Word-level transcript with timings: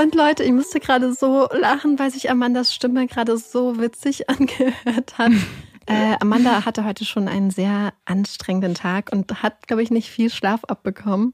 Und 0.00 0.14
Leute, 0.14 0.44
ich 0.44 0.52
musste 0.52 0.80
gerade 0.80 1.12
so 1.12 1.46
lachen, 1.52 1.98
weil 1.98 2.10
sich 2.10 2.30
Amandas 2.30 2.72
Stimme 2.72 3.06
gerade 3.06 3.36
so 3.36 3.78
witzig 3.78 4.28
angehört 4.30 5.18
hat. 5.18 5.32
Äh, 5.86 6.14
Amanda 6.20 6.64
hatte 6.66 6.84
heute 6.84 7.04
schon 7.04 7.26
einen 7.26 7.50
sehr 7.50 7.92
anstrengenden 8.04 8.74
Tag 8.74 9.10
und 9.10 9.42
hat, 9.42 9.66
glaube 9.66 9.82
ich, 9.82 9.90
nicht 9.90 10.08
viel 10.08 10.30
Schlaf 10.30 10.62
abbekommen. 10.66 11.32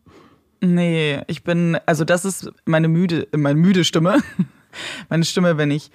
Nee, 0.62 1.20
ich 1.26 1.44
bin, 1.44 1.76
also 1.84 2.04
das 2.04 2.24
ist 2.24 2.50
meine 2.64 2.88
müde, 2.88 3.28
meine 3.36 3.58
müde 3.58 3.84
Stimme. 3.84 4.22
Meine 5.10 5.24
Stimme, 5.24 5.58
wenn 5.58 5.70
ich 5.70 5.90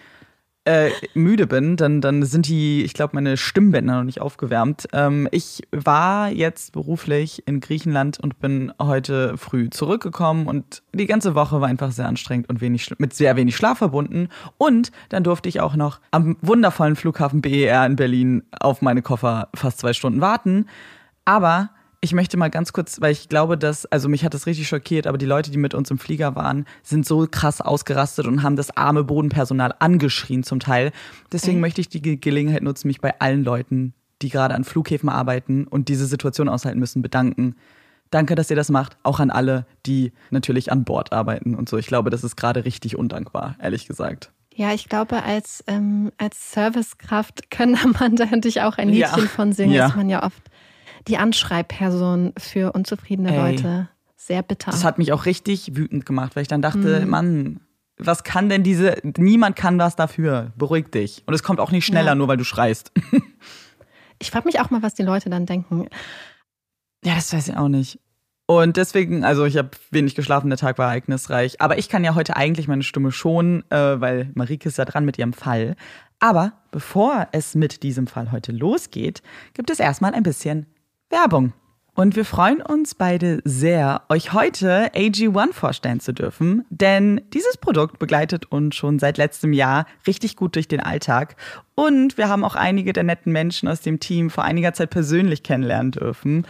äh, 0.66 0.92
müde 1.16 1.48
bin, 1.48 1.76
dann, 1.76 2.02
dann 2.02 2.24
sind 2.24 2.48
die, 2.48 2.84
ich 2.84 2.94
glaube, 2.94 3.16
meine 3.16 3.36
Stimmbänder 3.36 3.98
noch 3.98 4.04
nicht 4.04 4.22
aufgewärmt. 4.22 4.88
Ähm, 4.94 5.28
ich 5.32 5.64
war 5.72 6.30
jetzt 6.30 6.72
beruflich 6.74 7.48
in 7.48 7.60
Griechenland 7.60 8.20
und 8.20 8.40
bin 8.40 8.72
heute 8.80 9.38
früh 9.38 9.72
zurückgekommen 9.72 10.46
und 10.46 10.84
die 10.94 11.08
ganze 11.08 11.34
Woche 11.34 11.62
war 11.62 11.68
einfach 11.68 11.92
sehr 11.92 12.08
anstrengend 12.08 12.48
und 12.50 12.62
wenig, 12.62 12.94
mit 13.00 13.14
sehr 13.14 13.36
wenig 13.36 13.56
Schlaf 13.56 13.80
verbunden. 13.80 14.30
Und 14.60 14.92
dann 15.10 15.24
durfte 15.24 15.50
ich 15.50 15.62
auch 15.62 15.76
noch 15.76 16.00
am 16.12 16.38
wundervollen 16.42 16.96
Flughafen 16.96 17.42
BER 17.42 17.86
in 17.86 17.96
Berlin 17.96 18.44
auf 18.60 18.84
meine 18.84 19.02
Koffer 19.02 19.50
fast 19.56 19.80
zwei 19.80 19.94
Stunden 19.94 20.22
warten. 20.22 20.68
Aber 21.26 21.72
ich 22.04 22.14
möchte 22.14 22.36
mal 22.36 22.50
ganz 22.50 22.74
kurz, 22.74 23.00
weil 23.00 23.12
ich 23.12 23.30
glaube, 23.30 23.60
dass, 23.60 23.86
also 23.86 24.10
mich 24.10 24.26
hat 24.26 24.34
das 24.34 24.48
richtig 24.48 24.68
schockiert, 24.68 25.06
aber 25.06 25.20
die 25.20 25.28
Leute, 25.28 25.52
die 25.52 25.60
mit 25.60 25.76
uns 25.76 25.92
im 25.92 26.00
Flieger 26.00 26.36
waren, 26.36 26.66
sind 26.82 27.06
so 27.06 27.28
krass 27.30 27.62
ausgerastet 27.62 28.26
und 28.26 28.42
haben 28.42 28.56
das 28.56 28.76
arme 28.76 29.04
Bodenpersonal 29.04 29.76
angeschrien 29.78 30.44
zum 30.44 30.60
Teil. 30.60 30.92
Deswegen 31.32 31.58
mhm. 31.58 31.62
möchte 31.62 31.80
ich 31.80 31.90
die 31.90 32.20
Gelegenheit 32.20 32.64
nutzen, 32.64 32.88
mich 32.88 33.02
bei 33.02 33.20
allen 33.20 33.44
Leuten, 33.44 33.94
die 34.24 34.30
gerade 34.30 34.56
an 34.56 34.64
Flughäfen 34.64 35.10
arbeiten 35.10 35.68
und 35.68 35.90
diese 35.90 36.08
Situation 36.08 36.50
aushalten 36.50 36.80
müssen, 36.80 37.04
bedanken. 37.04 37.56
Danke, 38.10 38.34
dass 38.34 38.50
ihr 38.50 38.56
das 38.56 38.70
macht. 38.70 38.98
Auch 39.04 39.20
an 39.20 39.30
alle, 39.30 39.68
die 39.86 40.12
natürlich 40.32 40.72
an 40.72 40.84
Bord 40.84 41.14
arbeiten 41.14 41.54
und 41.54 41.70
so. 41.70 41.78
Ich 41.78 41.88
glaube, 41.88 42.10
das 42.10 42.24
ist 42.24 42.36
gerade 42.36 42.66
richtig 42.66 42.98
undankbar, 42.98 43.56
ehrlich 43.62 43.88
gesagt. 43.88 44.32
Ja, 44.54 44.74
ich 44.74 44.90
glaube, 44.90 45.24
als, 45.24 45.64
ähm, 45.68 46.12
als 46.18 46.52
Servicekraft 46.52 47.52
können 47.52 47.78
Amanda 47.82 48.26
und 48.32 48.46
ich 48.46 48.62
auch 48.62 48.78
ein 48.78 48.90
Liedchen 48.90 49.24
ja. 49.24 49.28
von 49.28 49.54
singen. 49.54 49.74
Ja. 49.74 49.88
Das 49.88 49.96
man 49.96 50.10
ja 50.10 50.24
oft 50.24 50.51
die 51.08 51.18
Anschreibperson 51.18 52.34
für 52.38 52.74
unzufriedene 52.74 53.32
Ey. 53.32 53.38
Leute. 53.38 53.90
Sehr 54.18 54.44
bitter. 54.44 54.70
Das 54.70 54.84
hat 54.84 55.00
mich 55.00 55.14
auch 55.14 55.26
richtig 55.26 55.76
wütend 55.76 56.06
gemacht, 56.06 56.36
weil 56.36 56.44
ich 56.44 56.48
dann 56.48 56.62
dachte, 56.62 57.02
mhm. 57.02 57.10
Mann, 57.10 57.60
was 57.98 58.24
kann 58.24 58.50
denn 58.50 58.64
diese, 58.64 58.98
niemand 59.18 59.56
kann 59.56 59.80
was 59.80 59.96
dafür. 59.96 60.54
Beruhig 60.58 60.92
dich. 60.92 61.24
Und 61.26 61.34
es 61.34 61.44
kommt 61.44 61.60
auch 61.60 61.72
nicht 61.72 61.86
schneller, 61.86 62.12
ja. 62.12 62.16
nur 62.16 62.28
weil 62.28 62.38
du 62.38 62.44
schreist. 62.44 62.92
ich 64.20 64.30
frage 64.32 64.46
mich 64.46 64.60
auch 64.60 64.70
mal, 64.70 64.84
was 64.84 64.94
die 64.94 65.04
Leute 65.04 65.30
dann 65.30 65.46
denken. 65.46 65.88
Ja, 67.04 67.16
das 67.16 67.34
weiß 67.34 67.48
ich 67.50 67.58
auch 67.58 67.68
nicht. 67.68 68.00
Und 68.46 68.78
deswegen, 68.78 69.24
also 69.24 69.46
ich 69.46 69.58
habe 69.58 69.72
wenig 69.92 70.14
geschlafen, 70.14 70.50
der 70.50 70.58
Tag 70.58 70.78
war 70.78 70.88
ereignisreich. 70.88 71.62
Aber 71.62 71.78
ich 71.78 71.90
kann 71.90 72.04
ja 72.04 72.16
heute 72.16 72.36
eigentlich 72.36 72.68
meine 72.68 72.84
Stimme 72.84 73.12
schonen, 73.12 73.64
äh, 73.72 74.02
weil 74.02 74.30
Marike 74.36 74.68
ist 74.68 74.78
ja 74.78 74.86
dran 74.86 75.06
mit 75.06 75.18
ihrem 75.18 75.34
Fall. 75.34 75.76
Aber 76.20 76.54
bevor 76.70 77.28
es 77.32 77.56
mit 77.56 77.82
diesem 77.82 78.08
Fall 78.08 78.32
heute 78.32 78.52
losgeht, 78.52 79.24
gibt 79.54 79.70
es 79.70 79.80
erstmal 79.80 80.14
ein 80.14 80.24
bisschen 80.24 80.68
Werbung. 81.12 81.54
Und 81.94 82.16
wir 82.16 82.24
freuen 82.24 82.62
uns 82.62 82.96
beide 82.96 83.42
sehr, 83.44 84.04
euch 84.08 84.32
heute 84.32 84.94
AG1 84.94 85.52
vorstellen 85.52 86.00
zu 86.00 86.14
dürfen, 86.14 86.66
denn 86.70 87.20
dieses 87.34 87.58
Produkt 87.58 88.00
begleitet 88.00 88.46
uns 88.50 88.76
schon 88.78 88.98
seit 88.98 89.18
letztem 89.18 89.52
Jahr 89.52 89.86
richtig 90.08 90.38
gut 90.38 90.56
durch 90.56 90.70
den 90.70 90.80
Alltag. 90.80 91.36
Und 91.76 92.18
wir 92.18 92.30
haben 92.30 92.46
auch 92.46 92.56
einige 92.56 92.94
der 92.94 93.04
netten 93.04 93.34
Menschen 93.34 93.68
aus 93.68 93.82
dem 93.82 94.00
Team 94.00 94.30
vor 94.30 94.46
einiger 94.46 94.74
Zeit 94.74 94.90
persönlich 94.90 95.44
kennenlernen 95.44 95.92
dürfen. 95.92 96.48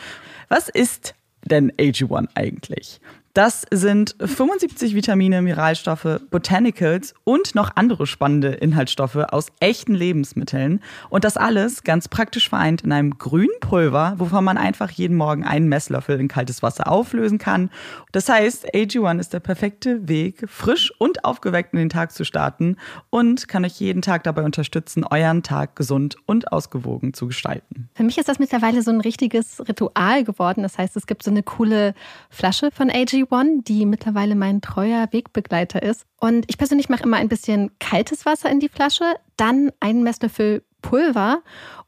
Was 0.48 0.70
ist 0.70 1.16
denn 1.44 1.72
AG1 1.72 2.28
eigentlich? 2.36 3.02
Das 3.34 3.66
sind 3.72 4.18
75 4.20 4.94
Vitamine, 4.94 5.42
Mineralstoffe, 5.42 6.20
Botanicals 6.30 7.14
und 7.24 7.56
noch 7.56 7.72
andere 7.76 8.06
spannende 8.06 8.50
Inhaltsstoffe 8.50 9.16
aus 9.16 9.48
echten 9.62 9.96
Lebensmitteln. 9.96 10.82
Und 11.10 11.24
das 11.24 11.38
alles 11.38 11.84
ganz 11.84 12.10
praktisch 12.10 12.50
vereint 12.50 12.82
in 12.82 12.92
einem 12.92 13.18
grünen 13.18 13.48
Pulver, 13.62 14.16
wovon 14.18 14.44
man 14.44 14.58
einfach 14.58 14.92
jeden 14.92 15.16
Morgen 15.16 15.46
einen 15.46 15.70
Messlöffel 15.70 16.20
in 16.20 16.28
kaltes 16.28 16.62
Wasser 16.62 16.92
auflösen 16.92 17.38
kann. 17.38 17.70
Das 18.12 18.28
heißt, 18.28 18.76
AG1 18.76 19.20
ist 19.22 19.32
der 19.32 19.40
perfekte 19.40 20.10
Weg, 20.10 20.44
frisch 20.50 20.92
und 21.00 21.24
aufgeweckt 21.24 21.72
in 21.72 21.80
den 21.80 21.90
Tag 21.90 22.12
zu 22.12 22.26
starten 22.26 22.76
und 23.12 23.48
kann 23.48 23.64
euch 23.64 23.80
jeden 23.80 24.02
Tag 24.02 24.24
dabei 24.24 24.44
unterstützen, 24.44 25.06
euren 25.06 25.42
Tag 25.42 25.78
gesund 25.78 26.18
und 26.26 26.52
ausgewogen 26.52 27.14
zu 27.14 27.28
gestalten. 27.28 27.90
Für 27.94 28.04
mich 28.04 28.18
ist 28.18 28.28
das 28.28 28.40
mittlerweile 28.40 28.82
so 28.82 28.92
ein 28.92 29.00
richtiges 29.00 29.62
Ritual 29.70 30.26
geworden. 30.26 30.64
Das 30.64 30.78
heißt, 30.78 30.98
es 30.98 31.08
gibt 31.08 31.24
so 31.24 31.32
eine 31.32 31.44
coole 31.44 31.94
Flasche 32.30 32.72
von 32.72 32.90
AG1 32.92 33.21
Die 33.30 33.86
mittlerweile 33.86 34.36
mein 34.36 34.62
treuer 34.62 35.08
Wegbegleiter 35.12 35.82
ist. 35.82 36.06
Und 36.20 36.46
ich 36.48 36.58
persönlich 36.58 36.90
mache 36.90 37.04
immer 37.04 37.18
ein 37.18 37.30
bisschen 37.30 37.72
kaltes 37.80 38.26
Wasser 38.26 38.50
in 38.50 38.60
die 38.60 38.70
Flasche, 38.70 39.16
dann 39.38 39.72
einen 39.80 40.04
Messlöffel 40.04 40.64
Pulver 40.82 41.44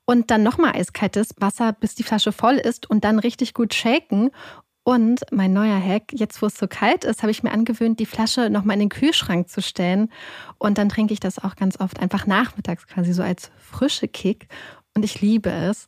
und 0.06 0.32
dann 0.32 0.44
nochmal 0.44 0.76
eiskaltes 0.76 1.36
Wasser, 1.38 1.74
bis 1.74 1.96
die 1.96 2.04
Flasche 2.04 2.32
voll 2.32 2.56
ist 2.56 2.90
und 2.90 3.04
dann 3.04 3.20
richtig 3.20 3.54
gut 3.54 3.74
shaken. 3.74 4.32
Und 4.84 5.22
mein 5.32 5.54
neuer 5.54 5.82
Hack, 5.82 6.12
jetzt 6.12 6.42
wo 6.42 6.48
es 6.48 6.58
so 6.58 6.68
kalt 6.68 7.06
ist, 7.06 7.22
habe 7.24 7.32
ich 7.32 7.42
mir 7.42 7.52
angewöhnt, 7.52 8.00
die 8.00 8.06
Flasche 8.06 8.50
nochmal 8.50 8.76
in 8.76 8.82
den 8.82 8.90
Kühlschrank 8.90 9.50
zu 9.50 9.62
stellen. 9.62 10.12
Und 10.58 10.78
dann 10.78 10.90
trinke 10.90 11.14
ich 11.14 11.22
das 11.22 11.40
auch 11.40 11.56
ganz 11.56 11.80
oft 11.80 12.02
einfach 12.02 12.28
nachmittags 12.28 12.86
quasi 12.88 13.14
so 13.14 13.24
als 13.24 13.50
frische 13.58 14.10
Kick. 14.10 14.48
Und 14.94 15.06
ich 15.06 15.22
liebe 15.22 15.50
es. 15.50 15.88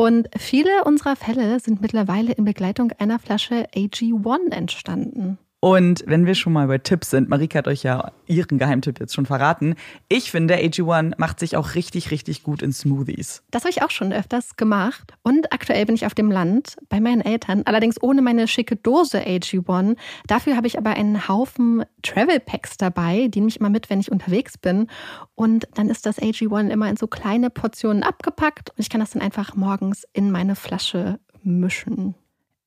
Und 0.00 0.30
viele 0.34 0.84
unserer 0.84 1.14
Fälle 1.14 1.60
sind 1.60 1.82
mittlerweile 1.82 2.32
in 2.32 2.46
Begleitung 2.46 2.90
einer 2.92 3.18
Flasche 3.18 3.66
AG1 3.74 4.50
entstanden. 4.50 5.36
Und 5.60 6.02
wenn 6.06 6.24
wir 6.24 6.34
schon 6.34 6.54
mal 6.54 6.66
bei 6.68 6.78
Tipps 6.78 7.10
sind, 7.10 7.28
Marika 7.28 7.58
hat 7.58 7.68
euch 7.68 7.82
ja 7.82 8.12
ihren 8.26 8.58
Geheimtipp 8.58 8.98
jetzt 8.98 9.14
schon 9.14 9.26
verraten. 9.26 9.74
Ich 10.08 10.30
finde, 10.30 10.56
AG1 10.56 11.14
macht 11.18 11.38
sich 11.38 11.54
auch 11.56 11.74
richtig, 11.74 12.10
richtig 12.10 12.42
gut 12.42 12.62
in 12.62 12.72
Smoothies. 12.72 13.42
Das 13.50 13.64
habe 13.64 13.70
ich 13.70 13.82
auch 13.82 13.90
schon 13.90 14.10
öfters 14.10 14.56
gemacht. 14.56 15.12
Und 15.22 15.52
aktuell 15.52 15.84
bin 15.84 15.94
ich 15.94 16.06
auf 16.06 16.14
dem 16.14 16.30
Land 16.30 16.76
bei 16.88 16.98
meinen 16.98 17.20
Eltern, 17.20 17.62
allerdings 17.66 18.02
ohne 18.02 18.22
meine 18.22 18.48
schicke 18.48 18.76
Dose 18.76 19.20
AG1. 19.20 19.96
Dafür 20.26 20.56
habe 20.56 20.66
ich 20.66 20.78
aber 20.78 20.90
einen 20.90 21.28
Haufen 21.28 21.84
Travel 22.02 22.40
Packs 22.40 22.78
dabei, 22.78 23.28
die 23.28 23.40
nehme 23.40 23.50
ich 23.50 23.60
immer 23.60 23.70
mit, 23.70 23.90
wenn 23.90 24.00
ich 24.00 24.10
unterwegs 24.10 24.56
bin. 24.56 24.86
Und 25.34 25.68
dann 25.74 25.90
ist 25.90 26.06
das 26.06 26.18
AG1 26.18 26.70
immer 26.70 26.88
in 26.88 26.96
so 26.96 27.06
kleine 27.06 27.50
Portionen 27.50 28.02
abgepackt 28.02 28.70
und 28.70 28.78
ich 28.78 28.88
kann 28.88 29.00
das 29.00 29.10
dann 29.10 29.20
einfach 29.20 29.54
morgens 29.54 30.06
in 30.14 30.30
meine 30.30 30.56
Flasche 30.56 31.20
mischen. 31.42 32.14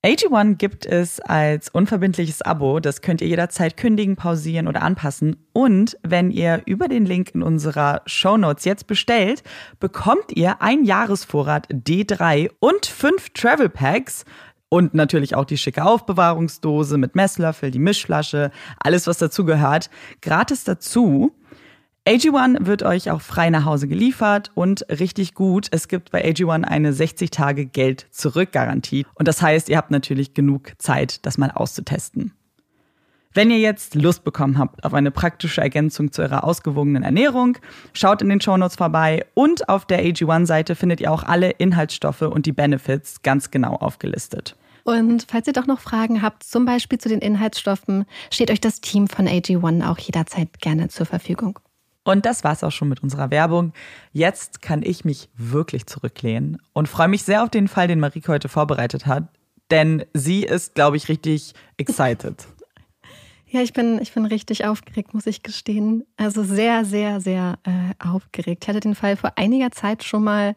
AG1 0.05 0.55
gibt 0.55 0.85
es 0.85 1.21
als 1.21 1.69
unverbindliches 1.69 2.41
Abo. 2.41 2.81
Das 2.81 3.01
könnt 3.01 3.21
ihr 3.21 3.29
jederzeit 3.29 3.77
kündigen, 3.77 4.17
pausieren 4.17 4.67
oder 4.67 4.81
anpassen. 4.81 5.37
Und 5.53 5.97
wenn 6.03 6.29
ihr 6.29 6.61
über 6.65 6.89
den 6.89 7.05
Link 7.05 7.33
in 7.33 7.41
unserer 7.41 8.01
Show 8.05 8.35
Notes 8.35 8.65
jetzt 8.65 8.85
bestellt, 8.85 9.43
bekommt 9.79 10.33
ihr 10.33 10.61
ein 10.61 10.83
Jahresvorrat 10.83 11.69
D3 11.69 12.51
und 12.59 12.85
fünf 12.85 13.29
Travel 13.29 13.69
Packs. 13.69 14.25
Und 14.67 14.93
natürlich 14.93 15.35
auch 15.35 15.45
die 15.45 15.57
schicke 15.57 15.85
Aufbewahrungsdose 15.85 16.97
mit 16.97 17.15
Messlöffel, 17.15 17.71
die 17.71 17.79
Mischflasche, 17.79 18.51
alles 18.79 19.07
was 19.07 19.19
dazugehört. 19.19 19.89
Gratis 20.21 20.65
dazu. 20.65 21.31
AG1 22.05 22.65
wird 22.65 22.83
euch 22.83 23.11
auch 23.11 23.21
frei 23.21 23.49
nach 23.49 23.63
Hause 23.63 23.87
geliefert 23.87 24.51
und 24.55 24.85
richtig 24.89 25.35
gut. 25.35 25.67
Es 25.71 25.87
gibt 25.87 26.11
bei 26.11 26.25
AG1 26.25 26.65
eine 26.65 26.91
60 26.91 27.31
Tage 27.31 27.65
Geld 27.65 28.07
zurück 28.11 28.51
Garantie. 28.51 29.05
Und 29.15 29.29
das 29.29 29.41
heißt, 29.41 29.69
ihr 29.69 29.77
habt 29.77 29.89
natürlich 29.89 30.33
genug 30.33 30.73
Zeit, 30.79 31.25
das 31.25 31.37
mal 31.37 31.49
auszutesten. 31.51 32.33
Wenn 33.33 33.49
ihr 33.49 33.59
jetzt 33.59 33.95
Lust 33.95 34.25
bekommen 34.25 34.57
habt 34.57 34.83
auf 34.83 34.93
eine 34.93 35.11
praktische 35.11 35.61
Ergänzung 35.61 36.11
zu 36.11 36.21
eurer 36.21 36.43
ausgewogenen 36.43 37.03
Ernährung, 37.03 37.57
schaut 37.93 38.21
in 38.21 38.27
den 38.27 38.41
Shownotes 38.41 38.75
vorbei 38.75 39.25
und 39.33 39.69
auf 39.69 39.85
der 39.85 40.03
AG1-Seite 40.03 40.75
findet 40.75 40.99
ihr 40.99 41.09
auch 41.09 41.23
alle 41.23 41.51
Inhaltsstoffe 41.51 42.23
und 42.23 42.45
die 42.45 42.51
Benefits 42.51 43.21
ganz 43.21 43.49
genau 43.49 43.75
aufgelistet. 43.75 44.57
Und 44.83 45.25
falls 45.29 45.47
ihr 45.47 45.53
doch 45.53 45.67
noch 45.67 45.79
Fragen 45.79 46.21
habt, 46.21 46.43
zum 46.43 46.65
Beispiel 46.65 46.99
zu 46.99 47.07
den 47.07 47.19
Inhaltsstoffen, 47.19 48.03
steht 48.29 48.51
euch 48.51 48.59
das 48.59 48.81
Team 48.81 49.07
von 49.07 49.25
AG1 49.25 49.89
auch 49.89 49.97
jederzeit 49.97 50.59
gerne 50.59 50.89
zur 50.89 51.05
Verfügung. 51.05 51.59
Und 52.03 52.25
das 52.25 52.43
war's 52.43 52.63
auch 52.63 52.71
schon 52.71 52.89
mit 52.89 53.01
unserer 53.01 53.31
Werbung. 53.31 53.73
Jetzt 54.11 54.61
kann 54.61 54.83
ich 54.83 55.05
mich 55.05 55.29
wirklich 55.35 55.85
zurücklehnen 55.85 56.57
und 56.73 56.89
freue 56.89 57.07
mich 57.07 57.23
sehr 57.23 57.43
auf 57.43 57.49
den 57.49 57.67
Fall, 57.67 57.87
den 57.87 57.99
Marike 57.99 58.31
heute 58.31 58.49
vorbereitet 58.49 59.05
hat, 59.05 59.29
denn 59.71 60.03
sie 60.13 60.43
ist, 60.43 60.75
glaube 60.75 60.97
ich, 60.97 61.09
richtig 61.09 61.53
excited. 61.77 62.47
Ja, 63.53 63.61
ich 63.61 63.71
bin, 63.71 64.01
ich 64.01 64.11
bin 64.11 64.25
richtig 64.25 64.65
aufgeregt, 64.65 65.13
muss 65.13 65.27
ich 65.27 65.43
gestehen. 65.43 66.05
Also 66.17 66.43
sehr, 66.43 66.85
sehr, 66.85 67.21
sehr 67.21 67.59
äh, 67.65 67.93
aufgeregt. 68.03 68.63
Ich 68.63 68.67
hatte 68.67 68.79
den 68.79 68.95
Fall 68.95 69.15
vor 69.15 69.33
einiger 69.35 69.69
Zeit 69.69 70.03
schon 70.03 70.23
mal 70.23 70.55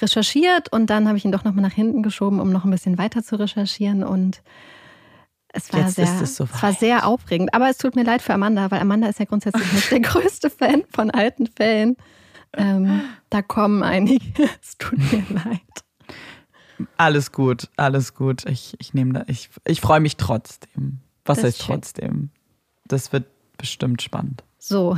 recherchiert 0.00 0.72
und 0.72 0.88
dann 0.88 1.08
habe 1.08 1.18
ich 1.18 1.26
ihn 1.26 1.32
doch 1.32 1.44
nochmal 1.44 1.60
nach 1.60 1.74
hinten 1.74 2.02
geschoben, 2.02 2.40
um 2.40 2.50
noch 2.50 2.64
ein 2.64 2.70
bisschen 2.70 2.96
weiter 2.96 3.22
zu 3.22 3.38
recherchieren 3.38 4.02
und 4.02 4.40
es 5.58 5.72
war, 5.72 5.90
sehr, 5.90 6.22
es, 6.22 6.36
so 6.36 6.44
es 6.44 6.62
war 6.62 6.72
sehr 6.72 7.06
aufregend. 7.06 7.52
Aber 7.52 7.68
es 7.68 7.78
tut 7.78 7.96
mir 7.96 8.04
leid 8.04 8.22
für 8.22 8.34
Amanda, 8.34 8.70
weil 8.70 8.80
Amanda 8.80 9.08
ist 9.08 9.18
ja 9.18 9.24
grundsätzlich 9.24 9.72
nicht 9.72 9.90
der 9.90 10.00
größte 10.00 10.50
Fan 10.50 10.84
von 10.94 11.10
alten 11.10 11.46
Fällen. 11.46 11.96
Ähm, 12.56 13.02
da 13.30 13.42
kommen 13.42 13.82
einige. 13.82 14.24
Es 14.62 14.78
tut 14.78 14.98
mir 14.98 15.24
leid. 15.44 15.60
Alles 16.96 17.32
gut, 17.32 17.68
alles 17.76 18.14
gut. 18.14 18.46
Ich, 18.46 18.76
ich 18.78 18.94
nehme 18.94 19.12
da, 19.12 19.24
ich, 19.26 19.50
ich 19.66 19.80
freue 19.80 20.00
mich 20.00 20.16
trotzdem. 20.16 21.00
Was 21.24 21.38
das 21.38 21.46
heißt 21.46 21.60
trotzdem? 21.62 22.30
Das 22.86 23.12
wird 23.12 23.26
bestimmt 23.58 24.00
spannend. 24.00 24.44
So, 24.58 24.96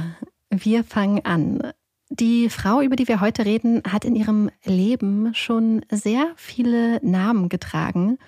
wir 0.51 0.85
fangen 0.85 1.25
an. 1.25 1.73
Die 2.11 2.51
Frau, 2.51 2.81
über 2.81 2.97
die 2.97 3.09
wir 3.09 3.21
heute 3.21 3.45
reden, 3.45 3.83
hat 3.91 4.05
in 4.05 4.15
ihrem 4.15 4.51
Leben 4.65 5.33
schon 5.35 5.85
sehr 5.91 6.33
viele 6.37 7.05
Namen 7.05 7.49
getragen 7.49 8.19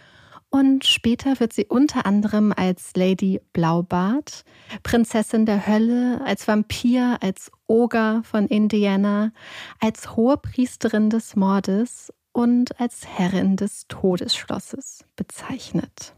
und 0.52 0.84
später 0.84 1.40
wird 1.40 1.54
sie 1.54 1.64
unter 1.64 2.04
anderem 2.04 2.52
als 2.54 2.92
Lady 2.94 3.40
Blaubart, 3.54 4.44
Prinzessin 4.82 5.46
der 5.46 5.66
Hölle, 5.66 6.20
als 6.24 6.46
Vampir, 6.46 7.16
als 7.22 7.50
Oger 7.66 8.22
von 8.22 8.46
Indiana, 8.46 9.32
als 9.80 10.14
Hohepriesterin 10.14 11.08
des 11.08 11.36
Mordes 11.36 12.12
und 12.32 12.78
als 12.78 13.08
Herrin 13.08 13.56
des 13.56 13.86
Todesschlosses 13.88 15.06
bezeichnet. 15.16 16.14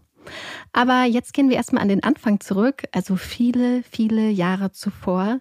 Aber 0.72 1.04
jetzt 1.04 1.32
gehen 1.32 1.48
wir 1.48 1.56
erstmal 1.56 1.82
an 1.82 1.88
den 1.88 2.02
Anfang 2.02 2.40
zurück, 2.40 2.84
also 2.90 3.14
viele, 3.14 3.84
viele 3.84 4.30
Jahre 4.30 4.72
zuvor 4.72 5.40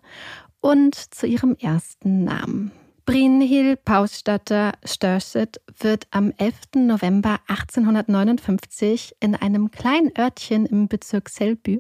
und 0.62 0.94
zu 0.96 1.26
ihrem 1.26 1.56
ersten 1.56 2.26
Namen. 2.26 2.72
Brynhild 3.06 3.84
Pausstatter 3.84 4.72
Störset 4.86 5.60
wird 5.78 6.08
am 6.12 6.32
11. 6.38 6.56
November 6.76 7.38
1859 7.48 9.16
in 9.20 9.36
einem 9.36 9.72
kleinen 9.72 10.10
Örtchen 10.18 10.66
im 10.66 10.88
Bezirk 10.88 11.28
Selby, 11.28 11.80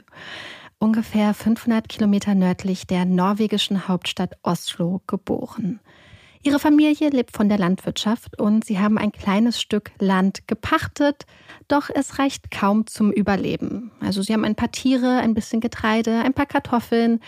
ungefähr 0.80 1.34
500 1.34 1.88
Kilometer 1.88 2.36
nördlich 2.36 2.88
der 2.88 3.06
norwegischen 3.06 3.88
Hauptstadt 3.88 4.34
Oslo, 4.44 5.01
geboren. 5.08 5.80
Ihre 6.46 6.60
Familie 6.60 7.10
lebt 7.10 7.32
von 7.32 7.48
der 7.48 7.58
Landwirtschaft 7.58 8.38
und 8.38 8.65
sie 8.65 8.77
haben 8.77 8.98
ein 8.98 9.13
kleines 9.13 9.62
Stück 9.62 9.92
Land 10.00 10.46
gepachtet, 10.46 11.25
doch 11.70 11.89
es 11.89 12.20
reicht 12.20 12.51
kaum 12.51 12.86
zum 12.86 13.13
Überleben. 13.13 13.92
Also 14.01 14.22
sie 14.22 14.34
haben 14.34 14.44
ein 14.44 14.56
paar 14.56 14.72
Tiere, 14.72 15.20
ein 15.20 15.36
bisschen 15.36 15.62
Getreide, 15.62 16.20
ein 16.20 16.34
paar 16.34 16.46
Kartoffeln, 16.46 17.22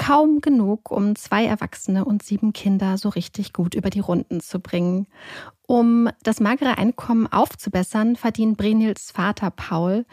Kaum 0.00 0.40
genug, 0.40 0.90
um 0.90 1.14
zwei 1.14 1.44
Erwachsene 1.44 2.06
und 2.06 2.22
sieben 2.22 2.54
Kinder 2.54 2.96
so 2.96 3.10
richtig 3.10 3.52
gut 3.52 3.74
über 3.74 3.90
die 3.90 4.00
Runden 4.00 4.40
zu 4.40 4.58
bringen. 4.58 5.06
Um 5.66 6.08
das 6.22 6.40
magere 6.40 6.78
Einkommen 6.78 7.26
aufzubessern, 7.26 8.16
verdient 8.16 8.56
Brenils 8.56 9.10
Vater 9.10 9.50
Paul 9.50 10.06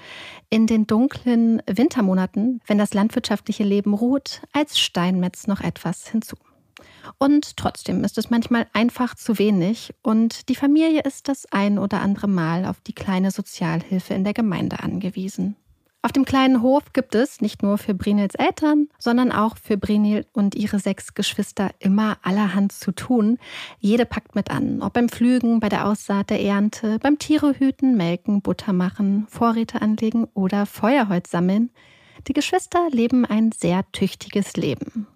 in 0.50 0.68
den 0.68 0.88
dunklen 0.88 1.64
Wintermonaten, 1.68 2.60
wenn 2.68 2.78
das 2.78 2.94
landwirtschaftliche 2.94 3.64
Leben 3.64 3.94
ruht, 3.94 4.42
als 4.52 4.78
Steinmetz 4.78 5.48
noch 5.48 5.62
etwas 5.62 6.10
hinzu. 6.10 6.36
Und 7.18 7.56
trotzdem 7.56 8.04
ist 8.04 8.18
es 8.18 8.30
manchmal 8.30 8.68
einfach 8.74 9.16
zu 9.16 9.40
wenig 9.40 9.96
und 10.04 10.50
die 10.50 10.56
Familie 10.56 11.02
ist 11.04 11.30
das 11.30 11.46
ein 11.50 11.80
oder 11.80 12.02
andere 12.02 12.28
Mal 12.28 12.66
auf 12.66 12.82
die 12.82 12.94
kleine 12.94 13.32
Sozialhilfe 13.32 14.14
in 14.14 14.26
der 14.26 14.34
Gemeinde 14.34 14.82
angewiesen. 14.82 15.56
Auf 16.04 16.12
dem 16.12 16.26
kleinen 16.26 16.62
Hof 16.62 16.94
gibt 16.94 17.16
es 17.16 17.42
nicht 17.42 17.64
nur 17.64 17.78
für 17.78 17.94
Brinils 17.94 18.36
Eltern, 18.36 18.88
sondern 19.00 19.32
auch 19.32 19.58
für 19.58 19.78
Brinil 19.78 20.26
und 20.32 20.56
ihre 20.56 20.80
sechs 20.80 21.16
Geschwister 21.16 21.72
immer 21.80 22.18
allerhand 22.22 22.72
zu 22.72 22.92
tun. 22.92 23.40
Jede 23.80 24.06
packt 24.06 24.36
mit 24.36 24.52
an, 24.52 24.82
ob 24.82 24.94
beim 24.94 25.10
Pflügen, 25.10 25.60
bei 25.60 25.70
der 25.70 25.88
Aussaat 25.88 26.30
der 26.30 26.42
Ernte, 26.42 27.00
beim 27.00 27.18
Tiere 27.18 27.56
hüten, 27.58 27.98
melken, 27.98 28.42
Butter 28.42 28.74
machen, 28.74 29.26
Vorräte 29.28 29.82
anlegen 29.82 30.28
oder 30.34 30.66
Feuerholz 30.66 31.32
sammeln. 31.32 31.72
Die 32.28 32.34
Geschwister 32.34 32.90
leben 32.92 33.26
ein 33.26 33.52
sehr 33.52 33.84
tüchtiges 33.92 34.56
Leben. 34.56 35.08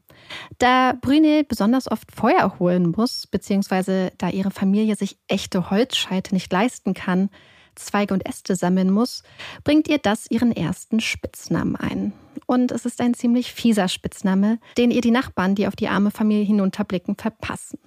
Da 0.58 0.94
Brünel 1.00 1.44
besonders 1.44 1.92
oft 1.92 2.12
Feuer 2.12 2.58
holen 2.60 2.94
muss, 2.96 3.28
beziehungsweise 3.28 4.12
da 4.18 4.30
ihre 4.30 4.52
Familie 4.52 4.96
sich 4.96 5.18
echte 5.28 5.70
Holzscheite 5.70 6.34
nicht 6.34 6.52
leisten 6.52 6.94
kann, 6.94 7.30
Zweige 7.76 8.14
und 8.14 8.26
Äste 8.28 8.56
sammeln 8.56 8.92
muss, 8.92 9.24
bringt 9.64 9.88
ihr 9.88 9.98
das 9.98 10.30
ihren 10.30 10.52
ersten 10.52 11.00
Spitznamen 11.00 11.76
ein. 11.76 12.14
Und 12.46 12.72
es 12.72 12.86
ist 12.86 13.02
ein 13.02 13.14
ziemlich 13.14 13.54
fieser 13.54 13.88
Spitzname, 13.88 14.60
den 14.78 14.92
ihr 14.92 15.02
die 15.02 15.12
Nachbarn, 15.12 15.56
die 15.56 15.68
auf 15.68 15.76
die 15.76 15.88
arme 15.88 16.12
Familie 16.12 16.46
hinunterblicken, 16.46 17.16
verpassen. 17.16 17.80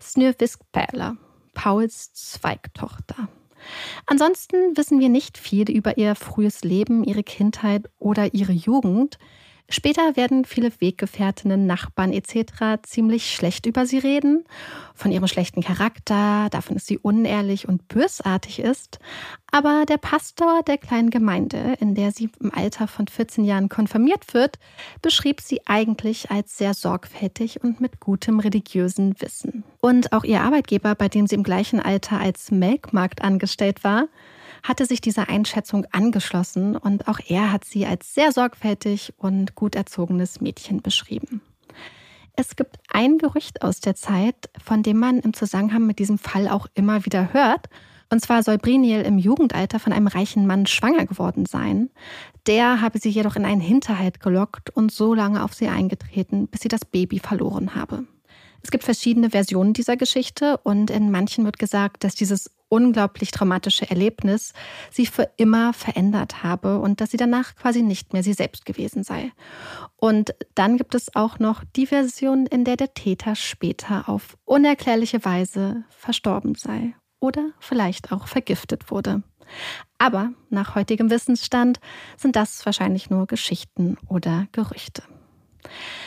Snürfiskpäler, 0.00 1.16
Pauls 1.54 2.12
Zweigtochter. 2.12 3.28
Ansonsten 4.06 4.76
wissen 4.76 5.00
wir 5.00 5.08
nicht 5.08 5.38
viel 5.38 5.70
über 5.70 5.96
ihr 5.96 6.14
frühes 6.14 6.64
Leben, 6.64 7.04
ihre 7.04 7.22
Kindheit 7.22 7.88
oder 7.98 8.34
ihre 8.34 8.52
Jugend. 8.52 9.18
Später 9.70 10.14
werden 10.14 10.44
viele 10.44 10.70
Weggefährtinnen, 10.78 11.66
Nachbarn 11.66 12.12
etc. 12.12 12.82
ziemlich 12.82 13.34
schlecht 13.34 13.64
über 13.64 13.86
sie 13.86 13.98
reden, 13.98 14.44
von 14.94 15.10
ihrem 15.10 15.26
schlechten 15.26 15.62
Charakter, 15.62 16.48
davon, 16.50 16.76
dass 16.76 16.86
sie 16.86 16.98
unehrlich 16.98 17.66
und 17.66 17.88
bösartig 17.88 18.58
ist. 18.58 18.98
Aber 19.50 19.84
der 19.88 19.96
Pastor 19.96 20.62
der 20.62 20.76
kleinen 20.76 21.08
Gemeinde, 21.08 21.76
in 21.80 21.94
der 21.94 22.12
sie 22.12 22.28
im 22.40 22.52
Alter 22.54 22.86
von 22.86 23.06
14 23.06 23.44
Jahren 23.44 23.70
konfirmiert 23.70 24.34
wird, 24.34 24.58
beschrieb 25.00 25.40
sie 25.40 25.62
eigentlich 25.66 26.30
als 26.30 26.58
sehr 26.58 26.74
sorgfältig 26.74 27.64
und 27.64 27.80
mit 27.80 28.00
gutem 28.00 28.40
religiösen 28.40 29.18
Wissen. 29.20 29.64
Und 29.80 30.12
auch 30.12 30.24
ihr 30.24 30.42
Arbeitgeber, 30.42 30.94
bei 30.94 31.08
dem 31.08 31.26
sie 31.26 31.36
im 31.36 31.42
gleichen 31.42 31.80
Alter 31.80 32.20
als 32.20 32.50
Melkmarkt 32.50 33.22
angestellt 33.22 33.82
war, 33.82 34.08
hatte 34.64 34.86
sich 34.86 35.00
dieser 35.02 35.28
Einschätzung 35.28 35.86
angeschlossen 35.92 36.76
und 36.76 37.06
auch 37.06 37.20
er 37.28 37.52
hat 37.52 37.64
sie 37.64 37.86
als 37.86 38.14
sehr 38.14 38.32
sorgfältig 38.32 39.12
und 39.18 39.54
gut 39.54 39.76
erzogenes 39.76 40.40
Mädchen 40.40 40.80
beschrieben. 40.80 41.42
Es 42.34 42.56
gibt 42.56 42.78
ein 42.90 43.18
Gerücht 43.18 43.62
aus 43.62 43.80
der 43.80 43.94
Zeit, 43.94 44.50
von 44.60 44.82
dem 44.82 44.98
man 44.98 45.20
im 45.20 45.34
Zusammenhang 45.34 45.86
mit 45.86 45.98
diesem 46.00 46.18
Fall 46.18 46.48
auch 46.48 46.66
immer 46.74 47.04
wieder 47.04 47.32
hört. 47.32 47.68
Und 48.10 48.20
zwar 48.20 48.42
soll 48.42 48.58
Briniel 48.58 49.02
im 49.02 49.18
Jugendalter 49.18 49.78
von 49.78 49.92
einem 49.92 50.08
reichen 50.08 50.46
Mann 50.46 50.66
schwanger 50.66 51.06
geworden 51.06 51.46
sein. 51.46 51.90
Der 52.46 52.80
habe 52.80 52.98
sie 52.98 53.10
jedoch 53.10 53.36
in 53.36 53.44
einen 53.44 53.60
Hinterhalt 53.60 54.18
gelockt 54.20 54.70
und 54.70 54.90
so 54.90 55.14
lange 55.14 55.44
auf 55.44 55.54
sie 55.54 55.68
eingetreten, 55.68 56.48
bis 56.48 56.62
sie 56.62 56.68
das 56.68 56.84
Baby 56.84 57.18
verloren 57.18 57.74
habe. 57.74 58.04
Es 58.64 58.70
gibt 58.70 58.82
verschiedene 58.82 59.30
Versionen 59.30 59.74
dieser 59.74 59.96
Geschichte 59.98 60.56
und 60.56 60.90
in 60.90 61.10
manchen 61.10 61.44
wird 61.44 61.58
gesagt, 61.58 62.02
dass 62.02 62.14
dieses 62.14 62.50
unglaublich 62.70 63.30
traumatische 63.30 63.88
Erlebnis 63.88 64.54
sie 64.90 65.04
für 65.04 65.30
immer 65.36 65.74
verändert 65.74 66.42
habe 66.42 66.78
und 66.80 67.00
dass 67.00 67.10
sie 67.10 67.18
danach 67.18 67.54
quasi 67.56 67.82
nicht 67.82 68.14
mehr 68.14 68.22
sie 68.22 68.32
selbst 68.32 68.64
gewesen 68.64 69.04
sei. 69.04 69.32
Und 69.96 70.34
dann 70.54 70.78
gibt 70.78 70.94
es 70.94 71.14
auch 71.14 71.38
noch 71.38 71.62
die 71.76 71.86
Version, 71.86 72.46
in 72.46 72.64
der 72.64 72.76
der 72.76 72.94
Täter 72.94 73.36
später 73.36 74.08
auf 74.08 74.38
unerklärliche 74.46 75.24
Weise 75.26 75.84
verstorben 75.90 76.54
sei 76.54 76.94
oder 77.20 77.50
vielleicht 77.60 78.12
auch 78.12 78.26
vergiftet 78.26 78.90
wurde. 78.90 79.22
Aber 79.98 80.30
nach 80.48 80.74
heutigem 80.74 81.10
Wissensstand 81.10 81.80
sind 82.16 82.34
das 82.34 82.64
wahrscheinlich 82.64 83.10
nur 83.10 83.26
Geschichten 83.26 83.98
oder 84.08 84.48
Gerüchte. 84.52 85.02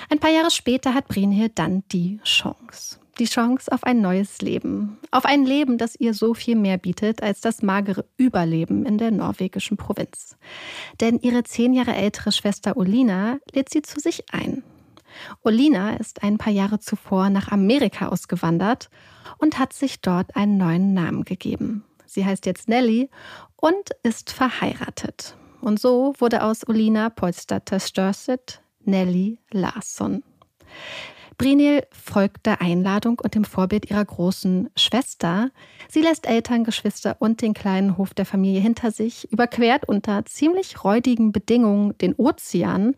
Ein 0.10 0.20
paar 0.20 0.32
Jahre 0.32 0.52
später 0.52 0.94
hat 0.94 1.08
Brynhild 1.08 1.58
dann 1.60 1.84
die 1.92 2.20
Chance 2.24 3.00
die 3.20 3.26
Chance 3.26 3.72
auf 3.72 3.84
ein 3.84 4.02
neues 4.02 4.42
Leben. 4.42 4.98
Auf 5.12 5.26
ein 5.26 5.46
Leben, 5.46 5.78
das 5.78 5.96
ihr 5.96 6.14
so 6.14 6.34
viel 6.34 6.56
mehr 6.56 6.78
bietet 6.78 7.24
als 7.24 7.42
das 7.42 7.62
magere 7.62 8.06
Überleben 8.18 8.86
in 8.86 8.98
der 8.98 9.12
norwegischen 9.12 9.78
Provinz. 9.78 10.38
Denn 11.00 11.20
ihre 11.20 11.44
zehn 11.44 11.74
Jahre 11.74 11.96
ältere 11.96 12.32
Schwester 12.32 12.78
Olina 12.78 13.40
lädt 13.54 13.70
sie 13.70 13.82
zu 13.82 14.00
sich 14.00 14.26
ein. 14.32 14.64
Olina 15.44 15.96
ist 15.96 16.22
ein 16.22 16.38
paar 16.38 16.54
Jahre 16.54 16.80
zuvor 16.80 17.30
nach 17.30 17.52
Amerika 17.52 18.10
ausgewandert 18.10 18.90
und 19.40 19.58
hat 19.58 19.74
sich 19.74 20.02
dort 20.02 20.36
einen 20.36 20.58
neuen 20.58 20.94
Namen 20.94 21.24
gegeben. 21.24 21.84
Sie 22.06 22.26
heißt 22.26 22.46
jetzt 22.46 22.70
Nelly 22.70 23.10
und 23.56 23.90
ist 24.04 24.32
verheiratet. 24.32 25.36
Und 25.62 25.80
so 25.80 26.14
wurde 26.20 26.44
aus 26.44 26.68
Olina 26.68 27.10
Polstatter 27.10 27.80
Störset 27.80 28.62
Nelly 28.88 29.40
Larsson. 29.52 30.24
Brinil 31.38 31.84
folgt 31.92 32.48
der 32.48 32.62
Einladung 32.62 33.20
und 33.24 33.36
dem 33.36 33.44
Vorbild 33.44 33.92
ihrer 33.92 34.04
großen 34.04 34.70
Schwester. 34.76 35.52
Sie 35.88 36.02
lässt 36.02 36.28
Eltern, 36.28 36.64
Geschwister 36.64 37.16
und 37.20 37.44
den 37.44 37.54
kleinen 37.54 37.98
Hof 37.98 38.16
der 38.16 38.26
Familie 38.26 38.60
hinter 38.60 38.90
sich, 38.90 39.32
überquert 39.32 39.88
unter 39.88 40.26
ziemlich 40.26 40.84
räudigen 40.84 41.32
Bedingungen 41.32 41.96
den 42.00 42.16
Ozean. 42.16 42.96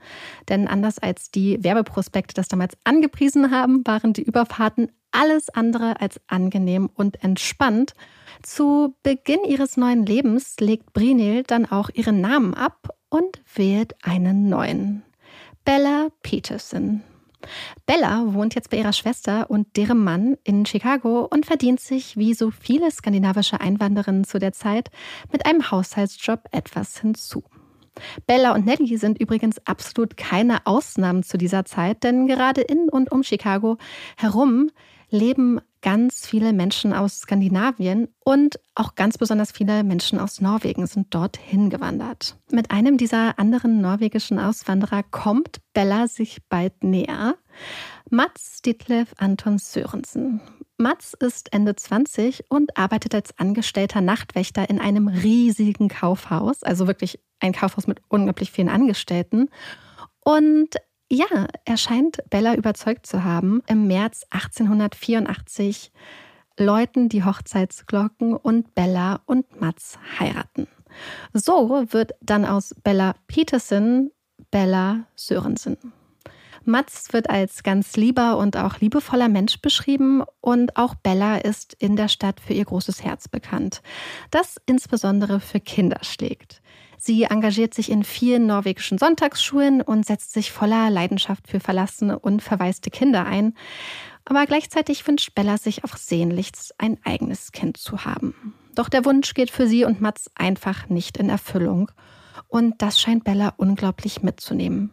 Denn 0.48 0.70
anders 0.70 1.00
als 1.00 1.32
die 1.32 1.62
Werbeprospekte 1.62 2.34
das 2.34 2.48
damals 2.48 2.78
angepriesen 2.86 3.52
haben, 3.52 3.86
waren 3.86 4.14
die 4.14 4.24
Überfahrten 4.24 4.90
alles 5.12 5.50
andere 5.50 6.00
als 6.00 6.22
angenehm 6.28 6.90
und 6.94 7.22
entspannt. 7.24 7.94
Zu 8.42 8.96
Beginn 9.04 9.44
ihres 9.46 9.76
neuen 9.76 10.06
Lebens 10.06 10.56
legt 10.62 10.94
Brinil 10.94 11.44
dann 11.44 11.66
auch 11.66 11.90
ihren 11.94 12.22
Namen 12.22 12.54
ab 12.54 12.96
und 13.10 13.42
wählt 13.54 13.96
einen 14.06 14.48
neuen. 14.48 15.04
Bella 15.70 16.08
Peterson. 16.24 17.04
Bella 17.86 18.34
wohnt 18.34 18.56
jetzt 18.56 18.72
bei 18.72 18.78
ihrer 18.78 18.92
Schwester 18.92 19.52
und 19.52 19.78
deren 19.78 20.04
Mann 20.04 20.36
in 20.44 20.66
Chicago 20.66 21.28
und 21.30 21.46
verdient 21.46 21.80
sich, 21.80 22.18
wie 22.18 22.34
so 22.34 22.50
viele 22.50 22.90
skandinavische 22.90 23.62
Einwandererinnen 23.62 24.24
zu 24.24 24.40
der 24.40 24.52
Zeit, 24.52 24.90
mit 25.32 25.46
einem 25.46 25.70
Haushaltsjob 25.70 26.46
etwas 26.50 26.98
hinzu. 26.98 27.44
Bella 28.26 28.56
und 28.56 28.66
Nelly 28.66 28.98
sind 28.98 29.22
übrigens 29.22 29.64
absolut 29.68 30.18
keine 30.18 30.66
Ausnahmen 30.66 31.22
zu 31.22 31.38
dieser 31.38 31.66
Zeit, 31.66 32.04
denn 32.04 32.26
gerade 32.26 32.62
in 32.62 32.90
und 32.90 33.12
um 33.12 33.22
Chicago 33.22 33.78
herum 34.18 34.72
leben 35.12 35.62
ganz 35.82 36.28
viele 36.28 36.54
Menschen 36.54 36.94
aus 36.94 37.22
Skandinavien 37.22 38.10
und 38.20 38.60
auch 38.76 38.96
ganz 38.96 39.18
besonders 39.18 39.52
viele 39.52 39.84
Menschen 39.84 40.20
aus 40.20 40.42
Norwegen 40.42 40.88
sind 40.88 41.14
dorthin 41.14 41.70
gewandert. 41.70 42.38
Mit 42.52 42.72
einem 42.72 42.98
dieser 42.98 43.40
anderen 43.40 43.82
norwegischen 43.82 44.40
Auswanderer 44.40 45.04
kommt 45.04 45.62
Bella 45.74 46.08
sich 46.08 46.40
bald 46.50 46.84
näher. 46.84 47.36
Mats 48.10 48.62
Ditlev 48.62 49.14
Anton 49.18 49.58
Sörensen. 49.58 50.42
Mats 50.78 51.14
ist 51.14 51.52
Ende 51.52 51.76
20 51.76 52.46
und 52.50 52.78
arbeitet 52.78 53.14
als 53.14 53.38
angestellter 53.38 54.02
Nachtwächter 54.02 54.70
in 54.70 54.80
einem 54.80 55.10
riesigen 55.10 55.90
Kaufhaus, 55.90 56.64
also 56.64 56.88
wirklich 56.88 57.20
ein 57.40 57.52
Kaufhaus 57.52 57.86
mit 57.86 58.02
unglaublich 58.08 58.52
vielen 58.52 58.70
Angestellten. 58.70 59.50
Und 60.24 60.76
ja, 61.10 61.48
er 61.66 61.78
scheint 61.78 62.20
Bella 62.30 62.56
überzeugt 62.56 63.06
zu 63.06 63.24
haben, 63.24 63.64
im 63.68 63.88
März 63.88 64.26
1884 64.30 65.92
läuten 66.58 67.10
die 67.10 67.24
Hochzeitsglocken 67.24 68.36
und 68.36 68.76
Bella 68.76 69.22
und 69.26 69.60
Mats 69.60 69.98
heiraten. 70.20 70.68
So 71.34 71.88
wird 71.92 72.12
dann 72.22 72.46
aus 72.46 72.76
Bella 72.84 73.16
Peterson 73.28 74.12
Bella 74.52 75.06
Sörensen. 75.16 75.78
Mats 76.66 77.14
wird 77.14 77.30
als 77.30 77.64
ganz 77.64 77.96
lieber 77.96 78.38
und 78.38 78.58
auch 78.58 78.80
liebevoller 78.80 79.30
Mensch 79.30 79.62
beschrieben 79.62 80.24
und 80.42 80.76
auch 80.76 80.94
Bella 80.96 81.38
ist 81.38 81.74
in 81.80 81.96
der 81.96 82.10
Stadt 82.10 82.40
für 82.40 82.54
ihr 82.54 82.66
großes 82.66 83.04
Herz 83.04 83.28
bekannt, 83.28 83.82
das 84.30 84.58
insbesondere 84.66 85.40
für 85.40 85.60
Kinder 85.60 86.00
schlägt. 86.04 86.62
Sie 87.02 87.24
engagiert 87.24 87.74
sich 87.74 87.90
in 87.90 88.04
vielen 88.04 88.46
norwegischen 88.46 88.98
Sonntagsschulen 88.98 89.82
und 89.82 90.06
setzt 90.06 90.34
sich 90.34 90.52
voller 90.52 90.90
Leidenschaft 90.90 91.48
für 91.48 91.62
verlassene 91.62 92.20
und 92.20 92.42
verwaiste 92.42 92.90
Kinder 92.90 93.26
ein. 93.26 93.54
Aber 94.26 94.46
gleichzeitig 94.46 95.08
wünscht 95.08 95.34
Bella 95.34 95.58
sich 95.58 95.86
auch 95.86 95.96
sehnlichst, 95.96 96.76
ein 96.78 96.98
eigenes 97.06 97.54
Kind 97.54 97.78
zu 97.78 98.04
haben. 98.04 98.54
Doch 98.76 98.90
der 98.90 99.06
Wunsch 99.06 99.34
geht 99.34 99.50
für 99.50 99.66
sie 99.66 99.86
und 99.86 100.02
Mats 100.02 100.30
einfach 100.36 100.90
nicht 100.90 101.18
in 101.18 101.30
Erfüllung. 101.30 101.90
Und 102.50 102.82
das 102.82 103.00
scheint 103.00 103.24
Bella 103.24 103.54
unglaublich 103.56 104.22
mitzunehmen. 104.22 104.92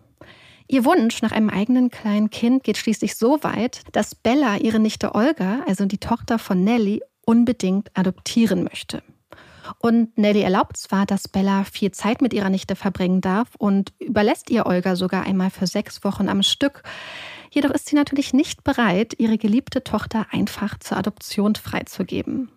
Ihr 0.69 0.85
Wunsch 0.85 1.23
nach 1.23 1.33
einem 1.33 1.51
eigenen 1.51 1.91
kleinen 1.91 2.31
Kind 2.31 2.63
geht 2.63 2.79
schließlich 2.79 3.17
so 3.17 3.43
weit, 3.43 3.83
dass 3.93 4.15
Bella 4.15 4.57
ihre 4.59 4.79
Nichte 4.79 5.15
Olga, 5.15 5.63
also 5.67 5.87
die 5.87 5.99
Tochter 5.99 6.39
von 6.39 6.63
Nelly, 6.63 7.03
unbedingt 7.25 7.91
adoptieren 7.95 8.63
möchte. 8.63 9.03
Und 9.79 10.17
Nelly 10.19 10.43
erlaubt 10.43 10.77
zwar, 10.77 11.07
dass 11.07 11.29
Bella 11.29 11.65
viel 11.65 11.91
Zeit 11.91 12.23
mit 12.23 12.33
ihrer 12.33 12.51
Nichte 12.51 12.77
verbringen 12.77 13.21
darf 13.21 13.49
und 13.59 13.93
überlässt 13.99 14.51
ihr 14.51 14.67
Olga 14.67 14.97
sogar 14.97 15.25
einmal 15.25 15.51
für 15.51 15.67
sechs 15.67 16.05
Wochen 16.05 16.29
am 16.29 16.43
Stück. 16.43 16.83
Jedoch 17.51 17.71
ist 17.71 17.87
sie 17.87 17.97
natürlich 17.97 18.33
nicht 18.33 18.65
bereit, 18.65 19.15
ihre 19.19 19.39
geliebte 19.39 19.83
Tochter 19.85 20.27
einfach 20.31 20.79
zur 20.79 20.97
Adoption 20.99 21.55
freizugeben. 21.55 22.51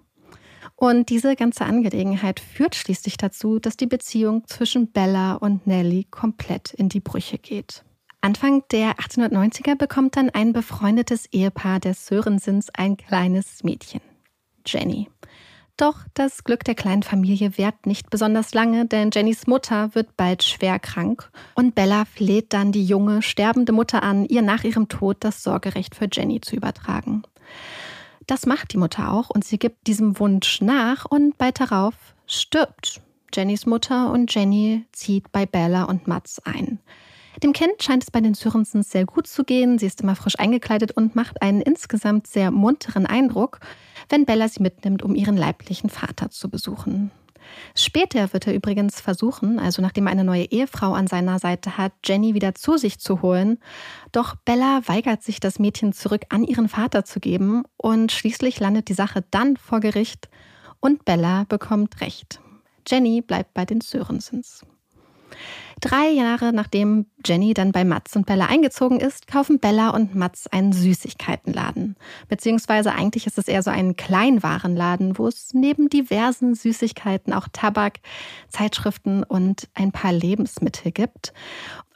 Und 0.76 1.10
diese 1.10 1.36
ganze 1.36 1.66
Angelegenheit 1.66 2.40
führt 2.40 2.74
schließlich 2.74 3.18
dazu, 3.18 3.60
dass 3.60 3.76
die 3.76 3.86
Beziehung 3.86 4.48
zwischen 4.48 4.92
Bella 4.92 5.34
und 5.34 5.68
Nelly 5.68 6.06
komplett 6.10 6.74
in 6.74 6.88
die 6.88 7.02
Brüche 7.02 7.38
geht. 7.38 7.84
Anfang 8.22 8.64
der 8.72 8.96
1890er 8.96 9.76
bekommt 9.76 10.18
dann 10.18 10.30
ein 10.30 10.54
befreundetes 10.54 11.26
Ehepaar 11.32 11.80
der 11.80 11.94
Sörensens 11.94 12.70
ein 12.74 12.98
kleines 12.98 13.64
Mädchen, 13.64 14.02
Jenny. 14.66 15.10
Doch 15.80 15.96
das 16.14 16.44
Glück 16.44 16.66
der 16.66 16.76
kleinen 16.76 17.04
Familie 17.04 17.58
währt 17.58 17.86
nicht 17.86 18.10
besonders 18.10 18.54
lange, 18.54 18.86
denn 18.86 19.12
Jennys 19.14 19.48
Mutter 19.48 19.96
wird 19.96 20.18
bald 20.18 20.44
schwer 20.44 20.78
krank 20.78 21.32
und 21.56 21.74
Bella 21.74 22.04
fleht 22.04 22.52
dann 22.52 22.74
die 22.74 22.84
junge, 22.84 23.22
sterbende 23.22 23.72
Mutter 23.72 24.04
an, 24.04 24.26
ihr 24.26 24.42
nach 24.42 24.66
ihrem 24.66 24.90
Tod 24.90 25.16
das 25.22 25.42
Sorgerecht 25.42 25.96
für 25.96 26.10
Jenny 26.12 26.42
zu 26.42 26.58
übertragen. 26.58 27.24
Das 28.28 28.46
macht 28.46 28.74
die 28.74 28.78
Mutter 28.78 29.10
auch 29.14 29.30
und 29.30 29.46
sie 29.46 29.58
gibt 29.58 29.88
diesem 29.88 30.20
Wunsch 30.20 30.60
nach 30.60 31.06
und 31.06 31.38
bald 31.38 31.62
darauf 31.62 31.94
stirbt 32.28 33.02
Jennys 33.34 33.66
Mutter 33.66 34.12
und 34.12 34.36
Jenny 34.36 34.86
zieht 34.92 35.32
bei 35.32 35.46
Bella 35.46 35.86
und 35.86 36.10
Mats 36.10 36.40
ein. 36.44 36.80
Dem 37.42 37.54
Kind 37.54 37.82
scheint 37.82 38.04
es 38.04 38.12
bei 38.12 38.20
den 38.20 38.34
Sörensens 38.34 38.92
sehr 38.92 39.06
gut 39.06 39.28
zu 39.28 39.46
gehen. 39.46 39.80
Sie 39.80 39.86
ist 39.86 40.02
immer 40.02 40.18
frisch 40.18 40.38
eingekleidet 40.38 40.92
und 40.92 41.16
macht 41.16 41.42
einen 41.42 41.62
insgesamt 41.62 42.28
sehr 42.28 42.52
munteren 42.52 43.06
Eindruck, 43.06 43.62
wenn 44.10 44.26
Bella 44.26 44.48
sie 44.50 44.62
mitnimmt, 44.62 45.04
um 45.04 45.16
ihren 45.16 45.38
leiblichen 45.38 45.90
Vater 45.90 46.30
zu 46.30 46.50
besuchen. 46.50 47.12
Später 47.76 48.34
wird 48.34 48.48
er 48.48 48.54
übrigens 48.54 49.02
versuchen, 49.02 49.60
also 49.60 49.82
nachdem 49.82 50.08
er 50.08 50.12
eine 50.12 50.24
neue 50.24 50.46
Ehefrau 50.46 50.94
an 50.94 51.08
seiner 51.08 51.40
Seite 51.40 51.78
hat, 51.78 51.94
Jenny 52.04 52.34
wieder 52.34 52.56
zu 52.56 52.78
sich 52.78 53.00
zu 53.00 53.22
holen. 53.22 53.60
Doch 54.12 54.36
Bella 54.36 54.82
weigert 54.86 55.24
sich, 55.24 55.40
das 55.40 55.60
Mädchen 55.60 55.94
zurück 55.94 56.24
an 56.30 56.44
ihren 56.44 56.70
Vater 56.70 57.06
zu 57.06 57.20
geben 57.20 57.64
und 57.78 58.12
schließlich 58.12 58.60
landet 58.60 58.90
die 58.90 58.94
Sache 58.94 59.24
dann 59.32 59.58
vor 59.58 59.80
Gericht 59.80 60.30
und 60.80 61.06
Bella 61.06 61.46
bekommt 61.48 62.02
Recht. 62.02 62.40
Jenny 62.88 63.22
bleibt 63.22 63.54
bei 63.54 63.66
den 63.66 63.82
Sörensens. 63.82 64.66
Drei 65.82 66.10
Jahre 66.10 66.52
nachdem 66.52 67.06
Jenny 67.26 67.54
dann 67.54 67.72
bei 67.72 67.86
Mats 67.86 68.16
und 68.16 68.26
Bella 68.26 68.48
eingezogen 68.48 69.00
ist, 69.00 69.28
kaufen 69.28 69.60
Bella 69.60 69.90
und 69.92 70.16
Mats 70.16 70.48
einen 70.48 70.74
Süßigkeitenladen. 70.74 71.96
Beziehungsweise 72.28 72.94
eigentlich 72.94 73.28
ist 73.28 73.38
es 73.38 73.48
eher 73.48 73.64
so 73.64 73.70
ein 73.70 73.96
Kleinwarenladen, 73.96 75.18
wo 75.18 75.28
es 75.28 75.54
neben 75.54 75.90
diversen 75.90 76.56
Süßigkeiten 76.56 77.34
auch 77.34 77.48
Tabak, 77.54 78.00
Zeitschriften 78.50 79.24
und 79.24 79.70
ein 79.74 79.92
paar 79.92 80.12
Lebensmittel 80.12 80.92
gibt. 80.92 81.34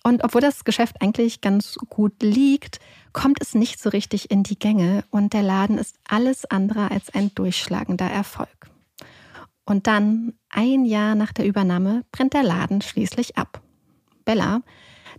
Und 0.04 0.24
obwohl 0.24 0.42
das 0.42 0.66
Geschäft 0.66 1.02
eigentlich 1.02 1.42
ganz 1.42 1.76
gut 1.90 2.22
liegt, 2.22 2.80
kommt 3.14 3.42
es 3.42 3.56
nicht 3.56 3.82
so 3.82 3.90
richtig 3.90 4.32
in 4.32 4.44
die 4.44 4.60
Gänge 4.60 5.06
und 5.12 5.34
der 5.34 5.44
Laden 5.44 5.78
ist 5.78 5.98
alles 6.08 6.46
andere 6.46 6.92
als 6.92 7.14
ein 7.14 7.34
durchschlagender 7.36 8.10
Erfolg. 8.10 8.73
Und 9.66 9.88
dann, 9.88 10.34
ein 10.50 10.86
Jahr 10.86 11.16
nach 11.16 11.32
der 11.32 11.46
Übernahme, 11.46 12.04
brennt 12.12 12.34
der 12.34 12.44
Laden 12.44 12.82
schließlich 12.82 13.38
ab. 13.38 13.62
Bella, 14.26 14.62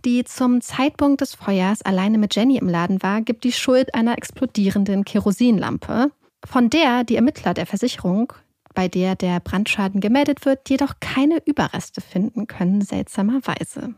die 0.03 0.23
zum 0.23 0.61
Zeitpunkt 0.61 1.21
des 1.21 1.33
Feuers 1.35 1.81
alleine 1.81 2.17
mit 2.17 2.35
Jenny 2.35 2.57
im 2.57 2.69
Laden 2.69 3.01
war, 3.01 3.21
gibt 3.21 3.43
die 3.43 3.51
Schuld 3.51 3.95
einer 3.95 4.17
explodierenden 4.17 5.03
Kerosinlampe, 5.03 6.11
von 6.45 6.69
der 6.69 7.03
die 7.03 7.15
Ermittler 7.15 7.53
der 7.53 7.65
Versicherung, 7.65 8.33
bei 8.75 8.87
der 8.87 9.15
der 9.15 9.39
Brandschaden 9.39 10.01
gemeldet 10.01 10.45
wird, 10.45 10.69
jedoch 10.69 10.95
keine 10.99 11.41
Überreste 11.45 12.01
finden 12.01 12.45
können, 12.45 12.81
seltsamerweise. 12.81 13.95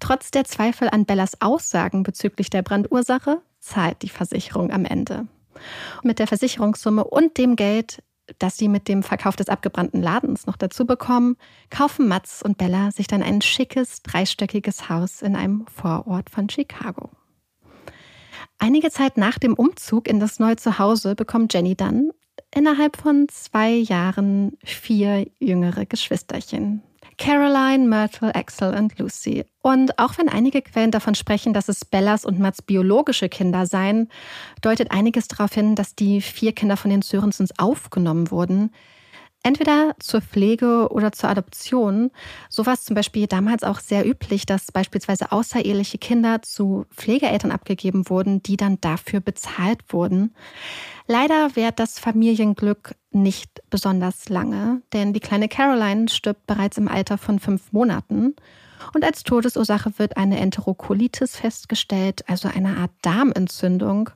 Trotz 0.00 0.30
der 0.30 0.44
Zweifel 0.44 0.88
an 0.90 1.06
Bellas 1.06 1.40
Aussagen 1.40 2.02
bezüglich 2.02 2.50
der 2.50 2.62
Brandursache 2.62 3.40
zahlt 3.58 4.02
die 4.02 4.08
Versicherung 4.08 4.70
am 4.70 4.84
Ende. 4.84 5.26
Mit 6.02 6.18
der 6.18 6.26
Versicherungssumme 6.26 7.04
und 7.04 7.38
dem 7.38 7.56
Geld 7.56 8.02
das 8.38 8.56
sie 8.56 8.68
mit 8.68 8.88
dem 8.88 9.02
Verkauf 9.02 9.36
des 9.36 9.48
abgebrannten 9.48 10.02
Ladens 10.02 10.46
noch 10.46 10.56
dazu 10.56 10.86
bekommen, 10.86 11.36
kaufen 11.70 12.08
Mats 12.08 12.42
und 12.42 12.58
Bella 12.58 12.90
sich 12.90 13.06
dann 13.06 13.22
ein 13.22 13.42
schickes, 13.42 14.02
dreistöckiges 14.02 14.88
Haus 14.88 15.22
in 15.22 15.36
einem 15.36 15.66
Vorort 15.66 16.30
von 16.30 16.48
Chicago. 16.48 17.10
Einige 18.58 18.90
Zeit 18.90 19.16
nach 19.16 19.38
dem 19.38 19.54
Umzug 19.54 20.08
in 20.08 20.20
das 20.20 20.38
neue 20.38 20.56
Zuhause 20.56 21.14
bekommt 21.14 21.52
Jenny 21.52 21.74
dann 21.74 22.10
innerhalb 22.54 22.96
von 22.96 23.26
zwei 23.28 23.70
Jahren 23.70 24.56
vier 24.62 25.26
jüngere 25.40 25.86
Geschwisterchen. 25.86 26.82
Caroline, 27.22 27.86
Myrtle, 27.86 28.34
Axel 28.34 28.74
und 28.74 28.98
Lucy. 28.98 29.44
Und 29.62 29.96
auch 30.00 30.18
wenn 30.18 30.28
einige 30.28 30.60
Quellen 30.60 30.90
davon 30.90 31.14
sprechen, 31.14 31.52
dass 31.52 31.68
es 31.68 31.84
Bellas 31.84 32.24
und 32.24 32.40
Mats 32.40 32.62
biologische 32.62 33.28
Kinder 33.28 33.64
seien, 33.64 34.08
deutet 34.60 34.90
einiges 34.90 35.28
darauf 35.28 35.52
hin, 35.52 35.76
dass 35.76 35.94
die 35.94 36.20
vier 36.20 36.52
Kinder 36.52 36.76
von 36.76 36.90
den 36.90 37.00
Sörensens 37.00 37.56
aufgenommen 37.60 38.32
wurden. 38.32 38.72
Entweder 39.44 39.96
zur 39.98 40.20
Pflege 40.20 40.88
oder 40.90 41.10
zur 41.10 41.28
Adoption. 41.28 42.12
So 42.48 42.64
war 42.64 42.74
es 42.74 42.84
zum 42.84 42.94
Beispiel 42.94 43.26
damals 43.26 43.64
auch 43.64 43.80
sehr 43.80 44.06
üblich, 44.06 44.46
dass 44.46 44.70
beispielsweise 44.70 45.32
außereheliche 45.32 45.98
Kinder 45.98 46.42
zu 46.42 46.86
Pflegeeltern 46.94 47.50
abgegeben 47.50 48.08
wurden, 48.08 48.42
die 48.42 48.56
dann 48.56 48.80
dafür 48.80 49.18
bezahlt 49.18 49.80
wurden. 49.88 50.32
Leider 51.08 51.56
währt 51.56 51.80
das 51.80 51.98
Familienglück 51.98 52.94
nicht 53.10 53.62
besonders 53.68 54.28
lange, 54.28 54.82
denn 54.92 55.12
die 55.12 55.20
kleine 55.20 55.48
Caroline 55.48 56.08
stirbt 56.08 56.46
bereits 56.46 56.78
im 56.78 56.86
Alter 56.86 57.18
von 57.18 57.40
fünf 57.40 57.72
Monaten. 57.72 58.36
Und 58.94 59.04
als 59.04 59.22
Todesursache 59.22 59.98
wird 59.98 60.16
eine 60.16 60.38
Enterokolitis 60.38 61.36
festgestellt, 61.36 62.24
also 62.28 62.48
eine 62.48 62.76
Art 62.78 62.90
Darmentzündung. 63.02 64.10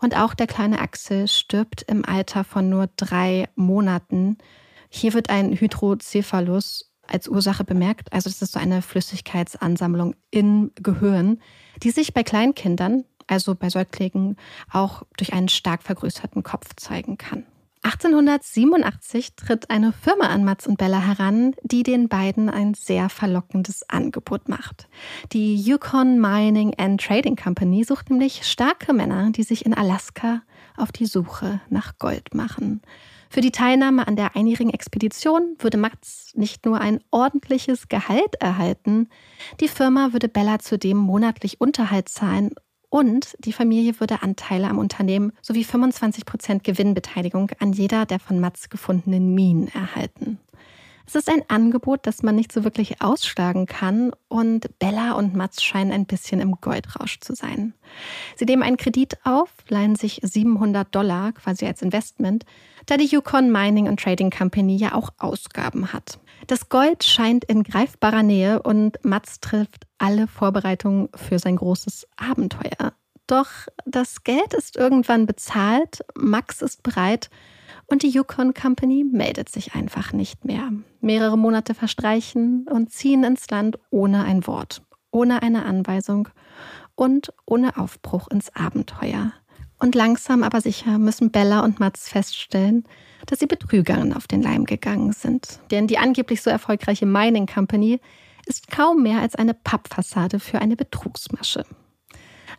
Und 0.00 0.16
auch 0.16 0.34
der 0.34 0.46
kleine 0.46 0.80
Axel 0.80 1.26
stirbt 1.28 1.82
im 1.82 2.04
Alter 2.04 2.44
von 2.44 2.68
nur 2.68 2.88
drei 2.96 3.48
Monaten. 3.56 4.38
Hier 4.88 5.12
wird 5.12 5.28
ein 5.28 5.52
Hydrocephalus 5.52 6.92
als 7.06 7.26
Ursache 7.28 7.64
bemerkt. 7.64 8.12
Also 8.12 8.30
das 8.30 8.42
ist 8.42 8.52
so 8.52 8.60
eine 8.60 8.82
Flüssigkeitsansammlung 8.82 10.14
im 10.30 10.70
Gehirn, 10.76 11.40
die 11.82 11.90
sich 11.90 12.14
bei 12.14 12.22
Kleinkindern, 12.22 13.04
also 13.26 13.54
bei 13.54 13.70
Säuglingen, 13.70 14.36
auch 14.70 15.02
durch 15.16 15.32
einen 15.32 15.48
stark 15.48 15.82
vergrößerten 15.82 16.42
Kopf 16.42 16.68
zeigen 16.76 17.18
kann. 17.18 17.44
1887 17.88 19.34
tritt 19.34 19.70
eine 19.70 19.94
Firma 19.94 20.26
an 20.26 20.44
Mats 20.44 20.66
und 20.66 20.76
Bella 20.76 21.00
heran, 21.00 21.54
die 21.62 21.82
den 21.82 22.10
beiden 22.10 22.50
ein 22.50 22.74
sehr 22.74 23.08
verlockendes 23.08 23.88
Angebot 23.88 24.46
macht. 24.46 24.88
Die 25.32 25.56
Yukon 25.56 26.20
Mining 26.20 26.74
and 26.76 27.00
Trading 27.00 27.34
Company 27.34 27.84
sucht 27.84 28.10
nämlich 28.10 28.44
starke 28.44 28.92
Männer, 28.92 29.30
die 29.30 29.42
sich 29.42 29.64
in 29.64 29.72
Alaska 29.72 30.42
auf 30.76 30.92
die 30.92 31.06
Suche 31.06 31.62
nach 31.70 31.96
Gold 31.98 32.34
machen. 32.34 32.82
Für 33.30 33.40
die 33.40 33.52
Teilnahme 33.52 34.06
an 34.06 34.16
der 34.16 34.36
einjährigen 34.36 34.72
Expedition 34.72 35.56
würde 35.58 35.78
Mats 35.78 36.32
nicht 36.34 36.66
nur 36.66 36.82
ein 36.82 37.00
ordentliches 37.10 37.88
Gehalt 37.88 38.34
erhalten, 38.38 39.08
die 39.60 39.68
Firma 39.68 40.12
würde 40.12 40.28
Bella 40.28 40.58
zudem 40.58 40.98
monatlich 40.98 41.58
Unterhalt 41.58 42.10
zahlen 42.10 42.50
und 42.90 43.36
die 43.38 43.52
Familie 43.52 44.00
würde 44.00 44.22
Anteile 44.22 44.68
am 44.68 44.78
Unternehmen 44.78 45.32
sowie 45.42 45.64
25 45.64 46.24
Prozent 46.24 46.64
Gewinnbeteiligung 46.64 47.50
an 47.58 47.72
jeder 47.72 48.06
der 48.06 48.18
von 48.18 48.40
Mats 48.40 48.70
gefundenen 48.70 49.34
Minen 49.34 49.68
erhalten. 49.68 50.38
Es 51.08 51.14
ist 51.14 51.30
ein 51.30 51.42
Angebot, 51.48 52.00
das 52.02 52.22
man 52.22 52.34
nicht 52.34 52.52
so 52.52 52.64
wirklich 52.64 53.00
ausschlagen 53.00 53.64
kann 53.64 54.12
und 54.28 54.78
Bella 54.78 55.12
und 55.12 55.34
Mats 55.34 55.62
scheinen 55.62 55.90
ein 55.90 56.04
bisschen 56.04 56.38
im 56.38 56.60
Goldrausch 56.60 57.20
zu 57.20 57.34
sein. 57.34 57.72
Sie 58.36 58.44
nehmen 58.44 58.62
einen 58.62 58.76
Kredit 58.76 59.16
auf, 59.24 59.48
leihen 59.68 59.96
sich 59.96 60.20
700 60.22 60.94
Dollar 60.94 61.32
quasi 61.32 61.64
als 61.64 61.80
Investment, 61.80 62.44
da 62.84 62.98
die 62.98 63.06
Yukon 63.06 63.50
Mining 63.50 63.88
and 63.88 63.98
Trading 63.98 64.28
Company 64.28 64.76
ja 64.76 64.94
auch 64.94 65.08
Ausgaben 65.16 65.94
hat. 65.94 66.18
Das 66.46 66.68
Gold 66.68 67.04
scheint 67.04 67.44
in 67.44 67.62
greifbarer 67.62 68.22
Nähe 68.22 68.62
und 68.62 69.04
Mats 69.04 69.40
trifft 69.40 69.86
alle 69.98 70.26
Vorbereitungen 70.26 71.08
für 71.14 71.38
sein 71.38 71.56
großes 71.56 72.06
Abenteuer. 72.16 72.92
Doch 73.26 73.48
das 73.84 74.24
Geld 74.24 74.54
ist 74.54 74.76
irgendwann 74.76 75.26
bezahlt, 75.26 76.04
Max 76.14 76.62
ist 76.62 76.82
bereit 76.82 77.28
und 77.86 78.02
die 78.02 78.08
Yukon 78.08 78.54
Company 78.54 79.04
meldet 79.04 79.50
sich 79.50 79.74
einfach 79.74 80.12
nicht 80.12 80.46
mehr. 80.46 80.72
Mehrere 81.00 81.36
Monate 81.36 81.74
verstreichen 81.74 82.66
und 82.68 82.90
ziehen 82.90 83.24
ins 83.24 83.50
Land 83.50 83.78
ohne 83.90 84.24
ein 84.24 84.46
Wort, 84.46 84.82
ohne 85.10 85.42
eine 85.42 85.64
Anweisung 85.66 86.28
und 86.94 87.32
ohne 87.44 87.76
Aufbruch 87.76 88.28
ins 88.28 88.54
Abenteuer. 88.54 89.32
Und 89.78 89.94
langsam 89.94 90.42
aber 90.42 90.60
sicher 90.60 90.98
müssen 90.98 91.30
Bella 91.30 91.60
und 91.60 91.78
Mats 91.78 92.08
feststellen, 92.08 92.84
dass 93.26 93.38
sie 93.38 93.46
Betrügern 93.46 94.12
auf 94.12 94.26
den 94.26 94.42
Leim 94.42 94.64
gegangen 94.64 95.12
sind. 95.12 95.60
Denn 95.70 95.86
die 95.86 95.98
angeblich 95.98 96.42
so 96.42 96.50
erfolgreiche 96.50 97.06
Mining 97.06 97.46
Company 97.46 98.00
ist 98.46 98.70
kaum 98.70 99.02
mehr 99.02 99.20
als 99.20 99.34
eine 99.34 99.54
Pappfassade 99.54 100.40
für 100.40 100.60
eine 100.60 100.74
Betrugsmasche. 100.74 101.64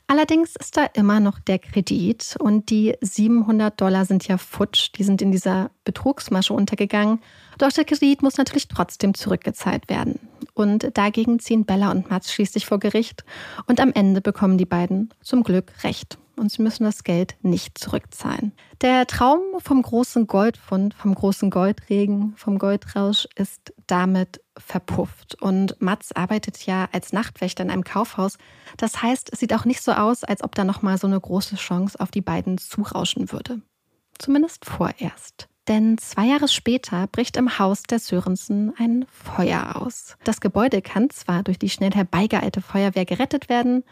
Allerdings 0.07 0.55
ist 0.55 0.75
da 0.75 0.85
immer 0.93 1.19
noch 1.19 1.39
der 1.39 1.59
Kredit 1.59 2.35
und 2.39 2.71
die 2.71 2.95
700 3.01 3.79
Dollar 3.79 4.05
sind 4.05 4.27
ja 4.27 4.37
futsch, 4.37 4.91
die 4.95 5.03
sind 5.03 5.21
in 5.21 5.31
dieser 5.31 5.69
Betrugsmasche 5.83 6.53
untergegangen. 6.53 7.21
Doch 7.59 7.71
der 7.71 7.85
Kredit 7.85 8.23
muss 8.23 8.37
natürlich 8.37 8.67
trotzdem 8.67 9.13
zurückgezahlt 9.13 9.87
werden. 9.87 10.19
Und 10.55 10.97
dagegen 10.97 11.39
ziehen 11.39 11.65
Bella 11.65 11.91
und 11.91 12.09
Mats 12.09 12.33
schließlich 12.33 12.65
vor 12.65 12.79
Gericht 12.79 13.23
und 13.67 13.79
am 13.79 13.91
Ende 13.93 14.21
bekommen 14.21 14.57
die 14.57 14.65
beiden 14.65 15.13
zum 15.21 15.43
Glück 15.43 15.71
Recht 15.83 16.17
und 16.39 16.51
sie 16.51 16.61
müssen 16.61 16.83
das 16.83 17.03
Geld 17.03 17.35
nicht 17.41 17.77
zurückzahlen. 17.77 18.53
Der 18.81 19.05
Traum 19.05 19.41
vom 19.59 19.81
großen 19.81 20.25
Goldfund, 20.25 20.93
vom 20.93 21.13
großen 21.13 21.49
Goldregen, 21.49 22.33
vom 22.37 22.57
Goldrausch 22.57 23.27
ist 23.35 23.73
damit 23.87 24.41
verpufft. 24.57 25.35
Und 25.41 25.81
Mats 25.81 26.11
arbeitet 26.13 26.65
ja 26.65 26.87
als 26.91 27.13
Nachtwächter 27.13 27.63
in 27.63 27.69
einem 27.69 27.83
Kaufhaus. 27.83 28.37
Das 28.77 29.01
heißt, 29.01 29.31
es 29.33 29.39
sieht 29.39 29.53
auch 29.53 29.65
nicht 29.65 29.83
so 29.83 29.91
aus, 29.91 30.23
als 30.23 30.43
ob 30.43 30.55
da 30.55 30.63
nochmal 30.63 30.97
so 30.97 31.07
eine 31.07 31.19
große 31.19 31.57
Chance 31.57 31.99
auf 31.99 32.11
die 32.11 32.21
beiden 32.21 32.57
zurauschen 32.57 33.31
würde. 33.31 33.61
Zumindest 34.17 34.65
vorerst. 34.65 35.48
Denn 35.69 35.99
zwei 35.99 36.25
Jahre 36.25 36.47
später 36.47 37.05
bricht 37.05 37.37
im 37.37 37.59
Haus 37.59 37.83
der 37.83 37.99
Sörensen 37.99 38.73
ein 38.79 39.05
Feuer 39.11 39.75
aus. 39.75 40.17
Das 40.23 40.41
Gebäude 40.41 40.81
kann 40.81 41.11
zwar 41.11 41.43
durch 41.43 41.59
die 41.59 41.69
schnell 41.69 41.91
herbeigeeilte 41.91 42.59
Feuerwehr 42.59 43.05
gerettet 43.05 43.49
werden, 43.49 43.83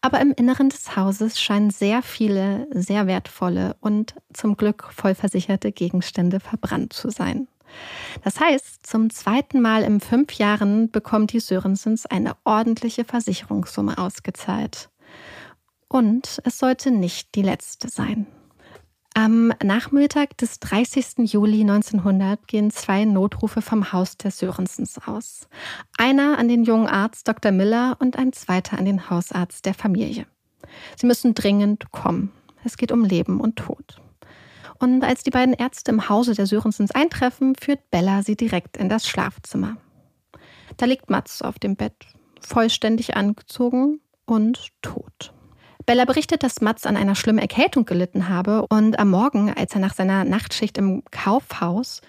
aber 0.00 0.18
im 0.20 0.32
Inneren 0.32 0.70
des 0.70 0.96
Hauses 0.96 1.38
scheinen 1.38 1.68
sehr 1.68 2.00
viele, 2.00 2.66
sehr 2.70 3.06
wertvolle 3.06 3.76
und 3.80 4.14
zum 4.32 4.56
Glück 4.56 4.88
vollversicherte 4.90 5.72
Gegenstände 5.72 6.40
verbrannt 6.40 6.94
zu 6.94 7.10
sein. 7.10 7.48
Das 8.24 8.40
heißt, 8.40 8.86
zum 8.86 9.10
zweiten 9.10 9.60
Mal 9.60 9.82
in 9.82 10.00
fünf 10.00 10.32
Jahren 10.34 10.90
bekommt 10.90 11.34
die 11.34 11.40
Sörensens 11.40 12.06
eine 12.06 12.34
ordentliche 12.44 13.04
Versicherungssumme 13.04 13.98
ausgezahlt. 13.98 14.88
Und 15.88 16.40
es 16.44 16.58
sollte 16.58 16.90
nicht 16.90 17.34
die 17.34 17.42
letzte 17.42 17.88
sein. 17.88 18.26
Am 19.18 19.50
Nachmittag 19.64 20.36
des 20.36 20.60
30. 20.60 21.32
Juli 21.32 21.62
1900 21.62 22.46
gehen 22.46 22.70
zwei 22.70 23.06
Notrufe 23.06 23.62
vom 23.62 23.90
Haus 23.90 24.18
der 24.18 24.30
Sörensens 24.30 24.98
aus. 25.06 25.48
Einer 25.96 26.36
an 26.36 26.48
den 26.48 26.64
jungen 26.64 26.86
Arzt 26.86 27.26
Dr. 27.26 27.50
Miller 27.50 27.96
und 27.98 28.18
ein 28.18 28.34
zweiter 28.34 28.78
an 28.78 28.84
den 28.84 29.08
Hausarzt 29.08 29.64
der 29.64 29.72
Familie. 29.72 30.26
Sie 30.96 31.06
müssen 31.06 31.32
dringend 31.32 31.90
kommen. 31.92 32.30
Es 32.62 32.76
geht 32.76 32.92
um 32.92 33.06
Leben 33.06 33.40
und 33.40 33.56
Tod. 33.56 34.02
Und 34.80 35.02
als 35.02 35.22
die 35.22 35.30
beiden 35.30 35.54
Ärzte 35.54 35.92
im 35.92 36.10
Hause 36.10 36.34
der 36.34 36.46
Sörensens 36.46 36.90
eintreffen, 36.90 37.54
führt 37.54 37.90
Bella 37.90 38.22
sie 38.22 38.36
direkt 38.36 38.76
in 38.76 38.90
das 38.90 39.08
Schlafzimmer. 39.08 39.78
Da 40.76 40.84
liegt 40.84 41.08
Mats 41.08 41.40
auf 41.40 41.58
dem 41.58 41.74
Bett, 41.74 42.06
vollständig 42.42 43.16
angezogen 43.16 44.00
und 44.26 44.72
tot. 44.82 45.32
Bella 45.86 46.04
berichtet, 46.04 46.42
dass 46.42 46.60
Mats 46.60 46.84
an 46.84 46.96
einer 46.96 47.14
schlimmen 47.14 47.38
Erkältung 47.38 47.84
gelitten 47.84 48.28
habe 48.28 48.66
und 48.66 48.98
am 48.98 49.08
Morgen, 49.08 49.54
als 49.54 49.72
er 49.72 49.80
nach 49.80 49.94
seiner 49.94 50.24
Nachtschicht 50.24 50.78
im 50.78 51.04
Kaufhaus 51.12 52.00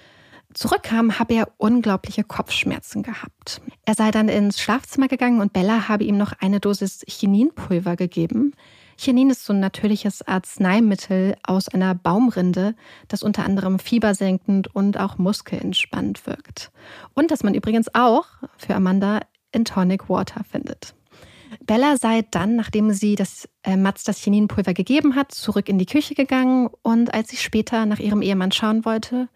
zurückkam, 0.55 1.19
habe 1.19 1.35
er 1.35 1.51
unglaubliche 1.57 2.23
Kopfschmerzen 2.23 3.03
gehabt. 3.03 3.61
Er 3.85 3.93
sei 3.93 4.09
dann 4.09 4.29
ins 4.29 4.59
Schlafzimmer 4.59 5.07
gegangen 5.07 5.41
und 5.41 5.53
Bella 5.53 5.87
habe 5.87 6.05
ihm 6.05 6.17
noch 6.17 6.33
eine 6.39 6.59
Dosis 6.59 7.05
Chininpulver 7.07 7.95
gegeben. 7.95 8.55
Chinin 8.97 9.29
ist 9.29 9.45
so 9.45 9.53
ein 9.53 9.59
natürliches 9.59 10.27
Arzneimittel 10.27 11.35
aus 11.43 11.69
einer 11.69 11.93
Baumrinde, 11.93 12.73
das 13.09 13.21
unter 13.21 13.45
anderem 13.45 13.77
fiebersenkend 13.77 14.73
und 14.73 14.99
auch 14.99 15.19
muskelentspannend 15.19 16.25
wirkt. 16.25 16.71
Und 17.13 17.29
das 17.29 17.43
man 17.43 17.53
übrigens 17.53 17.93
auch 17.93 18.25
für 18.57 18.73
Amanda 18.73 19.19
in 19.51 19.65
Tonic 19.65 20.09
Water 20.09 20.43
findet. 20.43 20.96
Bella 21.65 21.97
sei 21.97 22.23
dann, 22.31 22.55
nachdem 22.55 22.91
sie 22.91 23.15
das 23.15 23.47
äh, 23.63 23.75
Mats 23.75 24.03
das 24.03 24.19
Chininpulver 24.19 24.73
gegeben 24.73 25.15
hat, 25.15 25.31
zurück 25.31 25.69
in 25.69 25.77
die 25.77 25.86
Küche 25.86 26.15
gegangen 26.15 26.69
und 26.81 27.13
als 27.13 27.29
sie 27.29 27.38
später 27.38 27.86
nach 27.86 27.99
ihrem 27.99 28.21
Ehemann 28.21 28.51
schauen 28.51 28.86
wollte, 28.86 29.29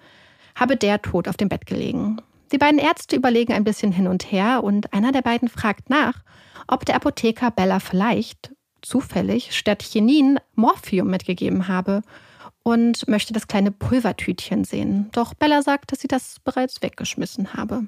habe 0.56 0.78
der 0.78 1.02
tot 1.02 1.28
auf 1.28 1.38
dem 1.38 1.50
Bett 1.50 1.66
gelegen. 1.66 2.22
Die 2.52 2.58
beiden 2.58 2.80
Ärzte 2.80 3.16
überlegen 3.16 3.54
ein 3.54 3.64
bisschen 3.64 3.92
hin 3.92 4.08
und 4.08 4.32
her 4.32 4.64
und 4.64 4.94
einer 4.94 5.12
der 5.12 5.22
beiden 5.22 5.48
fragt 5.48 5.90
nach, 5.90 6.24
ob 6.68 6.86
der 6.86 6.96
Apotheker 6.96 7.52
Bella 7.52 7.80
vielleicht 7.80 8.54
zufällig 8.82 9.56
statt 9.56 9.84
Chinin 9.84 10.40
Morphium 10.56 11.10
mitgegeben 11.10 11.68
habe 11.68 12.02
und 12.64 13.08
möchte 13.08 13.34
das 13.34 13.48
kleine 13.48 13.72
Pulvertütchen 13.72 14.64
sehen. 14.64 15.10
Doch 15.14 15.34
Bella 15.34 15.62
sagt, 15.62 15.92
dass 15.92 16.00
sie 16.00 16.08
das 16.08 16.40
bereits 16.44 16.82
weggeschmissen 16.82 17.54
habe. 17.54 17.88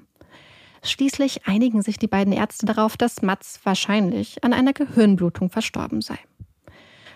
Schließlich 0.84 1.48
einigen 1.48 1.82
sich 1.82 1.98
die 1.98 2.08
beiden 2.08 2.34
Ärzte 2.34 2.66
darauf, 2.66 2.98
dass 2.98 3.22
Mats 3.22 3.62
wahrscheinlich 3.64 4.44
an 4.44 4.52
einer 4.54 4.74
Gehirnblutung 4.74 5.50
verstorben 5.50 6.02
sei. 6.02 6.20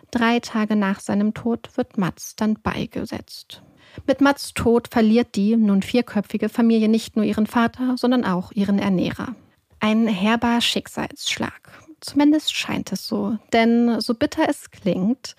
Drei 0.10 0.40
Tage 0.40 0.78
nach 0.78 1.02
seinem 1.02 1.34
Tod 1.34 1.76
wird 1.76 1.98
Mats 1.98 2.38
dann 2.38 2.56
beigesetzt. 2.62 3.62
Mit 4.06 4.22
Mats 4.22 4.54
Tod 4.54 4.88
verliert 4.88 5.36
die 5.36 5.58
nun 5.58 5.82
vierköpfige 5.82 6.48
Familie 6.48 6.88
nicht 6.88 7.18
nur 7.18 7.26
ihren 7.26 7.46
Vater, 7.46 7.96
sondern 7.98 8.24
auch 8.24 8.54
ihren 8.54 8.80
Ernährer. 8.80 9.36
Ein 9.82 10.08
herber 10.08 10.62
Schicksalsschlag. 10.62 11.72
Zumindest 12.00 12.54
scheint 12.56 12.94
es 12.94 13.06
so. 13.06 13.38
Denn 13.52 14.00
so 14.00 14.14
bitter 14.14 14.48
es 14.48 14.72
klingt, 14.72 15.36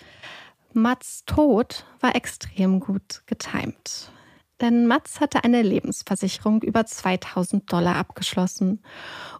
Mats 0.74 1.24
Tod 1.24 1.86
war 2.00 2.14
extrem 2.14 2.80
gut 2.80 3.22
getimt 3.26 4.12
denn 4.60 4.86
Mats 4.86 5.20
hatte 5.20 5.44
eine 5.44 5.62
Lebensversicherung 5.62 6.62
über 6.62 6.84
2000 6.84 7.70
Dollar 7.72 7.96
abgeschlossen. 7.96 8.82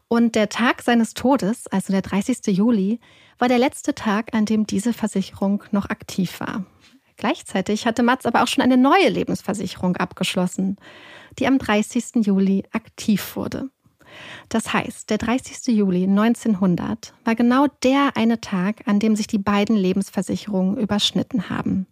Und 0.09 0.35
der 0.35 0.49
Tag 0.49 0.83
seines 0.83 1.15
Todes, 1.15 1.67
also 1.67 1.93
der 1.93 2.03
30. 2.03 2.47
Juli, 2.47 3.01
war 3.39 3.49
der 3.49 3.59
letzte 3.59 3.95
Tag, 3.95 4.35
an 4.35 4.47
dem 4.47 4.67
diese 4.67 4.93
Versicherung 4.93 5.65
noch 5.71 5.91
aktiv 5.91 6.41
war. 6.41 6.65
Gleichzeitig 7.17 7.87
hatte 7.87 8.03
Mats 8.03 8.27
aber 8.27 8.43
auch 8.43 8.47
schon 8.47 8.63
eine 8.63 8.77
neue 8.77 9.09
Lebensversicherung 9.09 9.97
abgeschlossen, 9.97 10.77
die 11.39 11.47
am 11.47 11.59
30. 11.59 12.25
Juli 12.27 12.65
aktiv 12.73 13.35
wurde. 13.35 13.71
Das 14.49 14.73
heißt, 14.73 15.11
der 15.11 15.19
30. 15.19 15.77
Juli 15.77 16.05
1900 16.05 17.15
war 17.25 17.35
genau 17.35 17.67
der 17.83 18.17
eine 18.17 18.41
Tag, 18.41 18.83
an 18.87 18.99
dem 18.99 19.17
sich 19.17 19.27
die 19.27 19.39
beiden 19.39 19.77
Lebensversicherungen 19.77 20.77
überschnitten 20.77 21.51
haben. 21.51 21.87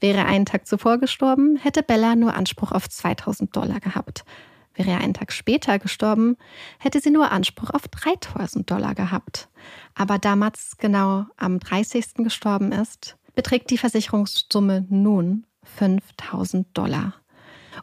Wäre 0.00 0.24
einen 0.24 0.46
Tag 0.46 0.66
zuvor 0.66 0.98
gestorben, 0.98 1.56
hätte 1.56 1.82
Bella 1.82 2.16
nur 2.16 2.34
Anspruch 2.34 2.72
auf 2.72 2.88
2000 2.88 3.54
Dollar 3.54 3.80
gehabt. 3.80 4.24
Wäre 4.74 4.90
er 4.92 5.00
einen 5.00 5.14
Tag 5.14 5.32
später 5.32 5.78
gestorben, 5.78 6.36
hätte 6.78 7.00
sie 7.00 7.10
nur 7.10 7.30
Anspruch 7.30 7.70
auf 7.70 7.88
3000 7.88 8.70
Dollar 8.70 8.94
gehabt. 8.94 9.48
Aber 9.94 10.18
da 10.18 10.34
Mats 10.34 10.76
genau 10.78 11.26
am 11.36 11.60
30. 11.60 12.14
gestorben 12.16 12.72
ist, 12.72 13.16
beträgt 13.34 13.70
die 13.70 13.78
Versicherungssumme 13.78 14.86
nun 14.88 15.44
5000 15.64 16.66
Dollar. 16.76 17.14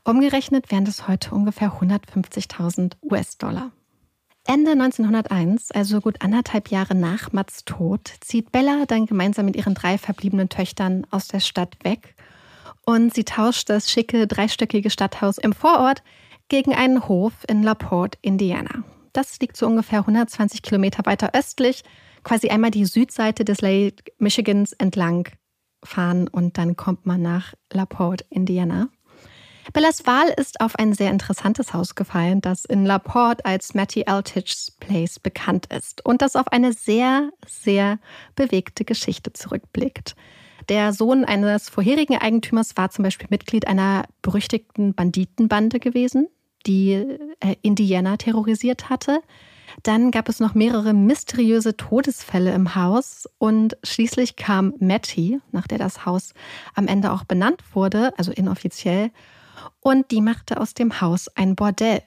Umgerechnet 0.03 0.71
wären 0.71 0.85
das 0.85 1.07
heute 1.07 1.33
ungefähr 1.33 1.79
150.000 1.79 2.93
US-Dollar. 3.03 3.71
Ende 4.45 4.71
1901, 4.71 5.71
also 5.71 6.01
gut 6.01 6.21
anderthalb 6.21 6.69
Jahre 6.69 6.95
nach 6.95 7.31
Mats 7.31 7.65
Tod, 7.65 8.11
zieht 8.21 8.51
Bella 8.51 8.85
dann 8.87 9.05
gemeinsam 9.05 9.45
mit 9.45 9.55
ihren 9.55 9.75
drei 9.75 9.97
verbliebenen 9.97 10.49
Töchtern 10.49 11.05
aus 11.11 11.27
der 11.27 11.39
Stadt 11.39 11.77
weg 11.83 12.15
und 12.85 13.13
sie 13.13 13.23
tauscht 13.23 13.69
das 13.69 13.91
schicke 13.91 14.25
dreistöckige 14.25 14.89
Stadthaus 14.89 15.37
im 15.37 15.53
Vorort 15.53 16.01
gegen 16.47 16.73
einen 16.73 17.07
Hof 17.07 17.33
in 17.47 17.61
LaPorte, 17.61 18.17
Indiana. 18.23 18.83
Das 19.13 19.39
liegt 19.39 19.57
so 19.57 19.67
ungefähr 19.67 19.99
120 19.99 20.63
Kilometer 20.63 21.05
weiter 21.05 21.31
östlich, 21.33 21.83
quasi 22.23 22.49
einmal 22.49 22.71
die 22.71 22.85
Südseite 22.85 23.45
des 23.45 23.61
Lake 23.61 24.11
Michigans 24.17 24.73
entlang 24.73 25.27
fahren 25.83 26.27
und 26.27 26.57
dann 26.57 26.75
kommt 26.75 27.05
man 27.05 27.21
nach 27.21 27.53
LaPorte, 27.71 28.25
Indiana. 28.29 28.89
Bellas 29.73 30.07
Wahl 30.07 30.33
ist 30.35 30.61
auf 30.61 30.77
ein 30.77 30.93
sehr 30.93 31.11
interessantes 31.11 31.73
Haus 31.73 31.93
gefallen, 31.93 32.41
das 32.41 32.65
in 32.65 32.85
LaPorte 32.85 33.45
als 33.45 33.75
Matty 33.75 34.03
Eltich's 34.07 34.71
Place 34.71 35.19
bekannt 35.19 35.67
ist 35.67 36.03
und 36.05 36.21
das 36.21 36.35
auf 36.35 36.47
eine 36.47 36.73
sehr, 36.73 37.29
sehr 37.47 37.99
bewegte 38.35 38.83
Geschichte 38.83 39.31
zurückblickt. 39.33 40.15
Der 40.69 40.93
Sohn 40.93 41.23
eines 41.23 41.69
vorherigen 41.69 42.17
Eigentümers 42.17 42.77
war 42.77 42.89
zum 42.89 43.03
Beispiel 43.03 43.27
Mitglied 43.29 43.67
einer 43.67 44.05
berüchtigten 44.21 44.93
Banditenbande 44.93 45.79
gewesen, 45.79 46.27
die 46.65 46.93
äh, 47.39 47.55
Indiana 47.61 48.17
terrorisiert 48.17 48.89
hatte. 48.89 49.21
Dann 49.83 50.11
gab 50.11 50.29
es 50.29 50.39
noch 50.39 50.55
mehrere 50.55 50.93
mysteriöse 50.93 51.77
Todesfälle 51.77 52.53
im 52.53 52.75
Haus 52.75 53.29
und 53.37 53.77
schließlich 53.83 54.35
kam 54.35 54.73
Matty, 54.79 55.39
nach 55.51 55.67
der 55.67 55.77
das 55.77 56.05
Haus 56.05 56.33
am 56.73 56.87
Ende 56.87 57.11
auch 57.11 57.23
benannt 57.23 57.63
wurde, 57.73 58.11
also 58.17 58.31
inoffiziell, 58.31 59.11
und 59.79 60.11
die 60.11 60.21
machte 60.21 60.59
aus 60.59 60.73
dem 60.73 61.01
Haus 61.01 61.27
ein 61.35 61.55
Bordell. 61.55 62.03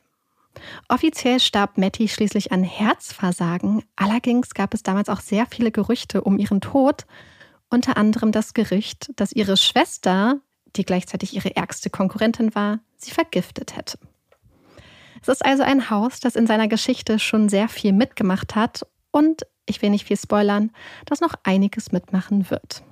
Offiziell 0.88 1.40
starb 1.40 1.78
Matty 1.78 2.08
schließlich 2.08 2.52
an 2.52 2.62
Herzversagen, 2.62 3.82
allerdings 3.96 4.54
gab 4.54 4.74
es 4.74 4.82
damals 4.82 5.08
auch 5.08 5.20
sehr 5.20 5.46
viele 5.46 5.70
Gerüchte 5.70 6.22
um 6.22 6.38
ihren 6.38 6.60
Tod, 6.60 7.06
unter 7.70 7.96
anderem 7.96 8.32
das 8.32 8.52
Gerücht, 8.52 9.10
dass 9.16 9.32
ihre 9.32 9.56
Schwester, 9.56 10.40
die 10.76 10.84
gleichzeitig 10.84 11.34
ihre 11.34 11.56
ärgste 11.56 11.88
Konkurrentin 11.88 12.54
war, 12.54 12.80
sie 12.96 13.10
vergiftet 13.10 13.76
hätte. 13.76 13.98
Es 15.22 15.28
ist 15.28 15.44
also 15.44 15.62
ein 15.62 15.88
Haus, 15.88 16.20
das 16.20 16.36
in 16.36 16.46
seiner 16.46 16.68
Geschichte 16.68 17.18
schon 17.18 17.48
sehr 17.48 17.68
viel 17.68 17.92
mitgemacht 17.92 18.54
hat 18.54 18.86
und, 19.10 19.46
ich 19.66 19.80
will 19.80 19.90
nicht 19.90 20.06
viel 20.06 20.16
spoilern, 20.16 20.70
das 21.06 21.20
noch 21.20 21.34
einiges 21.44 21.92
mitmachen 21.92 22.50
wird. 22.50 22.82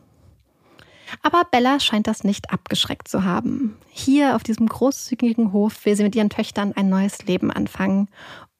Aber 1.22 1.44
Bella 1.50 1.80
scheint 1.80 2.06
das 2.06 2.24
nicht 2.24 2.50
abgeschreckt 2.52 3.08
zu 3.08 3.24
haben. 3.24 3.76
Hier 3.88 4.36
auf 4.36 4.42
diesem 4.42 4.66
großzügigen 4.66 5.52
Hof 5.52 5.84
will 5.84 5.96
sie 5.96 6.02
mit 6.02 6.14
ihren 6.14 6.30
Töchtern 6.30 6.72
ein 6.74 6.88
neues 6.88 7.24
Leben 7.24 7.50
anfangen. 7.50 8.08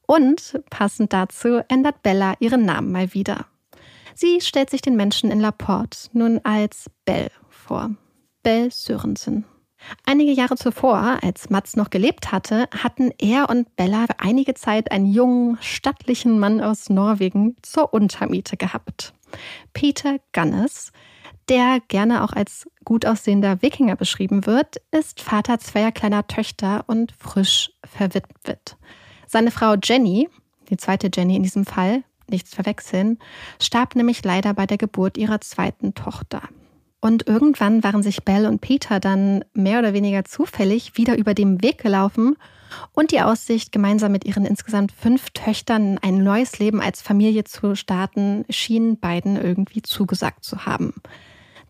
Und 0.07 0.61
passend 0.71 1.13
dazu 1.13 1.63
ändert 1.69 2.03
Bella 2.03 2.35
ihren 2.41 2.65
Namen 2.65 2.91
mal 2.93 3.15
wieder. 3.15 3.47
Sie 4.15 4.41
stellt 4.41 4.71
sich 4.71 4.83
den 4.83 4.97
Menschen 4.97 5.31
in 5.31 5.41
Laporte 5.41 6.09
nun 6.13 6.41
als 6.45 6.91
Belle 7.05 7.31
vor. 7.49 7.91
Belle 8.43 8.71
Sörensen. 8.71 9.45
Einige 10.05 10.33
Jahre 10.33 10.57
zuvor, 10.57 11.19
als 11.23 11.49
Mats 11.49 11.77
noch 11.77 11.91
gelebt 11.91 12.33
hatte, 12.33 12.69
hatten 12.77 13.13
er 13.19 13.49
und 13.49 13.75
Bella 13.77 14.07
einige 14.19 14.55
Zeit 14.55 14.93
einen 14.93 15.07
jungen, 15.07 15.59
stattlichen 15.61 16.39
Mann 16.39 16.61
aus 16.61 16.91
Norwegen 16.91 17.57
zur 17.63 17.95
Untermiete 17.95 18.57
gehabt. 18.57 19.15
Peter 19.73 20.19
Gunnes, 20.33 20.93
der 21.51 21.81
gerne 21.89 22.23
auch 22.23 22.33
als 22.33 22.69
gut 22.85 23.05
aussehender 23.05 23.61
Wikinger 23.61 23.97
beschrieben 23.97 24.47
wird, 24.47 24.77
ist 24.93 25.21
Vater 25.21 25.59
zweier 25.59 25.91
kleiner 25.91 26.27
Töchter 26.29 26.85
und 26.87 27.13
frisch 27.19 27.73
verwitwet. 27.85 28.77
Seine 29.27 29.51
Frau 29.51 29.75
Jenny, 29.83 30.29
die 30.71 30.77
zweite 30.77 31.11
Jenny 31.13 31.35
in 31.37 31.43
diesem 31.43 31.67
Fall, 31.67 32.05
nichts 32.29 32.55
verwechseln, 32.55 33.19
starb 33.61 33.97
nämlich 33.97 34.25
leider 34.25 34.55
bei 34.55 34.67
der 34.67 34.79
Geburt 34.79 35.19
ihrer 35.19 35.41
zweiten 35.41 35.95
Tochter. 35.95 36.41
Und 37.01 37.27
irgendwann 37.27 37.83
waren 37.83 38.05
sich 38.05 38.25
Belle 38.25 38.49
und 38.49 38.61
Peter 38.61 39.01
dann 39.01 39.45
mehr 39.53 39.81
oder 39.81 39.93
weniger 39.93 40.25
zufällig 40.25 40.97
wieder 40.97 41.19
über 41.19 41.35
dem 41.35 41.63
Weg 41.63 41.79
gelaufen 41.79 42.37
und 42.93 43.11
die 43.11 43.23
Aussicht, 43.23 43.73
gemeinsam 43.73 44.13
mit 44.13 44.25
ihren 44.25 44.45
insgesamt 44.45 44.93
fünf 44.93 45.31
Töchtern 45.31 45.99
ein 45.99 46.23
neues 46.23 46.61
Leben 46.61 46.81
als 46.81 47.03
Familie 47.03 47.43
zu 47.43 47.75
starten, 47.75 48.45
schien 48.51 49.01
beiden 49.01 49.37
irgendwie 49.37 49.83
zugesagt 49.83 50.45
zu 50.45 50.67
haben 50.67 50.95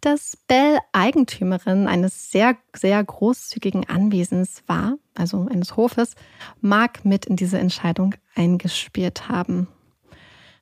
dass 0.01 0.37
Belle 0.49 0.79
Eigentümerin 0.93 1.87
eines 1.87 2.31
sehr, 2.31 2.57
sehr 2.75 3.03
großzügigen 3.03 3.89
Anwesens 3.89 4.63
war, 4.67 4.97
also 5.15 5.47
eines 5.51 5.77
Hofes, 5.77 6.15
mag 6.61 7.05
mit 7.05 7.27
in 7.27 7.37
diese 7.37 7.59
Entscheidung 7.59 8.15
eingespielt 8.35 9.29
haben. 9.29 9.69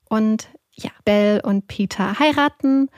Und 0.08 0.48
ja, 0.72 0.90
Belle 1.04 1.42
und 1.42 1.66
Peter 1.68 2.18
heiraten, 2.18 2.88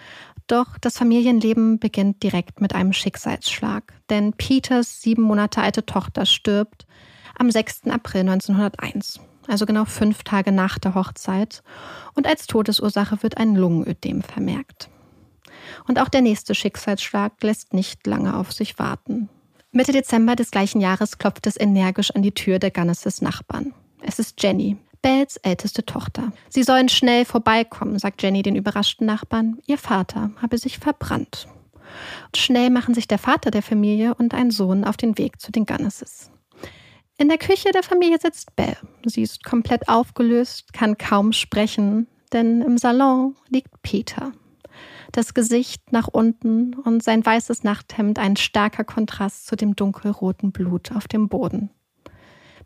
doch 0.46 0.78
das 0.78 0.98
Familienleben 0.98 1.78
beginnt 1.78 2.22
direkt 2.22 2.60
mit 2.60 2.74
einem 2.74 2.92
Schicksalsschlag, 2.92 3.92
denn 4.10 4.32
Peters 4.32 5.00
sieben 5.00 5.22
Monate 5.22 5.62
alte 5.62 5.86
Tochter 5.86 6.26
stirbt 6.26 6.86
am 7.38 7.50
6. 7.50 7.82
April 7.88 8.22
1901, 8.22 9.20
also 9.46 9.64
genau 9.64 9.84
fünf 9.84 10.24
Tage 10.24 10.52
nach 10.52 10.78
der 10.78 10.94
Hochzeit, 10.94 11.62
und 12.14 12.26
als 12.26 12.46
Todesursache 12.46 13.22
wird 13.22 13.38
ein 13.38 13.54
Lungenödem 13.54 14.22
vermerkt. 14.22 14.90
Und 15.86 16.00
auch 16.00 16.08
der 16.08 16.22
nächste 16.22 16.54
Schicksalsschlag 16.54 17.42
lässt 17.42 17.74
nicht 17.74 18.06
lange 18.06 18.36
auf 18.36 18.52
sich 18.52 18.78
warten. 18.78 19.28
Mitte 19.72 19.92
Dezember 19.92 20.34
des 20.34 20.50
gleichen 20.50 20.80
Jahres 20.80 21.18
klopft 21.18 21.46
es 21.46 21.58
energisch 21.58 22.10
an 22.10 22.22
die 22.22 22.34
Tür 22.34 22.58
der 22.58 22.72
Gunnesses 22.72 23.22
Nachbarn. 23.22 23.72
Es 24.02 24.18
ist 24.18 24.42
Jenny, 24.42 24.76
Bells 25.02 25.36
älteste 25.38 25.86
Tochter. 25.86 26.32
Sie 26.48 26.62
sollen 26.62 26.88
schnell 26.88 27.24
vorbeikommen, 27.24 27.98
sagt 27.98 28.22
Jenny 28.22 28.42
den 28.42 28.56
überraschten 28.56 29.06
Nachbarn. 29.06 29.58
Ihr 29.66 29.78
Vater 29.78 30.30
habe 30.42 30.58
sich 30.58 30.78
verbrannt. 30.78 31.46
Und 32.26 32.36
schnell 32.36 32.70
machen 32.70 32.94
sich 32.94 33.08
der 33.08 33.18
Vater 33.18 33.50
der 33.50 33.62
Familie 33.62 34.14
und 34.14 34.34
ein 34.34 34.50
Sohn 34.50 34.84
auf 34.84 34.96
den 34.96 35.16
Weg 35.18 35.40
zu 35.40 35.52
den 35.52 35.66
Gunnesses. 35.66 36.30
In 37.16 37.28
der 37.28 37.38
Küche 37.38 37.70
der 37.70 37.82
Familie 37.82 38.18
sitzt 38.20 38.56
Belle. 38.56 38.76
Sie 39.04 39.22
ist 39.22 39.44
komplett 39.44 39.88
aufgelöst, 39.88 40.72
kann 40.72 40.98
kaum 40.98 41.32
sprechen, 41.32 42.06
denn 42.32 42.62
im 42.62 42.78
Salon 42.78 43.36
liegt 43.48 43.82
Peter 43.82 44.32
das 45.12 45.34
Gesicht 45.34 45.92
nach 45.92 46.08
unten 46.08 46.74
und 46.74 47.02
sein 47.02 47.24
weißes 47.24 47.62
Nachthemd 47.64 48.18
ein 48.18 48.36
starker 48.36 48.84
Kontrast 48.84 49.46
zu 49.46 49.56
dem 49.56 49.76
dunkelroten 49.76 50.52
Blut 50.52 50.92
auf 50.92 51.08
dem 51.08 51.28
Boden. 51.28 51.70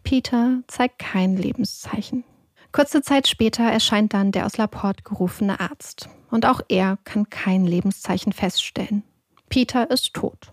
Peter 0.02 0.62
zeigt 0.66 0.98
kein 0.98 1.37
Lebenszeichen. 1.37 2.24
Kurze 2.72 3.02
Zeit 3.02 3.28
später 3.28 3.64
erscheint 3.64 4.14
dann 4.14 4.33
der 4.33 4.46
aus 4.46 4.57
Laporte 4.57 5.02
gerufene 5.02 5.61
Arzt. 5.61 6.09
Und 6.30 6.44
auch 6.44 6.61
er 6.68 6.98
kann 7.04 7.30
kein 7.30 7.64
Lebenszeichen 7.64 8.33
feststellen. 8.33 9.04
Peter 9.48 9.90
ist 9.90 10.14
tot. 10.14 10.52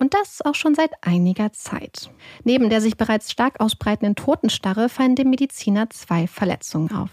Und 0.00 0.14
das 0.14 0.40
auch 0.42 0.54
schon 0.54 0.74
seit 0.74 0.92
einiger 1.02 1.52
Zeit. 1.52 2.10
Neben 2.42 2.70
der 2.70 2.80
sich 2.80 2.96
bereits 2.96 3.30
stark 3.30 3.60
ausbreitenden 3.60 4.16
Totenstarre 4.16 4.88
fallen 4.88 5.14
dem 5.14 5.28
Mediziner 5.28 5.90
zwei 5.90 6.26
Verletzungen 6.26 6.90
auf. 6.96 7.10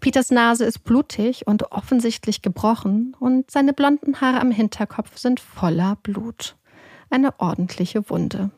Peters 0.00 0.32
Nase 0.32 0.64
ist 0.64 0.80
blutig 0.80 1.46
und 1.46 1.70
offensichtlich 1.70 2.42
gebrochen 2.42 3.16
und 3.20 3.50
seine 3.52 3.72
blonden 3.72 4.20
Haare 4.20 4.40
am 4.40 4.50
Hinterkopf 4.50 5.16
sind 5.16 5.38
voller 5.38 5.96
Blut. 6.02 6.56
Eine 7.08 7.38
ordentliche 7.38 8.10
Wunde. 8.10 8.50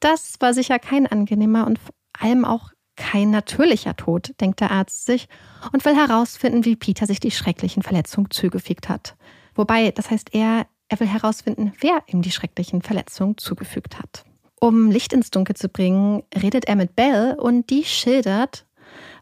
Das 0.00 0.34
war 0.40 0.52
sicher 0.52 0.80
kein 0.80 1.06
angenehmer 1.06 1.68
und 1.68 1.78
vor 1.78 1.94
allem 2.18 2.44
auch 2.44 2.70
kein 2.96 3.30
natürlicher 3.30 3.94
Tod, 3.94 4.34
denkt 4.40 4.58
der 4.58 4.72
Arzt 4.72 5.06
sich 5.06 5.28
und 5.72 5.84
will 5.84 5.94
herausfinden, 5.94 6.64
wie 6.64 6.74
Peter 6.74 7.06
sich 7.06 7.20
die 7.20 7.30
schrecklichen 7.30 7.84
Verletzungen 7.84 8.30
zugefügt 8.30 8.88
hat. 8.88 9.14
Wobei, 9.54 9.92
das 9.92 10.10
heißt 10.10 10.34
er, 10.34 10.66
er 10.88 11.00
will 11.00 11.06
herausfinden, 11.06 11.72
wer 11.80 12.02
ihm 12.06 12.22
die 12.22 12.30
schrecklichen 12.30 12.82
Verletzungen 12.82 13.38
zugefügt 13.38 13.98
hat. 13.98 14.24
Um 14.60 14.90
Licht 14.90 15.12
ins 15.12 15.30
Dunkel 15.30 15.56
zu 15.56 15.68
bringen, 15.68 16.22
redet 16.40 16.66
er 16.66 16.76
mit 16.76 16.94
Belle 16.94 17.36
und 17.36 17.70
die 17.70 17.84
schildert, 17.84 18.64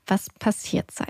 was 0.06 0.28
passiert 0.38 0.90
sei. 0.90 1.06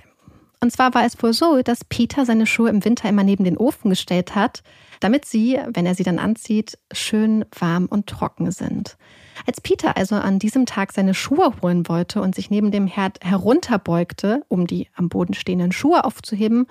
Und 0.61 0.71
zwar 0.71 0.95
war 0.95 1.05
es 1.05 1.21
wohl 1.23 1.33
so, 1.33 1.63
dass 1.63 1.85
Peter 1.85 2.27
seine 2.27 2.47
Schuhe 2.47 2.69
im 2.69 2.85
Winter 2.85 3.09
immer 3.09 3.25
neben 3.25 3.45
den 3.45 3.57
Ofen 3.57 3.89
gestellt 3.89 4.35
hat, 4.35 4.63
damit 5.01 5.25
sie, 5.25 5.59
wenn 5.73 5.87
er 5.87 5.95
sie 5.95 6.03
dann 6.03 6.19
anzieht, 6.19 6.79
schön 6.93 7.47
warm 7.59 7.87
und 7.87 8.07
trocken 8.07 8.51
sind. 8.53 8.99
Als 9.47 9.61
Peter 9.61 9.97
also 9.97 10.17
an 10.17 10.39
diesem 10.39 10.67
Tag 10.67 10.93
seine 10.93 11.15
Schuhe 11.15 11.53
holen 11.63 11.89
wollte 11.89 12.21
und 12.21 12.35
sich 12.35 12.51
neben 12.51 12.71
dem 12.71 12.87
Herd 12.87 13.19
herunterbeugte, 13.23 14.43
um 14.49 14.67
die 14.67 14.89
am 14.95 15.09
Boden 15.09 15.35
stehenden 15.35 15.73
Schuhe 15.73 16.05
aufzuheben, 16.05 16.67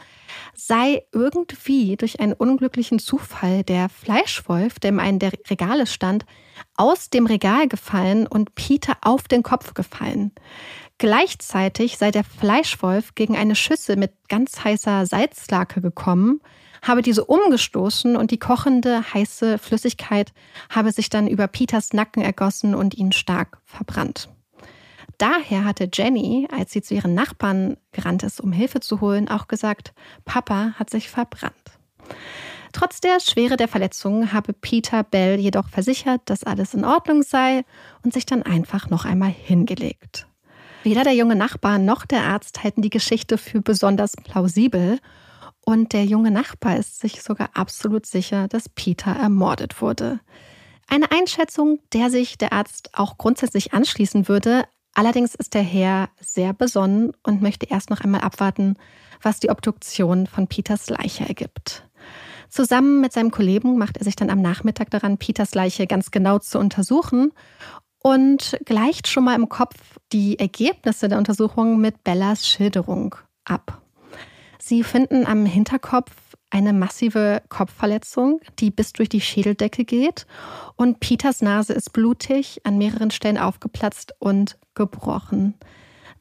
sei 0.53 1.03
irgendwie 1.11 1.97
durch 1.97 2.19
einen 2.19 2.33
unglücklichen 2.33 2.99
Zufall 2.99 3.63
der 3.63 3.89
Fleischwolf, 3.89 4.79
der 4.79 4.91
in 4.91 4.99
einem 4.99 5.19
der 5.19 5.31
Regale 5.49 5.87
stand, 5.87 6.25
aus 6.75 7.09
dem 7.09 7.25
Regal 7.25 7.67
gefallen 7.67 8.27
und 8.27 8.55
Peter 8.55 8.97
auf 9.01 9.27
den 9.27 9.43
Kopf 9.43 9.73
gefallen. 9.73 10.31
Gleichzeitig 10.97 11.97
sei 11.97 12.11
der 12.11 12.25
Fleischwolf 12.25 13.15
gegen 13.15 13.37
eine 13.37 13.55
Schüssel 13.55 13.95
mit 13.95 14.11
ganz 14.27 14.63
heißer 14.63 15.05
Salzlake 15.05 15.81
gekommen, 15.81 16.41
habe 16.81 17.01
diese 17.01 17.25
umgestoßen 17.25 18.15
und 18.15 18.31
die 18.31 18.39
kochende 18.39 19.13
heiße 19.13 19.57
Flüssigkeit 19.57 20.33
habe 20.69 20.91
sich 20.91 21.09
dann 21.09 21.27
über 21.27 21.47
Peters 21.47 21.93
Nacken 21.93 22.23
ergossen 22.23 22.75
und 22.75 22.95
ihn 22.95 23.11
stark 23.11 23.59
verbrannt. 23.65 24.29
Daher 25.17 25.65
hatte 25.65 25.89
Jenny, 25.91 26.47
als 26.49 26.71
sie 26.71 26.81
zu 26.81 26.93
ihren 26.93 27.13
Nachbarn 27.13 27.77
gerannt 27.91 28.23
ist, 28.23 28.39
um 28.39 28.53
Hilfe 28.53 28.79
zu 28.79 29.01
holen, 29.01 29.27
auch 29.27 29.47
gesagt, 29.49 29.93
Papa 30.23 30.73
hat 30.77 30.89
sich 30.89 31.09
verbrannt. 31.09 31.53
Trotz 32.71 33.01
der 33.01 33.19
Schwere 33.19 33.57
der 33.57 33.67
Verletzungen 33.67 34.31
habe 34.31 34.53
Peter 34.53 35.03
Bell 35.03 35.39
jedoch 35.39 35.67
versichert, 35.67 36.21
dass 36.25 36.43
alles 36.43 36.73
in 36.73 36.85
Ordnung 36.85 37.23
sei 37.23 37.63
und 38.03 38.13
sich 38.13 38.25
dann 38.25 38.43
einfach 38.43 38.89
noch 38.89 39.05
einmal 39.05 39.31
hingelegt. 39.31 40.27
Weder 40.83 41.03
der 41.03 41.13
junge 41.13 41.35
Nachbar 41.35 41.77
noch 41.77 42.05
der 42.05 42.23
Arzt 42.23 42.63
halten 42.63 42.81
die 42.81 42.89
Geschichte 42.89 43.37
für 43.37 43.61
besonders 43.61 44.13
plausibel. 44.15 44.99
Und 45.69 45.93
der 45.93 46.03
junge 46.03 46.31
Nachbar 46.31 46.77
ist 46.77 46.99
sich 46.99 47.21
sogar 47.21 47.51
absolut 47.53 48.07
sicher, 48.07 48.47
dass 48.47 48.69
Peter 48.69 49.11
ermordet 49.11 49.83
wurde. 49.83 50.19
Eine 50.87 51.11
Einschätzung, 51.11 51.77
der 51.93 52.09
sich 52.09 52.39
der 52.39 52.53
Arzt 52.53 52.89
auch 52.93 53.19
grundsätzlich 53.19 53.71
anschließen 53.71 54.27
würde. 54.27 54.63
Allerdings 54.95 55.35
ist 55.35 55.53
der 55.53 55.61
Herr 55.61 56.09
sehr 56.19 56.53
besonnen 56.53 57.11
und 57.21 57.43
möchte 57.43 57.67
erst 57.67 57.91
noch 57.91 58.01
einmal 58.01 58.21
abwarten, 58.21 58.77
was 59.21 59.39
die 59.39 59.51
Obduktion 59.51 60.25
von 60.25 60.47
Peters 60.47 60.89
Leiche 60.89 61.29
ergibt. 61.29 61.87
Zusammen 62.49 62.99
mit 62.99 63.13
seinem 63.13 63.29
Kollegen 63.29 63.77
macht 63.77 63.97
er 63.97 64.05
sich 64.05 64.15
dann 64.15 64.31
am 64.31 64.41
Nachmittag 64.41 64.89
daran, 64.89 65.19
Peters 65.19 65.53
Leiche 65.53 65.85
ganz 65.85 66.09
genau 66.09 66.39
zu 66.39 66.57
untersuchen 66.57 67.31
und 67.99 68.57
gleicht 68.65 69.07
schon 69.07 69.23
mal 69.23 69.35
im 69.35 69.49
Kopf 69.49 69.75
die 70.13 70.39
Ergebnisse 70.39 71.09
der 71.09 71.19
Untersuchung 71.19 71.79
mit 71.79 72.03
Bellas 72.03 72.47
Schilderung 72.47 73.13
ab. 73.45 73.83
Sie 74.61 74.83
finden 74.83 75.25
am 75.25 75.45
Hinterkopf 75.45 76.11
eine 76.51 76.73
massive 76.73 77.41
Kopfverletzung, 77.49 78.41
die 78.59 78.71
bis 78.71 78.93
durch 78.93 79.09
die 79.09 79.21
Schädeldecke 79.21 79.85
geht. 79.85 80.25
Und 80.75 80.99
Peters 80.99 81.41
Nase 81.41 81.73
ist 81.73 81.93
blutig, 81.93 82.61
an 82.65 82.77
mehreren 82.77 83.11
Stellen 83.11 83.37
aufgeplatzt 83.37 84.13
und 84.19 84.57
gebrochen. 84.73 85.55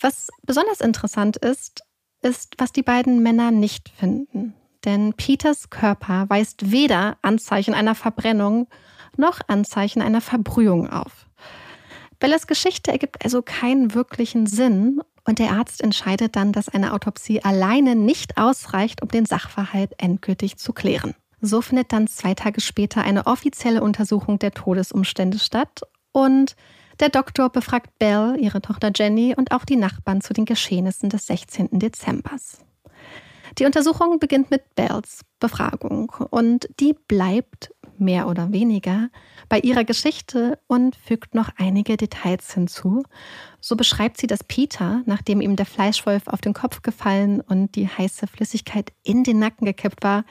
Was 0.00 0.28
besonders 0.42 0.80
interessant 0.80 1.36
ist, 1.38 1.82
ist, 2.22 2.54
was 2.58 2.72
die 2.72 2.82
beiden 2.82 3.22
Männer 3.22 3.50
nicht 3.50 3.88
finden. 3.88 4.54
Denn 4.84 5.14
Peters 5.14 5.70
Körper 5.70 6.26
weist 6.28 6.70
weder 6.70 7.16
Anzeichen 7.22 7.74
einer 7.74 7.94
Verbrennung 7.94 8.68
noch 9.16 9.40
Anzeichen 9.48 10.02
einer 10.02 10.20
Verbrühung 10.20 10.88
auf. 10.88 11.26
Bellas 12.20 12.46
Geschichte 12.46 12.90
ergibt 12.90 13.24
also 13.24 13.42
keinen 13.42 13.94
wirklichen 13.94 14.46
Sinn 14.46 15.00
und 15.28 15.38
der 15.38 15.50
Arzt 15.50 15.82
entscheidet 15.82 16.36
dann, 16.36 16.52
dass 16.52 16.70
eine 16.70 16.94
Autopsie 16.94 17.44
alleine 17.44 17.94
nicht 17.94 18.38
ausreicht, 18.38 19.02
um 19.02 19.08
den 19.08 19.26
Sachverhalt 19.26 19.92
endgültig 19.98 20.56
zu 20.56 20.72
klären. 20.72 21.14
So 21.42 21.60
findet 21.60 21.92
dann 21.92 22.08
zwei 22.08 22.32
Tage 22.32 22.62
später 22.62 23.02
eine 23.02 23.26
offizielle 23.26 23.82
Untersuchung 23.82 24.38
der 24.38 24.52
Todesumstände 24.52 25.38
statt 25.38 25.82
und 26.12 26.56
der 26.98 27.10
Doktor 27.10 27.50
befragt 27.50 27.98
Belle, 27.98 28.38
ihre 28.38 28.62
Tochter 28.62 28.90
Jenny 28.94 29.34
und 29.36 29.52
auch 29.52 29.66
die 29.66 29.76
Nachbarn 29.76 30.22
zu 30.22 30.32
den 30.32 30.46
Geschehnissen 30.46 31.10
des 31.10 31.26
16. 31.26 31.78
Dezembers. 31.78 32.64
Die 33.58 33.66
Untersuchung 33.66 34.18
beginnt 34.18 34.50
mit 34.50 34.74
Bells 34.76 35.24
Befragung 35.40 36.10
und 36.30 36.68
die 36.80 36.94
bleibt 37.06 37.70
mehr 37.98 38.28
oder 38.28 38.52
weniger 38.52 39.10
bei 39.48 39.58
ihrer 39.60 39.84
Geschichte 39.84 40.58
und 40.66 40.96
fügt 40.96 41.34
noch 41.34 41.50
einige 41.56 41.96
Details 41.96 42.54
hinzu. 42.54 43.02
So 43.60 43.76
beschreibt 43.76 44.18
sie, 44.18 44.26
dass 44.26 44.44
Peter, 44.44 45.02
nachdem 45.06 45.40
ihm 45.40 45.56
der 45.56 45.66
Fleischwolf 45.66 46.28
auf 46.28 46.40
den 46.40 46.54
Kopf 46.54 46.82
gefallen 46.82 47.40
und 47.40 47.74
die 47.74 47.88
heiße 47.88 48.26
Flüssigkeit 48.26 48.92
in 49.02 49.24
den 49.24 49.38
Nacken 49.38 49.66
gekippt 49.66 50.04
war, 50.04 50.24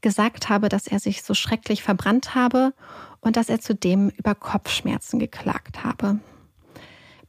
gesagt 0.00 0.48
habe, 0.48 0.68
dass 0.68 0.86
er 0.86 1.00
sich 1.00 1.22
so 1.22 1.34
schrecklich 1.34 1.82
verbrannt 1.82 2.34
habe 2.34 2.72
und 3.20 3.36
dass 3.36 3.48
er 3.48 3.60
zudem 3.60 4.10
über 4.10 4.34
Kopfschmerzen 4.34 5.18
geklagt 5.18 5.82
habe. 5.82 6.20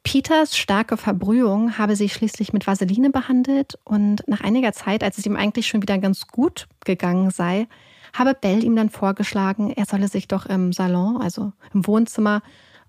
Peters 0.04 0.58
starke 0.58 0.98
Verbrühung 0.98 1.78
habe 1.78 1.96
sie 1.96 2.10
schließlich 2.10 2.54
mit 2.54 2.68
Vaseline 2.68 3.10
behandelt 3.10 3.78
und 3.84 4.28
nach 4.28 4.42
einiger 4.42 4.74
Zeit, 4.74 5.04
als 5.04 5.18
es 5.18 5.26
ihm 5.26 5.36
eigentlich 5.36 5.68
schon 5.68 5.82
wieder 5.82 5.98
ganz 5.98 6.28
gut 6.28 6.68
gegangen 6.86 7.32
sei, 7.32 7.68
habe 8.14 8.34
Bell 8.34 8.64
ihm 8.64 8.76
dann 8.76 8.90
vorgeschlagen, 8.90 9.72
er 9.72 9.86
solle 9.86 10.08
sich 10.08 10.28
doch 10.28 10.46
im 10.46 10.74
Salon, 10.74 11.22
also 11.22 11.52
im 11.74 11.86
Wohnzimmer, 11.86 12.42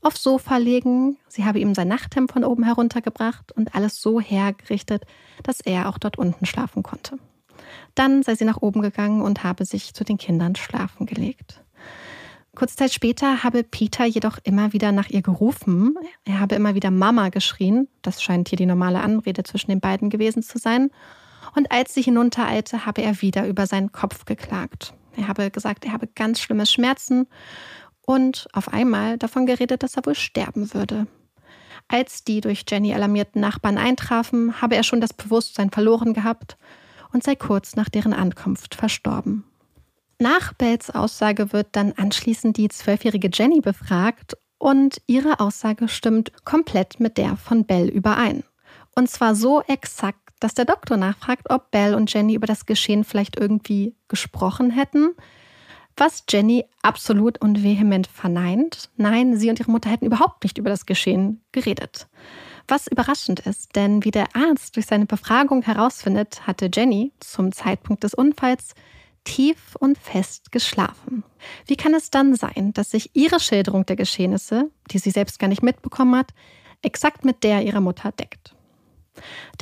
aufs 0.03 0.23
Sofa 0.23 0.57
legen. 0.57 1.19
Sie 1.29 1.45
habe 1.45 1.59
ihm 1.59 1.75
sein 1.75 1.89
Nachthemd 1.89 2.33
von 2.33 2.45
oben 2.45 2.65
heruntergebracht 2.65 3.53
und 3.53 3.75
alles 3.75 4.01
so 4.01 4.21
hergerichtet, 4.21 5.05
dass 5.43 5.61
er 5.61 5.89
auch 5.89 5.99
dort 5.99 6.19
unten 6.19 6.47
schlafen 6.47 6.83
konnte. 6.83 7.19
Dann 7.95 8.23
sei 8.23 8.35
sie 8.35 8.45
nach 8.45 8.63
oben 8.63 8.83
gegangen 8.83 9.23
und 9.23 9.45
habe 9.45 9.65
sich 9.65 9.95
zu 9.95 10.05
den 10.05 10.19
Kindern 10.19 10.57
schlafen 10.57 11.07
gelegt. 11.07 11.63
Kurze 12.55 12.77
Zeit 12.77 12.93
später 12.93 13.45
habe 13.45 13.63
Peter 13.63 14.05
jedoch 14.05 14.39
immer 14.43 14.73
wieder 14.73 14.91
nach 14.93 15.09
ihr 15.09 15.23
gerufen. 15.23 15.95
Er 16.25 16.41
habe 16.41 16.57
immer 16.57 16.75
wieder 16.75 16.91
Mama 16.91 17.29
geschrien. 17.29 17.89
Das 18.03 18.23
scheint 18.23 18.49
hier 18.49 18.57
die 18.59 18.67
normale 18.67 19.01
Anrede 19.01 19.45
zwischen 19.45 19.71
den 19.71 19.81
beiden 19.81 20.11
gewesen 20.11 20.43
zu 20.43 20.59
sein. 20.59 20.91
Und 21.55 21.71
als 21.71 21.95
sie 21.95 22.03
hinuntereilte, 22.03 22.87
habe 22.87 23.03
er 23.03 23.23
wieder 23.23 23.47
über 23.47 23.67
seinen 23.67 23.93
Kopf 23.93 24.25
geklagt. 24.25 24.95
Er 25.17 25.29
habe 25.29 25.51
gesagt, 25.51 25.85
er 25.85 25.93
habe 25.93 26.09
ganz 26.09 26.41
schlimme 26.41 26.67
Schmerzen 26.67 27.27
und 28.11 28.49
auf 28.53 28.73
einmal 28.73 29.19
davon 29.19 29.47
geredet, 29.47 29.85
dass 29.85 29.97
er 29.97 30.05
wohl 30.05 30.17
sterben 30.17 30.75
würde. 30.75 31.07
Als 31.87 32.25
die 32.25 32.41
durch 32.41 32.65
Jenny 32.69 32.93
alarmierten 32.93 33.41
Nachbarn 33.41 33.79
eintrafen, 33.79 34.61
habe 34.61 34.75
er 34.75 34.83
schon 34.83 35.01
das 35.01 35.13
Bewusstsein 35.13 35.71
verloren 35.71 36.13
gehabt 36.13 36.57
und 37.13 37.23
sei 37.23 37.37
kurz 37.37 37.77
nach 37.77 37.89
deren 37.89 38.13
Ankunft 38.13 38.75
verstorben. 38.75 39.45
Nach 40.19 40.53
Bells 40.55 40.91
Aussage 40.91 41.53
wird 41.53 41.69
dann 41.73 41.93
anschließend 41.93 42.57
die 42.57 42.69
zwölfjährige 42.69 43.31
Jenny 43.33 43.61
befragt 43.61 44.37
und 44.59 45.01
ihre 45.07 45.39
Aussage 45.39 45.87
stimmt 45.87 46.33
komplett 46.45 46.99
mit 46.99 47.17
der 47.17 47.37
von 47.37 47.65
Bell 47.65 47.89
überein. 47.89 48.43
Und 48.97 49.09
zwar 49.09 49.37
so 49.37 49.63
exakt, 49.63 50.31
dass 50.41 50.55
der 50.55 50.65
Doktor 50.65 50.97
nachfragt, 50.97 51.49
ob 51.49 51.71
Bell 51.71 51.95
und 51.95 52.13
Jenny 52.13 52.35
über 52.35 52.49
das 52.49 52.67
Geschehen 52.67 53.05
vielleicht 53.05 53.39
irgendwie 53.39 53.95
gesprochen 54.09 54.71
hätten, 54.71 55.15
was 55.97 56.25
Jenny 56.29 56.65
absolut 56.83 57.41
und 57.41 57.63
vehement 57.63 58.07
verneint. 58.07 58.91
Nein, 58.97 59.37
sie 59.37 59.51
und 59.51 59.61
ihre 59.61 59.71
Mutter 59.71 59.91
hätten 59.91 60.07
überhaupt 60.07 60.45
nicht 60.45 60.59
über 60.59 60.71
das 60.71 60.87
Geschehen 60.87 61.43
geredet. 61.53 62.09
Was 62.69 62.87
überraschend 62.87 63.41
ist, 63.41 63.75
denn 63.77 64.05
wie 64.05 64.11
der 64.11 64.35
Arzt 64.35 64.77
durch 64.77 64.87
seine 64.87 65.07
Befragung 65.07 65.63
herausfindet, 65.63 66.47
hatte 66.47 66.71
Jenny 66.73 67.13
zum 67.21 67.53
Zeitpunkt 67.53 68.05
des 68.05 68.15
Unfalls 68.15 68.75
tief 69.25 69.77
und 69.79 69.99
fest 69.99 70.53
geschlafen. 70.53 71.25
Wie 71.67 71.77
kann 71.77 71.95
es 71.95 72.11
dann 72.11 72.35
sein, 72.35 72.73
dass 72.73 72.93
sich 72.93 73.11
ihre 73.15 73.41
Schilderung 73.41 73.85
der 73.87 73.97
Geschehnisse, 73.97 74.71
die 74.91 74.99
sie 74.99 75.11
selbst 75.11 75.39
gar 75.39 75.49
nicht 75.49 75.63
mitbekommen 75.63 76.17
hat, 76.17 76.33
exakt 76.83 77.25
mit 77.25 77.43
der 77.45 77.63
ihrer 77.63 77.81
Mutter 77.81 78.13
deckt? 78.13 78.55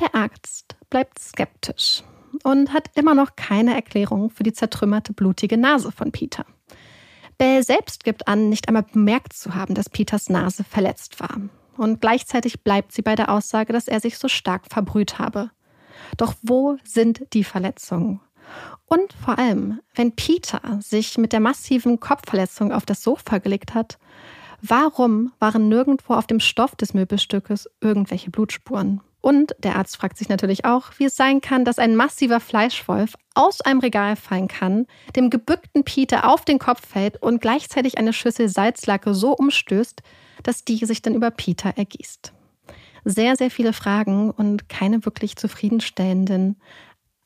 Der 0.01 0.15
Arzt 0.15 0.77
bleibt 0.91 1.19
skeptisch 1.19 2.05
und 2.45 2.73
hat 2.73 2.91
immer 2.95 3.15
noch 3.15 3.37
keine 3.37 3.75
Erklärung 3.75 4.31
für 4.31 4.43
die 4.43 4.53
zertrümmerte 4.53 5.13
blutige 5.13 5.57
Nase 5.57 5.93
von 5.93 6.13
Peter. 6.13 6.45
Bell 7.39 7.63
selbst 7.63 8.05
gibt 8.05 8.27
an, 8.27 8.49
nicht 8.49 8.69
einmal 8.69 8.83
bemerkt 8.83 9.33
zu 9.33 9.55
haben, 9.55 9.75
dass 9.75 9.89
Peters 9.89 10.29
Nase 10.29 10.65
verletzt 10.65 11.21
war. 11.21 11.41
Und 11.77 12.01
gleichzeitig 12.01 12.63
bleibt 12.65 12.93
sie 12.93 13.03
bei 13.03 13.15
der 13.15 13.31
Aussage, 13.31 13.73
dass 13.73 13.87
er 13.87 14.01
sich 14.01 14.19
so 14.19 14.27
stark 14.27 14.67
verbrüht 14.69 15.21
habe. 15.21 15.51
Doch 16.17 16.35
wo 16.43 16.77
sind 16.83 17.23
die 17.33 17.45
Verletzungen? 17.45 18.21
Und 18.87 19.13
vor 19.13 19.39
allem, 19.39 19.81
wenn 19.95 20.17
Peter 20.17 20.61
sich 20.81 21.19
mit 21.19 21.33
der 21.33 21.41
massiven 21.41 22.01
Kopfverletzung 22.01 22.73
auf 22.73 22.87
das 22.87 23.03
Sofa 23.03 23.39
gelegt 23.39 23.75
hat, 23.75 23.99
warum 24.63 25.33
waren 25.39 25.69
nirgendwo 25.69 26.15
auf 26.15 26.27
dem 26.27 26.41
Stoff 26.41 26.75
des 26.75 26.95
Möbelstückes 26.95 27.69
irgendwelche 27.81 28.31
Blutspuren? 28.31 29.01
Und 29.21 29.55
der 29.59 29.77
Arzt 29.77 29.97
fragt 29.97 30.17
sich 30.17 30.29
natürlich 30.29 30.65
auch, 30.65 30.93
wie 30.99 31.07
es 31.07 31.17
sein 31.17 31.41
kann, 31.41 31.65
dass 31.65 31.79
ein 31.79 31.97
massiver 31.97 32.41
Fleischwolf 32.41 33.15
aus 33.35 33.61
einem 33.61 33.81
Regal 33.81 34.17
fallen 34.17 34.49
kann, 34.49 34.87
dem 35.17 35.29
gebückten 35.29 35.85
Peter 35.85 36.29
auf 36.29 36.45
den 36.45 36.59
Kopf 36.59 36.87
fällt 36.87 37.21
und 37.21 37.41
gleichzeitig 37.41 37.99
eine 37.99 38.13
Schüssel 38.13 38.49
Salzlacke 38.49 39.15
so 39.15 39.33
umstößt, 39.33 40.03
dass 40.43 40.65
die 40.65 40.85
sich 40.85 41.03
dann 41.03 41.15
über 41.15 41.31
Peter 41.31 41.73
ergießt. 41.77 42.33
Sehr, 43.05 43.37
sehr 43.37 43.51
viele 43.51 43.73
Fragen 43.73 44.31
und 44.31 44.69
keine 44.69 45.05
wirklich 45.05 45.37
zufriedenstellenden 45.37 46.61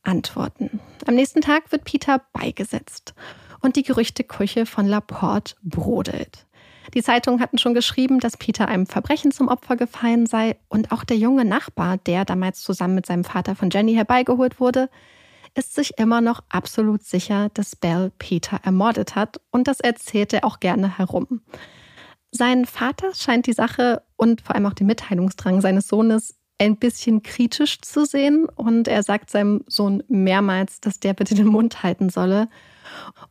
Antworten. 0.03 0.81
Am 1.07 1.15
nächsten 1.15 1.41
Tag 1.41 1.73
wird 1.73 1.85
Peter 1.85 2.23
beigesetzt 2.33 3.15
und 3.61 3.77
die 3.77 3.83
Gerüchteküche 3.83 4.67
von 4.67 4.87
Laporte 4.87 5.55
brodelt. 5.63 6.47
Die 6.95 7.03
Zeitungen 7.03 7.41
hatten 7.41 7.59
schon 7.59 7.75
geschrieben, 7.75 8.21
dass 8.21 8.37
Peter 8.37 8.69
einem 8.69 8.87
Verbrechen 8.87 9.33
zum 9.33 9.49
Opfer 9.49 9.77
gefallen 9.77 10.27
sei 10.27 10.57
und 10.69 10.93
auch 10.93 11.05
der 11.05 11.17
junge 11.17 11.45
Nachbar, 11.45 11.97
der 11.99 12.25
damals 12.25 12.63
zusammen 12.63 12.95
mit 12.95 13.07
seinem 13.07 13.25
Vater 13.25 13.55
von 13.55 13.71
Jenny 13.71 13.95
herbeigeholt 13.95 14.61
wurde, 14.61 14.91
ist 15.55 15.75
sich 15.75 15.99
immer 15.99 16.21
noch 16.21 16.43
absolut 16.49 17.03
sicher, 17.03 17.51
dass 17.55 17.77
Bell 17.77 18.11
Peter 18.19 18.61
ermordet 18.63 19.15
hat 19.15 19.41
und 19.51 19.69
das 19.69 19.81
erzählt 19.81 20.33
er 20.33 20.45
auch 20.45 20.61
gerne 20.61 20.99
herum. 20.99 21.43
Sein 22.31 22.65
Vater 22.65 23.15
scheint 23.15 23.47
die 23.47 23.53
Sache 23.53 24.03
und 24.17 24.41
vor 24.41 24.55
allem 24.55 24.67
auch 24.67 24.73
den 24.73 24.87
Mitteilungsdrang 24.87 25.61
seines 25.61 25.89
Sohnes 25.89 26.39
ein 26.59 26.77
bisschen 26.77 27.23
kritisch 27.23 27.81
zu 27.83 28.07
sehen 28.07 28.47
und 28.47 28.89
er 28.89 29.03
sagt 29.03 29.31
seinem 29.31 29.65
Sohn 29.67 30.03
mehrmals, 30.09 30.81
dass 30.81 31.01
der 31.01 31.13
bitte 31.13 31.35
den 31.35 31.49
Mund 31.49 31.83
halten 31.83 32.09
solle. 32.09 32.49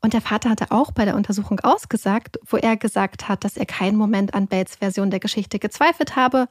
Und 0.02 0.14
der 0.14 0.22
Vater 0.22 0.50
hatte 0.50 0.72
auch 0.72 0.92
bei 0.92 1.06
der 1.06 1.16
Untersuchung 1.16 1.60
ausgesagt, 1.62 2.40
wo 2.46 2.58
er 2.58 2.78
gesagt 2.78 3.28
hat, 3.28 3.44
dass 3.44 3.58
er 3.58 3.66
keinen 3.66 3.98
Moment 3.98 4.34
an 4.34 4.48
Bells 4.48 4.78
Version 4.78 5.12
der 5.12 5.20
Geschichte 5.20 5.60
gezweifelt 5.60 6.16
habe 6.16 6.48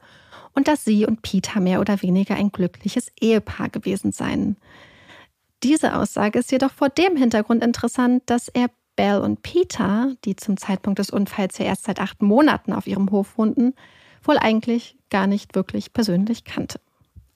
und 0.53 0.67
dass 0.67 0.83
sie 0.83 1.05
und 1.05 1.21
Peter 1.21 1.59
mehr 1.59 1.79
oder 1.79 2.01
weniger 2.01 2.35
ein 2.35 2.51
glückliches 2.51 3.11
Ehepaar 3.19 3.69
gewesen 3.69 4.11
seien. 4.11 4.57
Diese 5.63 5.95
Aussage 5.95 6.39
ist 6.39 6.51
jedoch 6.51 6.71
vor 6.71 6.89
dem 6.89 7.15
Hintergrund 7.15 7.63
interessant, 7.63 8.23
dass 8.25 8.47
er 8.47 8.69
Bell 8.95 9.19
und 9.19 9.41
Peter, 9.41 10.15
die 10.25 10.35
zum 10.35 10.57
Zeitpunkt 10.57 10.99
des 10.99 11.09
Unfalls 11.09 11.57
ja 11.57 11.65
erst 11.65 11.85
seit 11.85 11.99
acht 11.99 12.21
Monaten 12.21 12.73
auf 12.73 12.87
ihrem 12.87 13.11
Hof 13.11 13.37
wohnten, 13.37 13.73
wohl 14.23 14.37
eigentlich 14.37 14.97
gar 15.09 15.27
nicht 15.27 15.55
wirklich 15.55 15.93
persönlich 15.93 16.43
kannte. 16.43 16.79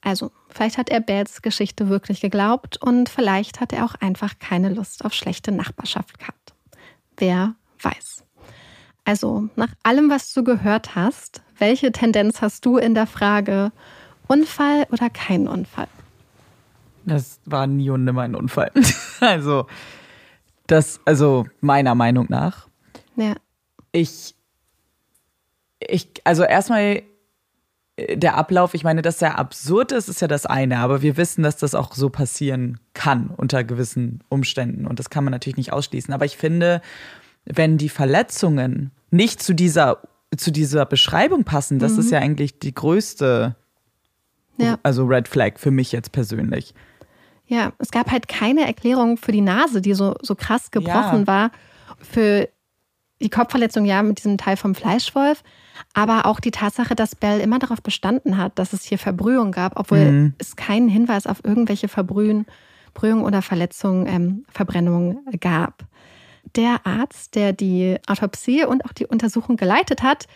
Also, 0.06 0.30
vielleicht 0.50 0.78
hat 0.78 0.88
er 0.88 1.00
Bells 1.00 1.42
Geschichte 1.42 1.88
wirklich 1.88 2.20
geglaubt 2.20 2.80
und 2.80 3.08
vielleicht 3.08 3.60
hat 3.60 3.72
er 3.72 3.84
auch 3.84 3.96
einfach 3.96 4.38
keine 4.38 4.68
Lust 4.68 5.04
auf 5.04 5.12
schlechte 5.12 5.50
Nachbarschaft 5.50 6.20
gehabt. 6.20 6.54
Wer 7.16 7.56
weiß. 7.82 8.22
Also, 9.04 9.48
nach 9.56 9.74
allem, 9.82 10.08
was 10.08 10.32
du 10.32 10.44
gehört 10.44 10.94
hast, 10.94 11.42
welche 11.58 11.90
Tendenz 11.90 12.40
hast 12.40 12.64
du 12.64 12.76
in 12.76 12.94
der 12.94 13.08
Frage 13.08 13.72
Unfall 14.28 14.86
oder 14.92 15.10
kein 15.10 15.48
Unfall? 15.48 15.88
Das 17.04 17.40
war 17.44 17.66
nie 17.66 17.90
und 17.90 18.04
nimmer 18.04 18.22
ein 18.22 18.36
Unfall. 18.36 18.70
also, 19.20 19.66
das, 20.68 21.00
also 21.04 21.46
meiner 21.60 21.96
Meinung 21.96 22.26
nach. 22.28 22.68
Ja. 23.16 23.34
Ich 23.90 24.36
ich, 25.80 26.08
also 26.24 26.44
erstmal 26.44 27.02
der 27.96 28.36
Ablauf, 28.36 28.74
ich 28.74 28.84
meine, 28.84 29.00
dass 29.00 29.18
der 29.18 29.38
absurd 29.38 29.92
ist, 29.92 30.08
ist 30.08 30.20
ja 30.20 30.28
das 30.28 30.44
eine, 30.44 30.78
aber 30.78 31.00
wir 31.00 31.16
wissen, 31.16 31.42
dass 31.42 31.56
das 31.56 31.74
auch 31.74 31.94
so 31.94 32.10
passieren 32.10 32.78
kann 32.92 33.30
unter 33.34 33.64
gewissen 33.64 34.22
Umständen 34.28 34.86
und 34.86 34.98
das 34.98 35.08
kann 35.08 35.24
man 35.24 35.30
natürlich 35.30 35.56
nicht 35.56 35.72
ausschließen. 35.72 36.12
Aber 36.12 36.26
ich 36.26 36.36
finde, 36.36 36.82
wenn 37.46 37.78
die 37.78 37.88
Verletzungen 37.88 38.90
nicht 39.10 39.42
zu 39.42 39.54
dieser, 39.54 40.02
zu 40.36 40.50
dieser 40.50 40.84
Beschreibung 40.84 41.44
passen, 41.44 41.78
das 41.78 41.92
mhm. 41.92 42.00
ist 42.00 42.10
ja 42.10 42.18
eigentlich 42.18 42.58
die 42.58 42.74
größte, 42.74 43.56
ja. 44.58 44.78
also 44.82 45.04
Red 45.06 45.26
Flag 45.26 45.58
für 45.58 45.70
mich 45.70 45.92
jetzt 45.92 46.12
persönlich. 46.12 46.74
Ja, 47.46 47.72
es 47.78 47.90
gab 47.90 48.10
halt 48.10 48.28
keine 48.28 48.66
Erklärung 48.66 49.16
für 49.16 49.32
die 49.32 49.40
Nase, 49.40 49.80
die 49.80 49.94
so, 49.94 50.16
so 50.20 50.34
krass 50.34 50.70
gebrochen 50.70 51.20
ja. 51.20 51.26
war. 51.26 51.50
Für 52.00 52.48
Die 53.20 53.30
Kopfverletzung 53.30 53.84
ja 53.86 54.02
mit 54.02 54.18
diesem 54.18 54.36
Teil 54.36 54.56
vom 54.56 54.74
Fleischwolf, 54.74 55.42
aber 55.94 56.26
auch 56.26 56.38
die 56.38 56.50
Tatsache, 56.50 56.94
dass 56.94 57.14
Bell 57.14 57.40
immer 57.40 57.58
darauf 57.58 57.82
bestanden 57.82 58.36
hat, 58.36 58.58
dass 58.58 58.72
es 58.72 58.84
hier 58.84 58.98
Verbrühung 58.98 59.52
gab, 59.52 59.78
obwohl 59.78 60.10
mhm. 60.10 60.34
es 60.38 60.56
keinen 60.56 60.88
Hinweis 60.88 61.26
auf 61.26 61.42
irgendwelche 61.42 61.88
Verbrühen, 61.88 62.46
Brühung 62.92 63.22
oder 63.24 63.40
Verletzungen, 63.42 64.06
ähm, 64.06 64.44
Verbrennung 64.48 65.24
gab. 65.40 65.84
Der 66.54 66.86
Arzt, 66.86 67.34
der 67.34 67.52
die 67.52 67.96
Autopsie 68.06 68.64
und 68.64 68.84
auch 68.84 68.92
die 68.92 69.06
Untersuchung 69.06 69.56
geleitet 69.56 70.02
hat, 70.02 70.26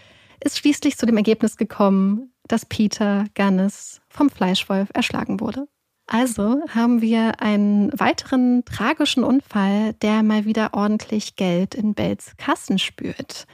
ist 0.43 0.59
schließlich 0.59 0.97
zu 0.97 1.07
dem 1.07 1.17
Ergebnis 1.17 1.57
gekommen, 1.57 2.33
dass 2.49 2.67
Peter 2.67 3.27
Gannis 3.35 4.01
vom 4.09 4.31
Fleischwolf 4.31 4.89
erschlagen 4.95 5.41
wurde. 5.41 5.69
Also 6.13 6.61
haben 6.75 7.03
wir 7.03 7.41
einen 7.41 7.93
weiteren 7.97 8.65
tragischen 8.65 9.23
Unfall, 9.23 9.93
der 10.03 10.25
mal 10.25 10.45
wieder 10.45 10.71
ordentlich 10.75 11.37
Geld 11.37 11.77
in 11.77 11.95
Bells 11.95 12.37
Kassen 12.37 12.81
spürt. 12.81 13.47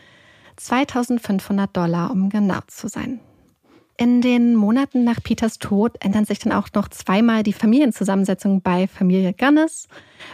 2500 0.57 1.77
Dollar, 1.77 2.11
um 2.11 2.31
genau 2.31 2.61
zu 2.67 2.89
sein. 2.89 3.21
In 3.99 4.23
den 4.23 4.55
Monaten 4.55 5.05
nach 5.05 5.23
Peters 5.23 5.59
Tod 5.59 6.03
ändern 6.03 6.25
sich 6.25 6.39
dann 6.39 6.53
auch 6.55 6.69
noch 6.75 6.89
zweimal 6.89 7.43
die 7.43 7.53
Familienzusammensetzung 7.53 8.63
bei 8.63 8.89
Familie 8.89 9.35
Gunnis. 9.35 9.87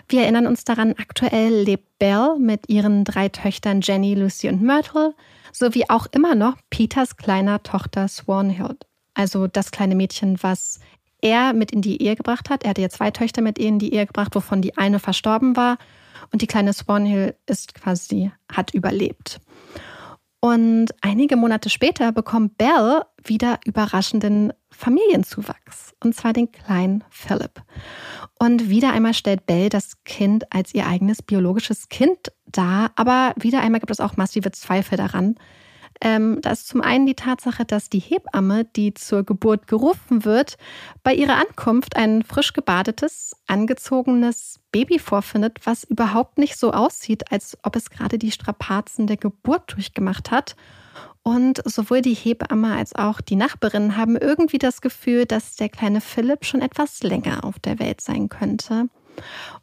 Wir 0.09 0.23
erinnern 0.23 0.47
uns 0.47 0.63
daran, 0.63 0.95
aktuell 0.99 1.65
lebt 1.65 1.99
Belle 1.99 2.37
mit 2.39 2.69
ihren 2.69 3.03
drei 3.03 3.31
Töchtern 3.31 3.81
Jenny, 3.81 4.15
Lucy 4.15 4.49
und 4.49 4.63
Myrtle, 4.63 5.17
sowie 5.51 5.87
auch 5.89 6.07
immer 6.13 6.37
noch 6.37 6.57
Peters 6.71 7.17
kleiner 7.17 7.65
Tochter 7.65 8.07
Swanhild. 8.07 8.87
Also 9.15 9.49
das 9.49 9.73
kleine 9.73 9.97
Mädchen, 9.97 10.41
was 10.41 10.79
er 11.23 11.55
mit 11.55 11.71
in 11.71 11.81
die 11.81 12.03
Ehe 12.03 12.17
gebracht 12.17 12.51
hat. 12.51 12.65
Er 12.65 12.71
hatte 12.71 12.83
ja 12.83 12.91
zwei 12.91 13.11
Töchter 13.11 13.41
mit 13.41 13.59
in 13.59 13.79
die 13.79 13.95
Ehe 13.95 14.07
gebracht, 14.07 14.35
wovon 14.35 14.61
die 14.61 14.77
eine 14.77 14.99
verstorben 14.99 15.57
war. 15.57 15.79
Und 16.33 16.43
die 16.43 16.47
kleine 16.47 16.73
Swanhill 16.73 17.35
ist 17.47 17.75
quasi, 17.75 18.31
hat 18.51 18.75
überlebt. 18.75 19.41
Und 20.41 20.89
einige 21.01 21.37
Monate 21.37 21.71
später 21.71 22.11
bekommt 22.11 22.59
Belle 22.59 23.07
wieder 23.23 23.61
überraschenden 23.65 24.53
Familienzuwachs, 24.73 25.95
und 26.03 26.17
zwar 26.17 26.33
den 26.33 26.51
kleinen 26.51 27.05
Philip. 27.11 27.63
Und 28.41 28.69
wieder 28.69 28.93
einmal 28.93 29.15
stellt 29.15 29.47
Belle 29.47 29.69
das 29.69 30.03
Kind 30.05 30.53
als 30.53 30.75
ihr 30.75 30.89
eigenes 30.89 31.23
biologisches 31.23 31.89
Kind 31.89 32.33
dar, 32.47 32.91
aber 32.97 33.35
wieder 33.39 33.61
einmal 33.61 33.79
gibt 33.79 33.93
es 33.93 34.01
auch 34.01 34.17
massive 34.17 34.51
Zweifel 34.51 34.99
daran, 34.99 35.37
ähm, 36.01 36.39
da 36.43 36.51
ist 36.51 36.69
zum 36.69 36.81
einen 36.81 37.07
die 37.07 37.15
Tatsache, 37.15 37.65
dass 37.65 37.89
die 37.89 37.99
Hebamme, 37.99 38.65
die 38.65 38.95
zur 38.95 39.23
Geburt 39.25 39.67
gerufen 39.67 40.25
wird, 40.25 40.57
bei 41.03 41.15
ihrer 41.15 41.37
Ankunft 41.37 41.97
ein 41.97 42.23
frisch 42.23 42.53
gebadetes, 42.53 43.37
angezogenes 43.47 44.61
Baby 44.73 44.99
vorfindet, 44.99 45.61
was 45.65 45.85
überhaupt 45.85 46.39
nicht 46.39 46.57
so 46.57 46.73
aussieht, 46.73 47.31
als 47.31 47.57
ob 47.63 47.77
es 47.77 47.91
gerade 47.91 48.19
die 48.19 48.33
Strapazen 48.33 49.07
der 49.07 49.17
Geburt 49.17 49.75
durchgemacht 49.75 50.31
hat. 50.31 50.57
Und 51.23 51.63
sowohl 51.65 52.03
die 52.03 52.15
Hebamme 52.15 52.75
als 52.75 52.97
auch 52.97 53.21
die 53.21 53.37
Nachbarin 53.37 53.97
haben 53.97 54.17
irgendwie 54.17 54.59
das 54.59 54.81
Gefühl, 54.81 55.25
dass 55.25 55.55
der 55.55 55.69
kleine 55.69 56.01
Philipp 56.01 56.45
schon 56.45 56.63
etwas 56.63 57.03
länger 57.03 57.45
auf 57.45 57.61
der 57.61 57.79
Welt 57.79 58.01
sein 58.01 58.29
könnte. 58.29 58.89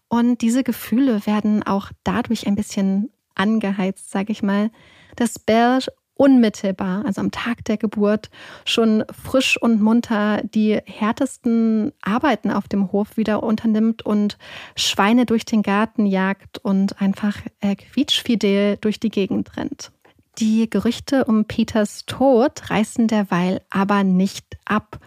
Und 0.07 0.41
diese 0.41 0.63
Gefühle 0.63 1.25
werden 1.25 1.63
auch 1.63 1.91
dadurch 2.03 2.47
ein 2.47 2.55
bisschen 2.55 3.11
angeheizt, 3.35 4.09
sage 4.09 4.31
ich 4.31 4.41
mal, 4.41 4.71
dass 5.15 5.39
Belle 5.39 5.79
unmittelbar, 6.19 7.05
also 7.05 7.21
am 7.21 7.31
Tag 7.31 7.63
der 7.63 7.77
Geburt, 7.77 8.29
schon 8.65 9.05
frisch 9.23 9.59
und 9.59 9.81
munter 9.81 10.41
die 10.43 10.77
härtesten 10.85 11.93
Arbeiten 12.01 12.51
auf 12.51 12.67
dem 12.67 12.91
Hof 12.91 13.15
wieder 13.15 13.41
unternimmt 13.41 14.05
und 14.05 14.37
Schweine 14.75 15.25
durch 15.25 15.45
den 15.45 15.61
Garten 15.61 16.05
jagt 16.05 16.57
und 16.57 17.01
einfach 17.01 17.37
äh, 17.61 17.75
quietschfidel 17.75 18.77
durch 18.81 18.99
die 18.99 19.09
Gegend 19.09 19.55
rennt. 19.55 19.91
Die 20.39 20.69
Gerüchte 20.69 21.23
um 21.23 21.45
Peters 21.45 22.05
Tod 22.05 22.69
reißen 22.69 23.07
derweil 23.07 23.61
aber 23.69 24.03
nicht 24.03 24.57
ab. 24.65 24.99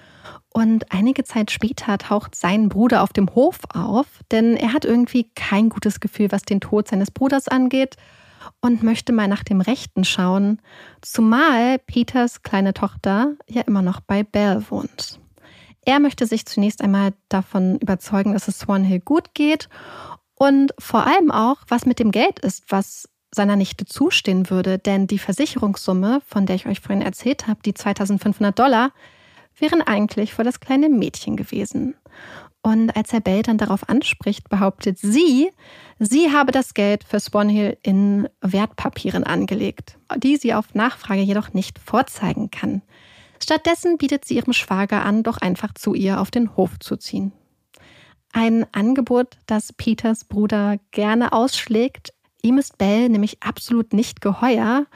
Und 0.49 0.93
einige 0.93 1.25
Zeit 1.25 1.51
später 1.51 1.99
taucht 1.99 2.35
sein 2.35 2.71
Bruder 2.71 3.03
auf 3.03 3.13
dem 3.13 3.35
Hof 3.35 3.59
auf, 3.75 4.07
denn 4.31 4.57
er 4.57 4.73
hat 4.73 4.87
irgendwie 4.87 5.29
kein 5.35 5.69
gutes 5.69 6.01
Gefühl, 6.01 6.33
was 6.33 6.43
den 6.43 6.61
Tod 6.61 6.89
seines 6.89 7.11
Bruders 7.11 7.49
angeht 7.49 7.97
und 8.61 8.83
möchte 8.83 9.13
mal 9.13 9.29
nach 9.29 9.43
dem 9.43 9.61
Rechten 9.61 10.05
schauen, 10.05 10.61
zumal 11.01 11.79
Peters 11.79 12.43
kleine 12.43 12.75
Tochter 12.75 13.35
ja 13.49 13.63
immer 13.63 13.83
noch 13.83 14.01
bei 14.01 14.23
Belle 14.23 14.65
wohnt. 14.71 15.21
Er 15.85 15.99
möchte 15.99 16.27
sich 16.27 16.47
zunächst 16.47 16.81
einmal 16.81 17.13
davon 17.29 17.79
überzeugen, 17.79 18.33
dass 18.33 18.49
es 18.49 18.61
Swanhill 18.61 19.01
gut 19.01 19.35
geht 19.35 19.69
und 20.35 20.73
vor 20.79 21.07
allem 21.07 21.31
auch, 21.31 21.59
was 21.69 21.87
mit 21.87 21.99
dem 21.99 22.11
Geld 22.11 22.39
ist, 22.39 22.65
was 22.69 23.09
seiner 23.35 23.57
Nichte 23.57 23.87
zustehen 23.87 24.51
würde, 24.51 24.79
denn 24.79 25.07
die 25.07 25.19
Versicherungssumme, 25.19 26.21
von 26.27 26.47
der 26.47 26.57
ich 26.57 26.67
euch 26.67 26.81
vorhin 26.81 27.03
erzählt 27.03 27.47
habe, 27.47 27.61
die 27.65 27.75
2500 27.75 28.57
Dollar, 28.59 28.93
wären 29.59 29.83
eigentlich 29.83 30.35
für 30.35 30.45
das 30.45 30.61
kleine 30.61 30.89
Mädchen 30.89 31.37
gewesen. 31.37 31.95
Und 32.63 32.95
als 32.97 33.13
Herr 33.13 33.21
Bell 33.21 33.43
dann 33.43 33.59
darauf 33.59 33.89
anspricht, 33.89 34.49
behauptet 34.49 34.97
sie, 34.99 35.51
sie 35.99 36.33
habe 36.33 36.53
das 36.53 36.75
Geld 36.75 37.03
für 37.03 37.19
Swanhill 37.19 37.77
in 37.83 38.29
Wertpapieren 38.41 39.25
angelegt, 39.25 39.99
die 40.17 40.37
sie 40.37 40.55
auf 40.55 40.75
Nachfrage 40.75 41.23
jedoch 41.23 41.53
nicht 41.53 41.81
vorzeigen 41.81 42.53
kann. 42.53 42.83
Stattdessen 43.43 43.99
bietet 43.99 44.25
sie 44.25 44.37
ihrem 44.37 44.53
Schwager 44.53 45.05
an, 45.05 45.25
doch 45.25 45.39
einfach 45.39 45.75
zu 45.75 45.95
ihr 45.95 46.21
auf 46.21 46.31
den 46.31 46.57
Hof 46.57 46.79
zu 46.79 46.97
ziehen. 46.97 47.33
Ein 48.33 48.65
Angebot, 48.73 49.39
das 49.47 49.73
Peters 49.73 50.25
Bruder 50.25 50.79
gerne 50.93 51.33
ausschlägt. 51.33 52.15
Ihm 52.43 52.59
ist 52.59 52.79
Bell 52.79 53.09
nämlich 53.09 53.43
absolut 53.43 53.93
nicht 53.93 54.21
geheuer 54.21 54.87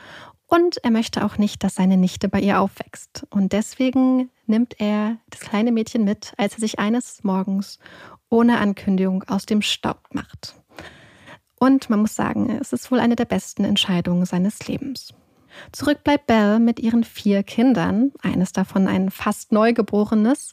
und 0.46 0.78
er 0.84 0.90
möchte 0.90 1.24
auch 1.24 1.38
nicht, 1.38 1.64
dass 1.64 1.74
seine 1.74 1.96
Nichte 1.96 2.28
bei 2.28 2.40
ihr 2.40 2.60
aufwächst. 2.60 3.26
Und 3.30 3.52
deswegen 3.52 4.30
nimmt 4.46 4.80
er 4.80 5.16
das 5.28 5.40
kleine 5.40 5.72
Mädchen 5.72 6.04
mit, 6.04 6.34
als 6.36 6.54
er 6.54 6.60
sich 6.60 6.78
eines 6.78 7.24
Morgens 7.24 7.78
ohne 8.28 8.58
Ankündigung 8.58 9.24
aus 9.24 9.46
dem 9.46 9.62
Staub 9.62 10.00
macht. 10.12 10.54
Und 11.58 11.90
man 11.90 12.00
muss 12.00 12.14
sagen, 12.14 12.50
es 12.60 12.72
ist 12.72 12.90
wohl 12.90 13.00
eine 13.00 13.16
der 13.16 13.24
besten 13.24 13.64
Entscheidungen 13.64 14.26
seines 14.26 14.66
Lebens. 14.68 15.14
Zurück 15.72 16.04
bleibt 16.04 16.26
Belle 16.26 16.60
mit 16.60 16.80
ihren 16.80 17.02
vier 17.02 17.42
Kindern, 17.42 18.12
eines 18.22 18.52
davon 18.52 18.86
ein 18.86 19.10
fast 19.10 19.52
neugeborenes, 19.52 20.52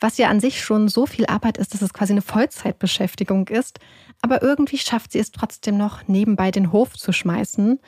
was 0.00 0.16
ja 0.16 0.28
an 0.28 0.40
sich 0.40 0.62
schon 0.62 0.88
so 0.88 1.06
viel 1.06 1.26
Arbeit 1.26 1.58
ist, 1.58 1.74
dass 1.74 1.82
es 1.82 1.92
quasi 1.92 2.12
eine 2.12 2.22
Vollzeitbeschäftigung 2.22 3.48
ist. 3.48 3.80
Aber 4.22 4.42
irgendwie 4.42 4.78
schafft 4.78 5.12
sie 5.12 5.18
es 5.18 5.32
trotzdem 5.32 5.76
noch, 5.76 6.06
nebenbei 6.06 6.50
den 6.50 6.72
Hof 6.72 6.94
zu 6.94 7.12
schmeißen, 7.12 7.80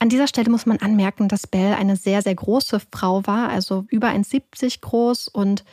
an 0.00 0.08
dieser 0.08 0.28
Stelle 0.28 0.50
muss 0.50 0.66
man 0.66 0.78
anmerken, 0.78 1.28
dass 1.28 1.46
Belle 1.46 1.76
eine 1.76 1.96
sehr, 1.96 2.22
sehr 2.22 2.34
große 2.34 2.80
Frau 2.92 3.26
war, 3.26 3.48
also 3.48 3.84
über 3.88 4.08
1,70 4.08 4.80
groß 4.80 5.28
und 5.28 5.64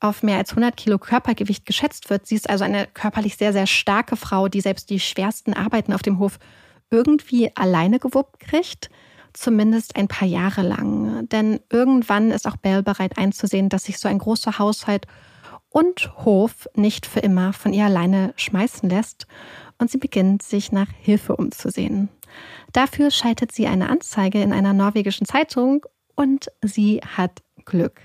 auf 0.00 0.22
mehr 0.22 0.38
als 0.38 0.50
100 0.50 0.76
Kilo 0.76 0.98
Körpergewicht 0.98 1.66
geschätzt 1.66 2.10
wird. 2.10 2.26
Sie 2.26 2.34
ist 2.34 2.48
also 2.48 2.64
eine 2.64 2.86
körperlich 2.86 3.36
sehr, 3.36 3.52
sehr 3.52 3.66
starke 3.66 4.16
Frau, 4.16 4.48
die 4.48 4.60
selbst 4.60 4.90
die 4.90 5.00
schwersten 5.00 5.54
Arbeiten 5.54 5.92
auf 5.92 6.02
dem 6.02 6.18
Hof 6.18 6.38
irgendwie 6.90 7.54
alleine 7.56 7.98
gewuppt 7.98 8.40
kriegt. 8.40 8.90
Zumindest 9.32 9.96
ein 9.96 10.08
paar 10.08 10.26
Jahre 10.26 10.62
lang. 10.62 11.28
Denn 11.28 11.60
irgendwann 11.70 12.32
ist 12.32 12.48
auch 12.48 12.56
Belle 12.56 12.82
bereit 12.82 13.16
einzusehen, 13.16 13.68
dass 13.68 13.84
sich 13.84 13.98
so 13.98 14.08
ein 14.08 14.18
großer 14.18 14.58
Haushalt 14.58 15.06
und 15.68 16.10
Hof 16.24 16.68
nicht 16.74 17.06
für 17.06 17.20
immer 17.20 17.52
von 17.52 17.72
ihr 17.72 17.84
alleine 17.84 18.32
schmeißen 18.36 18.88
lässt. 18.90 19.26
Und 19.78 19.90
sie 19.90 19.98
beginnt, 19.98 20.42
sich 20.42 20.72
nach 20.72 20.88
Hilfe 21.00 21.36
umzusehen. 21.36 22.08
Dafür 22.72 23.10
schaltet 23.10 23.52
sie 23.52 23.66
eine 23.66 23.88
Anzeige 23.88 24.40
in 24.42 24.52
einer 24.52 24.72
norwegischen 24.72 25.26
Zeitung 25.26 25.86
und 26.14 26.48
sie 26.62 27.00
hat 27.16 27.42
Glück. 27.64 28.00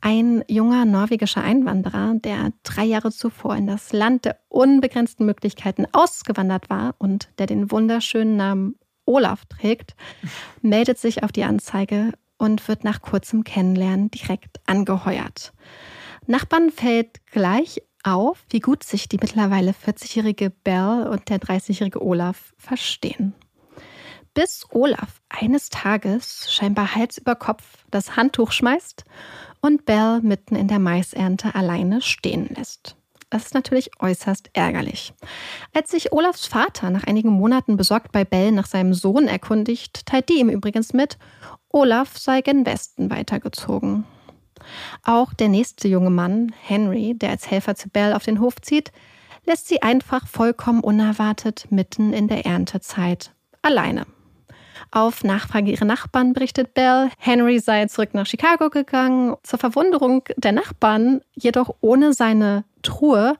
Ein 0.00 0.44
junger 0.48 0.84
norwegischer 0.84 1.42
Einwanderer, 1.42 2.14
der 2.16 2.52
drei 2.62 2.84
Jahre 2.84 3.10
zuvor 3.10 3.56
in 3.56 3.66
das 3.66 3.92
Land 3.92 4.24
der 4.24 4.38
unbegrenzten 4.48 5.26
Möglichkeiten 5.26 5.86
ausgewandert 5.92 6.70
war 6.70 6.94
und 6.98 7.28
der 7.38 7.46
den 7.46 7.70
wunderschönen 7.70 8.36
Namen 8.36 8.76
Olaf 9.04 9.44
trägt, 9.46 9.94
meldet 10.62 10.98
sich 10.98 11.22
auf 11.22 11.32
die 11.32 11.44
Anzeige 11.44 12.12
und 12.36 12.66
wird 12.68 12.84
nach 12.84 13.02
kurzem 13.02 13.44
Kennenlernen 13.44 14.10
direkt 14.10 14.60
angeheuert. 14.66 15.52
Nachbarn 16.26 16.70
fällt 16.70 17.26
gleich 17.26 17.82
auf, 18.04 18.44
wie 18.50 18.60
gut 18.60 18.84
sich 18.84 19.08
die 19.08 19.18
mittlerweile 19.20 19.72
40-jährige 19.72 20.50
Belle 20.50 21.10
und 21.10 21.28
der 21.30 21.40
30-jährige 21.40 22.02
Olaf 22.02 22.54
verstehen 22.58 23.34
bis 24.38 24.64
Olaf 24.70 25.20
eines 25.30 25.68
Tages 25.68 26.46
scheinbar 26.52 26.94
Hals 26.94 27.18
über 27.18 27.34
Kopf 27.34 27.64
das 27.90 28.14
Handtuch 28.14 28.52
schmeißt 28.52 29.04
und 29.62 29.84
Belle 29.84 30.20
mitten 30.22 30.54
in 30.54 30.68
der 30.68 30.78
Maisernte 30.78 31.56
alleine 31.56 32.02
stehen 32.02 32.48
lässt. 32.54 32.94
Das 33.30 33.46
ist 33.46 33.54
natürlich 33.54 33.90
äußerst 33.98 34.50
ärgerlich. 34.52 35.12
Als 35.74 35.90
sich 35.90 36.12
Olafs 36.12 36.46
Vater 36.46 36.90
nach 36.90 37.02
einigen 37.02 37.30
Monaten 37.30 37.76
besorgt 37.76 38.12
bei 38.12 38.24
Bell 38.24 38.52
nach 38.52 38.66
seinem 38.66 38.94
Sohn 38.94 39.26
erkundigt, 39.26 40.06
teilt 40.06 40.28
die 40.28 40.38
ihm 40.38 40.50
übrigens 40.50 40.92
mit, 40.92 41.18
Olaf 41.70 42.16
sei 42.16 42.40
gen 42.40 42.64
Westen 42.64 43.10
weitergezogen. 43.10 44.04
Auch 45.02 45.34
der 45.34 45.48
nächste 45.48 45.88
junge 45.88 46.10
Mann, 46.10 46.54
Henry, 46.62 47.14
der 47.18 47.30
als 47.30 47.50
Helfer 47.50 47.74
zu 47.74 47.88
Bell 47.88 48.12
auf 48.12 48.22
den 48.22 48.38
Hof 48.38 48.54
zieht, 48.62 48.92
lässt 49.46 49.66
sie 49.66 49.82
einfach 49.82 50.28
vollkommen 50.28 50.84
unerwartet 50.84 51.66
mitten 51.70 52.12
in 52.12 52.28
der 52.28 52.46
Erntezeit 52.46 53.32
alleine. 53.62 54.06
Auf 54.90 55.24
Nachfrage 55.24 55.70
ihrer 55.70 55.84
Nachbarn 55.84 56.32
berichtet 56.32 56.74
Belle, 56.74 57.10
Henry 57.18 57.58
sei 57.58 57.86
zurück 57.86 58.14
nach 58.14 58.26
Chicago 58.26 58.70
gegangen, 58.70 59.36
zur 59.42 59.58
Verwunderung 59.58 60.24
der 60.36 60.52
Nachbarn 60.52 61.20
jedoch 61.34 61.74
ohne 61.80 62.12
seine 62.12 62.64
Truhe 62.82 63.36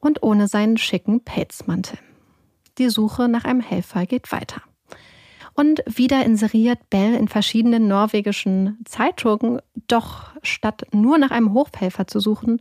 und 0.00 0.22
ohne 0.22 0.48
seinen 0.48 0.76
schicken 0.76 1.20
Pelzmantel. 1.20 1.98
Die 2.78 2.90
Suche 2.90 3.28
nach 3.28 3.44
einem 3.44 3.60
Helfer 3.60 4.06
geht 4.06 4.32
weiter. 4.32 4.62
Und 5.54 5.82
wieder 5.86 6.24
inseriert 6.24 6.90
Belle 6.90 7.16
in 7.16 7.28
verschiedenen 7.28 7.88
norwegischen 7.88 8.78
Zeitungen, 8.84 9.62
doch 9.88 10.32
statt 10.42 10.86
nur 10.92 11.16
nach 11.16 11.30
einem 11.30 11.54
Hofhelfer 11.54 12.06
zu 12.06 12.20
suchen, 12.20 12.60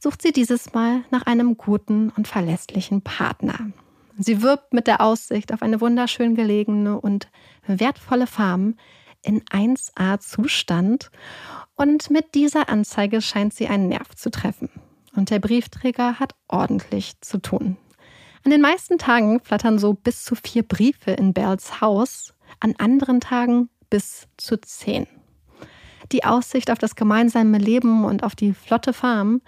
sucht 0.00 0.20
sie 0.20 0.32
dieses 0.32 0.74
Mal 0.74 1.04
nach 1.10 1.26
einem 1.26 1.56
guten 1.56 2.10
und 2.10 2.26
verlässlichen 2.26 3.02
Partner. 3.02 3.70
Sie 4.18 4.42
wirbt 4.42 4.72
mit 4.72 4.86
der 4.86 5.00
Aussicht 5.00 5.52
auf 5.52 5.62
eine 5.62 5.80
wunderschön 5.80 6.34
gelegene 6.34 7.00
und 7.00 7.28
wertvolle 7.66 8.26
Farm 8.26 8.76
in 9.22 9.42
1A-Zustand. 9.42 11.10
Und 11.76 12.10
mit 12.10 12.34
dieser 12.34 12.68
Anzeige 12.68 13.20
scheint 13.20 13.54
sie 13.54 13.68
einen 13.68 13.88
Nerv 13.88 14.14
zu 14.14 14.30
treffen. 14.30 14.68
Und 15.16 15.30
der 15.30 15.38
Briefträger 15.38 16.18
hat 16.18 16.34
ordentlich 16.48 17.20
zu 17.20 17.38
tun. 17.38 17.76
An 18.44 18.50
den 18.50 18.60
meisten 18.60 18.98
Tagen 18.98 19.40
flattern 19.40 19.78
so 19.78 19.94
bis 19.94 20.22
zu 20.22 20.34
vier 20.34 20.62
Briefe 20.62 21.12
in 21.12 21.32
Bells 21.32 21.80
Haus, 21.80 22.34
an 22.60 22.74
anderen 22.78 23.20
Tagen 23.20 23.70
bis 23.88 24.28
zu 24.36 24.60
zehn. 24.60 25.06
Die 26.12 26.24
Aussicht 26.24 26.70
auf 26.70 26.78
das 26.78 26.96
gemeinsame 26.96 27.58
Leben 27.58 28.04
und 28.04 28.22
auf 28.22 28.34
die 28.34 28.52
flotte 28.52 28.92
Farm 28.92 29.40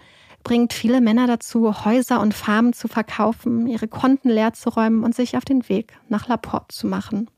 bringt 0.45 0.73
viele 0.73 1.01
Männer 1.01 1.27
dazu, 1.27 1.85
Häuser 1.85 2.21
und 2.21 2.33
Farmen 2.33 2.73
zu 2.73 2.89
verkaufen, 2.89 3.67
ihre 3.67 3.89
Konten 3.89 4.31
leer 4.31 4.53
zu 4.53 4.71
räumen 4.71 5.03
und 5.03 5.15
sich 5.15 5.37
auf 5.37 5.45
den 5.45 5.69
Weg 5.69 5.99
nach 6.09 6.29
Laporte 6.29 6.75
zu 6.75 6.87
machen. 6.87 7.29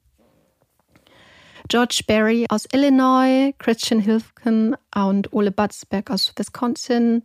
George 1.69 2.01
Barry 2.07 2.47
aus 2.49 2.65
Illinois, 2.73 3.53
Christian 3.59 4.01
Hilfken 4.01 4.75
und 4.95 5.31
Ole 5.35 5.51
Butzbeck 5.51 6.11
aus 6.11 6.33
Wisconsin, 6.35 7.23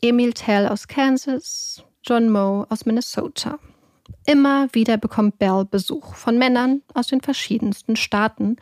Emil 0.00 0.32
Tell 0.34 0.68
aus 0.68 0.86
Kansas, 0.86 1.82
John 2.04 2.30
Moe 2.30 2.64
aus 2.70 2.86
Minnesota. 2.86 3.58
Immer 4.24 4.68
wieder 4.72 4.98
bekommt 4.98 5.40
Belle 5.40 5.64
Besuch 5.64 6.14
von 6.14 6.38
Männern 6.38 6.82
aus 6.94 7.08
den 7.08 7.22
verschiedensten 7.22 7.96
Staaten, 7.96 8.54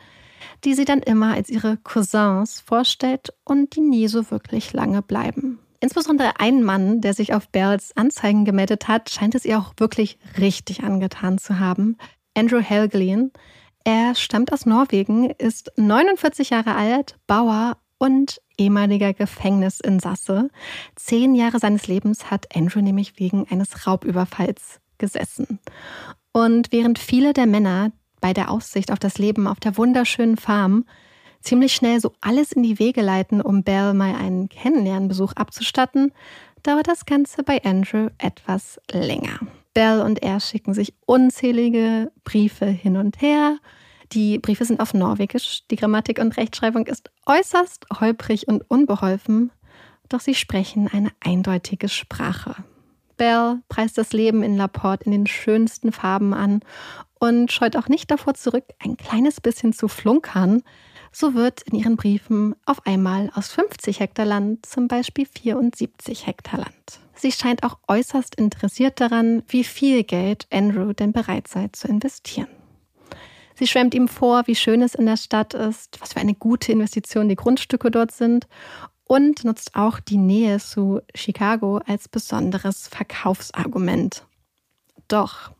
die 0.63 0.73
sie 0.73 0.85
dann 0.85 1.03
immer 1.03 1.35
als 1.35 1.51
ihre 1.51 1.77
Cousins 1.77 2.59
vorstellt 2.59 3.31
und 3.43 3.75
die 3.75 3.81
nie 3.81 4.07
so 4.07 4.31
wirklich 4.31 4.73
lange 4.73 5.03
bleiben. 5.03 5.59
Insbesondere 5.81 6.39
ein 6.39 6.63
Mann, 6.63 6.99
der 6.99 7.13
sich 7.13 7.35
auf 7.35 7.47
Bells 7.49 7.95
Anzeigen 7.95 8.43
gemeldet 8.43 8.87
hat, 8.87 9.11
scheint 9.11 9.35
es 9.35 9.45
ihr 9.45 9.59
auch 9.59 9.73
wirklich 9.77 10.17
richtig 10.39 10.83
angetan 10.83 11.37
zu 11.37 11.59
haben. 11.59 11.97
Andrew 12.35 12.59
Helglin. 12.59 13.31
Er 13.83 14.15
stammt 14.15 14.53
aus 14.53 14.65
Norwegen, 14.65 15.29
ist 15.31 15.71
49 15.77 16.51
Jahre 16.51 16.75
alt, 16.75 17.17
Bauer 17.27 17.77
und 17.97 18.41
ehemaliger 18.57 19.13
Gefängnisinsasse. 19.13 20.49
Zehn 20.95 21.35
Jahre 21.35 21.59
seines 21.59 21.87
Lebens 21.87 22.29
hat 22.29 22.55
Andrew 22.55 22.81
nämlich 22.81 23.19
wegen 23.19 23.47
eines 23.49 23.87
Raubüberfalls 23.87 24.79
gesessen. 24.97 25.59
Und 26.31 26.71
während 26.71 26.99
viele 26.99 27.33
der 27.33 27.47
Männer 27.47 27.91
bei 28.21 28.33
der 28.33 28.51
Aussicht 28.51 28.91
auf 28.91 28.99
das 28.99 29.17
Leben 29.17 29.47
auf 29.47 29.59
der 29.59 29.77
wunderschönen 29.77 30.37
Farm 30.37 30.85
ziemlich 31.41 31.73
schnell 31.73 31.99
so 31.99 32.13
alles 32.21 32.51
in 32.51 32.63
die 32.63 32.79
Wege 32.79 33.01
leiten, 33.01 33.41
um 33.41 33.63
Belle 33.63 33.93
mal 33.93 34.15
einen 34.15 34.47
Kennenlernbesuch 34.47 35.33
abzustatten, 35.33 36.13
dauert 36.63 36.87
das 36.87 37.05
Ganze 37.05 37.43
bei 37.43 37.63
Andrew 37.63 38.09
etwas 38.19 38.79
länger. 38.91 39.39
Belle 39.73 40.03
und 40.03 40.21
er 40.21 40.39
schicken 40.39 40.73
sich 40.73 40.93
unzählige 41.05 42.11
Briefe 42.23 42.65
hin 42.65 42.97
und 42.97 43.21
her. 43.21 43.57
Die 44.11 44.39
Briefe 44.39 44.65
sind 44.65 44.79
auf 44.79 44.93
Norwegisch. 44.93 45.61
Die 45.69 45.77
Grammatik 45.77 46.19
und 46.19 46.35
Rechtschreibung 46.35 46.85
ist 46.87 47.11
äußerst 47.25 47.85
holprig 47.99 48.47
und 48.47 48.69
unbeholfen, 48.69 49.51
doch 50.09 50.19
sie 50.19 50.35
sprechen 50.35 50.89
eine 50.91 51.11
eindeutige 51.21 51.87
Sprache. 51.87 52.55
Belle 53.15 53.61
preist 53.69 53.97
das 53.97 54.13
Leben 54.13 54.43
in 54.43 54.57
Laporte 54.57 55.05
in 55.05 55.11
den 55.11 55.27
schönsten 55.27 55.91
Farben 55.91 56.33
an 56.33 56.61
und 57.19 57.51
scheut 57.51 57.75
auch 57.77 57.87
nicht 57.87 58.09
davor 58.09 58.33
zurück, 58.33 58.65
ein 58.79 58.97
kleines 58.97 59.39
bisschen 59.39 59.73
zu 59.73 59.87
flunkern, 59.87 60.63
so 61.11 61.33
wird 61.33 61.61
in 61.61 61.77
ihren 61.77 61.97
Briefen 61.97 62.55
auf 62.65 62.85
einmal 62.87 63.29
aus 63.35 63.49
50 63.49 63.99
Hektar 63.99 64.25
Land 64.25 64.65
zum 64.65 64.87
Beispiel 64.87 65.25
74 65.25 66.25
Hektar 66.25 66.61
Land. 66.61 67.00
Sie 67.21 67.31
scheint 67.31 67.61
auch 67.61 67.77
äußerst 67.87 68.33
interessiert 68.33 68.99
daran, 68.99 69.43
wie 69.47 69.63
viel 69.63 70.03
Geld 70.03 70.47
Andrew 70.49 70.91
denn 70.91 71.11
bereit 71.11 71.47
sei 71.47 71.67
zu 71.71 71.87
investieren. 71.87 72.47
Sie 73.53 73.67
schwemmt 73.67 73.93
ihm 73.93 74.07
vor, 74.07 74.47
wie 74.47 74.55
schön 74.55 74.81
es 74.81 74.95
in 74.95 75.05
der 75.05 75.17
Stadt 75.17 75.53
ist, 75.53 76.01
was 76.01 76.13
für 76.13 76.19
eine 76.19 76.33
gute 76.33 76.71
Investition 76.71 77.29
die 77.29 77.35
Grundstücke 77.35 77.91
dort 77.91 78.11
sind 78.11 78.47
und 79.03 79.43
nutzt 79.43 79.75
auch 79.75 79.99
die 79.99 80.17
Nähe 80.17 80.57
zu 80.57 81.01
Chicago 81.13 81.79
als 81.85 82.07
besonderes 82.07 82.87
Verkaufsargument. 82.87 84.25
Doch 85.07 85.51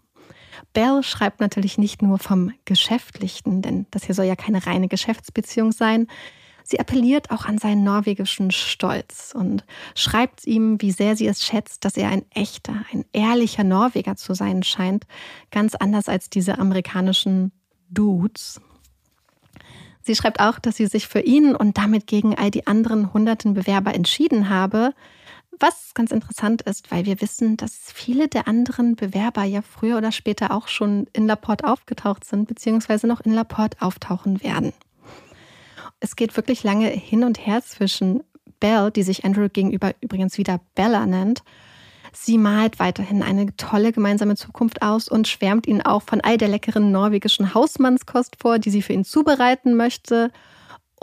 Bell 0.73 1.03
schreibt 1.03 1.41
natürlich 1.41 1.77
nicht 1.77 2.01
nur 2.01 2.17
vom 2.17 2.53
Geschäftlichen, 2.65 3.61
denn 3.61 3.85
das 3.91 4.05
hier 4.05 4.15
soll 4.15 4.25
ja 4.25 4.35
keine 4.35 4.65
reine 4.65 4.87
Geschäftsbeziehung 4.87 5.71
sein. 5.71 6.07
Sie 6.71 6.79
appelliert 6.79 7.31
auch 7.31 7.43
an 7.43 7.57
seinen 7.57 7.83
norwegischen 7.83 8.49
Stolz 8.49 9.33
und 9.35 9.65
schreibt 9.93 10.47
ihm, 10.47 10.81
wie 10.81 10.91
sehr 10.91 11.17
sie 11.17 11.27
es 11.27 11.43
schätzt, 11.43 11.83
dass 11.83 11.97
er 11.97 12.07
ein 12.07 12.23
echter, 12.33 12.85
ein 12.93 13.03
ehrlicher 13.11 13.65
Norweger 13.65 14.15
zu 14.15 14.33
sein 14.33 14.63
scheint, 14.63 15.05
ganz 15.51 15.75
anders 15.75 16.07
als 16.07 16.29
diese 16.29 16.59
amerikanischen 16.59 17.51
Dudes. 17.89 18.61
Sie 20.01 20.15
schreibt 20.15 20.39
auch, 20.39 20.59
dass 20.59 20.77
sie 20.77 20.87
sich 20.87 21.09
für 21.09 21.19
ihn 21.19 21.57
und 21.57 21.77
damit 21.77 22.07
gegen 22.07 22.37
all 22.37 22.51
die 22.51 22.67
anderen 22.67 23.13
hunderten 23.13 23.53
Bewerber 23.53 23.93
entschieden 23.93 24.47
habe, 24.47 24.93
was 25.59 25.93
ganz 25.93 26.11
interessant 26.11 26.61
ist, 26.61 26.89
weil 26.89 27.05
wir 27.05 27.19
wissen, 27.19 27.57
dass 27.57 27.91
viele 27.93 28.29
der 28.29 28.47
anderen 28.47 28.95
Bewerber 28.95 29.43
ja 29.43 29.61
früher 29.61 29.97
oder 29.97 30.13
später 30.13 30.51
auch 30.51 30.69
schon 30.69 31.07
in 31.11 31.27
Laporte 31.27 31.67
aufgetaucht 31.67 32.23
sind, 32.23 32.47
beziehungsweise 32.47 33.07
noch 33.07 33.19
in 33.19 33.33
Laporte 33.33 33.81
auftauchen 33.81 34.41
werden. 34.41 34.71
Es 36.01 36.17
geht 36.17 36.35
wirklich 36.35 36.63
lange 36.63 36.87
hin 36.87 37.23
und 37.23 37.45
her 37.45 37.63
zwischen 37.63 38.23
Belle, 38.59 38.91
die 38.91 39.03
sich 39.03 39.23
Andrew 39.23 39.47
gegenüber 39.47 39.93
übrigens 40.01 40.37
wieder 40.37 40.59
Bella 40.75 41.05
nennt. 41.05 41.43
Sie 42.11 42.37
malt 42.37 42.79
weiterhin 42.79 43.23
eine 43.23 43.55
tolle 43.55 43.93
gemeinsame 43.93 44.35
Zukunft 44.35 44.81
aus 44.81 45.07
und 45.07 45.29
schwärmt 45.29 45.65
ihn 45.65 45.81
auch 45.81 46.01
von 46.01 46.19
all 46.19 46.37
der 46.37 46.49
leckeren 46.49 46.91
norwegischen 46.91 47.53
Hausmannskost 47.53 48.35
vor, 48.37 48.59
die 48.59 48.69
sie 48.69 48.81
für 48.81 48.91
ihn 48.91 49.05
zubereiten 49.05 49.75
möchte 49.75 50.31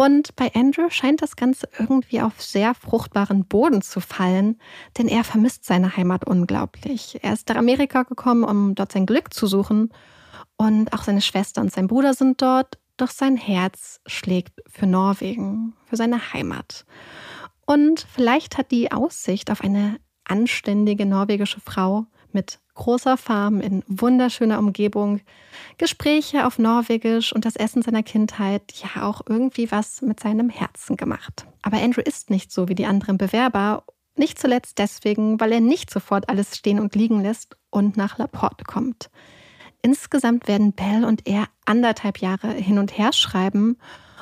und 0.01 0.37
bei 0.37 0.55
Andrew 0.55 0.91
scheint 0.91 1.23
das 1.23 1.35
Ganze 1.35 1.69
irgendwie 1.77 2.21
auf 2.21 2.41
sehr 2.41 2.73
fruchtbaren 2.75 3.47
Boden 3.47 3.83
zu 3.83 4.01
fallen, 4.01 4.61
denn 4.97 5.09
er 5.09 5.25
vermisst 5.25 5.65
seine 5.65 5.97
Heimat 5.97 6.25
unglaublich. 6.25 7.19
Er 7.23 7.33
ist 7.33 7.49
nach 7.49 7.57
Amerika 7.57 8.05
gekommen, 8.05 8.45
um 8.45 8.77
dort 8.77 8.93
sein 8.93 9.07
Glück 9.07 9.35
zu 9.35 9.49
suchen. 9.49 9.93
Und 10.57 10.93
auch 10.93 11.03
seine 11.03 11.21
Schwester 11.21 11.61
und 11.61 11.73
sein 11.73 11.89
Bruder 11.89 12.15
sind 12.15 12.41
dort, 12.41 12.79
doch 13.01 13.11
sein 13.11 13.37
Herz 13.37 14.01
schlägt 14.07 14.63
für 14.67 14.87
Norwegen, 14.87 15.75
für 15.87 15.97
seine 15.97 16.33
Heimat. 16.33 16.85
Und 17.67 18.07
vielleicht 18.13 18.59
hat 18.59 18.71
die 18.71 18.93
Aussicht 18.93 19.51
auf 19.51 19.61
eine 19.63 19.99
anständige 20.25 21.07
norwegische 21.07 21.61
Frau 21.61 22.07
mit 22.33 22.61
großer 22.75 23.17
Farm 23.17 23.61
in 23.61 23.83
wunderschöner 23.89 24.59
Umgebung, 24.59 25.21
Gespräche 25.79 26.47
auf 26.47 26.59
Norwegisch 26.59 27.33
und 27.33 27.45
das 27.45 27.57
Essen 27.57 27.83
seiner 27.83 28.03
Kindheit 28.03 28.73
ja 28.73 29.03
auch 29.03 29.21
irgendwie 29.27 29.71
was 29.73 30.01
mit 30.01 30.21
seinem 30.21 30.49
Herzen 30.49 30.97
gemacht. 30.97 31.47
Aber 31.63 31.79
Andrew 31.79 32.03
ist 32.03 32.31
nicht 32.31 32.53
so 32.53 32.69
wie 32.69 32.75
die 32.75 32.87
anderen 32.87 33.19
Bewerber, 33.19 33.85
nicht 34.15 34.39
zuletzt 34.39 34.79
deswegen, 34.79 35.41
weil 35.41 35.53
er 35.53 35.61
nicht 35.61 35.91
sofort 35.91 36.29
alles 36.29 36.57
stehen 36.57 36.81
und 36.81 36.95
liegen 36.95 37.21
lässt 37.21 37.57
und 37.71 37.97
nach 37.97 38.19
Laporte 38.19 38.65
kommt. 38.65 39.11
Insgesamt 39.83 40.49
werden 40.49 40.72
Belle 40.72 41.07
und 41.07 41.26
er 41.26 41.47
anderthalb 41.64 42.18
Jahre 42.18 42.53
hin 42.53 42.79
und 42.79 42.97
her 42.97 43.12
schreiben 43.12 43.76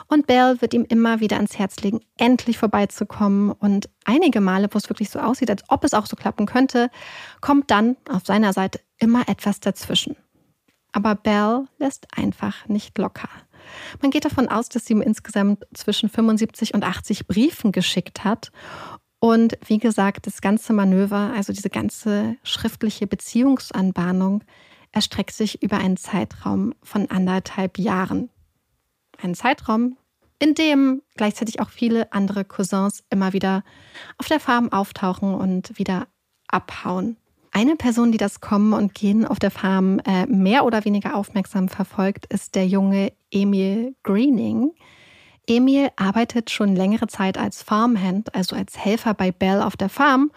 und 0.09 0.27
Belle 0.27 0.61
wird 0.61 0.73
ihm 0.73 0.85
immer 0.89 1.21
wieder 1.21 1.37
ans 1.37 1.59
Herz 1.59 1.77
legen, 1.81 2.01
endlich 2.17 2.59
vorbeizukommen. 2.59 3.51
Und 3.51 3.89
einige 4.05 4.41
Male, 4.41 4.69
wo 4.71 4.79
es 4.79 4.89
wirklich 4.89 5.11
so 5.11 5.19
aussieht, 5.19 5.51
als 5.51 5.65
ob 5.69 5.85
es 5.85 5.95
auch 5.95 6.07
so 6.07 6.17
klappen 6.17 6.47
könnte, 6.47 6.91
kommt 7.41 7.71
dann 7.71 7.97
auf 8.09 8.25
seiner 8.25 8.53
Seite 8.53 8.81
immer 8.99 9.29
etwas 9.29 9.61
dazwischen. 9.61 10.17
Aber 10.93 11.15
Belle 11.15 11.67
lässt 11.79 12.07
einfach 12.17 12.69
nicht 12.69 12.97
locker. 12.99 13.29
Man 14.01 14.13
geht 14.13 14.25
davon 14.25 14.49
aus, 14.49 14.69
dass 14.69 14.87
sie 14.87 14.93
ihm 14.93 15.03
insgesamt 15.03 15.67
zwischen 15.75 16.09
75 16.09 16.73
und 16.75 16.85
80 16.85 17.27
Briefen 17.27 17.73
geschickt 17.73 18.23
hat. 18.23 18.53
Und 19.19 19.59
wie 19.67 19.79
gesagt, 19.79 20.27
das 20.29 20.41
ganze 20.41 20.73
Manöver, 20.73 21.33
also 21.35 21.53
diese 21.53 21.71
ganze 21.71 22.37
schriftliche 22.45 23.09
Beziehungsanbahnung, 23.09 24.45
erstreckt 24.97 25.33
sich 25.33 25.63
über 25.63 25.77
einen 25.77 25.99
Zeitraum 25.99 26.75
von 26.83 27.11
anderthalb 27.11 27.79
Jahren 27.79 28.31
einen 29.23 29.35
Zeitraum, 29.35 29.99
in 30.39 30.55
dem 30.55 31.03
gleichzeitig 31.17 31.61
auch 31.61 31.69
viele 31.69 32.13
andere 32.13 32.45
Cousins 32.45 33.05
immer 33.11 33.35
wieder 33.35 33.63
auf 34.17 34.27
der 34.29 34.41
Farm 34.41 34.73
auftauchen 34.73 35.35
und 35.35 35.79
wieder 35.79 36.09
abhauen. 36.49 37.19
Eine 37.53 37.77
Person, 37.77 38.11
die 38.11 38.19
das 38.19 38.41
Kommen 38.41 38.73
und 38.73 38.95
Gehen 38.95 39.27
auf 39.27 39.39
der 39.39 39.51
Farm 39.51 40.01
äh, 40.07 40.27
mehr 40.27 40.65
oder 40.65 40.85
weniger 40.87 41.15
aufmerksam 41.15 41.69
verfolgt, 41.69 42.27
ist 42.27 42.55
der 42.55 42.67
junge 42.67 43.13
Emil 43.31 43.95
Greening. 44.03 44.73
Emil 45.47 45.91
arbeitet 45.97 46.51
schon 46.51 46.75
längere 46.75 47.07
Zeit 47.07 47.37
als 47.39 47.63
Farmhand, 47.63 48.35
also 48.35 48.57
als 48.57 48.79
Helfer 48.79 49.13
bei 49.13 49.31
Belle 49.31 49.65
auf 49.67 49.77
der 49.77 49.91
Farm. 49.91 50.31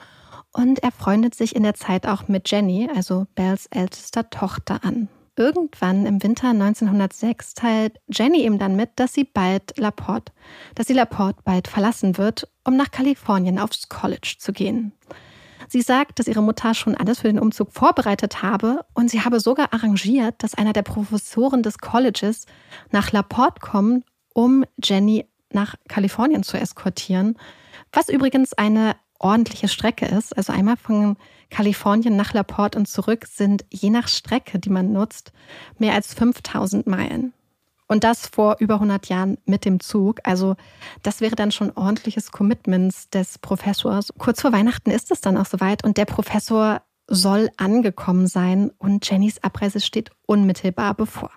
Und 0.60 0.80
er 0.80 0.92
freundet 0.92 1.36
sich 1.36 1.56
in 1.56 1.64
der 1.64 1.74
Zeit 1.74 2.06
auch 2.06 2.28
mit 2.28 2.52
Jenny, 2.52 2.90
also 2.94 3.28
Bells 3.34 3.68
ältester 3.68 4.30
Tochter, 4.30 4.84
an. 4.84 5.08
Irgendwann 5.38 6.06
im 6.06 6.22
Winter 6.22 6.50
1906 6.50 7.54
teilt 7.54 7.98
Jenny 8.10 8.44
ihm 8.46 8.60
dann 8.60 8.76
mit, 8.76 8.90
dass 8.98 9.14
sie 9.14 9.24
bald 9.24 9.78
Laporte, 9.78 10.34
dass 10.76 10.88
sie 10.88 10.94
Laporte 10.94 11.40
bald 11.46 11.70
verlassen 11.70 12.18
wird, 12.18 12.46
um 12.66 12.76
nach 12.76 12.92
Kalifornien 12.92 13.58
aufs 13.58 13.88
College 13.88 14.36
zu 14.38 14.52
gehen. 14.52 14.92
Sie 15.70 15.82
sagt, 15.82 16.20
dass 16.20 16.28
ihre 16.28 16.44
Mutter 16.44 16.74
schon 16.74 16.96
alles 16.96 17.22
für 17.22 17.30
den 17.30 17.40
Umzug 17.40 17.72
vorbereitet 17.72 18.44
habe 18.44 18.84
und 18.94 19.10
sie 19.10 19.22
habe 19.22 19.40
sogar 19.40 19.74
arrangiert, 19.74 20.44
dass 20.44 20.56
einer 20.56 20.74
der 20.74 20.82
Professoren 20.82 21.64
des 21.64 21.78
Colleges 21.78 22.48
nach 22.92 23.14
Laporte 23.14 23.62
kommt, 23.62 24.04
um 24.34 24.66
Jenny 24.84 25.26
nach 25.54 25.76
Kalifornien 25.88 26.44
zu 26.44 26.58
eskortieren, 26.58 27.38
was 27.94 28.10
übrigens 28.10 28.52
eine 28.52 28.98
ordentliche 29.20 29.68
Strecke 29.68 30.06
ist. 30.06 30.36
Also 30.36 30.54
einmal 30.54 30.78
von 30.78 31.18
Kalifornien 31.50 32.16
nach 32.16 32.34
Laporte 32.34 32.78
und 32.80 32.88
zurück 32.88 33.26
sind 33.28 33.66
je 33.70 33.90
nach 33.90 34.08
Strecke, 34.08 34.60
die 34.60 34.70
man 34.70 34.92
nutzt, 34.92 35.32
mehr 35.78 35.94
als 35.94 36.14
5000 36.14 36.88
Meilen. 36.88 37.34
Und 37.88 38.04
das 38.04 38.28
vor 38.28 38.58
über 38.60 38.76
100 38.76 39.08
Jahren 39.08 39.40
mit 39.46 39.66
dem 39.66 39.80
Zug. 39.80 40.20
Also 40.24 40.56
das 41.02 41.22
wäre 41.22 41.36
dann 41.36 41.52
schon 41.52 41.72
ordentliches 41.72 42.32
Commitments 42.32 43.10
des 43.10 43.40
Professors. 43.40 44.14
Kurz 44.18 44.42
vor 44.42 44.52
Weihnachten 44.52 44.92
ist 44.92 45.12
es 45.12 45.22
dann 45.22 45.38
auch 45.38 45.48
soweit 45.48 45.84
und 45.84 45.98
der 45.98 46.06
Professor 46.06 46.84
soll 47.08 47.50
angekommen 47.58 48.28
sein 48.28 48.72
und 48.78 49.10
Jennys 49.10 49.44
Abreise 49.44 49.80
steht 49.80 50.12
unmittelbar 50.28 50.94
bevor. 50.94 51.32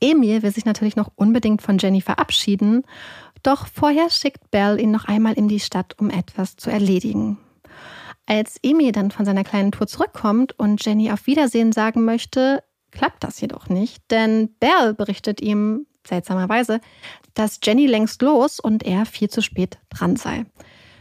Emil 0.00 0.42
will 0.42 0.52
sich 0.52 0.64
natürlich 0.64 0.96
noch 0.96 1.10
unbedingt 1.16 1.62
von 1.62 1.78
Jenny 1.78 2.00
verabschieden, 2.00 2.84
doch 3.46 3.66
vorher 3.66 4.10
schickt 4.10 4.50
Belle 4.50 4.80
ihn 4.80 4.90
noch 4.90 5.04
einmal 5.04 5.34
in 5.34 5.48
die 5.48 5.60
Stadt, 5.60 5.94
um 5.98 6.10
etwas 6.10 6.56
zu 6.56 6.70
erledigen. 6.70 7.38
Als 8.26 8.58
Emil 8.62 8.90
dann 8.90 9.12
von 9.12 9.24
seiner 9.24 9.44
kleinen 9.44 9.70
Tour 9.70 9.86
zurückkommt 9.86 10.58
und 10.58 10.84
Jenny 10.84 11.12
auf 11.12 11.26
Wiedersehen 11.26 11.70
sagen 11.72 12.04
möchte, 12.04 12.64
klappt 12.90 13.22
das 13.22 13.40
jedoch 13.40 13.68
nicht, 13.68 14.02
denn 14.10 14.54
Belle 14.58 14.94
berichtet 14.94 15.40
ihm 15.40 15.86
seltsamerweise, 16.06 16.80
dass 17.34 17.60
Jenny 17.62 17.86
längst 17.86 18.20
los 18.22 18.58
und 18.58 18.82
er 18.84 19.06
viel 19.06 19.30
zu 19.30 19.42
spät 19.42 19.78
dran 19.90 20.16
sei. 20.16 20.46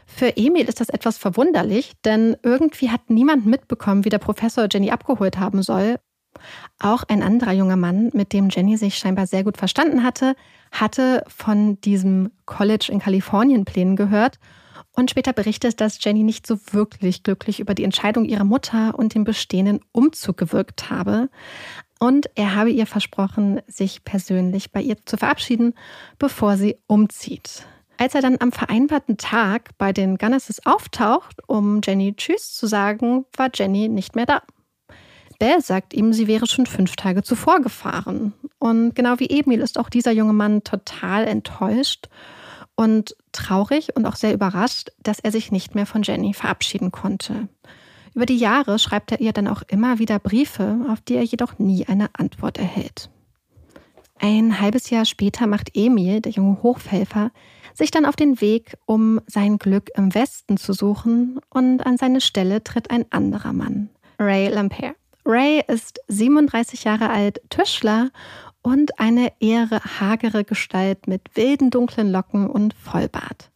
Für 0.06 0.38
Emil 0.38 0.68
ist 0.68 0.80
das 0.80 0.90
etwas 0.90 1.18
verwunderlich, 1.18 1.94
denn 2.06 2.38
irgendwie 2.44 2.92
hat 2.92 3.10
niemand 3.10 3.48
mitbekommen, 3.48 4.06
wie 4.06 4.10
der 4.10 4.20
Professor 4.20 4.68
Jenny 4.72 4.92
abgeholt 4.92 5.40
haben 5.40 5.64
soll 5.64 5.98
auch 6.80 7.04
ein 7.08 7.24
anderer 7.24 7.54
junger 7.54 7.78
Mann, 7.78 8.10
mit 8.14 8.34
dem 8.34 8.50
Jenny 8.50 8.78
sich 8.78 8.98
scheinbar 8.98 9.28
sehr 9.28 9.44
gut 9.44 9.58
verstanden 9.58 10.04
hatte, 10.04 10.36
hatte 10.72 11.24
von 11.28 11.80
diesem 11.82 12.32
College 12.46 12.88
in 12.92 13.00
Kalifornien 13.00 13.66
Plänen 13.66 13.96
gehört 13.96 14.40
und 14.92 15.10
später 15.10 15.34
berichtet, 15.34 15.82
dass 15.82 16.04
Jenny 16.04 16.24
nicht 16.24 16.48
so 16.48 16.58
wirklich 16.72 17.24
glücklich 17.24 17.60
über 17.60 17.74
die 17.74 17.84
Entscheidung 17.84 18.26
ihrer 18.26 18.44
Mutter 18.44 18.98
und 18.98 19.14
den 19.14 19.24
bestehenden 19.24 19.82
Umzug 19.92 20.38
gewirkt 20.38 20.90
habe. 20.90 21.30
Und 22.00 22.30
er 22.36 22.56
habe 22.56 22.72
ihr 22.72 22.86
versprochen, 22.86 23.62
sich 23.68 24.04
persönlich 24.04 24.72
bei 24.72 24.82
ihr 24.82 24.98
zu 25.06 25.18
verabschieden, 25.18 25.74
bevor 26.18 26.58
sie 26.58 26.78
umzieht. 26.88 27.66
Als 27.98 28.16
er 28.16 28.22
dann 28.22 28.38
am 28.40 28.52
vereinbarten 28.52 29.18
Tag 29.18 29.70
bei 29.78 29.94
den 29.94 30.18
Gunnesses 30.18 30.66
auftaucht, 30.66 31.38
um 31.48 31.80
Jenny 31.84 32.14
Tschüss 32.16 32.54
zu 32.54 32.68
sagen, 32.68 33.26
war 33.38 33.50
Jenny 33.54 33.88
nicht 33.88 34.16
mehr 34.16 34.26
da. 34.26 34.42
Belle 35.46 35.62
sagt 35.62 35.94
ihm, 35.94 36.12
sie 36.12 36.28
wäre 36.28 36.48
schon 36.48 36.66
fünf 36.66 36.96
Tage 36.96 37.22
zuvor 37.22 37.62
gefahren. 37.62 38.34
Und 38.58 38.96
genau 38.96 39.20
wie 39.20 39.30
Emil 39.30 39.60
ist 39.60 39.78
auch 39.78 39.90
dieser 39.90 40.12
junge 40.12 40.34
Mann 40.34 40.64
total 40.64 41.26
enttäuscht 41.26 42.08
und 42.74 43.16
traurig 43.32 43.96
und 43.96 44.08
auch 44.08 44.16
sehr 44.16 44.34
überrascht, 44.34 44.90
dass 45.04 45.20
er 45.20 45.32
sich 45.32 45.52
nicht 45.52 45.76
mehr 45.76 45.86
von 45.86 46.02
Jenny 46.02 46.34
verabschieden 46.34 46.92
konnte. 46.92 47.48
Über 48.16 48.26
die 48.26 48.38
Jahre 48.38 48.80
schreibt 48.80 49.12
er 49.12 49.22
ihr 49.22 49.34
dann 49.34 49.48
auch 49.48 49.62
immer 49.68 50.00
wieder 50.00 50.18
Briefe, 50.18 50.80
auf 50.90 51.02
die 51.02 51.14
er 51.14 51.24
jedoch 51.24 51.60
nie 51.60 51.86
eine 51.86 52.10
Antwort 52.14 52.58
erhält. 52.58 53.12
Ein 54.18 54.60
halbes 54.60 54.90
Jahr 54.90 55.06
später 55.06 55.46
macht 55.46 55.70
Emil, 55.76 56.22
der 56.22 56.32
junge 56.32 56.64
Hochhelfer, 56.64 57.30
sich 57.76 57.92
dann 57.92 58.08
auf 58.08 58.16
den 58.16 58.42
Weg, 58.42 58.78
um 58.88 59.22
sein 59.28 59.60
Glück 59.60 59.92
im 59.96 60.16
Westen 60.16 60.58
zu 60.58 60.74
suchen, 60.74 61.40
und 61.52 61.86
an 61.86 61.98
seine 61.98 62.22
Stelle 62.22 62.64
tritt 62.64 62.90
ein 62.90 63.06
anderer 63.12 63.54
Mann, 63.54 63.90
Ray 64.18 64.48
Lampere. 64.48 64.96
Ray 65.26 65.64
ist 65.68 66.00
37 66.08 66.84
Jahre 66.84 67.10
alt, 67.10 67.42
Tischler 67.50 68.12
und 68.62 69.00
eine 69.00 69.32
eher 69.40 69.68
hagere 70.00 70.44
Gestalt 70.44 71.08
mit 71.08 71.22
wilden 71.36 71.72
dunklen 71.72 72.12
Locken 72.12 72.48
und 72.48 72.76
Vollbart. 72.76 73.50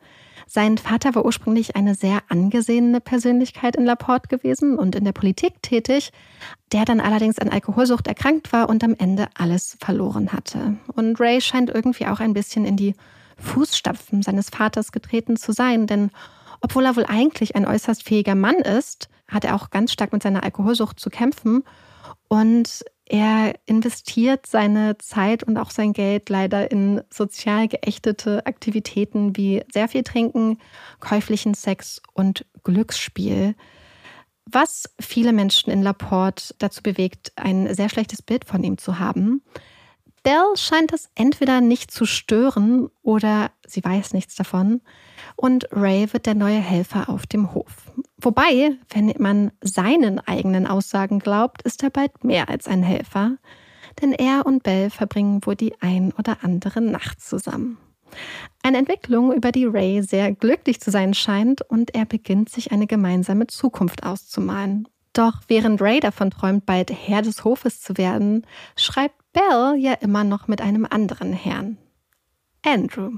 Sein 0.48 0.80
Vater 0.80 1.14
war 1.14 1.26
ursprünglich 1.26 1.76
eine 1.76 1.94
sehr 1.94 2.24
angesehene 2.30 3.00
Persönlichkeit 3.02 3.76
in 3.76 3.86
Laporte 3.86 4.36
gewesen 4.36 4.80
und 4.80 4.96
in 4.96 5.04
der 5.04 5.12
Politik 5.12 5.62
tätig, 5.62 6.12
der 6.72 6.86
dann 6.86 7.00
allerdings 7.00 7.38
an 7.38 7.50
Alkoholsucht 7.50 8.08
erkrankt 8.08 8.52
war 8.52 8.68
und 8.68 8.84
am 8.84 8.96
Ende 8.98 9.28
alles 9.36 9.78
verloren 9.80 10.34
hatte. 10.34 10.78
Und 10.96 11.20
Ray 11.20 11.40
scheint 11.40 11.70
irgendwie 11.70 12.08
auch 12.08 12.20
ein 12.20 12.34
bisschen 12.34 12.66
in 12.66 12.78
die 12.78 12.96
Fußstapfen 13.38 14.24
seines 14.24 14.50
Vaters 14.50 14.92
getreten 14.92 15.38
zu 15.38 15.52
sein, 15.52 15.86
denn 15.86 16.10
obwohl 16.62 16.86
er 16.86 16.96
wohl 16.96 17.06
eigentlich 17.06 17.56
ein 17.56 17.68
äußerst 17.68 18.04
fähiger 18.04 18.34
Mann 18.36 18.56
ist, 18.56 19.08
hat 19.30 19.46
er 19.46 19.56
auch 19.56 19.70
ganz 19.70 19.92
stark 19.92 20.14
mit 20.14 20.24
seiner 20.24 20.44
Alkoholsucht 20.44 21.00
zu 21.00 21.10
kämpfen. 21.10 21.64
Und 22.28 22.84
er 23.06 23.56
investiert 23.66 24.46
seine 24.46 24.98
Zeit 25.00 25.44
und 25.44 25.58
auch 25.58 25.72
sein 25.72 25.94
Geld 25.94 26.30
leider 26.30 26.70
in 26.72 27.02
sozial 27.10 27.68
geächtete 27.68 28.46
Aktivitäten 28.46 29.36
wie 29.36 29.64
sehr 29.74 29.88
viel 29.88 30.04
Trinken, 30.04 30.60
käuflichen 31.00 31.56
Sex 31.56 32.02
und 32.14 32.46
Glücksspiel. 32.64 33.56
Was 34.46 34.84
viele 35.00 35.34
Menschen 35.34 35.72
in 35.72 35.82
Laporte 35.82 36.54
dazu 36.60 36.84
bewegt, 36.84 37.32
ein 37.36 37.74
sehr 37.74 37.90
schlechtes 37.90 38.22
Bild 38.22 38.46
von 38.46 38.64
ihm 38.64 38.78
zu 38.78 39.00
haben. 39.00 39.44
Belle 40.24 40.56
scheint 40.56 40.94
es 40.94 41.10
entweder 41.16 41.62
nicht 41.62 41.92
zu 41.92 42.06
stören 42.06 42.90
oder 43.02 43.52
sie 43.66 43.84
weiß 43.84 44.14
nichts 44.14 44.36
davon. 44.36 44.82
Und 45.36 45.68
Ray 45.72 46.12
wird 46.14 46.26
der 46.26 46.36
neue 46.36 46.60
Helfer 46.60 47.10
auf 47.10 47.26
dem 47.26 47.54
Hof. 47.54 47.92
Wobei, 48.22 48.78
wenn 48.90 49.14
man 49.18 49.52
seinen 49.62 50.20
eigenen 50.20 50.68
Aussagen 50.68 51.20
glaubt, 51.20 51.62
ist 51.62 51.84
er 51.84 51.90
bald 51.90 52.24
mehr 52.24 52.50
als 52.50 52.68
ein 52.68 52.84
Helfer. 52.84 53.38
Denn 54.02 54.14
er 54.14 54.46
und 54.46 54.64
Belle 54.64 54.90
verbringen 54.90 55.46
wohl 55.46 55.56
die 55.56 55.74
ein 55.82 56.14
oder 56.18 56.38
andere 56.44 56.82
Nacht 56.82 57.22
zusammen. 57.22 57.78
Eine 58.64 58.78
Entwicklung, 58.78 59.34
über 59.34 59.52
die 59.52 59.66
Ray 59.66 60.02
sehr 60.02 60.32
glücklich 60.34 60.82
zu 60.82 60.92
sein 60.92 61.14
scheint 61.14 61.62
und 61.62 61.96
er 61.96 62.06
beginnt 62.06 62.50
sich 62.50 62.72
eine 62.72 62.88
gemeinsame 62.88 63.48
Zukunft 63.48 64.04
auszumalen. 64.04 64.88
Doch 65.14 65.42
während 65.48 65.82
Ray 65.82 66.00
davon 66.00 66.32
träumt, 66.32 66.66
bald 66.66 66.92
Herr 66.92 67.22
des 67.22 67.44
Hofes 67.44 67.82
zu 67.82 67.98
werden, 67.98 68.46
schreibt 68.76 69.16
Belle 69.32 69.76
ja 69.78 69.94
immer 69.94 70.24
noch 70.24 70.48
mit 70.48 70.62
einem 70.62 70.86
anderen 70.90 71.34
Herrn. 71.34 71.78
Andrew. 72.66 73.12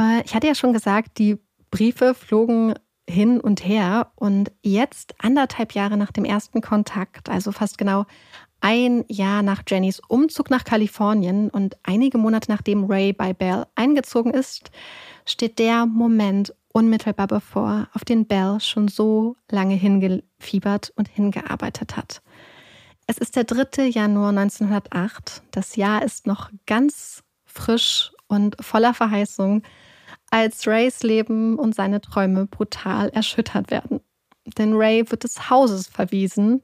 Äh, 0.00 0.22
ich 0.24 0.34
hatte 0.34 0.46
ja 0.46 0.54
schon 0.54 0.72
gesagt, 0.72 1.18
die 1.18 1.38
Briefe 1.70 2.14
flogen 2.14 2.74
hin 3.08 3.40
und 3.40 3.64
her 3.66 4.12
und 4.16 4.52
jetzt 4.62 5.14
anderthalb 5.18 5.72
Jahre 5.72 5.96
nach 5.96 6.12
dem 6.12 6.24
ersten 6.24 6.60
Kontakt, 6.60 7.28
also 7.28 7.52
fast 7.52 7.78
genau 7.78 8.04
ein 8.60 9.04
Jahr 9.08 9.42
nach 9.42 9.62
Jennys 9.66 10.00
Umzug 10.08 10.50
nach 10.50 10.64
Kalifornien 10.64 11.48
und 11.48 11.76
einige 11.84 12.18
Monate 12.18 12.50
nachdem 12.50 12.84
Ray 12.84 13.12
bei 13.12 13.32
Belle 13.32 13.68
eingezogen 13.76 14.34
ist, 14.34 14.70
steht 15.24 15.58
der 15.58 15.86
Moment 15.86 16.54
unmittelbar 16.72 17.28
bevor, 17.28 17.88
auf 17.94 18.04
den 18.04 18.26
Belle 18.26 18.60
schon 18.60 18.88
so 18.88 19.36
lange 19.50 19.74
hingefiebert 19.74 20.92
und 20.96 21.08
hingearbeitet 21.08 21.96
hat. 21.96 22.20
Es 23.06 23.16
ist 23.16 23.36
der 23.36 23.44
3. 23.44 23.86
Januar 23.86 24.30
1908. 24.30 25.42
Das 25.50 25.76
Jahr 25.76 26.04
ist 26.04 26.26
noch 26.26 26.50
ganz 26.66 27.22
frisch 27.46 28.12
und 28.26 28.56
voller 28.62 28.92
Verheißung, 28.92 29.62
als 30.30 30.66
Rays 30.66 31.02
Leben 31.02 31.58
und 31.58 31.74
seine 31.74 32.00
Träume 32.00 32.46
brutal 32.46 33.08
erschüttert 33.10 33.70
werden. 33.70 34.00
Denn 34.56 34.74
Ray 34.74 35.10
wird 35.10 35.24
des 35.24 35.50
Hauses 35.50 35.88
verwiesen. 35.88 36.60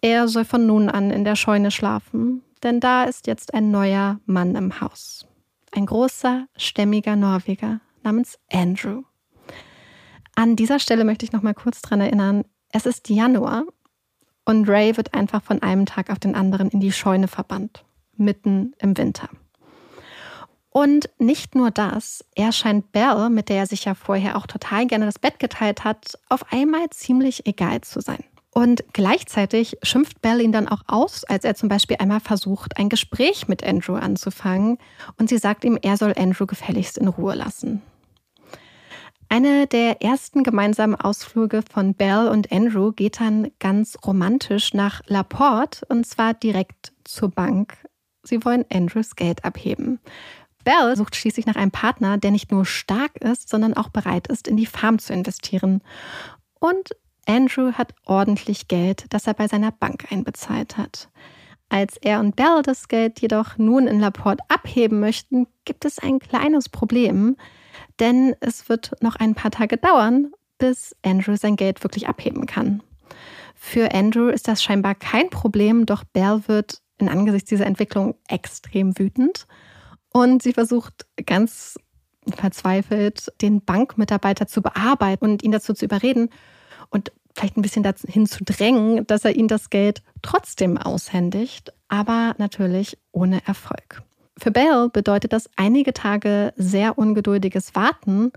Er 0.00 0.28
soll 0.28 0.44
von 0.44 0.66
nun 0.66 0.88
an 0.88 1.10
in 1.10 1.24
der 1.24 1.36
Scheune 1.36 1.70
schlafen, 1.70 2.42
denn 2.62 2.80
da 2.80 3.04
ist 3.04 3.26
jetzt 3.26 3.54
ein 3.54 3.70
neuer 3.70 4.20
Mann 4.26 4.54
im 4.54 4.80
Haus. 4.80 5.26
Ein 5.72 5.86
großer, 5.86 6.46
stämmiger 6.56 7.16
Norweger 7.16 7.80
namens 8.02 8.38
Andrew. 8.50 9.02
An 10.34 10.56
dieser 10.56 10.78
Stelle 10.78 11.04
möchte 11.04 11.24
ich 11.24 11.32
noch 11.32 11.42
mal 11.42 11.54
kurz 11.54 11.82
daran 11.82 12.00
erinnern, 12.00 12.44
es 12.72 12.86
ist 12.86 13.08
Januar 13.08 13.64
und 14.44 14.68
Ray 14.68 14.96
wird 14.96 15.14
einfach 15.14 15.42
von 15.42 15.62
einem 15.62 15.86
Tag 15.86 16.10
auf 16.10 16.18
den 16.18 16.34
anderen 16.34 16.70
in 16.70 16.80
die 16.80 16.92
Scheune 16.92 17.28
verbannt, 17.28 17.84
mitten 18.16 18.72
im 18.78 18.96
Winter. 18.96 19.28
Und 20.70 21.10
nicht 21.18 21.56
nur 21.56 21.72
das, 21.72 22.24
er 22.36 22.52
scheint 22.52 22.92
Belle, 22.92 23.28
mit 23.28 23.48
der 23.48 23.58
er 23.58 23.66
sich 23.66 23.84
ja 23.84 23.94
vorher 23.94 24.36
auch 24.36 24.46
total 24.46 24.86
gerne 24.86 25.04
das 25.04 25.18
Bett 25.18 25.40
geteilt 25.40 25.84
hat, 25.84 26.16
auf 26.28 26.52
einmal 26.52 26.88
ziemlich 26.90 27.46
egal 27.46 27.80
zu 27.80 28.00
sein. 28.00 28.24
Und 28.52 28.84
gleichzeitig 28.92 29.76
schimpft 29.82 30.22
Belle 30.22 30.42
ihn 30.42 30.52
dann 30.52 30.68
auch 30.68 30.82
aus, 30.86 31.24
als 31.24 31.44
er 31.44 31.54
zum 31.54 31.68
Beispiel 31.68 31.96
einmal 31.98 32.20
versucht, 32.20 32.76
ein 32.78 32.88
Gespräch 32.88 33.48
mit 33.48 33.64
Andrew 33.64 33.94
anzufangen. 33.94 34.78
Und 35.18 35.28
sie 35.28 35.38
sagt 35.38 35.64
ihm, 35.64 35.78
er 35.80 35.96
soll 35.96 36.14
Andrew 36.16 36.46
gefälligst 36.46 36.98
in 36.98 37.08
Ruhe 37.08 37.34
lassen. 37.34 37.82
Eine 39.28 39.68
der 39.68 40.02
ersten 40.02 40.42
gemeinsamen 40.42 40.96
Ausflüge 40.96 41.62
von 41.62 41.94
Belle 41.94 42.30
und 42.30 42.50
Andrew 42.50 42.90
geht 42.90 43.20
dann 43.20 43.52
ganz 43.60 43.96
romantisch 44.04 44.74
nach 44.74 45.02
Laporte 45.06 45.86
und 45.88 46.04
zwar 46.04 46.34
direkt 46.34 46.92
zur 47.04 47.30
Bank. 47.30 47.76
Sie 48.24 48.44
wollen 48.44 48.64
Andrews 48.72 49.14
Geld 49.14 49.44
abheben. 49.44 50.00
Belle 50.70 50.96
sucht 50.96 51.16
schließlich 51.16 51.46
nach 51.46 51.56
einem 51.56 51.70
Partner, 51.70 52.18
der 52.18 52.30
nicht 52.30 52.52
nur 52.52 52.64
stark 52.64 53.16
ist, 53.22 53.48
sondern 53.48 53.74
auch 53.74 53.88
bereit 53.88 54.28
ist, 54.28 54.48
in 54.48 54.56
die 54.56 54.66
Farm 54.66 54.98
zu 54.98 55.12
investieren. 55.12 55.82
Und 56.58 56.90
Andrew 57.26 57.72
hat 57.72 57.94
ordentlich 58.06 58.68
Geld, 58.68 59.06
das 59.10 59.26
er 59.26 59.34
bei 59.34 59.48
seiner 59.48 59.72
Bank 59.72 60.10
einbezahlt 60.10 60.76
hat. 60.76 61.08
Als 61.68 61.96
er 61.98 62.20
und 62.20 62.36
Belle 62.36 62.62
das 62.62 62.88
Geld 62.88 63.20
jedoch 63.20 63.56
nun 63.58 63.86
in 63.86 64.00
Laporte 64.00 64.42
abheben 64.48 65.00
möchten, 65.00 65.46
gibt 65.64 65.84
es 65.84 65.98
ein 65.98 66.18
kleines 66.18 66.68
Problem 66.68 67.36
denn 68.00 68.34
es 68.40 68.68
wird 68.68 68.92
noch 69.02 69.16
ein 69.16 69.34
paar 69.34 69.50
Tage 69.50 69.76
dauern, 69.76 70.32
bis 70.58 70.96
Andrew 71.02 71.36
sein 71.36 71.56
Geld 71.56 71.82
wirklich 71.82 72.08
abheben 72.08 72.46
kann. 72.46 72.82
Für 73.54 73.92
Andrew 73.94 74.28
ist 74.28 74.48
das 74.48 74.62
scheinbar 74.62 74.94
kein 74.94 75.28
Problem, 75.30 75.86
doch 75.86 76.04
Belle 76.04 76.42
wird 76.46 76.80
in 76.98 77.08
Angesicht 77.08 77.50
dieser 77.50 77.66
Entwicklung 77.66 78.14
extrem 78.28 78.98
wütend 78.98 79.46
und 80.12 80.42
sie 80.42 80.52
versucht 80.52 81.06
ganz 81.26 81.78
verzweifelt, 82.36 83.32
den 83.40 83.64
Bankmitarbeiter 83.64 84.46
zu 84.46 84.62
bearbeiten 84.62 85.24
und 85.24 85.42
ihn 85.42 85.52
dazu 85.52 85.72
zu 85.72 85.84
überreden 85.84 86.30
und 86.90 87.12
vielleicht 87.34 87.56
ein 87.56 87.62
bisschen 87.62 87.82
dahin 87.82 88.26
zu 88.26 88.44
drängen, 88.44 89.06
dass 89.06 89.24
er 89.24 89.36
ihnen 89.36 89.48
das 89.48 89.70
Geld 89.70 90.02
trotzdem 90.22 90.76
aushändigt, 90.76 91.72
aber 91.88 92.34
natürlich 92.38 92.98
ohne 93.12 93.46
Erfolg. 93.46 94.02
Für 94.38 94.50
Belle 94.50 94.88
bedeutet 94.88 95.32
das 95.32 95.50
einige 95.56 95.92
Tage 95.92 96.52
sehr 96.56 96.98
ungeduldiges 96.98 97.74
Warten, 97.74 98.32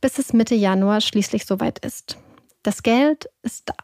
bis 0.00 0.18
es 0.18 0.32
Mitte 0.32 0.54
Januar 0.54 1.00
schließlich 1.00 1.46
soweit 1.46 1.78
ist. 1.78 2.18
Das 2.62 2.82
Geld 2.82 3.28
ist 3.42 3.68
da. 3.68 3.74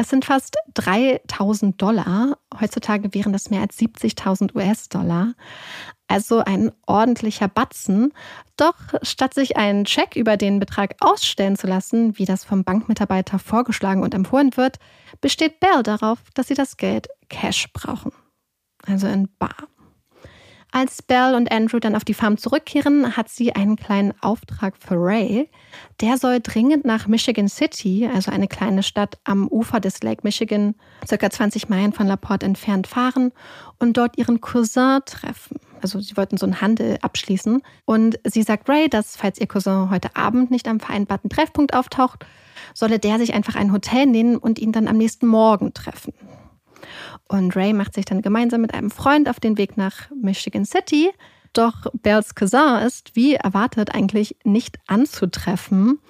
Es 0.00 0.08
sind 0.08 0.24
fast 0.24 0.56
3000 0.72 1.80
Dollar. 1.80 2.38
Heutzutage 2.58 3.12
wären 3.12 3.34
das 3.34 3.50
mehr 3.50 3.60
als 3.60 3.78
70.000 3.78 4.54
US-Dollar. 4.56 5.34
Also 6.08 6.38
ein 6.38 6.72
ordentlicher 6.86 7.48
Batzen. 7.48 8.14
Doch 8.56 8.76
statt 9.02 9.34
sich 9.34 9.58
einen 9.58 9.84
Scheck 9.84 10.16
über 10.16 10.38
den 10.38 10.58
Betrag 10.58 10.96
ausstellen 11.00 11.54
zu 11.54 11.66
lassen, 11.66 12.16
wie 12.16 12.24
das 12.24 12.44
vom 12.44 12.64
Bankmitarbeiter 12.64 13.38
vorgeschlagen 13.38 14.02
und 14.02 14.14
empfohlen 14.14 14.56
wird, 14.56 14.78
besteht 15.20 15.60
Belle 15.60 15.82
darauf, 15.82 16.18
dass 16.32 16.48
sie 16.48 16.54
das 16.54 16.78
Geld 16.78 17.08
Cash 17.28 17.70
brauchen. 17.74 18.12
Also 18.86 19.06
in 19.06 19.28
Bar. 19.38 19.68
Als 20.72 21.02
Belle 21.02 21.36
und 21.36 21.50
Andrew 21.50 21.80
dann 21.80 21.96
auf 21.96 22.04
die 22.04 22.14
Farm 22.14 22.38
zurückkehren, 22.38 23.16
hat 23.16 23.28
sie 23.28 23.52
einen 23.54 23.76
kleinen 23.76 24.14
Auftrag 24.20 24.74
für 24.78 24.94
Ray. 24.94 25.48
Der 26.00 26.16
soll 26.16 26.40
dringend 26.40 26.84
nach 26.84 27.08
Michigan 27.08 27.48
City, 27.48 28.08
also 28.12 28.30
eine 28.30 28.46
kleine 28.46 28.84
Stadt 28.84 29.18
am 29.24 29.48
Ufer 29.48 29.80
des 29.80 30.02
Lake 30.02 30.20
Michigan, 30.22 30.76
circa 31.06 31.28
20 31.28 31.68
Meilen 31.68 31.92
von 31.92 32.06
LaPorte 32.06 32.46
entfernt, 32.46 32.86
fahren 32.86 33.32
und 33.80 33.96
dort 33.96 34.16
ihren 34.16 34.40
Cousin 34.40 35.00
treffen. 35.04 35.58
Also 35.82 35.98
sie 36.00 36.16
wollten 36.16 36.36
so 36.36 36.46
einen 36.46 36.60
Handel 36.60 36.98
abschließen. 37.00 37.62
Und 37.84 38.20
sie 38.24 38.42
sagt 38.42 38.68
Ray, 38.68 38.88
dass 38.88 39.16
falls 39.16 39.40
ihr 39.40 39.48
Cousin 39.48 39.90
heute 39.90 40.14
Abend 40.14 40.50
nicht 40.50 40.68
am 40.68 40.78
vereinbarten 40.78 41.30
Treffpunkt 41.30 41.74
auftaucht, 41.74 42.26
solle 42.74 42.98
der 42.98 43.18
sich 43.18 43.34
einfach 43.34 43.56
ein 43.56 43.72
Hotel 43.72 44.06
nehmen 44.06 44.36
und 44.36 44.58
ihn 44.58 44.72
dann 44.72 44.86
am 44.86 44.98
nächsten 44.98 45.26
Morgen 45.26 45.74
treffen. 45.74 46.12
Und 47.30 47.54
Ray 47.54 47.72
macht 47.72 47.94
sich 47.94 48.04
dann 48.04 48.22
gemeinsam 48.22 48.60
mit 48.60 48.74
einem 48.74 48.90
Freund 48.90 49.28
auf 49.28 49.38
den 49.38 49.56
Weg 49.56 49.76
nach 49.76 50.10
Michigan 50.20 50.64
City. 50.64 51.10
Doch 51.52 51.86
Bells 51.92 52.34
Cousin 52.34 52.82
ist, 52.84 53.14
wie 53.14 53.34
erwartet, 53.34 53.94
eigentlich 53.94 54.36
nicht 54.42 54.78
anzutreffen. 54.88 56.00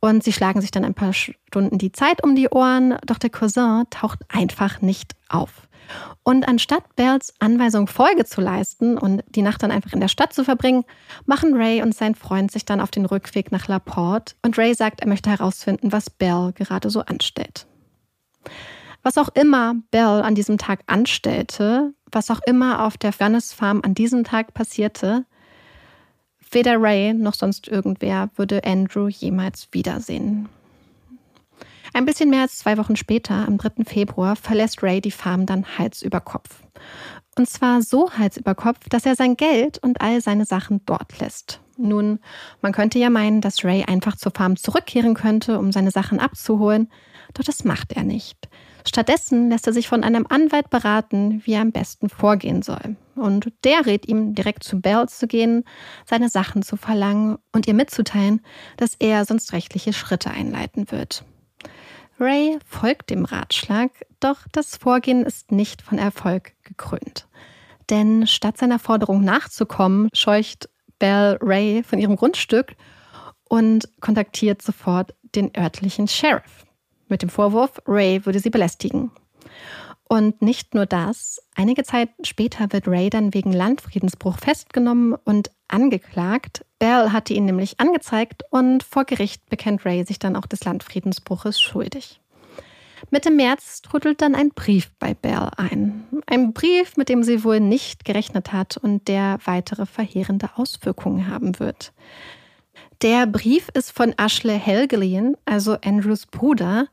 Und 0.00 0.24
sie 0.24 0.32
schlagen 0.32 0.60
sich 0.60 0.72
dann 0.72 0.84
ein 0.84 0.94
paar 0.94 1.12
Stunden 1.12 1.78
die 1.78 1.92
Zeit 1.92 2.22
um 2.24 2.34
die 2.34 2.48
Ohren, 2.48 2.96
doch 3.06 3.18
der 3.18 3.30
Cousin 3.30 3.84
taucht 3.90 4.18
einfach 4.28 4.82
nicht 4.82 5.14
auf. 5.28 5.68
Und 6.24 6.48
anstatt 6.48 6.96
Bells 6.96 7.32
Anweisung 7.38 7.86
Folge 7.86 8.24
zu 8.24 8.40
leisten 8.40 8.98
und 8.98 9.22
die 9.28 9.42
Nacht 9.42 9.62
dann 9.62 9.70
einfach 9.70 9.92
in 9.92 10.00
der 10.00 10.08
Stadt 10.08 10.32
zu 10.32 10.42
verbringen, 10.42 10.82
machen 11.26 11.54
Ray 11.54 11.80
und 11.80 11.94
sein 11.94 12.16
Freund 12.16 12.50
sich 12.50 12.64
dann 12.64 12.80
auf 12.80 12.90
den 12.90 13.06
Rückweg 13.06 13.52
nach 13.52 13.68
Laporte. 13.68 14.34
Und 14.42 14.58
Ray 14.58 14.74
sagt, 14.74 15.00
er 15.00 15.06
möchte 15.06 15.30
herausfinden, 15.30 15.92
was 15.92 16.10
Belle 16.10 16.52
gerade 16.52 16.90
so 16.90 17.02
anstellt. 17.02 17.68
Was 19.06 19.18
auch 19.18 19.28
immer 19.36 19.76
Bell 19.92 20.20
an 20.20 20.34
diesem 20.34 20.58
Tag 20.58 20.80
anstellte, 20.88 21.94
was 22.10 22.28
auch 22.28 22.40
immer 22.44 22.84
auf 22.84 22.96
der 22.98 23.12
Furnace 23.12 23.52
Farm 23.52 23.80
an 23.84 23.94
diesem 23.94 24.24
Tag 24.24 24.52
passierte, 24.52 25.24
weder 26.50 26.82
Ray 26.82 27.14
noch 27.14 27.34
sonst 27.34 27.68
irgendwer 27.68 28.30
würde 28.34 28.64
Andrew 28.64 29.06
jemals 29.06 29.68
wiedersehen. 29.70 30.48
Ein 31.94 32.04
bisschen 32.04 32.30
mehr 32.30 32.40
als 32.40 32.58
zwei 32.58 32.78
Wochen 32.78 32.96
später, 32.96 33.46
am 33.46 33.58
3. 33.58 33.84
Februar, 33.84 34.34
verlässt 34.34 34.82
Ray 34.82 35.00
die 35.00 35.12
Farm 35.12 35.46
dann 35.46 35.78
Hals 35.78 36.02
über 36.02 36.20
Kopf. 36.20 36.64
Und 37.38 37.48
zwar 37.48 37.82
so 37.82 38.10
Hals 38.10 38.36
über 38.36 38.56
Kopf, 38.56 38.88
dass 38.88 39.06
er 39.06 39.14
sein 39.14 39.36
Geld 39.36 39.78
und 39.78 40.00
all 40.00 40.20
seine 40.20 40.46
Sachen 40.46 40.80
dort 40.84 41.20
lässt. 41.20 41.60
Nun, 41.76 42.18
man 42.60 42.72
könnte 42.72 42.98
ja 42.98 43.08
meinen, 43.08 43.40
dass 43.40 43.64
Ray 43.64 43.84
einfach 43.84 44.16
zur 44.16 44.32
Farm 44.32 44.56
zurückkehren 44.56 45.14
könnte, 45.14 45.60
um 45.60 45.70
seine 45.70 45.92
Sachen 45.92 46.18
abzuholen, 46.18 46.90
doch 47.34 47.44
das 47.44 47.62
macht 47.62 47.92
er 47.92 48.02
nicht. 48.02 48.48
Stattdessen 48.86 49.50
lässt 49.50 49.66
er 49.66 49.72
sich 49.72 49.88
von 49.88 50.04
einem 50.04 50.26
Anwalt 50.28 50.70
beraten, 50.70 51.42
wie 51.44 51.54
er 51.54 51.62
am 51.62 51.72
besten 51.72 52.08
vorgehen 52.08 52.62
soll. 52.62 52.96
Und 53.16 53.52
der 53.64 53.84
rät 53.84 54.06
ihm, 54.06 54.34
direkt 54.34 54.62
zu 54.62 54.80
Bells 54.80 55.18
zu 55.18 55.26
gehen, 55.26 55.64
seine 56.04 56.28
Sachen 56.28 56.62
zu 56.62 56.76
verlangen 56.76 57.38
und 57.52 57.66
ihr 57.66 57.74
mitzuteilen, 57.74 58.40
dass 58.76 58.94
er 58.98 59.24
sonst 59.24 59.52
rechtliche 59.52 59.92
Schritte 59.92 60.30
einleiten 60.30 60.90
wird. 60.92 61.24
Ray 62.20 62.58
folgt 62.64 63.10
dem 63.10 63.24
Ratschlag, 63.24 63.90
doch 64.20 64.38
das 64.52 64.76
Vorgehen 64.76 65.26
ist 65.26 65.52
nicht 65.52 65.82
von 65.82 65.98
Erfolg 65.98 66.52
gekrönt. 66.62 67.26
Denn 67.90 68.26
statt 68.26 68.56
seiner 68.56 68.78
Forderung 68.78 69.24
nachzukommen, 69.24 70.08
scheucht 70.14 70.68
Belle 70.98 71.38
Ray 71.42 71.82
von 71.82 71.98
ihrem 71.98 72.16
Grundstück 72.16 72.76
und 73.48 73.88
kontaktiert 74.00 74.62
sofort 74.62 75.14
den 75.34 75.50
örtlichen 75.56 76.08
Sheriff 76.08 76.65
mit 77.08 77.22
dem 77.22 77.28
Vorwurf, 77.28 77.80
Ray 77.86 78.24
würde 78.24 78.40
sie 78.40 78.50
belästigen. 78.50 79.10
Und 80.08 80.40
nicht 80.40 80.74
nur 80.74 80.86
das, 80.86 81.42
einige 81.56 81.82
Zeit 81.82 82.10
später 82.22 82.72
wird 82.72 82.86
Ray 82.86 83.10
dann 83.10 83.34
wegen 83.34 83.52
Landfriedensbruch 83.52 84.38
festgenommen 84.38 85.14
und 85.24 85.50
angeklagt. 85.66 86.64
Bell 86.78 87.10
hatte 87.10 87.34
ihn 87.34 87.44
nämlich 87.44 87.80
angezeigt 87.80 88.44
und 88.50 88.84
vor 88.84 89.04
Gericht 89.04 89.48
bekennt 89.50 89.84
Ray 89.84 90.04
sich 90.04 90.20
dann 90.20 90.36
auch 90.36 90.46
des 90.46 90.64
Landfriedensbruches 90.64 91.60
schuldig. 91.60 92.20
Mitte 93.10 93.30
März 93.30 93.82
trudelt 93.82 94.20
dann 94.22 94.34
ein 94.34 94.50
Brief 94.50 94.90
bei 94.98 95.14
Bell 95.14 95.50
ein. 95.56 96.04
Ein 96.26 96.52
Brief, 96.52 96.96
mit 96.96 97.08
dem 97.08 97.22
sie 97.22 97.44
wohl 97.44 97.60
nicht 97.60 98.04
gerechnet 98.04 98.52
hat 98.52 98.76
und 98.76 99.08
der 99.08 99.38
weitere 99.44 99.86
verheerende 99.86 100.50
Auswirkungen 100.56 101.28
haben 101.28 101.58
wird. 101.58 101.92
Der 103.02 103.26
Brief 103.26 103.68
ist 103.74 103.92
von 103.92 104.14
Ashley 104.16 104.58
Helgelien, 104.58 105.36
also 105.44 105.76
Andrews 105.84 106.26
Bruder, 106.26 106.88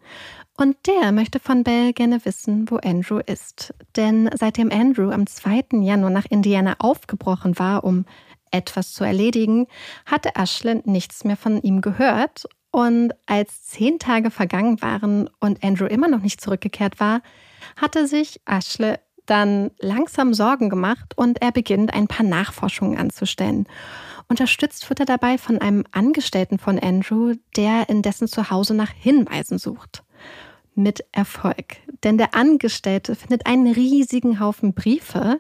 und 0.58 0.76
der 0.86 1.12
möchte 1.12 1.40
von 1.40 1.64
Belle 1.64 1.94
gerne 1.94 2.26
wissen, 2.26 2.70
wo 2.70 2.76
Andrew 2.78 3.20
ist. 3.26 3.74
Denn 3.96 4.30
seitdem 4.36 4.72
Andrew 4.72 5.12
am 5.12 5.26
2. 5.26 5.80
Januar 5.82 6.12
nach 6.12 6.26
Indiana 6.30 6.76
aufgebrochen 6.80 7.58
war, 7.58 7.84
um 7.84 8.06
etwas 8.52 8.94
zu 8.94 9.04
erledigen, 9.04 9.66
hatte 10.06 10.32
Ashley 10.36 10.82
nichts 10.86 11.24
mehr 11.24 11.38
von 11.38 11.62
ihm 11.62 11.82
gehört. 11.82 12.46
Und 12.70 13.14
als 13.26 13.64
zehn 13.64 13.98
Tage 13.98 14.30
vergangen 14.30 14.82
waren 14.82 15.30
und 15.40 15.64
Andrew 15.64 15.86
immer 15.86 16.08
noch 16.08 16.22
nicht 16.22 16.42
zurückgekehrt 16.42 17.00
war, 17.00 17.22
hatte 17.78 18.08
sich 18.08 18.42
Ashley 18.46 18.96
dann 19.26 19.72
langsam 19.80 20.34
Sorgen 20.34 20.70
gemacht 20.70 21.14
und 21.16 21.42
er 21.42 21.52
beginnt 21.52 21.94
ein 21.94 22.08
paar 22.08 22.26
Nachforschungen 22.26 22.98
anzustellen. 22.98 23.68
Unterstützt 24.34 24.90
wird 24.90 25.00
er 25.00 25.06
dabei 25.06 25.38
von 25.38 25.60
einem 25.60 25.84
Angestellten 25.92 26.58
von 26.58 26.80
Andrew, 26.80 27.36
der 27.56 27.88
in 27.88 28.02
dessen 28.02 28.28
Zuhause 28.28 28.74
nach 28.74 28.90
Hinweisen 28.90 29.60
sucht. 29.60 30.04
Mit 30.74 31.06
Erfolg. 31.12 31.76
Denn 32.04 32.18
der 32.18 32.34
Angestellte 32.34 33.14
findet 33.14 33.46
einen 33.46 33.72
riesigen 33.72 34.40
Haufen 34.40 34.74
Briefe 34.74 35.40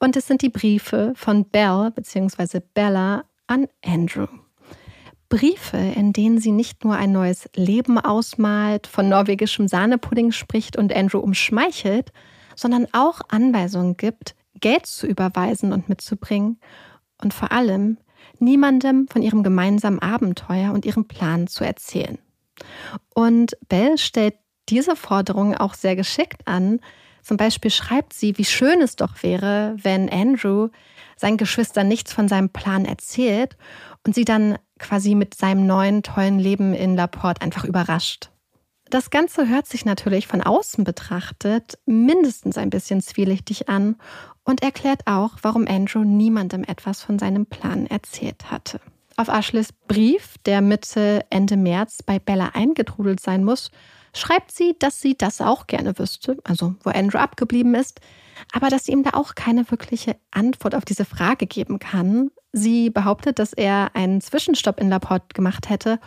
und 0.00 0.16
es 0.16 0.26
sind 0.26 0.42
die 0.42 0.48
Briefe 0.48 1.12
von 1.14 1.44
Belle 1.44 1.92
bzw. 1.92 2.58
Bella 2.74 3.26
an 3.46 3.68
Andrew. 3.84 4.26
Briefe, 5.28 5.76
in 5.76 6.12
denen 6.12 6.40
sie 6.40 6.50
nicht 6.50 6.82
nur 6.84 6.96
ein 6.96 7.12
neues 7.12 7.48
Leben 7.54 7.96
ausmalt, 7.96 8.88
von 8.88 9.08
norwegischem 9.08 9.68
Sahnepudding 9.68 10.32
spricht 10.32 10.76
und 10.76 10.92
Andrew 10.92 11.20
umschmeichelt, 11.20 12.10
sondern 12.56 12.88
auch 12.90 13.20
Anweisungen 13.28 13.96
gibt, 13.96 14.34
Geld 14.58 14.86
zu 14.86 15.06
überweisen 15.06 15.72
und 15.72 15.88
mitzubringen 15.88 16.58
und 17.22 17.34
vor 17.34 17.52
allem 17.52 17.98
niemandem 18.38 19.06
von 19.08 19.22
ihrem 19.22 19.42
gemeinsamen 19.42 20.00
Abenteuer 20.00 20.72
und 20.72 20.84
ihrem 20.84 21.06
Plan 21.06 21.46
zu 21.46 21.64
erzählen. 21.64 22.18
Und 23.14 23.56
Belle 23.68 23.98
stellt 23.98 24.34
diese 24.68 24.96
Forderung 24.96 25.54
auch 25.56 25.74
sehr 25.74 25.96
geschickt 25.96 26.46
an. 26.46 26.80
Zum 27.22 27.36
Beispiel 27.36 27.70
schreibt 27.70 28.12
sie, 28.12 28.38
wie 28.38 28.44
schön 28.44 28.80
es 28.80 28.96
doch 28.96 29.22
wäre, 29.22 29.76
wenn 29.82 30.08
Andrew 30.08 30.68
seinen 31.16 31.36
Geschwistern 31.36 31.88
nichts 31.88 32.12
von 32.12 32.28
seinem 32.28 32.50
Plan 32.50 32.84
erzählt 32.84 33.56
und 34.06 34.14
sie 34.14 34.24
dann 34.24 34.58
quasi 34.78 35.14
mit 35.14 35.34
seinem 35.34 35.66
neuen 35.66 36.02
tollen 36.02 36.38
Leben 36.38 36.72
in 36.72 36.96
Laporte 36.96 37.42
einfach 37.42 37.64
überrascht. 37.64 38.30
Das 38.88 39.10
Ganze 39.10 39.48
hört 39.48 39.68
sich 39.68 39.84
natürlich 39.84 40.26
von 40.26 40.42
außen 40.42 40.82
betrachtet 40.82 41.78
mindestens 41.86 42.58
ein 42.58 42.70
bisschen 42.70 43.00
zwielichtig 43.00 43.68
an 43.68 43.96
und 44.44 44.62
erklärt 44.62 45.06
auch, 45.06 45.32
warum 45.42 45.66
Andrew 45.66 46.04
niemandem 46.04 46.64
etwas 46.64 47.02
von 47.02 47.18
seinem 47.18 47.46
Plan 47.46 47.86
erzählt 47.86 48.50
hatte. 48.50 48.80
Auf 49.16 49.28
Ashleys 49.28 49.72
Brief, 49.72 50.36
der 50.46 50.60
Mitte, 50.62 51.24
Ende 51.30 51.56
März 51.56 52.02
bei 52.02 52.18
Bella 52.18 52.50
eingetrudelt 52.54 53.20
sein 53.20 53.44
muss, 53.44 53.70
schreibt 54.14 54.52
sie, 54.52 54.74
dass 54.78 55.00
sie 55.00 55.16
das 55.16 55.40
auch 55.40 55.66
gerne 55.66 55.98
wüsste, 55.98 56.38
also 56.44 56.74
wo 56.82 56.90
Andrew 56.90 57.18
abgeblieben 57.18 57.74
ist, 57.74 58.00
aber 58.52 58.68
dass 58.68 58.84
sie 58.84 58.92
ihm 58.92 59.02
da 59.02 59.10
auch 59.14 59.34
keine 59.34 59.70
wirkliche 59.70 60.16
Antwort 60.30 60.74
auf 60.74 60.84
diese 60.84 61.04
Frage 61.04 61.46
geben 61.46 61.78
kann. 61.78 62.30
Sie 62.52 62.90
behauptet, 62.90 63.38
dass 63.38 63.52
er 63.52 63.94
einen 63.94 64.20
Zwischenstopp 64.20 64.80
in 64.80 64.88
Laporte 64.88 65.34
gemacht 65.34 65.68
hätte 65.68 66.00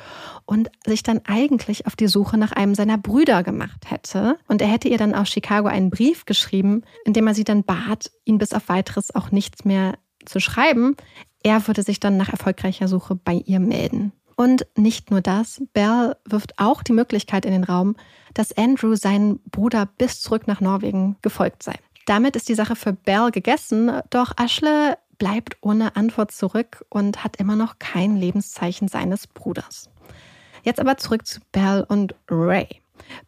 und 0.45 0.69
sich 0.85 1.03
dann 1.03 1.21
eigentlich 1.25 1.87
auf 1.87 1.95
die 1.95 2.07
Suche 2.07 2.37
nach 2.37 2.51
einem 2.51 2.75
seiner 2.75 2.97
Brüder 2.97 3.43
gemacht 3.43 3.89
hätte. 3.89 4.37
Und 4.47 4.61
er 4.61 4.67
hätte 4.67 4.89
ihr 4.89 4.97
dann 4.97 5.15
aus 5.15 5.29
Chicago 5.29 5.67
einen 5.67 5.89
Brief 5.89 6.25
geschrieben, 6.25 6.83
in 7.05 7.13
dem 7.13 7.27
er 7.27 7.33
sie 7.33 7.45
dann 7.45 7.63
bat, 7.63 8.11
ihn 8.25 8.37
bis 8.37 8.53
auf 8.53 8.67
weiteres 8.67 9.15
auch 9.15 9.31
nichts 9.31 9.63
mehr 9.63 9.97
zu 10.25 10.39
schreiben. 10.39 10.95
Er 11.43 11.67
würde 11.67 11.83
sich 11.83 11.99
dann 11.99 12.17
nach 12.17 12.29
erfolgreicher 12.29 12.87
Suche 12.87 13.15
bei 13.15 13.35
ihr 13.45 13.59
melden. 13.59 14.11
Und 14.35 14.65
nicht 14.75 15.11
nur 15.11 15.21
das, 15.21 15.61
Bell 15.73 16.15
wirft 16.25 16.59
auch 16.59 16.83
die 16.83 16.93
Möglichkeit 16.93 17.45
in 17.45 17.51
den 17.51 17.63
Raum, 17.63 17.95
dass 18.33 18.55
Andrew 18.57 18.95
seinen 18.95 19.39
Bruder 19.49 19.85
bis 19.85 20.21
zurück 20.21 20.47
nach 20.47 20.59
Norwegen 20.61 21.17
gefolgt 21.21 21.63
sei. 21.63 21.75
Damit 22.05 22.35
ist 22.35 22.49
die 22.49 22.55
Sache 22.55 22.75
für 22.75 22.93
Bell 22.93 23.31
gegessen, 23.31 23.91
doch 24.09 24.33
Ashle 24.37 24.97
bleibt 25.17 25.57
ohne 25.61 25.95
Antwort 25.95 26.31
zurück 26.31 26.85
und 26.89 27.23
hat 27.23 27.37
immer 27.37 27.55
noch 27.55 27.79
kein 27.79 28.17
Lebenszeichen 28.17 28.87
seines 28.87 29.27
Bruders. 29.27 29.89
Jetzt 30.63 30.79
aber 30.79 30.97
zurück 30.97 31.25
zu 31.25 31.39
Bell 31.51 31.85
und 31.87 32.15
Ray. 32.29 32.67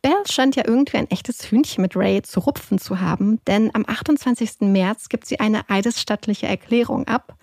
Bell 0.01 0.23
scheint 0.29 0.55
ja 0.55 0.63
irgendwie 0.65 0.97
ein 0.97 1.09
echtes 1.09 1.51
Hühnchen 1.51 1.81
mit 1.81 1.95
Ray 1.95 2.21
zu 2.21 2.39
rupfen 2.39 2.79
zu 2.79 2.99
haben, 2.99 3.39
denn 3.45 3.73
am 3.73 3.85
28. 3.87 4.61
März 4.61 5.09
gibt 5.09 5.25
sie 5.25 5.39
eine 5.39 5.69
eidesstattliche 5.69 6.47
Erklärung 6.47 7.07
ab, 7.07 7.37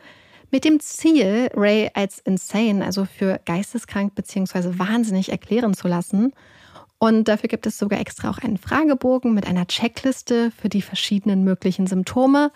mit 0.50 0.64
dem 0.66 0.80
Ziel, 0.80 1.50
Ray 1.54 1.90
als 1.94 2.18
insane, 2.18 2.84
also 2.84 3.06
für 3.06 3.40
geisteskrank 3.46 4.14
bzw. 4.14 4.78
wahnsinnig 4.78 5.30
erklären 5.30 5.72
zu 5.72 5.88
lassen. 5.88 6.34
Und 7.02 7.26
dafür 7.26 7.48
gibt 7.48 7.66
es 7.66 7.78
sogar 7.78 7.98
extra 7.98 8.30
auch 8.30 8.38
einen 8.38 8.58
Fragebogen 8.58 9.34
mit 9.34 9.44
einer 9.48 9.66
Checkliste 9.66 10.52
für 10.52 10.68
die 10.68 10.82
verschiedenen 10.82 11.42
möglichen 11.42 11.88
Symptome, 11.88 12.52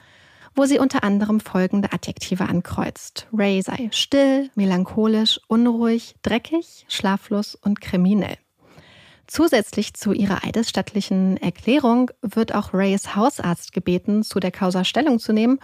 wo 0.54 0.66
sie 0.66 0.78
unter 0.78 1.02
anderem 1.02 1.40
folgende 1.40 1.92
Adjektive 1.92 2.44
ankreuzt. 2.44 3.26
Ray 3.32 3.60
sei 3.60 3.88
still, 3.90 4.48
melancholisch, 4.54 5.40
unruhig, 5.48 6.14
dreckig, 6.22 6.86
schlaflos 6.86 7.56
und 7.56 7.80
kriminell. 7.80 8.38
Zusätzlich 9.26 9.94
zu 9.94 10.12
ihrer 10.12 10.44
eidesstattlichen 10.44 11.38
Erklärung 11.38 12.12
wird 12.22 12.54
auch 12.54 12.72
Rays 12.72 13.16
Hausarzt 13.16 13.72
gebeten, 13.72 14.22
zu 14.22 14.38
der 14.38 14.52
Causa 14.52 14.84
Stellung 14.84 15.18
zu 15.18 15.32
nehmen 15.32 15.58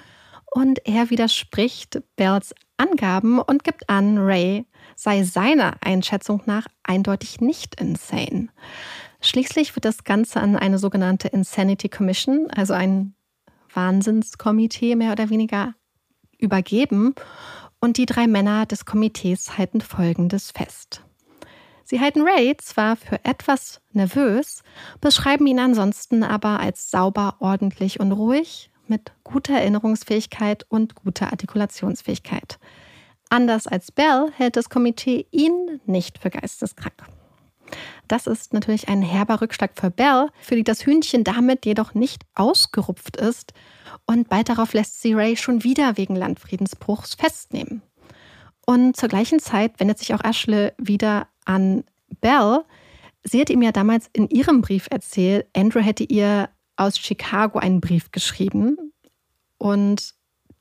und 0.51 0.85
er 0.89 1.09
widerspricht 1.09 2.03
Bells 2.17 2.53
Angaben 2.83 3.39
und 3.39 3.65
gibt 3.65 3.89
an, 3.89 4.19
Ray 4.19 4.67
sei 4.97 5.23
seiner 5.23 5.77
Einschätzung 5.81 6.43
nach 6.47 6.67
eindeutig 6.83 7.41
nicht 7.41 7.81
insane. 7.81 8.49
Schließlich 9.21 9.75
wird 9.77 9.85
das 9.85 10.05
Ganze 10.05 10.41
an 10.41 10.57
eine 10.57 10.79
sogenannte 10.79 11.29
Insanity 11.29 11.89
Commission, 11.89 12.51
also 12.51 12.75
ein 12.75 13.15
Wahnsinnskomitee 13.73 14.97
mehr 14.97 15.13
oder 15.13 15.31
weniger, 15.31 15.75
übergeben. 16.39 17.15
Und 17.81 17.97
die 17.97 18.07
drei 18.07 18.27
Männer 18.27 18.67
des 18.67 18.85
Komitees 18.85 19.59
halten 19.59 19.81
Folgendes 19.81 20.51
fest. 20.51 21.03
Sie 21.85 22.01
halten 22.01 22.23
Ray 22.23 22.57
zwar 22.57 22.97
für 22.97 23.25
etwas 23.25 23.81
nervös, 23.93 24.63
beschreiben 25.01 25.47
ihn 25.47 25.59
ansonsten 25.59 26.23
aber 26.23 26.61
als 26.61 26.91
sauber, 26.91 27.37
ordentlich 27.41 28.01
und 28.01 28.13
ruhig, 28.13 28.71
mit 28.93 29.11
guter 29.25 29.55
Erinnerungsfähigkeit 29.55 30.67
und 30.69 30.95
guter 30.95 31.33
Artikulationsfähigkeit. 31.33 32.59
Anders 33.31 33.67
als 33.67 33.91
Bell 33.91 34.31
hält 34.37 34.57
das 34.57 34.69
Komitee 34.69 35.27
ihn 35.31 35.81
nicht 35.87 36.19
für 36.19 36.29
geisteskrank. 36.29 37.03
Das 38.07 38.27
ist 38.27 38.53
natürlich 38.53 38.89
ein 38.89 39.01
herber 39.01 39.41
Rückschlag 39.41 39.71
für 39.75 39.91
Bell, 39.91 40.29
für 40.39 40.57
die 40.57 40.65
das 40.65 40.85
Hühnchen 40.85 41.25
damit 41.25 41.65
jedoch 41.65 41.95
nicht 41.95 42.25
ausgerupft 42.35 43.17
ist 43.17 43.55
und 44.05 44.29
bald 44.29 44.51
darauf 44.51 44.75
lässt 44.75 45.01
sie 45.01 45.15
Ray 45.15 45.39
schon 45.39 45.65
wieder 45.65 45.97
wegen 45.97 46.15
Landfriedensbruchs 46.15 47.15
festnehmen. 47.15 47.81
Und 48.67 48.99
zur 48.99 49.09
gleichen 49.09 49.41
Zeit 49.41 49.81
wendet 49.81 49.99
sich 49.99 50.13
auch 50.13 50.23
Ashley 50.23 50.73
wieder 50.77 51.29
an 51.47 51.85
Bell. 52.21 52.61
Sie 53.25 53.41
hat 53.41 53.49
ihm 53.49 53.63
ja 53.63 53.73
damals 53.73 54.11
in 54.13 54.29
ihrem 54.29 54.61
Brief 54.61 54.89
erzählt, 54.91 55.47
Andrew 55.57 55.81
hätte 55.81 56.05
ihr 56.05 56.51
aus 56.77 56.99
Chicago 56.99 57.59
einen 57.59 57.81
Brief 57.81 58.11
geschrieben 58.11 58.77
und 59.59 60.15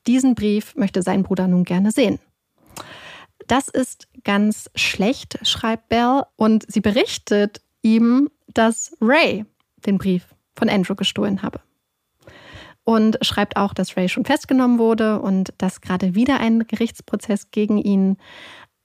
diesen 0.06 0.34
Brief 0.34 0.74
möchte 0.74 1.02
sein 1.02 1.22
Bruder 1.22 1.48
nun 1.48 1.64
gerne 1.64 1.92
sehen. 1.92 2.18
Das 3.46 3.68
ist 3.68 4.08
ganz 4.24 4.70
schlecht, 4.74 5.38
schreibt 5.46 5.88
Bell, 5.88 6.22
und 6.36 6.64
sie 6.70 6.80
berichtet 6.80 7.60
ihm, 7.82 8.30
dass 8.48 8.96
Ray 9.00 9.44
den 9.84 9.98
Brief 9.98 10.34
von 10.56 10.68
Andrew 10.68 10.94
gestohlen 10.94 11.42
habe. 11.42 11.60
Und 12.84 13.18
schreibt 13.22 13.56
auch, 13.56 13.74
dass 13.74 13.96
Ray 13.96 14.08
schon 14.08 14.24
festgenommen 14.24 14.78
wurde 14.78 15.20
und 15.20 15.54
dass 15.58 15.80
gerade 15.80 16.14
wieder 16.14 16.40
ein 16.40 16.66
Gerichtsprozess 16.66 17.50
gegen 17.52 17.78
ihn 17.78 18.16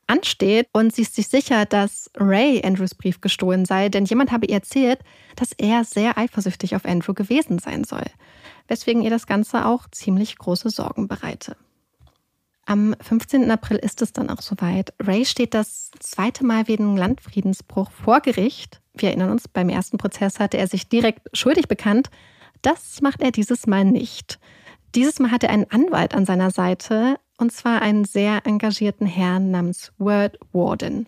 ansteht 0.08 0.68
und 0.74 0.93
sie 0.93 1.03
ist 1.03 1.16
sich 1.16 1.28
sicher, 1.28 1.66
dass 1.66 2.10
Ray 2.16 2.62
Andrews 2.64 2.95
Brief 2.95 3.22
gestohlen 3.22 3.66
sei, 3.66 3.89
denn 3.89 4.05
jemand 4.05 4.32
habe 4.32 4.45
ihr 4.45 4.55
erzählt, 4.55 4.99
dass 5.36 5.51
er 5.51 5.84
sehr 5.84 6.18
eifersüchtig 6.18 6.76
auf 6.76 6.86
Andrew 6.86 7.14
gewesen 7.14 7.60
sein 7.60 7.84
soll, 7.84 8.05
weswegen 8.68 9.01
ihr 9.01 9.10
das 9.10 9.28
Ganze 9.28 9.66
auch 9.66 9.88
ziemlich 9.91 10.38
große 10.38 10.70
Sorgen 10.70 11.08
bereite. 11.08 11.55
Am 12.66 12.95
15. 12.99 13.49
April 13.49 13.78
ist 13.78 14.01
es 14.01 14.12
dann 14.12 14.30
auch 14.30 14.41
soweit. 14.41 14.93
Ray 15.01 15.24
steht 15.24 15.53
das 15.53 15.89
zweite 15.99 16.45
Mal 16.45 16.68
wegen 16.68 16.97
Landfriedensbruch 16.97 17.91
vor 17.91 18.20
Gericht. 18.20 18.82
Wir 18.93 19.10
erinnern 19.10 19.32
uns, 19.32 19.47
beim 19.47 19.70
ersten 19.70 19.97
Prozess 19.97 20.39
hatte 20.39 20.58
er 20.58 20.68
sich 20.68 20.89
direkt 20.89 21.30
schuldig 21.32 21.70
bekannt. 21.70 22.10
Das 22.62 23.01
macht 23.01 23.22
er 23.22 23.32
dieses 23.32 23.68
Mal 23.68 23.86
nicht. 23.86 24.38
Dieses 24.95 25.20
Mal 25.20 25.32
hat 25.32 25.43
er 25.43 25.51
einen 25.51 25.72
Anwalt 25.72 26.14
an 26.14 26.26
seiner 26.26 26.51
Seite, 26.51 27.18
und 27.38 27.52
zwar 27.52 27.82
einen 27.82 28.06
sehr 28.06 28.46
engagierten 28.46 29.06
Herrn 29.06 29.52
namens 29.52 29.92
Word 29.98 30.38
Warden, 30.52 31.08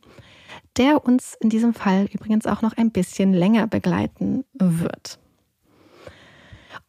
der 0.77 1.03
uns 1.03 1.35
in 1.39 1.49
diesem 1.49 1.73
Fall 1.73 2.07
übrigens 2.13 2.45
auch 2.45 2.61
noch 2.61 2.77
ein 2.77 2.91
bisschen 2.91 3.33
länger 3.33 3.67
begleiten 3.67 4.45
wird. 4.53 5.19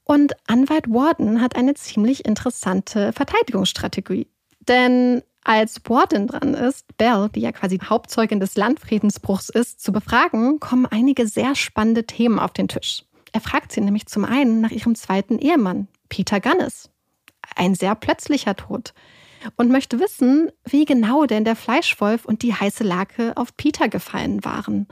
Und 0.04 0.34
Anwalt 0.46 0.90
Warden 0.90 1.40
hat 1.40 1.56
eine 1.56 1.74
ziemlich 1.74 2.24
interessante 2.24 3.12
Verteidigungsstrategie. 3.12 4.26
Denn 4.60 5.22
als 5.44 5.80
Warden 5.84 6.26
dran 6.26 6.54
ist, 6.54 6.96
Bell, 6.98 7.28
die 7.34 7.40
ja 7.40 7.52
quasi 7.52 7.78
Hauptzeugin 7.78 8.40
des 8.40 8.56
Landfriedensbruchs 8.56 9.48
ist, 9.48 9.80
zu 9.80 9.92
befragen, 9.92 10.60
kommen 10.60 10.86
einige 10.86 11.26
sehr 11.26 11.54
spannende 11.54 12.04
Themen 12.04 12.38
auf 12.38 12.52
den 12.52 12.68
Tisch. 12.68 13.04
Er 13.32 13.40
fragt 13.40 13.72
sie 13.72 13.80
nämlich 13.80 14.06
zum 14.06 14.24
einen 14.24 14.60
nach 14.60 14.70
ihrem 14.70 14.94
zweiten 14.94 15.38
Ehemann, 15.38 15.88
Peter 16.08 16.40
Gunnis. 16.40 16.90
Ein 17.56 17.74
sehr 17.74 17.94
plötzlicher 17.94 18.56
Tod 18.56 18.92
und 19.56 19.70
möchte 19.70 20.00
wissen, 20.00 20.50
wie 20.64 20.84
genau 20.84 21.26
denn 21.26 21.44
der 21.44 21.56
Fleischwolf 21.56 22.24
und 22.24 22.42
die 22.42 22.54
heiße 22.54 22.84
Lake 22.84 23.32
auf 23.36 23.56
Peter 23.56 23.88
gefallen 23.88 24.44
waren 24.44 24.86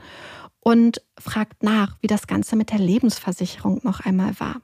und 0.59 1.01
fragt 1.17 1.63
nach, 1.63 1.97
wie 2.01 2.07
das 2.07 2.27
Ganze 2.27 2.55
mit 2.55 2.71
der 2.71 2.79
Lebensversicherung 2.79 3.81
noch 3.83 4.01
einmal 4.01 4.39
war. 4.39 4.61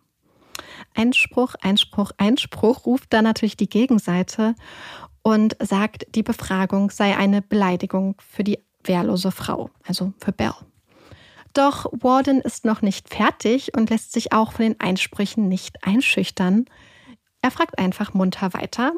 Einspruch, 0.94 1.56
Einspruch, 1.62 2.12
Einspruch 2.18 2.86
ruft 2.86 3.14
da 3.14 3.22
natürlich 3.22 3.58
die 3.58 3.70
Gegenseite 3.70 4.56
und 5.22 5.58
sagt, 5.60 6.06
die 6.16 6.24
Befragung 6.24 6.92
sei 6.92 7.18
eine 7.18 7.42
Beleidigung 7.42 8.16
für 8.20 8.44
die 8.44 8.60
wehrlose 8.84 9.32
Frau, 9.32 9.70
also 9.86 10.14
für 10.20 10.32
Bell. 10.32 10.54
Doch 11.54 11.86
Warden 11.92 12.42
ist 12.42 12.66
noch 12.66 12.82
nicht 12.82 13.10
fertig 13.10 13.76
und 13.76 13.90
lässt 13.90 14.12
sich 14.12 14.34
auch 14.34 14.52
von 14.52 14.66
den 14.66 14.80
Einsprüchen 14.80 15.48
nicht 15.48 15.84
einschüchtern. 15.84 16.66
Er 17.42 17.52
fragt 17.52 17.80
einfach 17.80 18.14
munter 18.14 18.54
weiter 18.54 18.94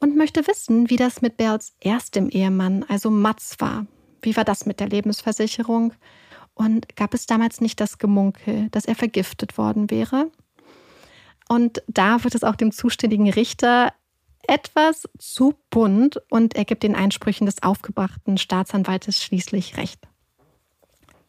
und 0.00 0.16
möchte 0.16 0.46
wissen, 0.46 0.90
wie 0.90 0.96
das 0.96 1.22
mit 1.22 1.36
Bells 1.36 1.74
erstem 1.80 2.28
Ehemann, 2.28 2.84
also 2.88 3.10
Mats, 3.10 3.56
war. 3.58 3.86
Wie 4.22 4.36
war 4.36 4.44
das 4.44 4.66
mit 4.66 4.80
der 4.80 4.88
Lebensversicherung? 4.88 5.92
Und 6.54 6.96
gab 6.96 7.14
es 7.14 7.26
damals 7.26 7.60
nicht 7.60 7.80
das 7.80 7.98
Gemunkel, 7.98 8.68
dass 8.70 8.84
er 8.84 8.96
vergiftet 8.96 9.58
worden 9.58 9.90
wäre? 9.90 10.30
Und 11.48 11.82
da 11.86 12.24
wird 12.24 12.34
es 12.34 12.44
auch 12.44 12.56
dem 12.56 12.72
zuständigen 12.72 13.30
Richter 13.30 13.92
etwas 14.46 15.08
zu 15.18 15.54
bunt 15.70 16.20
und 16.30 16.56
er 16.56 16.64
gibt 16.64 16.82
den 16.82 16.94
Einsprüchen 16.94 17.46
des 17.46 17.62
aufgebrachten 17.62 18.38
Staatsanwaltes 18.38 19.22
schließlich 19.22 19.76
recht. 19.76 20.00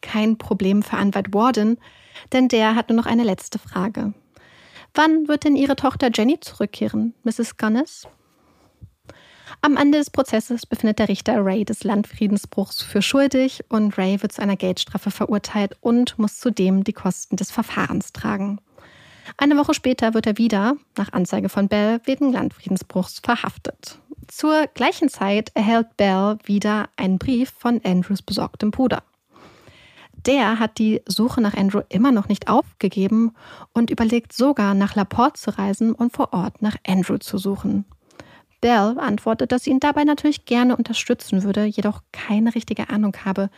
kein 0.00 0.38
Problem 0.38 0.82
für 0.82 0.96
Anwalt 0.96 1.32
Warden, 1.34 1.78
denn 2.32 2.48
der 2.48 2.74
hat 2.74 2.88
nur 2.88 2.96
noch 2.96 3.06
eine 3.06 3.24
letzte 3.24 3.58
Frage. 3.58 4.14
Wann 4.94 5.28
wird 5.28 5.44
denn 5.44 5.56
Ihre 5.56 5.76
Tochter 5.76 6.10
Jenny 6.12 6.40
zurückkehren, 6.40 7.14
Mrs. 7.22 7.56
Gunness? 7.56 8.08
Am 9.62 9.76
Ende 9.76 9.98
des 9.98 10.08
Prozesses 10.08 10.64
befindet 10.64 10.98
der 10.98 11.08
Richter 11.08 11.44
Ray 11.44 11.66
des 11.66 11.84
Landfriedensbruchs 11.84 12.80
für 12.80 13.02
schuldig 13.02 13.62
und 13.68 13.98
Ray 13.98 14.22
wird 14.22 14.32
zu 14.32 14.40
einer 14.40 14.56
Geldstrafe 14.56 15.10
verurteilt 15.10 15.76
und 15.82 16.18
muss 16.18 16.40
zudem 16.40 16.82
die 16.82 16.94
Kosten 16.94 17.36
des 17.36 17.50
Verfahrens 17.50 18.14
tragen. 18.14 18.58
Eine 19.36 19.58
Woche 19.58 19.74
später 19.74 20.14
wird 20.14 20.26
er 20.26 20.38
wieder, 20.38 20.76
nach 20.96 21.12
Anzeige 21.12 21.50
von 21.50 21.68
Bell, 21.68 22.00
wegen 22.04 22.32
Landfriedensbruchs 22.32 23.20
verhaftet. 23.22 23.98
Zur 24.28 24.66
gleichen 24.72 25.10
Zeit 25.10 25.50
erhält 25.54 25.94
Bell 25.98 26.38
wieder 26.44 26.88
einen 26.96 27.18
Brief 27.18 27.52
von 27.58 27.82
Andrews 27.84 28.22
besorgtem 28.22 28.70
Bruder. 28.70 29.02
Der 30.26 30.58
hat 30.58 30.78
die 30.78 31.02
Suche 31.06 31.42
nach 31.42 31.54
Andrew 31.54 31.82
immer 31.90 32.12
noch 32.12 32.28
nicht 32.28 32.48
aufgegeben 32.48 33.34
und 33.74 33.90
überlegt 33.90 34.32
sogar, 34.32 34.74
nach 34.74 34.94
Laporte 34.94 35.38
zu 35.38 35.58
reisen 35.58 35.92
und 35.92 36.14
vor 36.14 36.32
Ort 36.32 36.62
nach 36.62 36.76
Andrew 36.86 37.18
zu 37.18 37.36
suchen. 37.36 37.84
Bell 38.60 38.98
antwortet, 38.98 39.52
dass 39.52 39.64
sie 39.64 39.70
ihn 39.70 39.80
dabei 39.80 40.04
natürlich 40.04 40.44
gerne 40.44 40.76
unterstützen 40.76 41.42
würde, 41.42 41.64
jedoch 41.64 42.02
keine 42.12 42.54
richtige 42.54 42.90
Ahnung 42.90 43.16
habe, 43.24 43.50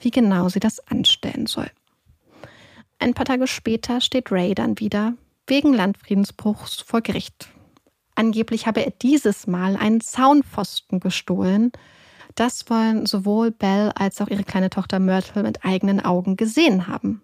wie 0.00 0.10
genau 0.10 0.48
sie 0.48 0.60
das 0.60 0.80
anstellen 0.88 1.46
soll. 1.46 1.70
Ein 2.98 3.14
paar 3.14 3.26
Tage 3.26 3.46
später 3.46 4.00
steht 4.00 4.30
Ray 4.30 4.54
dann 4.54 4.78
wieder 4.78 5.14
wegen 5.46 5.74
Landfriedensbruchs 5.74 6.80
vor 6.80 7.00
Gericht. 7.00 7.48
Angeblich 8.14 8.66
habe 8.66 8.84
er 8.84 8.92
dieses 8.92 9.46
Mal 9.46 9.76
einen 9.76 10.00
Zaunpfosten 10.00 11.00
gestohlen. 11.00 11.72
Das 12.34 12.68
wollen 12.70 13.06
sowohl 13.06 13.50
Belle 13.50 13.96
als 13.96 14.20
auch 14.20 14.28
ihre 14.28 14.44
kleine 14.44 14.70
Tochter 14.70 15.00
Myrtle 15.00 15.42
mit 15.42 15.64
eigenen 15.64 16.00
Augen 16.00 16.36
gesehen 16.36 16.86
haben. 16.86 17.22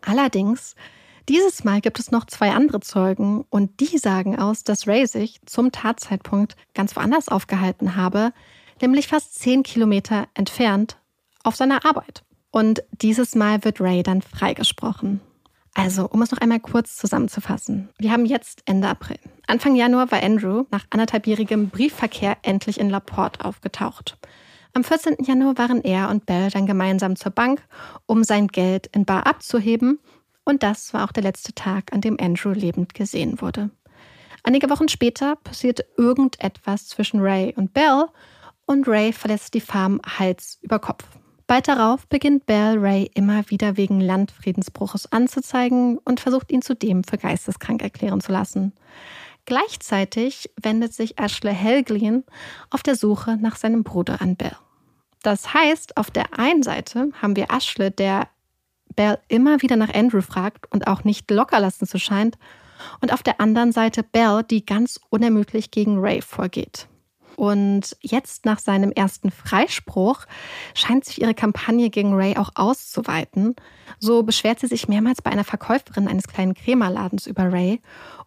Allerdings, 0.00 0.74
dieses 1.28 1.64
Mal 1.64 1.80
gibt 1.80 1.98
es 1.98 2.10
noch 2.10 2.26
zwei 2.26 2.52
andere 2.52 2.80
Zeugen 2.80 3.44
und 3.50 3.80
die 3.80 3.98
sagen 3.98 4.38
aus, 4.38 4.64
dass 4.64 4.86
Ray 4.86 5.06
sich 5.06 5.40
zum 5.46 5.72
Tatzeitpunkt 5.72 6.56
ganz 6.74 6.96
woanders 6.96 7.28
aufgehalten 7.28 7.96
habe, 7.96 8.32
nämlich 8.80 9.08
fast 9.08 9.34
zehn 9.34 9.62
Kilometer 9.62 10.26
entfernt 10.34 10.98
auf 11.42 11.56
seiner 11.56 11.84
Arbeit. 11.84 12.24
Und 12.50 12.82
dieses 12.90 13.34
Mal 13.34 13.64
wird 13.64 13.80
Ray 13.80 14.02
dann 14.02 14.22
freigesprochen. 14.22 15.20
Also, 15.74 16.06
um 16.06 16.20
es 16.20 16.30
noch 16.30 16.38
einmal 16.38 16.60
kurz 16.60 16.96
zusammenzufassen. 16.96 17.88
Wir 17.98 18.12
haben 18.12 18.26
jetzt 18.26 18.62
Ende 18.66 18.88
April. 18.88 19.18
Anfang 19.46 19.74
Januar 19.74 20.10
war 20.10 20.22
Andrew 20.22 20.64
nach 20.70 20.84
anderthalbjährigem 20.90 21.70
Briefverkehr 21.70 22.36
endlich 22.42 22.78
in 22.78 22.90
Laporte 22.90 23.44
aufgetaucht. 23.44 24.18
Am 24.74 24.84
14. 24.84 25.16
Januar 25.24 25.56
waren 25.56 25.82
er 25.82 26.10
und 26.10 26.26
Bell 26.26 26.50
dann 26.50 26.66
gemeinsam 26.66 27.16
zur 27.16 27.32
Bank, 27.32 27.62
um 28.06 28.22
sein 28.24 28.48
Geld 28.48 28.86
in 28.88 29.04
Bar 29.04 29.26
abzuheben. 29.26 29.98
Und 30.44 30.62
das 30.62 30.92
war 30.92 31.04
auch 31.04 31.12
der 31.12 31.22
letzte 31.22 31.54
Tag, 31.54 31.92
an 31.92 32.00
dem 32.00 32.16
Andrew 32.20 32.50
lebend 32.50 32.94
gesehen 32.94 33.40
wurde. 33.40 33.70
Einige 34.42 34.68
Wochen 34.70 34.88
später 34.88 35.36
passiert 35.36 35.84
irgendetwas 35.96 36.88
zwischen 36.88 37.20
Ray 37.20 37.54
und 37.56 37.72
Bell 37.72 38.06
und 38.66 38.88
Ray 38.88 39.12
verlässt 39.12 39.54
die 39.54 39.60
Farm 39.60 40.00
Hals 40.18 40.58
über 40.62 40.78
Kopf. 40.78 41.04
Bald 41.46 41.68
darauf 41.68 42.06
beginnt 42.06 42.46
Bell 42.46 42.78
Ray 42.78 43.10
immer 43.14 43.48
wieder 43.50 43.76
wegen 43.76 44.00
Landfriedensbruches 44.00 45.12
anzuzeigen 45.12 45.98
und 45.98 46.18
versucht 46.18 46.50
ihn 46.50 46.62
zudem 46.62 47.04
für 47.04 47.18
geisteskrank 47.18 47.82
erklären 47.82 48.20
zu 48.20 48.32
lassen. 48.32 48.72
Gleichzeitig 49.44 50.50
wendet 50.60 50.94
sich 50.94 51.18
Ashley 51.18 51.54
Helglin 51.54 52.24
auf 52.70 52.82
der 52.82 52.94
Suche 52.94 53.36
nach 53.36 53.56
seinem 53.56 53.82
Bruder 53.82 54.22
an 54.22 54.36
Bell. 54.36 54.56
Das 55.22 55.52
heißt, 55.52 55.96
auf 55.96 56.10
der 56.10 56.38
einen 56.38 56.62
Seite 56.62 57.10
haben 57.20 57.36
wir 57.36 57.48
Ashley, 57.50 57.90
der 57.90 58.28
Bell 58.92 59.18
immer 59.28 59.62
wieder 59.62 59.76
nach 59.76 59.92
Andrew 59.92 60.20
fragt 60.20 60.70
und 60.72 60.86
auch 60.86 61.04
nicht 61.04 61.30
locker 61.30 61.60
lassen 61.60 61.86
zu 61.86 61.98
scheint, 61.98 62.36
und 63.00 63.12
auf 63.12 63.22
der 63.22 63.40
anderen 63.40 63.72
Seite 63.72 64.02
Bell, 64.02 64.42
die 64.42 64.64
ganz 64.64 65.00
unermüdlich 65.10 65.70
gegen 65.70 65.98
Ray 65.98 66.20
vorgeht. 66.20 66.88
Und 67.36 67.96
jetzt 68.02 68.44
nach 68.44 68.58
seinem 68.58 68.92
ersten 68.92 69.30
Freispruch 69.30 70.26
scheint 70.74 71.04
sich 71.06 71.20
ihre 71.20 71.34
Kampagne 71.34 71.88
gegen 71.88 72.14
Ray 72.14 72.36
auch 72.36 72.50
auszuweiten. 72.54 73.56
So 73.98 74.22
beschwert 74.22 74.60
sie 74.60 74.66
sich 74.66 74.86
mehrmals 74.86 75.22
bei 75.22 75.30
einer 75.30 75.44
Verkäuferin 75.44 76.08
eines 76.08 76.28
kleinen 76.28 76.54
Cremerladens 76.54 77.26
über 77.26 77.50
Ray 77.50 77.80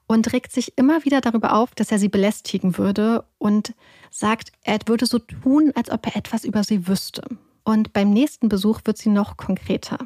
und 0.08 0.34
regt 0.34 0.52
sich 0.52 0.78
immer 0.78 1.06
wieder 1.06 1.22
darüber 1.22 1.54
auf, 1.54 1.76
dass 1.76 1.92
er 1.92 2.00
sie 2.00 2.10
belästigen 2.10 2.78
würde 2.78 3.24
und 3.38 3.74
sagt, 4.10 4.52
er 4.64 4.80
würde 4.88 5.06
so 5.06 5.20
tun, 5.20 5.72
als 5.76 5.92
ob 5.92 6.06
er 6.08 6.16
etwas 6.16 6.44
über 6.44 6.64
sie 6.64 6.88
wüsste. 6.88 7.22
Und 7.64 7.94
beim 7.94 8.10
nächsten 8.10 8.50
Besuch 8.50 8.82
wird 8.86 8.98
sie 8.98 9.10
noch 9.10 9.38
konkreter. 9.38 9.98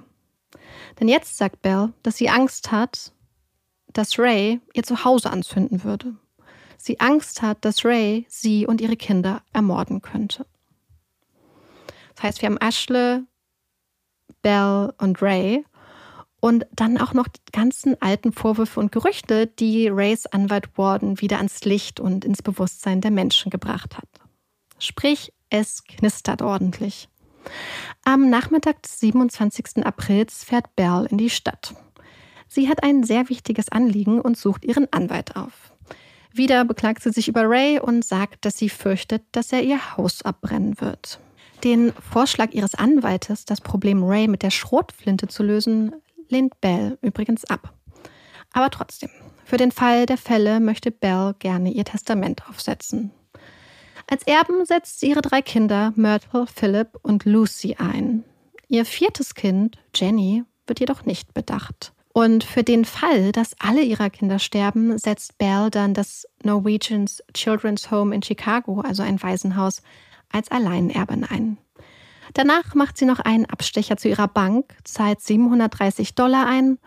Denn 1.00 1.08
jetzt 1.08 1.38
sagt 1.38 1.62
Belle, 1.62 1.94
dass 2.04 2.18
sie 2.18 2.30
Angst 2.30 2.72
hat, 2.72 3.12
dass 3.94 4.20
Ray 4.20 4.60
ihr 4.74 4.84
Zuhause 4.84 5.30
anzünden 5.32 5.84
würde 5.84 6.16
sie 6.82 7.00
Angst 7.00 7.42
hat, 7.42 7.64
dass 7.66 7.86
Ray 7.86 8.26
sie 8.30 8.66
und 8.66 8.82
ihre 8.82 8.96
Kinder 8.96 9.42
ermorden 9.54 10.02
könnte. 10.02 10.46
Das 12.16 12.24
heißt, 12.24 12.42
wir 12.42 12.48
haben 12.48 12.58
Ashley, 12.58 13.24
Belle 14.42 14.94
und 14.98 15.22
Ray 15.22 15.66
und 16.40 16.66
dann 16.72 16.98
auch 16.98 17.14
noch 17.14 17.28
die 17.28 17.52
ganzen 17.52 18.02
alten 18.02 18.32
Vorwürfe 18.32 18.80
und 18.80 18.92
Gerüchte, 18.92 19.48
die 19.48 19.90
Rays 19.90 20.26
Anwalt 20.26 20.78
Warden 20.78 21.20
wieder 21.22 21.38
ans 21.38 21.66
Licht 21.66 22.00
und 22.00 22.24
ins 22.24 22.42
Bewusstsein 22.42 23.02
der 23.02 23.12
Menschen 23.12 23.50
gebracht 23.50 23.98
hat. 23.98 24.08
Sprich, 24.80 25.34
es 25.50 25.84
knistert 25.84 26.42
ordentlich. 26.42 27.09
Am 28.04 28.30
Nachmittag 28.30 28.82
des 28.84 29.00
27. 29.00 29.86
Aprils 29.86 30.44
fährt 30.44 30.76
Belle 30.76 31.08
in 31.10 31.18
die 31.18 31.30
Stadt. 31.30 31.76
Sie 32.48 32.68
hat 32.68 32.84
ein 32.84 33.04
sehr 33.04 33.30
wichtiges 33.30 33.70
Anliegen 33.70 34.20
und 34.20 34.38
sucht 34.38 34.66
ihren 34.66 34.92
Anwalt 34.92 35.36
auf. 35.36 35.74
Wieder 36.34 36.66
beklagt 36.66 37.04
sie 37.04 37.12
sich 37.12 37.28
über 37.28 37.44
Ray 37.44 37.80
und 37.80 38.04
sagt, 38.06 38.46
dass 38.46 38.58
sie 38.58 38.70
fürchtet, 38.70 39.24
dass 39.32 39.52
er 39.52 39.64
ihr 39.64 39.98
Haus 39.98 40.22
abbrennen 40.22 40.80
wird. 40.80 41.20
Den 41.64 41.92
Vorschlag 41.94 42.52
ihres 42.52 42.76
Anwaltes, 42.76 43.46
das 43.46 43.62
Problem 43.62 44.04
Ray 44.04 44.28
mit 44.28 44.44
der 44.44 44.52
Schrotflinte 44.52 45.28
zu 45.28 45.44
lösen, 45.44 45.94
lehnt 46.30 46.60
Belle 46.62 46.98
übrigens 47.02 47.46
ab. 47.46 47.74
Aber 48.54 48.70
trotzdem, 48.70 49.10
für 49.44 49.58
den 49.58 49.72
Fall 49.72 50.06
der 50.06 50.18
Fälle 50.18 50.60
möchte 50.60 50.92
Belle 50.92 51.36
gerne 51.40 51.72
ihr 51.72 51.86
Testament 51.86 52.48
aufsetzen. 52.48 53.12
Als 54.12 54.24
Erben 54.26 54.66
setzt 54.66 55.00
sie 55.00 55.10
ihre 55.10 55.22
drei 55.22 55.44
Kinder, 55.44 55.94
Myrtle, 55.96 56.48
Philip 56.48 56.98
und 57.04 57.26
Lucy, 57.26 57.76
ein. 57.78 58.24
Ihr 58.68 58.84
viertes 58.84 59.36
Kind, 59.36 59.78
Jenny, 59.94 60.44
wird 60.66 60.80
jedoch 60.80 61.06
nicht 61.06 61.36
bedacht. 61.36 61.94
Und 62.12 62.44
für 62.44 62.64
den 62.64 62.86
Fall, 62.86 63.32
dass 63.32 63.56
alle 63.60 63.84
ihrer 63.84 64.10
Kinder 64.10 64.40
sterben, 64.40 64.98
setzt 64.98 65.38
Belle 65.38 65.70
dann 65.70 65.94
das 65.94 66.26
Norwegians 66.44 67.22
Children's 67.36 67.92
Home 67.92 68.16
in 68.16 68.24
Chicago, 68.24 68.82
also 68.82 69.04
ein 69.04 69.22
Waisenhaus, 69.22 69.84
als 70.32 70.50
Alleinerbin 70.50 71.24
ein. 71.24 71.60
Danach 72.34 72.74
macht 72.74 72.98
sie 72.98 73.06
noch 73.06 73.20
einen 73.20 73.46
Abstecher 73.46 73.98
zu 73.98 74.10
ihrer 74.10 74.28
Bank, 74.28 74.76
zahlt 74.86 75.22
730 75.22 76.16
Dollar 76.16 76.48
ein 76.48 76.80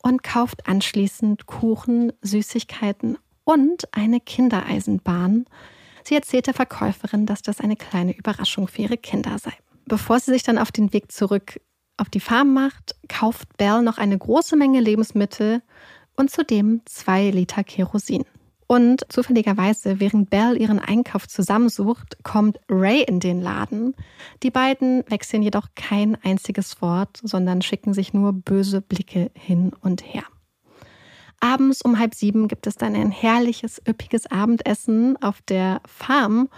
und 0.00 0.22
kauft 0.22 0.68
anschließend 0.68 1.46
Kuchen, 1.46 2.12
Süßigkeiten 2.22 3.18
und 3.42 3.92
eine 3.92 4.20
Kindereisenbahn. 4.20 5.46
Sie 6.08 6.14
erzählt 6.14 6.46
der 6.46 6.54
Verkäuferin, 6.54 7.26
dass 7.26 7.42
das 7.42 7.60
eine 7.60 7.76
kleine 7.76 8.16
Überraschung 8.16 8.66
für 8.66 8.80
ihre 8.80 8.96
Kinder 8.96 9.36
sei. 9.38 9.52
Bevor 9.84 10.18
sie 10.18 10.32
sich 10.32 10.42
dann 10.42 10.56
auf 10.56 10.72
den 10.72 10.94
Weg 10.94 11.12
zurück 11.12 11.60
auf 11.98 12.08
die 12.08 12.18
Farm 12.18 12.54
macht, 12.54 12.94
kauft 13.08 13.58
Belle 13.58 13.82
noch 13.82 13.98
eine 13.98 14.16
große 14.16 14.56
Menge 14.56 14.80
Lebensmittel 14.80 15.60
und 16.16 16.30
zudem 16.30 16.80
zwei 16.86 17.28
Liter 17.28 17.62
Kerosin. 17.62 18.24
Und 18.66 19.04
zufälligerweise, 19.10 20.00
während 20.00 20.30
Belle 20.30 20.56
ihren 20.56 20.78
Einkauf 20.78 21.28
zusammensucht, 21.28 22.24
kommt 22.24 22.58
Ray 22.70 23.02
in 23.02 23.20
den 23.20 23.42
Laden. 23.42 23.94
Die 24.42 24.50
beiden 24.50 25.04
wechseln 25.10 25.42
jedoch 25.42 25.68
kein 25.74 26.16
einziges 26.24 26.80
Wort, 26.80 27.20
sondern 27.22 27.60
schicken 27.60 27.92
sich 27.92 28.14
nur 28.14 28.32
böse 28.32 28.80
Blicke 28.80 29.30
hin 29.34 29.72
und 29.82 30.02
her. 30.02 30.24
Abends 31.40 31.82
um 31.82 31.98
halb 31.98 32.14
sieben 32.14 32.48
gibt 32.48 32.66
es 32.66 32.76
dann 32.76 32.94
ein 32.94 33.10
herrliches, 33.10 33.80
üppiges 33.86 34.26
Abendessen 34.26 35.16
auf 35.22 35.40
der 35.42 35.80
Farm 35.86 36.48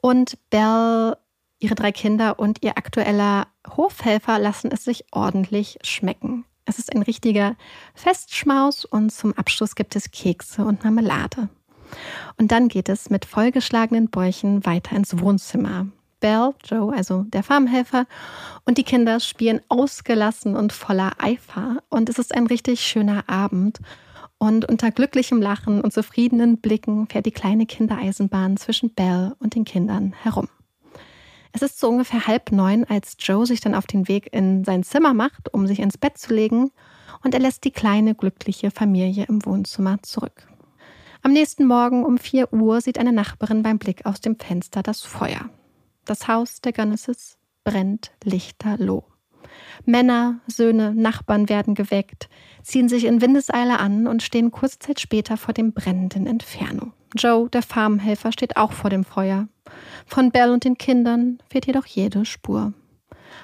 und 0.00 0.38
Belle 0.50 1.18
Ihre 1.60 1.74
drei 1.74 1.92
Kinder 1.92 2.38
und 2.38 2.62
ihr 2.62 2.78
aktueller 2.78 3.46
Hofhelfer 3.76 4.38
lassen 4.38 4.70
es 4.72 4.84
sich 4.84 5.04
ordentlich 5.12 5.78
schmecken. 5.82 6.46
Es 6.64 6.78
ist 6.78 6.94
ein 6.94 7.02
richtiger 7.02 7.54
Festschmaus 7.94 8.86
und 8.86 9.10
zum 9.10 9.36
Abschluss 9.36 9.74
gibt 9.74 9.94
es 9.94 10.10
Kekse 10.10 10.64
und 10.64 10.82
Marmelade. 10.84 11.50
Und 12.38 12.50
dann 12.50 12.68
geht 12.68 12.88
es 12.88 13.10
mit 13.10 13.26
vollgeschlagenen 13.26 14.08
Bäuchen 14.08 14.64
weiter 14.64 14.96
ins 14.96 15.18
Wohnzimmer. 15.18 15.88
Belle, 16.20 16.54
Joe, 16.64 16.94
also 16.94 17.24
der 17.24 17.42
Farmhelfer, 17.42 18.06
und 18.64 18.78
die 18.78 18.84
Kinder 18.84 19.20
spielen 19.20 19.60
ausgelassen 19.68 20.56
und 20.56 20.72
voller 20.72 21.12
Eifer. 21.18 21.82
Und 21.88 22.08
es 22.08 22.18
ist 22.18 22.34
ein 22.34 22.46
richtig 22.46 22.80
schöner 22.82 23.28
Abend. 23.28 23.80
Und 24.42 24.66
unter 24.66 24.90
glücklichem 24.90 25.42
Lachen 25.42 25.82
und 25.82 25.92
zufriedenen 25.92 26.56
Blicken 26.56 27.06
fährt 27.08 27.26
die 27.26 27.30
kleine 27.30 27.66
Kindereisenbahn 27.66 28.56
zwischen 28.56 28.88
Belle 28.94 29.36
und 29.38 29.54
den 29.54 29.66
Kindern 29.66 30.14
herum. 30.14 30.48
Es 31.52 31.60
ist 31.60 31.78
so 31.78 31.90
ungefähr 31.90 32.26
halb 32.26 32.50
neun, 32.50 32.84
als 32.84 33.16
Joe 33.18 33.44
sich 33.44 33.60
dann 33.60 33.74
auf 33.74 33.86
den 33.86 34.08
Weg 34.08 34.32
in 34.32 34.64
sein 34.64 34.82
Zimmer 34.82 35.12
macht, 35.12 35.52
um 35.52 35.66
sich 35.66 35.78
ins 35.78 35.98
Bett 35.98 36.16
zu 36.16 36.32
legen, 36.32 36.70
und 37.22 37.34
er 37.34 37.40
lässt 37.40 37.64
die 37.64 37.70
kleine, 37.70 38.14
glückliche 38.14 38.70
Familie 38.70 39.26
im 39.28 39.44
Wohnzimmer 39.44 40.02
zurück. 40.02 40.48
Am 41.20 41.34
nächsten 41.34 41.66
Morgen 41.66 42.06
um 42.06 42.16
vier 42.16 42.50
Uhr 42.50 42.80
sieht 42.80 42.98
eine 42.98 43.12
Nachbarin 43.12 43.62
beim 43.62 43.78
Blick 43.78 44.06
aus 44.06 44.22
dem 44.22 44.38
Fenster 44.38 44.82
das 44.82 45.02
Feuer. 45.02 45.50
Das 46.06 46.28
Haus 46.28 46.62
der 46.62 46.72
Gunnesses 46.72 47.36
brennt 47.62 48.12
lichterloh. 48.24 49.04
Männer, 49.84 50.40
Söhne, 50.46 50.94
Nachbarn 50.94 51.48
werden 51.48 51.74
geweckt, 51.74 52.28
ziehen 52.62 52.88
sich 52.88 53.04
in 53.04 53.20
Windeseile 53.20 53.78
an 53.78 54.06
und 54.06 54.22
stehen 54.22 54.50
kurze 54.50 54.78
Zeit 54.78 55.00
später 55.00 55.36
vor 55.36 55.54
dem 55.54 55.72
brennenden 55.72 56.26
Inferno. 56.26 56.92
Joe, 57.16 57.48
der 57.48 57.62
Farmhelfer, 57.62 58.32
steht 58.32 58.56
auch 58.56 58.72
vor 58.72 58.90
dem 58.90 59.04
Feuer. 59.04 59.48
Von 60.06 60.30
Belle 60.30 60.52
und 60.52 60.64
den 60.64 60.78
Kindern 60.78 61.38
fehlt 61.50 61.66
jedoch 61.66 61.86
jede 61.86 62.24
Spur. 62.24 62.72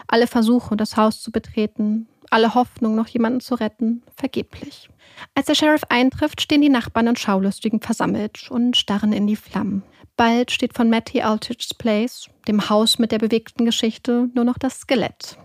Alle 0.06 0.26
Versuche, 0.26 0.76
das 0.76 0.96
Haus 0.96 1.20
zu 1.20 1.32
betreten, 1.32 2.08
alle 2.30 2.54
Hoffnung, 2.54 2.94
noch 2.94 3.08
jemanden 3.08 3.40
zu 3.40 3.54
retten, 3.54 4.02
vergeblich. 4.16 4.88
Als 5.34 5.46
der 5.46 5.54
Sheriff 5.54 5.82
eintrifft, 5.88 6.40
stehen 6.40 6.62
die 6.62 6.68
Nachbarn 6.68 7.08
und 7.08 7.18
Schaulustigen 7.18 7.80
versammelt 7.80 8.50
und 8.50 8.76
starren 8.76 9.12
in 9.12 9.26
die 9.26 9.36
Flammen. 9.36 9.82
Bald 10.16 10.50
steht 10.50 10.74
von 10.74 10.88
Matty 10.88 11.22
Altage's 11.22 11.74
Place, 11.74 12.28
dem 12.48 12.68
Haus 12.68 12.98
mit 12.98 13.12
der 13.12 13.18
bewegten 13.18 13.64
Geschichte, 13.64 14.30
nur 14.34 14.44
noch 14.44 14.58
das 14.58 14.80
Skelett. 14.80 15.38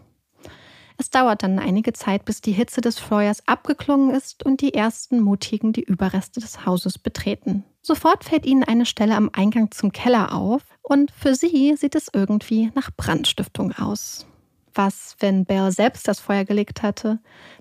Es 1.02 1.10
dauert 1.10 1.42
dann 1.42 1.58
einige 1.58 1.94
Zeit, 1.94 2.26
bis 2.26 2.42
die 2.42 2.52
Hitze 2.52 2.80
des 2.80 3.00
Feuers 3.00 3.48
abgeklungen 3.48 4.14
ist 4.14 4.46
und 4.46 4.62
die 4.62 4.76
ersten 4.76 5.20
Mutigen 5.20 5.74
die 5.74 5.82
Überreste 5.82 6.40
des 6.40 6.64
Hauses 6.68 7.00
betreten. 7.00 7.64
Sofort 7.82 8.24
fällt 8.24 8.46
ihnen 8.46 8.64
eine 8.64 8.86
Stelle 8.86 9.16
am 9.16 9.32
Eingang 9.34 9.72
zum 9.72 9.92
Keller 9.92 10.32
auf 10.32 10.62
und 10.84 11.10
für 11.10 11.34
sie 11.34 11.76
sieht 11.76 11.96
es 11.96 12.12
irgendwie 12.14 12.70
nach 12.76 12.92
Brandstiftung 12.96 13.72
aus. 13.72 14.28
Was, 14.76 15.16
wenn 15.18 15.46
Belle 15.46 15.72
selbst 15.72 16.08
das 16.08 16.20
Feuer 16.20 16.46
gelegt 16.46 16.84
hatte? 16.84 17.18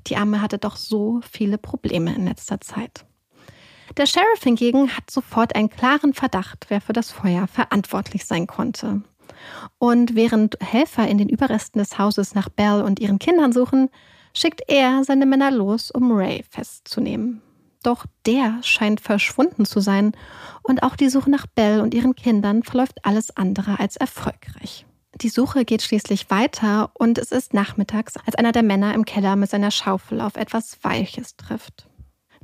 Die 0.06 0.18
Arme 0.18 0.42
hatte 0.42 0.58
doch 0.58 0.76
so 0.76 1.22
viele 1.22 1.56
Probleme 1.56 2.14
in 2.14 2.26
letzter 2.26 2.60
Zeit. 2.60 3.06
Der 3.96 4.04
Sheriff 4.04 4.42
hingegen 4.42 4.94
hat 4.94 5.10
sofort 5.10 5.56
einen 5.56 5.70
klaren 5.70 6.12
Verdacht, 6.12 6.66
wer 6.68 6.82
für 6.82 6.92
das 6.92 7.10
Feuer 7.10 7.46
verantwortlich 7.46 8.26
sein 8.26 8.46
konnte. 8.46 9.00
Und 9.78 10.14
während 10.14 10.56
Helfer 10.60 11.06
in 11.08 11.18
den 11.18 11.28
Überresten 11.28 11.78
des 11.78 11.98
Hauses 11.98 12.34
nach 12.34 12.48
Belle 12.48 12.84
und 12.84 13.00
ihren 13.00 13.18
Kindern 13.18 13.52
suchen, 13.52 13.88
schickt 14.34 14.62
er 14.68 15.04
seine 15.04 15.26
Männer 15.26 15.50
los, 15.50 15.90
um 15.90 16.12
Ray 16.12 16.44
festzunehmen. 16.48 17.42
Doch 17.82 18.04
der 18.26 18.58
scheint 18.62 19.00
verschwunden 19.00 19.64
zu 19.64 19.80
sein 19.80 20.12
und 20.62 20.82
auch 20.82 20.96
die 20.96 21.08
Suche 21.08 21.30
nach 21.30 21.46
Belle 21.46 21.82
und 21.82 21.94
ihren 21.94 22.14
Kindern 22.14 22.62
verläuft 22.62 23.04
alles 23.04 23.36
andere 23.36 23.80
als 23.80 23.96
erfolgreich. 23.96 24.86
Die 25.22 25.28
Suche 25.28 25.64
geht 25.64 25.82
schließlich 25.82 26.30
weiter 26.30 26.90
und 26.94 27.18
es 27.18 27.32
ist 27.32 27.52
nachmittags, 27.52 28.16
als 28.16 28.36
einer 28.36 28.52
der 28.52 28.62
Männer 28.62 28.94
im 28.94 29.04
Keller 29.04 29.36
mit 29.36 29.50
seiner 29.50 29.70
Schaufel 29.70 30.20
auf 30.20 30.36
etwas 30.36 30.78
Weiches 30.82 31.36
trifft. 31.36 31.88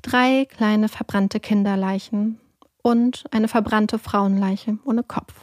Drei 0.02 0.46
kleine 0.46 0.88
verbrannte 0.88 1.40
Kinderleichen 1.40 2.40
und 2.82 3.24
eine 3.30 3.48
verbrannte 3.48 3.98
Frauenleiche 3.98 4.78
ohne 4.84 5.02
Kopf. 5.02 5.34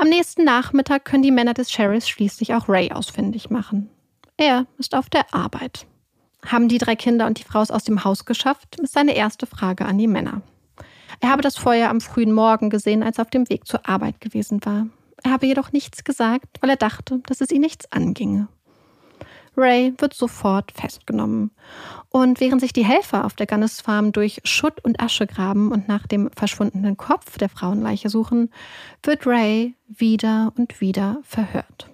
Am 0.00 0.08
nächsten 0.08 0.44
Nachmittag 0.44 1.04
können 1.04 1.22
die 1.22 1.30
Männer 1.30 1.52
des 1.52 1.70
Sheriffs 1.70 2.08
schließlich 2.08 2.54
auch 2.54 2.70
Ray 2.70 2.90
ausfindig 2.90 3.50
machen. 3.50 3.90
Er 4.38 4.64
ist 4.78 4.94
auf 4.94 5.10
der 5.10 5.34
Arbeit. 5.34 5.86
Haben 6.46 6.68
die 6.68 6.78
drei 6.78 6.96
Kinder 6.96 7.26
und 7.26 7.38
die 7.38 7.44
Frau 7.44 7.60
es 7.60 7.70
aus 7.70 7.84
dem 7.84 8.02
Haus 8.02 8.24
geschafft, 8.24 8.80
ist 8.80 8.94
seine 8.94 9.14
erste 9.14 9.44
Frage 9.44 9.84
an 9.84 9.98
die 9.98 10.06
Männer. 10.06 10.40
Er 11.20 11.28
habe 11.28 11.42
das 11.42 11.58
Feuer 11.58 11.90
am 11.90 12.00
frühen 12.00 12.32
Morgen 12.32 12.70
gesehen, 12.70 13.02
als 13.02 13.18
er 13.18 13.26
auf 13.26 13.30
dem 13.30 13.50
Weg 13.50 13.66
zur 13.66 13.86
Arbeit 13.86 14.22
gewesen 14.22 14.64
war. 14.64 14.86
Er 15.22 15.32
habe 15.32 15.44
jedoch 15.44 15.70
nichts 15.70 16.02
gesagt, 16.02 16.48
weil 16.62 16.70
er 16.70 16.76
dachte, 16.76 17.20
dass 17.26 17.42
es 17.42 17.50
ihn 17.50 17.60
nichts 17.60 17.92
anginge. 17.92 18.48
Ray 19.60 19.94
wird 19.98 20.14
sofort 20.14 20.72
festgenommen. 20.72 21.50
Und 22.08 22.40
während 22.40 22.60
sich 22.60 22.72
die 22.72 22.84
Helfer 22.84 23.24
auf 23.24 23.34
der 23.34 23.46
Gunnis 23.46 23.80
Farm 23.80 24.10
durch 24.12 24.40
Schutt 24.44 24.82
und 24.82 25.00
Asche 25.00 25.26
graben 25.26 25.70
und 25.70 25.86
nach 25.86 26.06
dem 26.06 26.30
verschwundenen 26.34 26.96
Kopf 26.96 27.38
der 27.38 27.48
Frauenleiche 27.48 28.08
suchen, 28.08 28.50
wird 29.02 29.26
Ray 29.26 29.74
wieder 29.86 30.52
und 30.56 30.80
wieder 30.80 31.20
verhört. 31.22 31.88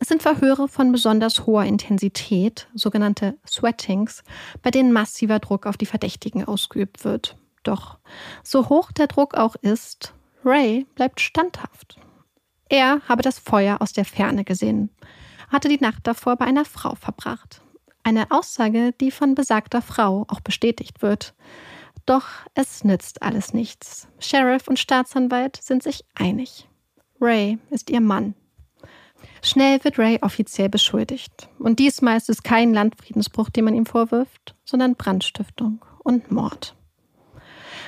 Es 0.00 0.08
sind 0.08 0.22
Verhöre 0.22 0.68
von 0.68 0.92
besonders 0.92 1.46
hoher 1.46 1.64
Intensität, 1.64 2.68
sogenannte 2.74 3.36
Sweatings, 3.46 4.22
bei 4.62 4.70
denen 4.70 4.92
massiver 4.92 5.38
Druck 5.38 5.66
auf 5.66 5.76
die 5.76 5.86
Verdächtigen 5.86 6.44
ausgeübt 6.44 7.04
wird. 7.04 7.36
Doch 7.62 7.98
so 8.44 8.68
hoch 8.68 8.92
der 8.92 9.08
Druck 9.08 9.34
auch 9.34 9.56
ist, 9.56 10.14
Ray 10.44 10.86
bleibt 10.94 11.20
standhaft. 11.20 11.98
Er 12.68 13.00
habe 13.08 13.22
das 13.22 13.38
Feuer 13.38 13.80
aus 13.80 13.92
der 13.92 14.04
Ferne 14.04 14.44
gesehen 14.44 14.90
hatte 15.48 15.68
die 15.68 15.80
Nacht 15.80 16.06
davor 16.06 16.36
bei 16.36 16.44
einer 16.44 16.64
Frau 16.64 16.94
verbracht. 16.94 17.62
Eine 18.02 18.30
Aussage, 18.30 18.92
die 19.00 19.10
von 19.10 19.34
besagter 19.34 19.82
Frau 19.82 20.24
auch 20.28 20.40
bestätigt 20.40 21.02
wird. 21.02 21.34
Doch 22.06 22.26
es 22.54 22.84
nützt 22.84 23.22
alles 23.22 23.52
nichts. 23.52 24.08
Sheriff 24.18 24.66
und 24.68 24.78
Staatsanwalt 24.78 25.56
sind 25.56 25.82
sich 25.82 26.04
einig. 26.14 26.66
Ray 27.20 27.58
ist 27.70 27.90
ihr 27.90 28.00
Mann. 28.00 28.34
Schnell 29.42 29.82
wird 29.84 29.98
Ray 29.98 30.18
offiziell 30.22 30.68
beschuldigt. 30.68 31.48
Und 31.58 31.78
diesmal 31.78 32.16
ist 32.16 32.30
es 32.30 32.42
kein 32.42 32.72
Landfriedensbruch, 32.72 33.50
den 33.50 33.64
man 33.64 33.74
ihm 33.74 33.86
vorwirft, 33.86 34.54
sondern 34.64 34.94
Brandstiftung 34.94 35.84
und 36.02 36.30
Mord. 36.30 36.77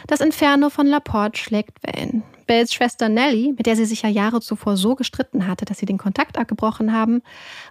Das 0.06 0.20
Inferno 0.20 0.70
von 0.70 0.86
Laporte 0.86 1.40
schlägt 1.40 1.78
Wellen. 1.82 2.22
Bells 2.46 2.74
Schwester 2.74 3.08
Nellie, 3.08 3.52
mit 3.52 3.66
der 3.66 3.76
sie 3.76 3.84
sich 3.84 4.02
ja 4.02 4.08
Jahre 4.08 4.40
zuvor 4.40 4.76
so 4.76 4.96
gestritten 4.96 5.46
hatte, 5.46 5.64
dass 5.64 5.78
sie 5.78 5.86
den 5.86 5.98
Kontakt 5.98 6.36
abgebrochen 6.36 6.92
haben, 6.92 7.22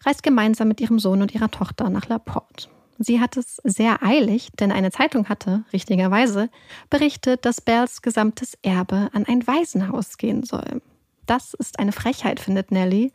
reist 0.05 0.23
gemeinsam 0.23 0.69
mit 0.69 0.79
ihrem 0.79 0.99
Sohn 0.99 1.21
und 1.21 1.35
ihrer 1.35 1.51
Tochter 1.51 1.89
nach 1.89 2.07
Laporte. 2.07 2.69
Sie 2.97 3.19
hat 3.19 3.37
es 3.37 3.57
sehr 3.63 4.03
eilig, 4.03 4.49
denn 4.59 4.71
eine 4.71 4.91
Zeitung 4.91 5.27
hatte, 5.29 5.63
richtigerweise, 5.71 6.49
berichtet, 6.89 7.45
dass 7.45 7.61
Bells 7.61 8.01
gesamtes 8.01 8.57
Erbe 8.61 9.09
an 9.13 9.25
ein 9.25 9.45
Waisenhaus 9.47 10.17
gehen 10.17 10.43
soll. 10.43 10.81
Das 11.25 11.53
ist 11.53 11.79
eine 11.79 11.91
Frechheit, 11.91 12.39
findet 12.39 12.71
Nellie. 12.71 13.11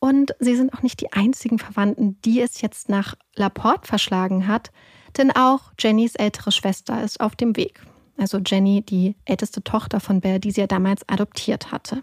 Und 0.00 0.34
sie 0.40 0.56
sind 0.56 0.74
auch 0.74 0.82
nicht 0.82 1.00
die 1.00 1.12
einzigen 1.12 1.60
Verwandten, 1.60 2.20
die 2.24 2.40
es 2.40 2.60
jetzt 2.60 2.88
nach 2.88 3.14
Laporte 3.36 3.86
verschlagen 3.86 4.48
hat, 4.48 4.72
denn 5.16 5.30
auch 5.30 5.72
Jennys 5.78 6.16
ältere 6.16 6.50
Schwester 6.50 7.02
ist 7.02 7.20
auf 7.20 7.36
dem 7.36 7.56
Weg 7.56 7.80
also 8.22 8.38
Jenny, 8.38 8.82
die 8.82 9.16
älteste 9.24 9.62
Tochter 9.62 10.00
von 10.00 10.20
Belle, 10.20 10.40
die 10.40 10.52
sie 10.52 10.62
ja 10.62 10.66
damals 10.66 11.06
adoptiert 11.08 11.72
hatte. 11.72 12.02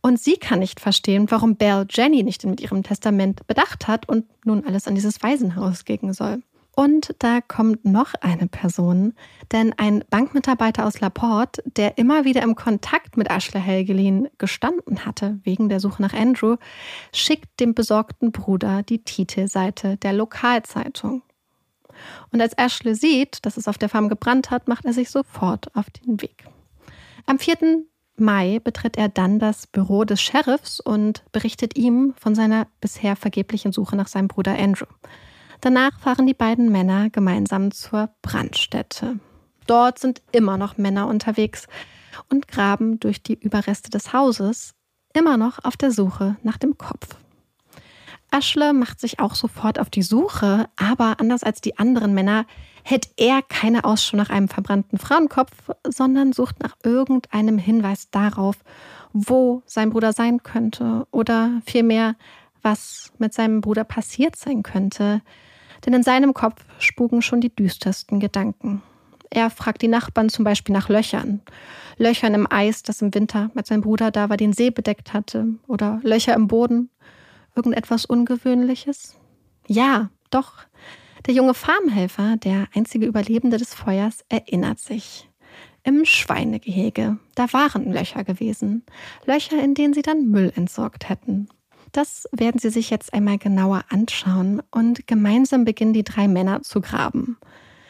Und 0.00 0.20
sie 0.20 0.36
kann 0.36 0.60
nicht 0.60 0.78
verstehen, 0.78 1.28
warum 1.30 1.56
Belle 1.56 1.86
Jenny 1.90 2.22
nicht 2.22 2.44
mit 2.44 2.60
ihrem 2.60 2.84
Testament 2.84 3.44
bedacht 3.46 3.88
hat 3.88 4.08
und 4.08 4.26
nun 4.44 4.64
alles 4.64 4.86
an 4.86 4.94
dieses 4.94 5.22
Waisenhaus 5.22 5.84
gegen 5.84 6.12
soll. 6.12 6.42
Und 6.74 7.14
da 7.18 7.40
kommt 7.40 7.84
noch 7.84 8.14
eine 8.20 8.46
Person, 8.46 9.14
denn 9.52 9.74
ein 9.76 10.04
Bankmitarbeiter 10.08 10.86
aus 10.86 11.00
Laporte, 11.00 11.62
der 11.64 11.98
immer 11.98 12.24
wieder 12.24 12.42
im 12.42 12.54
Kontakt 12.54 13.16
mit 13.16 13.30
Ashley 13.30 13.60
Helgelin 13.60 14.28
gestanden 14.38 15.04
hatte 15.04 15.38
wegen 15.44 15.68
der 15.68 15.80
Suche 15.80 16.00
nach 16.00 16.14
Andrew, 16.14 16.56
schickt 17.12 17.60
dem 17.60 17.74
besorgten 17.74 18.32
Bruder 18.32 18.82
die 18.82 19.02
Titelseite 19.04 19.98
der 19.98 20.14
Lokalzeitung. 20.14 21.22
Und 22.30 22.40
als 22.40 22.54
Ashley 22.54 22.94
sieht, 22.94 23.44
dass 23.44 23.56
es 23.56 23.68
auf 23.68 23.78
der 23.78 23.88
Farm 23.88 24.08
gebrannt 24.08 24.50
hat, 24.50 24.68
macht 24.68 24.84
er 24.84 24.92
sich 24.92 25.10
sofort 25.10 25.74
auf 25.74 25.90
den 25.90 26.20
Weg. 26.20 26.44
Am 27.26 27.38
4. 27.38 27.84
Mai 28.16 28.60
betritt 28.62 28.96
er 28.96 29.08
dann 29.08 29.38
das 29.38 29.66
Büro 29.66 30.04
des 30.04 30.20
Sheriffs 30.20 30.80
und 30.80 31.24
berichtet 31.32 31.76
ihm 31.76 32.14
von 32.18 32.34
seiner 32.34 32.66
bisher 32.80 33.16
vergeblichen 33.16 33.72
Suche 33.72 33.96
nach 33.96 34.08
seinem 34.08 34.28
Bruder 34.28 34.58
Andrew. 34.58 34.86
Danach 35.60 35.98
fahren 36.00 36.26
die 36.26 36.34
beiden 36.34 36.70
Männer 36.70 37.08
gemeinsam 37.10 37.70
zur 37.70 38.10
Brandstätte. 38.20 39.18
Dort 39.66 39.98
sind 39.98 40.22
immer 40.32 40.58
noch 40.58 40.76
Männer 40.76 41.06
unterwegs 41.06 41.68
und 42.28 42.48
graben 42.48 42.98
durch 43.00 43.22
die 43.22 43.34
Überreste 43.34 43.90
des 43.90 44.12
Hauses, 44.12 44.74
immer 45.14 45.36
noch 45.36 45.64
auf 45.64 45.76
der 45.76 45.92
Suche 45.92 46.36
nach 46.42 46.58
dem 46.58 46.76
Kopf. 46.76 47.16
Aschle 48.32 48.72
macht 48.72 49.00
sich 49.00 49.20
auch 49.20 49.34
sofort 49.34 49.78
auf 49.78 49.90
die 49.90 50.02
Suche, 50.02 50.66
aber 50.76 51.20
anders 51.20 51.42
als 51.42 51.60
die 51.60 51.78
anderen 51.78 52.14
Männer 52.14 52.46
hält 52.82 53.08
er 53.16 53.42
keine 53.42 53.84
Ausschau 53.84 54.16
nach 54.16 54.30
einem 54.30 54.48
verbrannten 54.48 54.98
Frauenkopf, 54.98 55.52
sondern 55.86 56.32
sucht 56.32 56.62
nach 56.62 56.76
irgendeinem 56.82 57.58
Hinweis 57.58 58.10
darauf, 58.10 58.56
wo 59.12 59.62
sein 59.66 59.90
Bruder 59.90 60.12
sein 60.12 60.42
könnte 60.42 61.06
oder 61.10 61.60
vielmehr, 61.66 62.16
was 62.62 63.12
mit 63.18 63.34
seinem 63.34 63.60
Bruder 63.60 63.84
passiert 63.84 64.36
sein 64.36 64.62
könnte. 64.62 65.20
Denn 65.84 65.94
in 65.94 66.02
seinem 66.02 66.32
Kopf 66.32 66.64
spuken 66.78 67.22
schon 67.22 67.40
die 67.40 67.54
düstersten 67.54 68.20
Gedanken. 68.20 68.82
Er 69.30 69.50
fragt 69.50 69.82
die 69.82 69.88
Nachbarn 69.88 70.28
zum 70.28 70.44
Beispiel 70.44 70.74
nach 70.74 70.88
Löchern. 70.88 71.40
Löchern 71.96 72.34
im 72.34 72.46
Eis, 72.50 72.82
das 72.82 73.02
im 73.02 73.14
Winter 73.14 73.50
mit 73.54 73.66
seinem 73.66 73.80
Bruder 73.80 74.10
da 74.10 74.28
war, 74.28 74.36
den 74.36 74.52
See 74.52 74.70
bedeckt 74.70 75.12
hatte. 75.12 75.46
Oder 75.66 76.00
Löcher 76.02 76.34
im 76.34 76.48
Boden, 76.48 76.90
Irgendetwas 77.54 78.04
Ungewöhnliches? 78.04 79.16
Ja, 79.66 80.10
doch. 80.30 80.54
Der 81.26 81.34
junge 81.34 81.54
Farmhelfer, 81.54 82.36
der 82.36 82.66
einzige 82.74 83.06
Überlebende 83.06 83.56
des 83.56 83.74
Feuers, 83.74 84.24
erinnert 84.28 84.80
sich. 84.80 85.28
Im 85.84 86.04
Schweinegehege, 86.04 87.18
da 87.34 87.52
waren 87.52 87.92
Löcher 87.92 88.24
gewesen. 88.24 88.84
Löcher, 89.26 89.62
in 89.62 89.74
denen 89.74 89.94
sie 89.94 90.02
dann 90.02 90.28
Müll 90.28 90.52
entsorgt 90.54 91.08
hätten. 91.08 91.48
Das 91.92 92.26
werden 92.32 92.58
sie 92.58 92.70
sich 92.70 92.88
jetzt 92.88 93.12
einmal 93.12 93.38
genauer 93.38 93.84
anschauen 93.90 94.62
und 94.70 95.06
gemeinsam 95.06 95.64
beginnen 95.64 95.92
die 95.92 96.04
drei 96.04 96.26
Männer 96.26 96.62
zu 96.62 96.80
graben. 96.80 97.36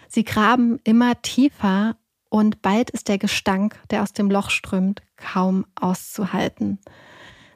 Sie 0.09 0.24
graben 0.24 0.80
immer 0.84 1.20
tiefer 1.22 1.97
und 2.28 2.62
bald 2.62 2.90
ist 2.90 3.09
der 3.09 3.18
Gestank, 3.18 3.78
der 3.90 4.02
aus 4.02 4.12
dem 4.12 4.30
Loch 4.30 4.51
strömt, 4.51 5.02
kaum 5.16 5.66
auszuhalten. 5.80 6.80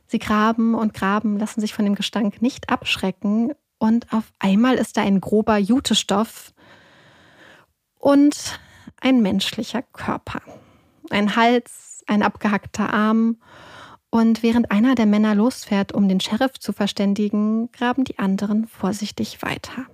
Sie 0.06 0.18
graben 0.18 0.74
und 0.74 0.94
graben, 0.94 1.38
lassen 1.38 1.60
sich 1.60 1.74
von 1.74 1.84
dem 1.84 1.94
Gestank 1.94 2.40
nicht 2.42 2.70
abschrecken 2.70 3.52
und 3.78 4.12
auf 4.12 4.32
einmal 4.38 4.76
ist 4.76 4.96
da 4.96 5.02
ein 5.02 5.20
grober 5.20 5.58
Jutestoff 5.58 6.52
und 7.98 8.60
ein 9.00 9.20
menschlicher 9.20 9.82
Körper. 9.82 10.40
Ein 11.10 11.36
Hals, 11.36 12.04
ein 12.06 12.22
abgehackter 12.22 12.92
Arm 12.92 13.38
und 14.10 14.42
während 14.42 14.70
einer 14.70 14.94
der 14.94 15.06
Männer 15.06 15.34
losfährt, 15.34 15.92
um 15.92 16.08
den 16.08 16.20
Sheriff 16.20 16.58
zu 16.58 16.72
verständigen, 16.72 17.70
graben 17.72 18.04
die 18.04 18.18
anderen 18.18 18.66
vorsichtig 18.66 19.42
weiter. 19.42 19.86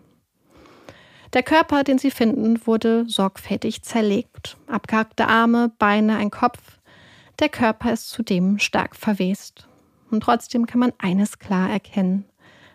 Der 1.32 1.42
Körper, 1.42 1.82
den 1.82 1.98
sie 1.98 2.10
finden, 2.10 2.66
wurde 2.66 3.08
sorgfältig 3.08 3.82
zerlegt. 3.82 4.58
Abgehackte 4.66 5.26
Arme, 5.26 5.72
Beine, 5.78 6.16
ein 6.16 6.30
Kopf. 6.30 6.58
Der 7.40 7.48
Körper 7.48 7.92
ist 7.92 8.10
zudem 8.10 8.58
stark 8.58 8.94
verwest. 8.94 9.66
Und 10.12 10.22
trotzdem 10.22 10.66
kann 10.66 10.78
man 10.78 10.92
eines 10.98 11.38
klar 11.38 11.70
erkennen. 11.70 12.26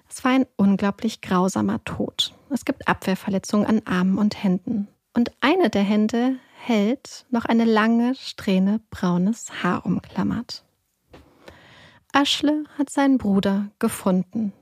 Es 0.10 0.24
war 0.24 0.32
ein 0.32 0.48
unglaublich 0.56 1.22
grausamer 1.22 1.84
Tod. 1.84 2.34
Es 2.50 2.66
gibt 2.66 2.88
Abwehrverletzungen 2.88 3.68
an 3.68 3.82
Armen 3.86 4.18
und 4.18 4.44
Händen. 4.44 4.88
Und 5.14 5.32
eine 5.40 5.70
der 5.70 5.84
Hände 5.84 6.38
hält 6.60 7.26
noch 7.30 7.46
eine 7.46 7.66
lange 7.66 8.16
Strähne 8.16 8.82
braunes 8.90 9.64
Haar 9.64 9.86
umklammert. 9.86 10.64
Aschle 12.12 12.64
hat 12.78 12.90
seinen 12.90 13.20
Bruder 13.20 13.70
gefunden. 13.78 14.54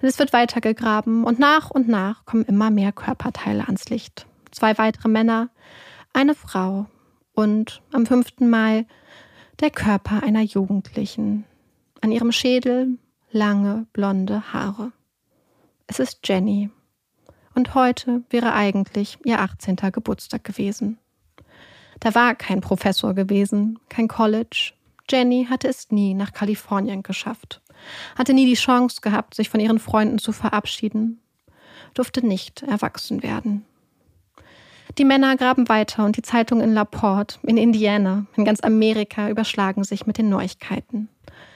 Es 0.00 0.18
wird 0.18 0.32
weitergegraben 0.32 1.24
und 1.24 1.38
nach 1.38 1.70
und 1.70 1.88
nach 1.88 2.24
kommen 2.24 2.44
immer 2.44 2.70
mehr 2.70 2.92
Körperteile 2.92 3.64
ans 3.64 3.88
Licht. 3.88 4.26
Zwei 4.50 4.78
weitere 4.78 5.08
Männer, 5.08 5.50
eine 6.12 6.34
Frau 6.34 6.86
und 7.34 7.82
am 7.92 8.06
5. 8.06 8.40
Mai 8.40 8.86
der 9.60 9.70
Körper 9.70 10.22
einer 10.22 10.42
Jugendlichen. 10.42 11.44
An 12.06 12.12
ihrem 12.12 12.30
Schädel 12.30 12.98
lange 13.32 13.88
blonde 13.92 14.52
Haare. 14.52 14.92
Es 15.88 15.98
ist 15.98 16.20
Jenny. 16.22 16.70
Und 17.52 17.74
heute 17.74 18.22
wäre 18.30 18.52
eigentlich 18.52 19.18
ihr 19.24 19.40
18. 19.40 19.74
Geburtstag 19.90 20.44
gewesen. 20.44 20.98
Da 21.98 22.14
war 22.14 22.36
kein 22.36 22.60
Professor 22.60 23.12
gewesen, 23.12 23.80
kein 23.88 24.06
College. 24.06 24.72
Jenny 25.10 25.48
hatte 25.50 25.66
es 25.66 25.90
nie 25.90 26.14
nach 26.14 26.32
Kalifornien 26.32 27.02
geschafft, 27.02 27.60
hatte 28.16 28.34
nie 28.34 28.46
die 28.46 28.54
Chance 28.54 29.00
gehabt, 29.00 29.34
sich 29.34 29.48
von 29.48 29.58
ihren 29.58 29.80
Freunden 29.80 30.20
zu 30.20 30.30
verabschieden, 30.30 31.20
durfte 31.94 32.24
nicht 32.24 32.62
erwachsen 32.62 33.24
werden. 33.24 33.64
Die 34.96 35.04
Männer 35.04 35.36
graben 35.36 35.68
weiter 35.68 36.04
und 36.04 36.16
die 36.16 36.22
Zeitungen 36.22 36.68
in 36.68 36.72
LaPorte, 36.72 37.40
in 37.42 37.56
Indiana, 37.56 38.26
in 38.36 38.44
ganz 38.44 38.60
Amerika 38.60 39.28
überschlagen 39.28 39.82
sich 39.82 40.06
mit 40.06 40.18
den 40.18 40.28
Neuigkeiten. 40.28 41.08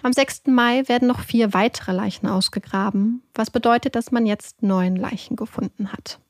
Am 0.03 0.13
6. 0.13 0.47
Mai 0.47 0.89
werden 0.89 1.09
noch 1.09 1.21
vier 1.21 1.53
weitere 1.53 1.93
Leichen 1.93 2.27
ausgegraben, 2.27 3.23
was 3.35 3.51
bedeutet, 3.51 3.95
dass 3.97 4.11
man 4.11 4.25
jetzt 4.25 4.63
neun 4.63 4.97
Leichen 4.97 5.37
gefunden 5.37 5.93
hat. 5.93 6.21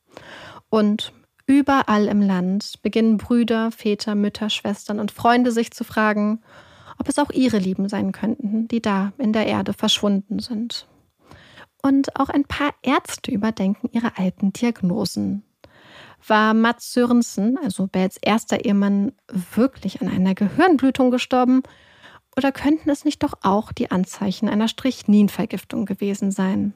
Und 0.70 1.12
überall 1.46 2.06
im 2.06 2.20
Land 2.20 2.82
beginnen 2.82 3.16
Brüder, 3.16 3.70
Väter, 3.70 4.16
Mütter, 4.16 4.50
Schwestern 4.50 4.98
und 4.98 5.12
Freunde 5.12 5.52
sich 5.52 5.70
zu 5.70 5.84
fragen, 5.84 6.42
ob 6.98 7.08
es 7.08 7.18
auch 7.18 7.30
ihre 7.30 7.58
Lieben 7.58 7.88
sein 7.88 8.10
könnten, 8.10 8.66
die 8.66 8.82
da 8.82 9.12
in 9.18 9.32
der 9.32 9.46
Erde 9.46 9.72
verschwunden 9.72 10.40
sind. 10.40 10.86
Und 11.80 12.18
auch 12.18 12.28
ein 12.28 12.44
paar 12.44 12.74
Ärzte 12.82 13.30
überdenken 13.30 13.88
ihre 13.92 14.18
alten 14.18 14.52
Diagnosen. 14.52 15.44
War 16.26 16.54
Mats 16.54 16.92
Sörensen, 16.92 17.56
also 17.56 17.86
Bells 17.86 18.18
erster 18.20 18.64
Ehemann, 18.64 19.12
wirklich 19.54 20.02
an 20.02 20.08
einer 20.08 20.34
Gehirnblutung 20.34 21.10
gestorben 21.10 21.62
oder 22.36 22.52
könnten 22.52 22.90
es 22.90 23.04
nicht 23.04 23.22
doch 23.22 23.34
auch 23.42 23.72
die 23.72 23.90
Anzeichen 23.90 24.48
einer 24.48 24.68
Strichninvergiftung 24.68 25.86
gewesen 25.86 26.30
sein? 26.30 26.74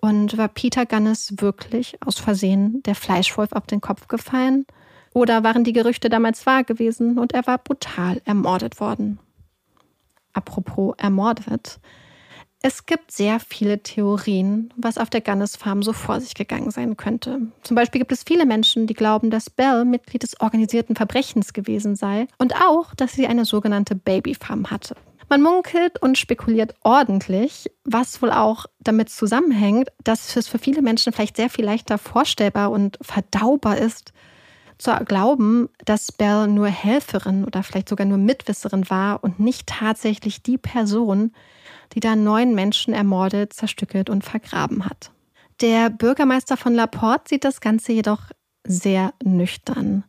Und 0.00 0.38
war 0.38 0.48
Peter 0.48 0.86
Gunnes 0.86 1.34
wirklich 1.38 1.98
aus 2.04 2.18
Versehen 2.18 2.82
der 2.84 2.94
Fleischwolf 2.94 3.52
auf 3.52 3.66
den 3.66 3.80
Kopf 3.80 4.08
gefallen? 4.08 4.66
Oder 5.12 5.44
waren 5.44 5.64
die 5.64 5.72
Gerüchte 5.72 6.08
damals 6.08 6.46
wahr 6.46 6.64
gewesen 6.64 7.18
und 7.18 7.32
er 7.32 7.46
war 7.46 7.58
brutal 7.58 8.22
ermordet 8.24 8.80
worden? 8.80 9.18
Apropos 10.32 10.94
ermordet. 10.98 11.80
Es 12.62 12.84
gibt 12.84 13.10
sehr 13.10 13.40
viele 13.40 13.82
Theorien, 13.82 14.70
was 14.76 14.98
auf 14.98 15.08
der 15.08 15.22
Gunnes 15.22 15.56
Farm 15.56 15.82
so 15.82 15.94
vor 15.94 16.20
sich 16.20 16.34
gegangen 16.34 16.70
sein 16.70 16.98
könnte. 16.98 17.40
Zum 17.62 17.74
Beispiel 17.74 18.00
gibt 18.00 18.12
es 18.12 18.22
viele 18.22 18.44
Menschen, 18.44 18.86
die 18.86 18.92
glauben, 18.92 19.30
dass 19.30 19.48
Belle 19.48 19.86
Mitglied 19.86 20.22
des 20.22 20.38
organisierten 20.42 20.94
Verbrechens 20.94 21.54
gewesen 21.54 21.96
sei 21.96 22.26
und 22.36 22.54
auch, 22.56 22.94
dass 22.94 23.14
sie 23.14 23.26
eine 23.26 23.46
sogenannte 23.46 23.94
Babyfarm 23.94 24.70
hatte. 24.70 24.94
Man 25.30 25.40
munkelt 25.40 26.02
und 26.02 26.18
spekuliert 26.18 26.74
ordentlich, 26.82 27.70
was 27.84 28.20
wohl 28.20 28.30
auch 28.30 28.66
damit 28.80 29.08
zusammenhängt, 29.08 29.88
dass 30.04 30.36
es 30.36 30.46
für 30.46 30.58
viele 30.58 30.82
Menschen 30.82 31.14
vielleicht 31.14 31.36
sehr 31.36 31.48
viel 31.48 31.64
leichter 31.64 31.96
vorstellbar 31.96 32.72
und 32.72 32.98
verdaubar 33.00 33.78
ist, 33.78 34.12
zu 34.76 34.90
glauben, 35.06 35.68
dass 35.84 36.12
Belle 36.12 36.48
nur 36.48 36.66
Helferin 36.66 37.44
oder 37.44 37.62
vielleicht 37.62 37.88
sogar 37.88 38.06
nur 38.06 38.18
Mitwisserin 38.18 38.90
war 38.90 39.22
und 39.22 39.38
nicht 39.38 39.66
tatsächlich 39.66 40.42
die 40.42 40.58
Person, 40.58 41.32
die 41.94 42.00
da 42.00 42.16
neun 42.16 42.54
Menschen 42.54 42.94
ermordet, 42.94 43.52
zerstückelt 43.52 44.10
und 44.10 44.24
vergraben 44.24 44.86
hat. 44.86 45.10
Der 45.60 45.90
Bürgermeister 45.90 46.56
von 46.56 46.74
Laporte 46.74 47.30
sieht 47.30 47.44
das 47.44 47.60
Ganze 47.60 47.92
jedoch 47.92 48.30
sehr 48.64 49.12
nüchtern. 49.22 50.04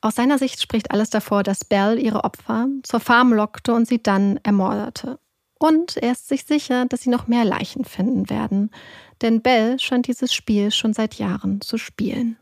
Aus 0.00 0.14
seiner 0.14 0.38
Sicht 0.38 0.60
spricht 0.62 0.90
alles 0.90 1.10
davor, 1.10 1.42
dass 1.42 1.64
Belle 1.64 2.00
ihre 2.00 2.24
Opfer 2.24 2.68
zur 2.82 3.00
Farm 3.00 3.32
lockte 3.32 3.74
und 3.74 3.86
sie 3.86 4.02
dann 4.02 4.38
ermordete. 4.42 5.18
Und 5.58 5.98
er 5.98 6.12
ist 6.12 6.28
sich 6.28 6.44
sicher, 6.44 6.86
dass 6.86 7.02
sie 7.02 7.10
noch 7.10 7.26
mehr 7.26 7.44
Leichen 7.44 7.84
finden 7.84 8.30
werden, 8.30 8.70
denn 9.20 9.42
Belle 9.42 9.78
scheint 9.78 10.06
dieses 10.06 10.32
Spiel 10.32 10.70
schon 10.70 10.94
seit 10.94 11.14
Jahren 11.16 11.60
zu 11.60 11.76
spielen. 11.76 12.36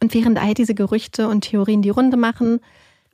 Und 0.00 0.14
während 0.14 0.40
all 0.40 0.54
diese 0.54 0.74
Gerüchte 0.74 1.28
und 1.28 1.40
Theorien 1.42 1.82
die 1.82 1.90
Runde 1.90 2.16
machen, 2.16 2.60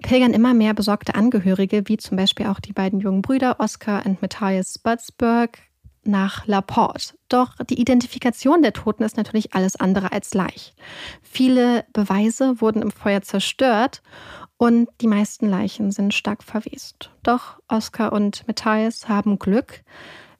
pilgern 0.02 0.32
immer 0.32 0.54
mehr 0.54 0.74
besorgte 0.74 1.14
Angehörige, 1.14 1.82
wie 1.86 1.96
zum 1.96 2.16
Beispiel 2.16 2.46
auch 2.46 2.60
die 2.60 2.72
beiden 2.72 3.00
jungen 3.00 3.22
Brüder 3.22 3.60
Oscar 3.60 4.04
und 4.06 4.22
Matthias 4.22 4.74
Spudsburg, 4.74 5.58
nach 6.04 6.46
Laporte. 6.46 7.14
Doch 7.28 7.54
die 7.68 7.80
Identifikation 7.80 8.62
der 8.62 8.72
Toten 8.72 9.04
ist 9.04 9.16
natürlich 9.16 9.54
alles 9.54 9.76
andere 9.76 10.12
als 10.12 10.34
leicht. 10.34 10.74
Viele 11.22 11.84
Beweise 11.92 12.60
wurden 12.60 12.82
im 12.82 12.90
Feuer 12.90 13.22
zerstört 13.22 14.02
und 14.56 14.88
die 15.00 15.06
meisten 15.06 15.48
Leichen 15.48 15.90
sind 15.90 16.14
stark 16.14 16.42
verwest. 16.42 17.10
Doch 17.22 17.58
Oscar 17.68 18.12
und 18.12 18.46
Matthias 18.46 19.08
haben 19.08 19.38
Glück, 19.38 19.82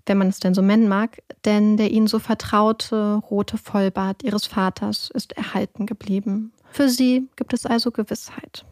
wenn 0.07 0.19
man 0.19 0.29
es 0.29 0.41
denn 0.41 0.55
so 0.55 0.63
nennen 0.63 0.89
mag, 0.89 1.23
denn 1.45 1.77
der 1.77 1.91
ihnen 1.91 2.09
so 2.09 2.19
vertraute 2.19 3.23
rote 3.31 3.57
Vollbart 3.57 4.23
ihres 4.23 4.47
Vaters 4.47 5.11
ist 5.15 5.33
erhalten 5.33 5.87
geblieben. 5.87 6.53
Für 6.71 6.89
sie 6.89 7.29
gibt 7.37 7.53
es 7.53 7.67
also 7.67 7.91
Gewissheit. 7.91 8.65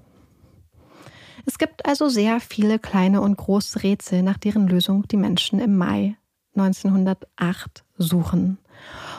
Es 1.47 1.59
gibt 1.59 1.87
also 1.87 2.09
sehr 2.09 2.41
viele 2.41 2.79
kleine 2.79 3.21
und 3.21 3.37
große 3.37 3.83
Rätsel, 3.83 4.23
nach 4.23 4.39
deren 4.39 4.69
Lösung 4.69 5.07
die 5.09 5.17
Menschen 5.17 5.59
im 5.61 5.77
Mai 5.77 6.17
1908 6.57 7.85
suchen. 7.97 8.59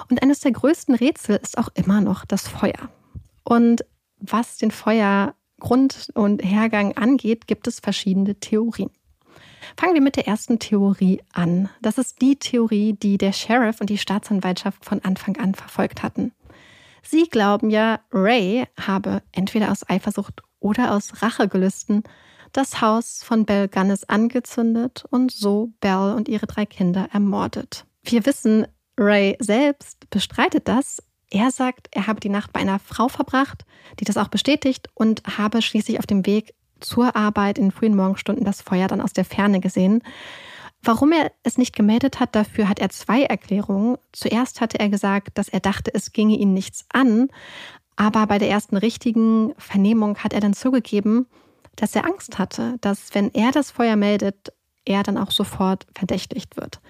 Und 0.09 0.21
eines 0.21 0.39
der 0.39 0.51
größten 0.51 0.95
Rätsel 0.95 1.39
ist 1.41 1.57
auch 1.57 1.69
immer 1.73 2.01
noch 2.01 2.25
das 2.25 2.47
Feuer. 2.47 2.89
Und 3.43 3.85
was 4.19 4.57
den 4.57 4.71
Feuergrund 4.71 6.09
und 6.13 6.43
Hergang 6.43 6.97
angeht, 6.97 7.47
gibt 7.47 7.67
es 7.67 7.79
verschiedene 7.79 8.35
Theorien. 8.35 8.91
Fangen 9.77 9.93
wir 9.93 10.01
mit 10.01 10.15
der 10.15 10.27
ersten 10.27 10.59
Theorie 10.59 11.21
an. 11.33 11.69
Das 11.81 11.97
ist 11.97 12.21
die 12.21 12.35
Theorie, 12.35 12.93
die 12.93 13.17
der 13.17 13.31
Sheriff 13.31 13.79
und 13.79 13.89
die 13.89 13.97
Staatsanwaltschaft 13.97 14.83
von 14.83 15.03
Anfang 15.03 15.37
an 15.37 15.55
verfolgt 15.55 16.03
hatten. 16.03 16.33
Sie 17.03 17.27
glauben 17.29 17.69
ja, 17.69 17.99
Ray 18.11 18.65
habe 18.79 19.23
entweder 19.31 19.71
aus 19.71 19.87
Eifersucht 19.89 20.43
oder 20.61 20.93
aus 20.93 21.21
Rachegelüsten 21.21 22.03
das 22.53 22.81
Haus 22.81 23.23
von 23.23 23.45
Belle 23.45 23.67
Gunnis 23.67 24.03
angezündet 24.05 25.03
und 25.09 25.31
so 25.31 25.71
Belle 25.81 26.15
und 26.15 26.29
ihre 26.29 26.47
drei 26.47 26.65
Kinder 26.65 27.09
ermordet. 27.11 27.85
Wir 28.03 28.25
wissen, 28.25 28.67
Ray 28.97 29.37
selbst 29.39 30.09
bestreitet 30.09 30.67
das. 30.67 31.01
Er 31.29 31.51
sagt, 31.51 31.87
er 31.91 32.07
habe 32.07 32.19
die 32.19 32.29
Nacht 32.29 32.51
bei 32.51 32.59
einer 32.59 32.79
Frau 32.79 33.07
verbracht, 33.07 33.65
die 33.99 34.05
das 34.05 34.17
auch 34.17 34.27
bestätigt 34.27 34.89
und 34.93 35.23
habe 35.37 35.61
schließlich 35.61 35.99
auf 35.99 36.05
dem 36.05 36.25
Weg 36.25 36.53
zur 36.81 37.15
Arbeit 37.15 37.57
in 37.57 37.71
frühen 37.71 37.95
Morgenstunden 37.95 38.43
das 38.43 38.61
Feuer 38.61 38.87
dann 38.87 39.01
aus 39.01 39.13
der 39.13 39.25
Ferne 39.25 39.59
gesehen. 39.59 40.03
Warum 40.83 41.11
er 41.11 41.31
es 41.43 41.59
nicht 41.59 41.75
gemeldet 41.75 42.19
hat, 42.19 42.35
dafür 42.35 42.67
hat 42.67 42.79
er 42.79 42.89
zwei 42.89 43.21
Erklärungen. 43.23 43.97
Zuerst 44.11 44.61
hatte 44.61 44.79
er 44.79 44.89
gesagt, 44.89 45.37
dass 45.37 45.47
er 45.47 45.59
dachte, 45.59 45.93
es 45.93 46.11
ginge 46.11 46.35
ihn 46.35 46.53
nichts 46.53 46.85
an, 46.91 47.29
Aber 48.01 48.25
bei 48.25 48.39
der 48.39 48.49
ersten 48.49 48.77
richtigen 48.77 49.53
Vernehmung 49.59 50.17
hat 50.17 50.33
er 50.33 50.39
dann 50.39 50.55
zugegeben, 50.55 51.27
dass 51.75 51.95
er 51.95 52.03
Angst 52.03 52.39
hatte, 52.39 52.79
dass 52.81 53.13
wenn 53.13 53.31
er 53.31 53.51
das 53.51 53.69
Feuer 53.69 53.95
meldet, 53.95 54.51
er 54.85 55.03
dann 55.03 55.19
auch 55.19 55.29
sofort 55.29 55.85
verdächtigt 55.93 56.57
wird. 56.57 56.81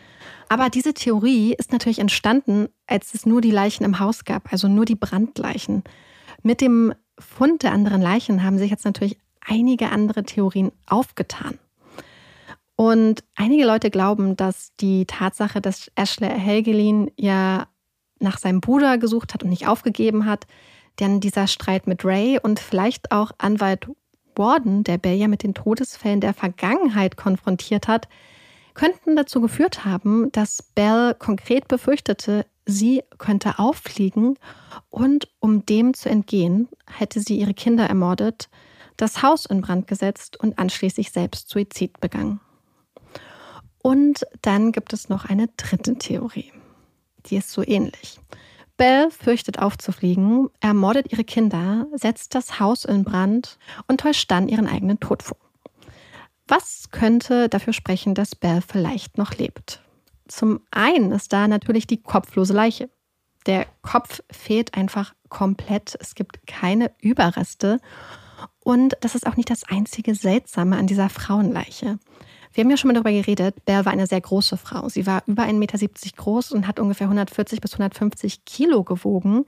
Aber 0.47 0.69
diese 0.69 0.93
Theorie 0.93 1.53
ist 1.53 1.73
natürlich 1.73 1.99
entstanden, 1.99 2.69
als 2.87 3.13
es 3.13 3.25
nur 3.25 3.41
die 3.41 3.51
Leichen 3.51 3.83
im 3.83 3.99
Haus 3.99 4.23
gab, 4.23 4.53
also 4.53 4.69
nur 4.69 4.85
die 4.85 4.95
Brandleichen. 4.95 5.83
Mit 6.43 6.61
dem 6.61 6.93
Fund 7.19 7.63
der 7.63 7.73
anderen 7.73 8.01
Leichen 8.01 8.41
haben 8.45 8.57
sich 8.57 8.71
jetzt 8.71 8.85
natürlich 8.85 9.17
einige 9.45 9.89
andere 9.89 10.23
Theorien 10.23 10.71
aufgetan. 10.87 11.59
Und 12.77 13.25
einige 13.35 13.65
Leute 13.65 13.89
glauben, 13.89 14.37
dass 14.37 14.73
die 14.77 15.05
Tatsache, 15.07 15.59
dass 15.59 15.91
Ashley 15.95 16.29
Helgelin 16.29 17.11
ja 17.17 17.67
nach 18.21 18.37
seinem 18.37 18.61
Bruder 18.61 18.97
gesucht 18.97 19.33
hat 19.33 19.43
und 19.43 19.49
nicht 19.49 19.67
aufgegeben 19.67 20.25
hat, 20.25 20.47
dann 20.97 21.19
dieser 21.19 21.47
Streit 21.47 21.87
mit 21.87 22.05
Ray 22.05 22.39
und 22.41 22.59
vielleicht 22.59 23.11
auch 23.11 23.31
Anwalt 23.37 23.87
Warden, 24.35 24.83
der 24.83 24.97
Bell 24.97 25.15
ja 25.15 25.27
mit 25.27 25.43
den 25.43 25.53
Todesfällen 25.53 26.21
der 26.21 26.33
Vergangenheit 26.33 27.17
konfrontiert 27.17 27.87
hat, 27.87 28.07
könnten 28.73 29.15
dazu 29.15 29.41
geführt 29.41 29.83
haben, 29.83 30.31
dass 30.31 30.63
Bell 30.63 31.13
konkret 31.17 31.67
befürchtete, 31.67 32.45
sie 32.65 33.03
könnte 33.17 33.59
auffliegen 33.59 34.37
und 34.89 35.27
um 35.39 35.65
dem 35.65 35.93
zu 35.93 36.09
entgehen, 36.09 36.69
hätte 36.89 37.19
sie 37.19 37.37
ihre 37.37 37.53
Kinder 37.53 37.85
ermordet, 37.85 38.49
das 38.97 39.21
Haus 39.21 39.45
in 39.45 39.61
Brand 39.61 39.87
gesetzt 39.87 40.39
und 40.39 40.57
anschließend 40.57 41.11
selbst 41.11 41.49
Suizid 41.49 41.99
begangen. 41.99 42.39
Und 43.81 44.25
dann 44.41 44.71
gibt 44.71 44.93
es 44.93 45.09
noch 45.09 45.25
eine 45.25 45.47
dritte 45.57 45.95
Theorie. 45.95 46.53
Die 47.25 47.37
ist 47.37 47.51
so 47.51 47.63
ähnlich. 47.65 48.20
Belle 48.77 49.11
fürchtet 49.11 49.59
aufzufliegen, 49.59 50.49
ermordet 50.59 51.11
ihre 51.11 51.23
Kinder, 51.23 51.87
setzt 51.93 52.35
das 52.35 52.59
Haus 52.59 52.85
in 52.85 53.03
Brand 53.03 53.57
und 53.87 54.01
täuscht 54.01 54.29
dann 54.31 54.47
ihren 54.47 54.67
eigenen 54.67 54.99
Tod 54.99 55.23
vor. 55.23 55.37
Was 56.47 56.89
könnte 56.91 57.47
dafür 57.47 57.73
sprechen, 57.73 58.15
dass 58.15 58.35
Belle 58.35 58.61
vielleicht 58.61 59.17
noch 59.17 59.35
lebt? 59.35 59.81
Zum 60.27 60.61
einen 60.71 61.11
ist 61.11 61.31
da 61.33 61.47
natürlich 61.47 61.87
die 61.87 62.01
kopflose 62.01 62.53
Leiche. 62.53 62.89
Der 63.45 63.65
Kopf 63.81 64.21
fehlt 64.31 64.75
einfach 64.75 65.13
komplett. 65.29 65.97
Es 65.99 66.15
gibt 66.15 66.45
keine 66.47 66.91
Überreste. 66.99 67.79
Und 68.63 68.95
das 69.01 69.15
ist 69.15 69.27
auch 69.27 69.37
nicht 69.37 69.49
das 69.49 69.63
einzige 69.63 70.15
Seltsame 70.15 70.77
an 70.77 70.87
dieser 70.87 71.09
Frauenleiche. 71.09 71.99
Wir 72.53 72.63
haben 72.63 72.69
ja 72.69 72.77
schon 72.77 72.89
mal 72.89 72.93
darüber 72.93 73.11
geredet, 73.11 73.63
Belle 73.65 73.85
war 73.85 73.93
eine 73.93 74.07
sehr 74.07 74.19
große 74.19 74.57
Frau. 74.57 74.89
Sie 74.89 75.05
war 75.05 75.23
über 75.25 75.43
1,70 75.43 75.53
Meter 75.53 75.77
groß 76.17 76.51
und 76.51 76.67
hat 76.67 76.79
ungefähr 76.79 77.05
140 77.05 77.61
bis 77.61 77.73
150 77.73 78.45
Kilo 78.45 78.83
gewogen. 78.83 79.45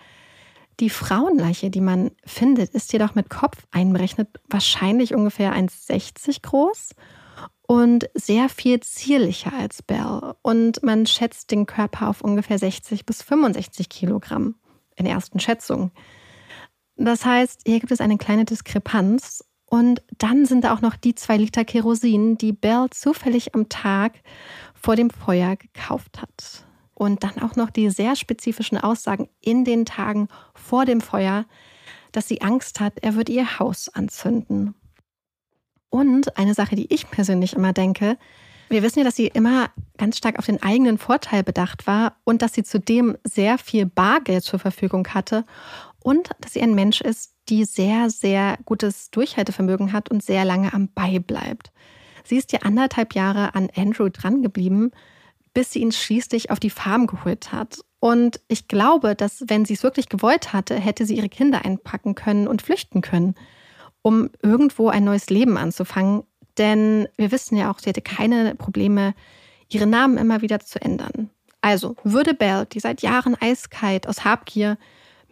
Die 0.80 0.89
Frauenleiche, 0.89 1.69
die 1.69 1.81
man 1.81 2.11
findet, 2.25 2.71
ist 2.71 2.91
jedoch 2.93 3.13
mit 3.13 3.30
Kopf 3.30 3.57
einberechnet 3.71 4.30
wahrscheinlich 4.49 5.13
ungefähr 5.13 5.53
1,60 5.53 6.41
groß 6.41 6.95
und 7.67 8.09
sehr 8.13 8.49
viel 8.49 8.80
zierlicher 8.80 9.53
als 9.53 9.81
Belle. 9.81 10.35
Und 10.41 10.81
man 10.81 11.05
schätzt 11.05 11.51
den 11.51 11.65
Körper 11.65 12.09
auf 12.09 12.21
ungefähr 12.21 12.57
60 12.57 13.05
bis 13.05 13.21
65 13.21 13.89
Kilogramm 13.89 14.55
in 14.95 15.05
ersten 15.05 15.39
Schätzungen. 15.39 15.91
Das 16.95 17.25
heißt, 17.25 17.61
hier 17.65 17.80
gibt 17.80 17.91
es 17.91 18.01
eine 18.01 18.17
kleine 18.17 18.45
Diskrepanz 18.45 19.43
und 19.74 20.04
dann 20.20 20.45
sind 20.45 20.66
da 20.66 20.76
auch 20.76 20.82
noch 20.82 20.95
die 20.95 21.16
zwei 21.16 21.36
Liter 21.36 21.66
Kerosin, 21.66 22.38
die 22.38 22.54
Belle 22.54 22.91
zufällig 22.91 23.56
am 23.56 23.70
Tag 23.70 24.14
vor 24.76 24.95
dem 24.95 25.10
Feuer 25.10 25.56
gekauft 25.56 26.22
hat. 26.22 26.68
Und 26.94 27.24
dann 27.24 27.41
auch 27.41 27.56
noch 27.56 27.72
die 27.72 27.90
sehr 27.90 28.16
spezifischen 28.16 28.78
Aussagen 28.78 29.30
in 29.41 29.66
den 29.66 29.88
Tagen 29.88 30.28
vor 30.54 30.86
dem 30.86 31.02
Feuer, 31.02 31.45
dass 32.12 32.28
sie 32.28 32.44
Angst 32.44 32.82
hat, 32.82 33.00
er 33.02 33.16
würde 33.16 33.32
ihr 33.32 33.58
Haus 33.58 33.90
anzünden. 33.90 34.76
Und 35.90 36.38
eine 36.38 36.54
Sache, 36.54 36.76
die 36.76 36.94
ich 36.94 37.10
persönlich 37.10 37.54
immer 37.54 37.74
denke, 37.74 38.20
wir 38.70 38.84
wissen 38.84 39.00
ja, 39.00 39.06
dass 39.06 39.16
sie 39.16 39.26
immer 39.26 39.72
ganz 39.98 40.20
stark 40.20 40.38
auf 40.38 40.45
den 40.45 40.62
eigenen 40.62 41.00
Vorteil 41.00 41.41
bedacht 41.41 41.88
war 41.88 42.18
und 42.26 42.44
dass 42.44 42.54
sie 42.54 42.64
zudem 42.64 43.18
sehr 43.24 43.58
viel 43.58 43.88
Bargeld 43.88 44.44
zur 44.44 44.60
Verfügung 44.60 45.08
hatte 45.16 45.45
und 46.04 46.30
dass 46.41 46.54
sie 46.54 46.62
ein 46.62 46.76
Mensch 46.76 47.02
ist, 47.02 47.32
die 47.49 47.65
sehr, 47.65 48.10
sehr 48.10 48.57
gutes 48.65 49.11
Durchhaltevermögen 49.11 49.94
hat 49.94 50.10
und 50.10 50.24
sehr 50.24 50.45
lange 50.45 50.74
am 50.74 50.90
Ball 50.90 51.20
bleibt. 51.20 51.72
Sie 52.24 52.38
ist 52.38 52.52
ja 52.52 52.60
anderthalb 52.61 53.15
Jahre 53.15 53.56
an 53.56 53.70
Andrew 53.76 54.10
drangeblieben, 54.10 54.91
bis 55.53 55.72
sie 55.72 55.80
ihn 55.80 55.91
schließlich 55.91 56.52
auf 56.52 56.60
die 56.60 56.70
Farm 56.70 57.07
geholt 57.07 57.52
hat. 57.52 57.80
Und 57.99 58.40
ich 58.48 58.68
glaube, 58.68 59.15
dass 59.15 59.44
wenn 59.48 59.65
sie 59.65 59.74
es 59.74 59.84
wirklich 59.84 60.10
gewollt 60.10 60.53
hatte, 60.53 60.76
hätte 60.76 61.06
sie 61.06 61.15
ihre 61.15 61.30
Kinder 61.30 61.64
einpacken 61.64 62.15
können 62.15 62.48
und 62.48 62.61
flüchten 62.61 63.02
können, 63.02 63.36
um 64.02 64.30
irgendwo 64.41 64.90
ein 64.90 65.03
neues 65.03 65.30
Leben 65.30 65.57
anzufangen. 65.57 66.24
Denn 66.57 67.07
wir 67.18 67.32
wissen 67.32 67.56
ja 67.57 67.72
auch, 67.72 67.80
sie 67.80 67.90
hätte 67.90 68.02
keine 68.02 68.56
Probleme, 68.56 69.14
ihren 69.70 69.90
Namen 69.90 70.18
immer 70.18 70.41
wieder 70.41 70.60
zu 70.60 70.82
ändern. 70.82 71.30
Also 71.61 71.95
würde 72.03 72.34
Belle, 72.34 72.65
die 72.65 72.80
seit 72.80 73.02
Jahren 73.02 73.36
eiskalt 73.40 74.07
aus 74.07 74.26
Habgier 74.26 74.78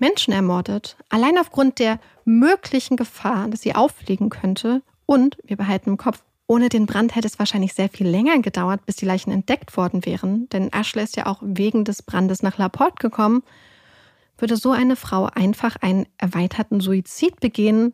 Menschen 0.01 0.33
ermordet, 0.33 0.97
allein 1.09 1.37
aufgrund 1.37 1.79
der 1.79 1.99
möglichen 2.25 2.97
Gefahr, 2.97 3.47
dass 3.47 3.61
sie 3.61 3.75
auffliegen 3.75 4.29
könnte. 4.29 4.81
Und 5.05 5.37
wir 5.43 5.57
behalten 5.57 5.91
im 5.91 5.97
Kopf, 5.97 6.23
ohne 6.47 6.67
den 6.67 6.87
Brand 6.87 7.15
hätte 7.15 7.27
es 7.27 7.39
wahrscheinlich 7.39 7.73
sehr 7.73 7.87
viel 7.87 8.07
länger 8.07 8.39
gedauert, 8.39 8.85
bis 8.85 8.97
die 8.97 9.05
Leichen 9.05 9.31
entdeckt 9.31 9.77
worden 9.77 10.05
wären, 10.05 10.49
denn 10.49 10.69
Ashley 10.73 11.03
ist 11.03 11.15
ja 11.15 11.27
auch 11.27 11.39
wegen 11.41 11.85
des 11.85 12.01
Brandes 12.01 12.41
nach 12.43 12.57
Laporte 12.57 12.95
gekommen. 12.99 13.43
Würde 14.37 14.57
so 14.57 14.71
eine 14.71 14.95
Frau 14.95 15.27
einfach 15.27 15.77
einen 15.77 16.07
erweiterten 16.17 16.81
Suizid 16.81 17.39
begehen? 17.39 17.93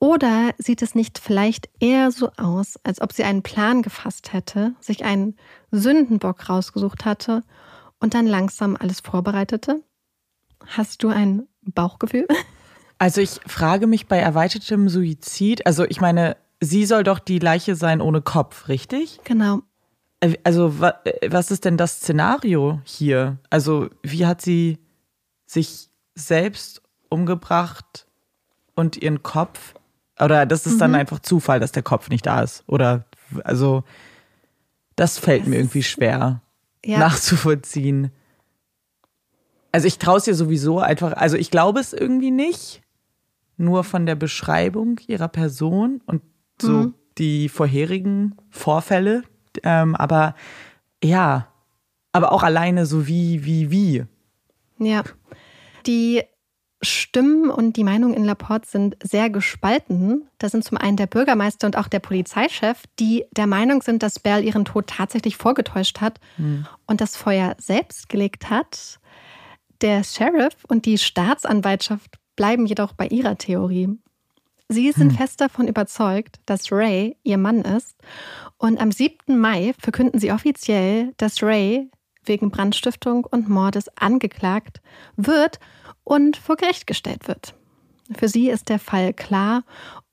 Oder 0.00 0.54
sieht 0.56 0.82
es 0.82 0.94
nicht 0.94 1.18
vielleicht 1.18 1.68
eher 1.80 2.10
so 2.10 2.30
aus, 2.36 2.78
als 2.84 3.00
ob 3.00 3.12
sie 3.12 3.24
einen 3.24 3.42
Plan 3.42 3.82
gefasst 3.82 4.32
hätte, 4.32 4.74
sich 4.80 5.04
einen 5.04 5.36
Sündenbock 5.72 6.48
rausgesucht 6.48 7.04
hatte 7.04 7.42
und 7.98 8.14
dann 8.14 8.26
langsam 8.26 8.76
alles 8.78 9.00
vorbereitete? 9.00 9.82
Hast 10.66 11.02
du 11.02 11.08
ein 11.08 11.46
Bauchgefühl? 11.62 12.26
Also 12.96 13.20
ich 13.20 13.40
frage 13.46 13.88
mich 13.88 14.06
bei 14.06 14.18
erweitertem 14.18 14.88
Suizid, 14.88 15.66
also 15.66 15.84
ich 15.84 16.00
meine, 16.00 16.36
sie 16.60 16.86
soll 16.86 17.02
doch 17.02 17.18
die 17.18 17.40
Leiche 17.40 17.74
sein 17.74 18.00
ohne 18.00 18.22
Kopf, 18.22 18.68
richtig? 18.68 19.20
Genau. 19.24 19.62
Äh, 20.20 20.34
also 20.44 20.80
was 20.80 21.50
ist 21.50 21.64
denn 21.64 21.76
das 21.76 21.96
Szenario 21.96 22.80
hier? 22.84 23.38
Also 23.50 23.90
wie 24.02 24.26
hat 24.26 24.40
sie 24.40 24.78
sich 25.44 25.90
selbst 26.14 26.82
umgebracht 27.08 28.06
und 28.74 28.96
ihren 28.96 29.22
Kopf? 29.22 29.74
Oder 30.20 30.46
das 30.46 30.64
ist 30.64 30.74
mhm. 30.74 30.78
dann 30.78 30.94
einfach 30.94 31.18
Zufall, 31.18 31.60
dass 31.60 31.72
der 31.72 31.82
Kopf 31.82 32.08
nicht 32.08 32.26
da 32.26 32.42
ist? 32.42 32.62
Oder 32.68 33.06
also 33.42 33.82
das 34.96 35.18
fällt 35.18 35.42
das 35.42 35.48
mir 35.48 35.56
irgendwie 35.56 35.82
schwer 35.82 36.40
ja. 36.84 36.98
nachzuvollziehen. 36.98 38.12
Also 39.74 39.88
ich 39.88 39.98
traue 39.98 40.18
es 40.18 40.28
ihr 40.28 40.36
sowieso 40.36 40.78
einfach, 40.78 41.14
also 41.14 41.36
ich 41.36 41.50
glaube 41.50 41.80
es 41.80 41.92
irgendwie 41.92 42.30
nicht, 42.30 42.80
nur 43.56 43.82
von 43.82 44.06
der 44.06 44.14
Beschreibung 44.14 45.00
ihrer 45.08 45.26
Person 45.26 46.00
und 46.06 46.22
so 46.62 46.70
mhm. 46.70 46.94
die 47.18 47.48
vorherigen 47.48 48.36
Vorfälle. 48.50 49.24
Ähm, 49.64 49.96
aber 49.96 50.36
ja, 51.02 51.48
aber 52.12 52.30
auch 52.30 52.44
alleine 52.44 52.86
so 52.86 53.08
wie, 53.08 53.44
wie, 53.44 53.72
wie. 53.72 54.04
Ja. 54.78 55.02
Die 55.86 56.22
Stimmen 56.80 57.50
und 57.50 57.76
die 57.76 57.82
Meinungen 57.82 58.14
in 58.14 58.24
Laporte 58.24 58.68
sind 58.68 58.96
sehr 59.02 59.28
gespalten. 59.28 60.28
Da 60.38 60.48
sind 60.50 60.62
zum 60.62 60.78
einen 60.78 60.96
der 60.96 61.08
Bürgermeister 61.08 61.66
und 61.66 61.76
auch 61.76 61.88
der 61.88 61.98
Polizeichef, 61.98 62.84
die 63.00 63.24
der 63.32 63.48
Meinung 63.48 63.82
sind, 63.82 64.04
dass 64.04 64.20
Bell 64.20 64.44
ihren 64.44 64.64
Tod 64.64 64.86
tatsächlich 64.86 65.36
vorgetäuscht 65.36 66.00
hat 66.00 66.20
mhm. 66.36 66.64
und 66.86 67.00
das 67.00 67.16
Feuer 67.16 67.56
selbst 67.58 68.08
gelegt 68.08 68.50
hat. 68.50 69.00
Der 69.80 70.04
Sheriff 70.04 70.56
und 70.68 70.86
die 70.86 70.98
Staatsanwaltschaft 70.98 72.18
bleiben 72.36 72.66
jedoch 72.66 72.92
bei 72.92 73.06
ihrer 73.06 73.36
Theorie. 73.36 73.88
Sie 74.68 74.90
sind 74.92 75.10
hm. 75.10 75.18
fest 75.18 75.40
davon 75.40 75.68
überzeugt, 75.68 76.40
dass 76.46 76.72
Ray 76.72 77.16
ihr 77.22 77.38
Mann 77.38 77.60
ist. 77.62 77.96
Und 78.56 78.80
am 78.80 78.90
7. 78.90 79.38
Mai 79.38 79.74
verkünden 79.78 80.18
sie 80.18 80.32
offiziell, 80.32 81.12
dass 81.16 81.42
Ray 81.42 81.90
wegen 82.24 82.50
Brandstiftung 82.50 83.24
und 83.24 83.48
Mordes 83.48 83.88
angeklagt 83.96 84.80
wird 85.16 85.60
und 86.02 86.36
vor 86.36 86.56
Gericht 86.56 86.86
gestellt 86.86 87.28
wird. 87.28 87.54
Für 88.16 88.28
sie 88.28 88.50
ist 88.50 88.68
der 88.68 88.78
Fall 88.78 89.12
klar 89.12 89.64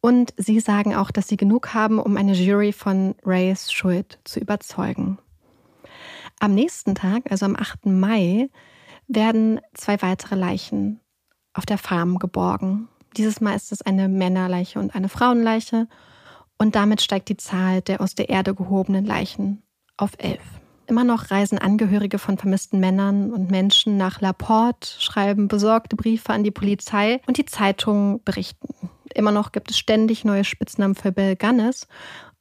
und 0.02 0.34
sie 0.38 0.60
sagen 0.60 0.96
auch, 0.96 1.12
dass 1.12 1.28
sie 1.28 1.38
genug 1.38 1.74
haben, 1.74 2.00
um 2.00 2.18
eine 2.18 2.34
Jury 2.34 2.74
von 2.74 3.16
Rays 3.26 3.72
Schuld 3.72 4.20
zu 4.24 4.40
überzeugen. 4.40 5.18
Am 6.40 6.54
nächsten 6.56 6.96
Tag, 6.96 7.30
also 7.30 7.46
am 7.46 7.56
8. 7.56 7.86
Mai, 7.86 8.50
werden 9.16 9.60
zwei 9.74 10.02
weitere 10.02 10.36
Leichen 10.36 11.00
auf 11.54 11.66
der 11.66 11.78
Farm 11.78 12.20
geborgen. 12.20 12.88
Dieses 13.18 13.42
Mal 13.42 13.56
ist 13.56 13.72
es 13.72 13.82
eine 13.82 14.08
Männerleiche 14.08 14.80
und 14.80 14.96
eine 14.96 15.10
Frauenleiche 15.10 15.88
und 16.58 16.76
damit 16.76 17.02
steigt 17.02 17.30
die 17.30 17.38
Zahl 17.38 17.82
der 17.82 18.02
aus 18.02 18.16
der 18.16 18.30
Erde 18.30 18.56
gehobenen 18.56 19.06
Leichen 19.06 19.64
auf 19.98 20.12
elf. 20.18 20.42
Immer 20.88 21.04
noch 21.04 21.32
reisen 21.32 21.58
Angehörige 21.58 22.20
von 22.20 22.38
vermissten 22.38 22.80
Männern 22.80 23.32
und 23.32 23.50
Menschen 23.50 23.98
nach 23.98 24.22
Laporte, 24.22 24.90
schreiben 25.00 25.48
besorgte 25.48 25.96
Briefe 25.96 26.34
an 26.34 26.44
die 26.44 26.52
Polizei 26.52 27.22
und 27.28 27.38
die 27.38 27.46
Zeitungen 27.46 28.24
berichten. 28.24 28.90
Immer 29.14 29.32
noch 29.32 29.52
gibt 29.52 29.72
es 29.72 29.78
ständig 29.78 30.24
neue 30.24 30.44
Spitznamen 30.44 30.96
für 30.96 31.12
Bill 31.12 31.36
Gunness 31.36 31.88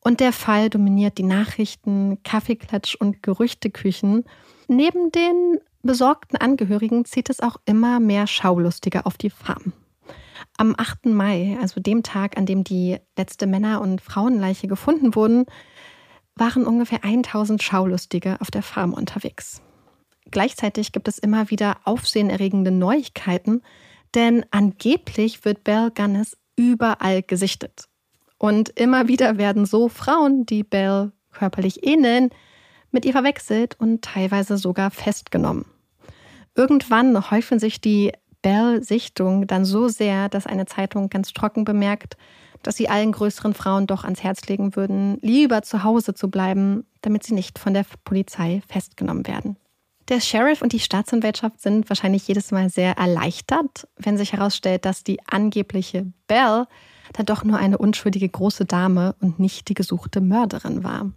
und 0.00 0.20
der 0.20 0.32
Fall 0.32 0.70
dominiert 0.70 1.18
die 1.18 1.24
Nachrichten, 1.24 2.22
Kaffeeklatsch 2.22 2.94
und 2.94 3.22
Gerüchteküchen. 3.22 4.24
Neben 4.66 5.12
den 5.12 5.58
besorgten 5.82 6.36
Angehörigen 6.36 7.04
zieht 7.04 7.30
es 7.30 7.40
auch 7.40 7.56
immer 7.64 8.00
mehr 8.00 8.26
Schaulustige 8.26 9.06
auf 9.06 9.16
die 9.16 9.30
Farm. 9.30 9.72
Am 10.56 10.74
8. 10.76 11.06
Mai, 11.06 11.56
also 11.60 11.80
dem 11.80 12.02
Tag, 12.02 12.36
an 12.36 12.46
dem 12.46 12.64
die 12.64 12.98
letzte 13.16 13.46
Männer- 13.46 13.80
und 13.80 14.00
Frauenleiche 14.00 14.68
gefunden 14.68 15.14
wurden, 15.14 15.46
waren 16.34 16.66
ungefähr 16.66 17.04
1000 17.04 17.62
Schaulustige 17.62 18.40
auf 18.40 18.50
der 18.50 18.62
Farm 18.62 18.92
unterwegs. 18.92 19.62
Gleichzeitig 20.30 20.92
gibt 20.92 21.08
es 21.08 21.18
immer 21.18 21.50
wieder 21.50 21.78
aufsehenerregende 21.84 22.70
Neuigkeiten, 22.70 23.62
denn 24.14 24.44
angeblich 24.50 25.44
wird 25.44 25.64
Belle 25.64 25.90
Gunness 25.90 26.36
überall 26.56 27.22
gesichtet. 27.22 27.88
Und 28.38 28.70
immer 28.70 29.08
wieder 29.08 29.38
werden 29.38 29.66
so 29.66 29.88
Frauen, 29.88 30.46
die 30.46 30.62
Belle 30.62 31.12
körperlich 31.30 31.86
ähneln, 31.86 32.30
mit 32.90 33.04
ihr 33.04 33.12
verwechselt 33.12 33.78
und 33.78 34.02
teilweise 34.02 34.56
sogar 34.56 34.90
festgenommen. 34.90 35.64
Irgendwann 36.54 37.30
häufen 37.30 37.58
sich 37.58 37.80
die 37.80 38.12
Bell-Sichtungen 38.42 39.46
dann 39.46 39.64
so 39.64 39.88
sehr, 39.88 40.28
dass 40.28 40.46
eine 40.46 40.66
Zeitung 40.66 41.10
ganz 41.10 41.32
trocken 41.32 41.64
bemerkt, 41.64 42.16
dass 42.62 42.76
sie 42.76 42.88
allen 42.88 43.12
größeren 43.12 43.54
Frauen 43.54 43.86
doch 43.86 44.04
ans 44.04 44.22
Herz 44.22 44.46
legen 44.46 44.76
würden, 44.76 45.18
lieber 45.22 45.62
zu 45.62 45.84
Hause 45.84 46.14
zu 46.14 46.30
bleiben, 46.30 46.86
damit 47.00 47.22
sie 47.24 47.34
nicht 47.34 47.58
von 47.58 47.74
der 47.74 47.86
Polizei 48.04 48.62
festgenommen 48.68 49.26
werden. 49.26 49.56
Der 50.08 50.20
Sheriff 50.20 50.60
und 50.60 50.72
die 50.72 50.80
Staatsanwaltschaft 50.80 51.60
sind 51.60 51.88
wahrscheinlich 51.88 52.26
jedes 52.26 52.50
Mal 52.50 52.68
sehr 52.68 52.98
erleichtert, 52.98 53.86
wenn 53.96 54.18
sich 54.18 54.32
herausstellt, 54.32 54.84
dass 54.84 55.04
die 55.04 55.20
angebliche 55.26 56.12
Belle 56.26 56.66
dann 57.12 57.26
doch 57.26 57.44
nur 57.44 57.58
eine 57.58 57.78
unschuldige 57.78 58.28
große 58.28 58.64
Dame 58.64 59.14
und 59.20 59.38
nicht 59.38 59.68
die 59.68 59.74
gesuchte 59.74 60.20
Mörderin 60.20 60.82
war. 60.82 61.12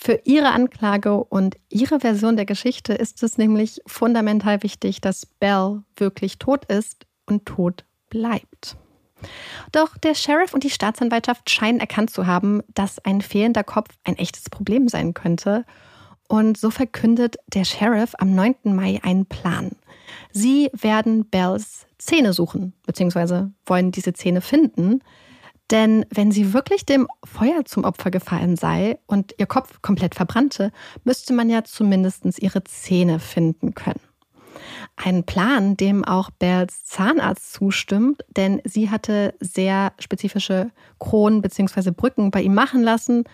Für 0.00 0.20
ihre 0.24 0.52
Anklage 0.52 1.12
und 1.24 1.56
ihre 1.68 2.00
Version 2.00 2.36
der 2.36 2.46
Geschichte 2.46 2.92
ist 2.94 3.22
es 3.24 3.36
nämlich 3.36 3.80
fundamental 3.84 4.62
wichtig, 4.62 5.00
dass 5.00 5.26
Belle 5.26 5.82
wirklich 5.96 6.38
tot 6.38 6.64
ist 6.66 7.06
und 7.26 7.46
tot 7.46 7.84
bleibt. 8.08 8.76
Doch 9.72 9.98
der 9.98 10.14
Sheriff 10.14 10.54
und 10.54 10.62
die 10.62 10.70
Staatsanwaltschaft 10.70 11.50
scheinen 11.50 11.80
erkannt 11.80 12.10
zu 12.10 12.26
haben, 12.26 12.62
dass 12.74 13.04
ein 13.04 13.20
fehlender 13.20 13.64
Kopf 13.64 13.90
ein 14.04 14.16
echtes 14.16 14.48
Problem 14.48 14.88
sein 14.88 15.14
könnte. 15.14 15.64
Und 16.28 16.56
so 16.56 16.70
verkündet 16.70 17.36
der 17.48 17.64
Sheriff 17.64 18.14
am 18.18 18.34
9. 18.34 18.54
Mai 18.64 19.00
einen 19.02 19.26
Plan. 19.26 19.72
Sie 20.30 20.70
werden 20.72 21.28
Bells 21.28 21.86
Zähne 21.98 22.32
suchen, 22.32 22.74
beziehungsweise 22.86 23.50
wollen 23.66 23.90
diese 23.90 24.12
Zähne 24.12 24.42
finden. 24.42 25.00
Denn 25.70 26.06
wenn 26.10 26.32
sie 26.32 26.54
wirklich 26.54 26.86
dem 26.86 27.08
Feuer 27.24 27.64
zum 27.64 27.84
Opfer 27.84 28.10
gefallen 28.10 28.56
sei 28.56 28.98
und 29.06 29.34
ihr 29.38 29.46
Kopf 29.46 29.82
komplett 29.82 30.14
verbrannte, 30.14 30.72
müsste 31.04 31.34
man 31.34 31.50
ja 31.50 31.64
zumindest 31.64 32.24
ihre 32.40 32.64
Zähne 32.64 33.18
finden 33.18 33.74
können. 33.74 34.00
Ein 34.96 35.24
Plan, 35.24 35.76
dem 35.76 36.04
auch 36.04 36.30
Bells 36.30 36.84
Zahnarzt 36.84 37.52
zustimmt, 37.52 38.24
denn 38.36 38.60
sie 38.64 38.90
hatte 38.90 39.34
sehr 39.40 39.92
spezifische 39.98 40.70
Kronen 40.98 41.42
bzw. 41.42 41.90
Brücken 41.90 42.30
bei 42.30 42.42
ihm 42.42 42.54
machen 42.54 42.82
lassen 42.82 43.24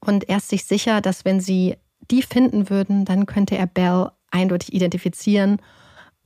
und 0.00 0.28
er 0.28 0.38
ist 0.38 0.48
sich 0.48 0.64
sicher, 0.64 1.00
dass 1.00 1.24
wenn 1.24 1.40
sie 1.40 1.76
die 2.10 2.22
finden 2.22 2.70
würden, 2.70 3.04
dann 3.04 3.26
könnte 3.26 3.56
er 3.56 3.66
Belle 3.66 4.12
eindeutig 4.30 4.72
identifizieren 4.72 5.60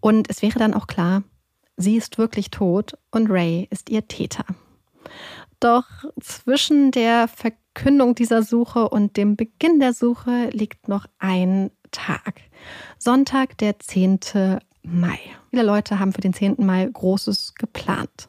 und 0.01 0.31
es 0.31 0.43
wäre 0.43 0.59
dann 0.59 0.75
auch 0.75 0.87
klar, 0.87 1.23
sie 1.77 1.97
ist 1.97 2.19
wirklich 2.19 2.51
tot 2.51 2.97
und 3.11 3.31
Ray 3.31 3.67
ist 3.71 3.91
ihr 3.91 4.07
Täter. 4.07 4.45
Doch 5.61 5.85
zwischen 6.21 6.91
der 6.91 7.29
Verkündung 7.29 8.15
dieser 8.15 8.43
Suche 8.43 8.89
und 8.89 9.17
dem 9.17 9.37
Beginn 9.37 9.81
der 9.81 9.93
Suche 9.93 10.49
liegt 10.51 10.89
noch 10.89 11.07
ein 11.19 11.71
Tag. 11.91 12.41
Sonntag, 12.99 13.57
der 13.59 13.79
10. 13.79 14.21
Mai. 14.83 15.19
Viele 15.51 15.63
Leute 15.63 15.99
haben 15.99 16.13
für 16.13 16.21
den 16.21 16.35
10. 16.35 16.57
Mai 16.59 16.89
Großes 16.93 17.55
geplant. 17.55 18.29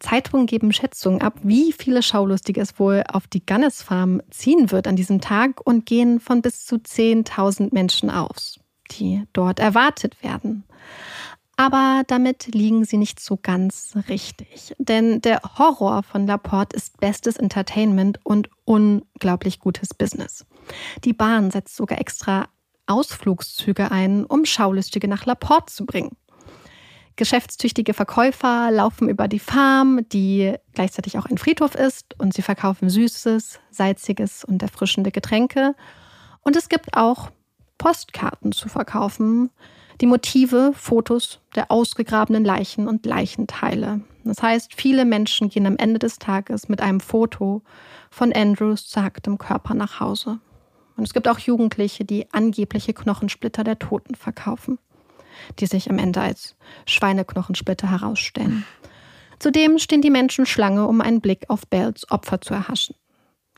Zeitungen 0.00 0.46
geben 0.46 0.72
Schätzungen 0.72 1.22
ab, 1.22 1.34
wie 1.42 1.72
viele 1.72 2.02
Schaulustige 2.02 2.60
es 2.60 2.78
wohl 2.78 3.04
auf 3.08 3.26
die 3.26 3.44
Gannes 3.44 3.82
Farm 3.82 4.20
ziehen 4.30 4.70
wird 4.70 4.86
an 4.86 4.96
diesem 4.96 5.20
Tag 5.20 5.60
und 5.64 5.86
gehen 5.86 6.20
von 6.20 6.42
bis 6.42 6.66
zu 6.66 6.76
10.000 6.76 7.72
Menschen 7.72 8.10
aus, 8.10 8.60
die 8.90 9.24
dort 9.32 9.60
erwartet 9.60 10.22
werden. 10.22 10.64
Aber 11.56 12.02
damit 12.06 12.46
liegen 12.54 12.84
sie 12.84 12.96
nicht 12.96 13.20
so 13.20 13.38
ganz 13.40 13.94
richtig. 14.08 14.74
Denn 14.78 15.20
der 15.20 15.40
Horror 15.58 16.02
von 16.02 16.26
Laporte 16.26 16.76
ist 16.76 16.98
bestes 17.00 17.36
Entertainment 17.36 18.18
und 18.24 18.48
unglaublich 18.64 19.60
gutes 19.60 19.94
Business. 19.94 20.44
Die 21.04 21.12
Bahn 21.12 21.50
setzt 21.50 21.76
sogar 21.76 22.00
extra 22.00 22.48
Ausflugszüge 22.86 23.90
ein, 23.90 24.24
um 24.24 24.44
Schaulustige 24.44 25.08
nach 25.08 25.26
Laporte 25.26 25.72
zu 25.72 25.86
bringen. 25.86 26.16
Geschäftstüchtige 27.16 27.94
Verkäufer 27.94 28.72
laufen 28.72 29.08
über 29.08 29.28
die 29.28 29.38
Farm, 29.38 30.00
die 30.08 30.54
gleichzeitig 30.72 31.16
auch 31.16 31.26
ein 31.26 31.38
Friedhof 31.38 31.76
ist, 31.76 32.18
und 32.18 32.34
sie 32.34 32.42
verkaufen 32.42 32.90
süßes, 32.90 33.60
salziges 33.70 34.44
und 34.44 34.60
erfrischende 34.62 35.12
Getränke. 35.12 35.76
Und 36.40 36.56
es 36.56 36.68
gibt 36.68 36.96
auch 36.96 37.30
Postkarten 37.78 38.50
zu 38.50 38.68
verkaufen, 38.68 39.50
die 40.00 40.06
Motive, 40.06 40.72
Fotos 40.74 41.40
der 41.54 41.70
ausgegrabenen 41.70 42.44
Leichen 42.44 42.88
und 42.88 43.06
Leichenteile. 43.06 44.00
Das 44.24 44.42
heißt, 44.42 44.72
viele 44.74 45.04
Menschen 45.04 45.48
gehen 45.48 45.66
am 45.66 45.76
Ende 45.76 45.98
des 45.98 46.18
Tages 46.18 46.68
mit 46.68 46.80
einem 46.80 47.00
Foto 47.00 47.62
von 48.10 48.32
Andrews 48.32 48.88
zerhacktem 48.88 49.38
Körper 49.38 49.74
nach 49.74 50.00
Hause. 50.00 50.38
Und 50.96 51.04
es 51.04 51.12
gibt 51.12 51.28
auch 51.28 51.38
Jugendliche, 51.38 52.04
die 52.04 52.32
angebliche 52.32 52.94
Knochensplitter 52.94 53.64
der 53.64 53.78
Toten 53.78 54.14
verkaufen, 54.14 54.78
die 55.58 55.66
sich 55.66 55.90
am 55.90 55.98
Ende 55.98 56.20
als 56.20 56.56
Schweineknochensplitter 56.86 57.90
herausstellen. 57.90 58.64
Zudem 59.38 59.78
stehen 59.78 60.00
die 60.00 60.10
Menschen 60.10 60.46
Schlange, 60.46 60.86
um 60.86 61.00
einen 61.00 61.20
Blick 61.20 61.44
auf 61.48 61.66
Bells 61.66 62.10
Opfer 62.10 62.40
zu 62.40 62.54
erhaschen. 62.54 62.94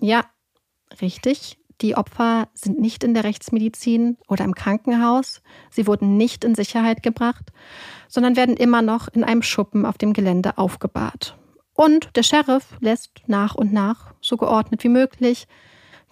Ja, 0.01 0.25
richtig, 1.01 1.59
die 1.81 1.95
Opfer 1.95 2.49
sind 2.55 2.81
nicht 2.81 3.05
in 3.05 3.15
der 3.15 3.25
Rechtsmedizin 3.25 4.17
oder 4.29 4.45
im 4.45 4.55
Krankenhaus. 4.55 5.43
Sie 5.71 5.87
wurden 5.87 6.17
nicht 6.17 6.45
in 6.45 6.55
Sicherheit 6.55 7.03
gebracht, 7.03 7.53
sondern 8.09 8.37
werden 8.37 8.57
immer 8.57 8.83
noch 8.83 9.09
in 9.09 9.25
einem 9.25 9.43
Schuppen 9.43 9.85
auf 9.85 9.99
dem 9.99 10.13
Gelände 10.13 10.57
aufgebahrt. 10.57 11.37
Und 11.75 12.17
der 12.17 12.23
Sheriff 12.23 12.77
lässt 12.81 13.11
nach 13.27 13.55
und 13.55 13.73
nach, 13.73 14.15
so 14.23 14.39
geordnet 14.39 14.83
wie 14.85 14.89
möglich, 14.89 15.47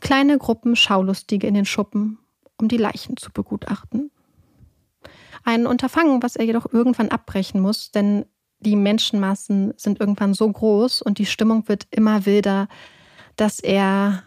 kleine 0.01 0.37
Gruppen 0.37 0.77
Schaulustige 0.77 1.47
in 1.47 1.55
den 1.55 1.65
Schuppen, 1.65 2.19
um 2.59 2.69
die 2.69 2.77
Leichen 2.77 3.17
zu 3.17 3.33
begutachten. 3.33 4.11
Ein 5.45 5.67
Unterfangen, 5.67 6.23
was 6.23 6.37
er 6.37 6.45
jedoch 6.45 6.71
irgendwann 6.71 7.09
abbrechen 7.09 7.61
muss, 7.61 7.91
denn 7.91 8.27
die 8.61 8.77
Menschenmassen 8.77 9.73
sind 9.77 10.01
irgendwann 10.01 10.35
so 10.35 10.51
groß 10.51 11.03
und 11.03 11.19
die 11.19 11.27
Stimmung 11.27 11.69
wird 11.69 11.87
immer 11.91 12.27
wilder, 12.27 12.69
dass 13.37 13.61
er 13.61 14.23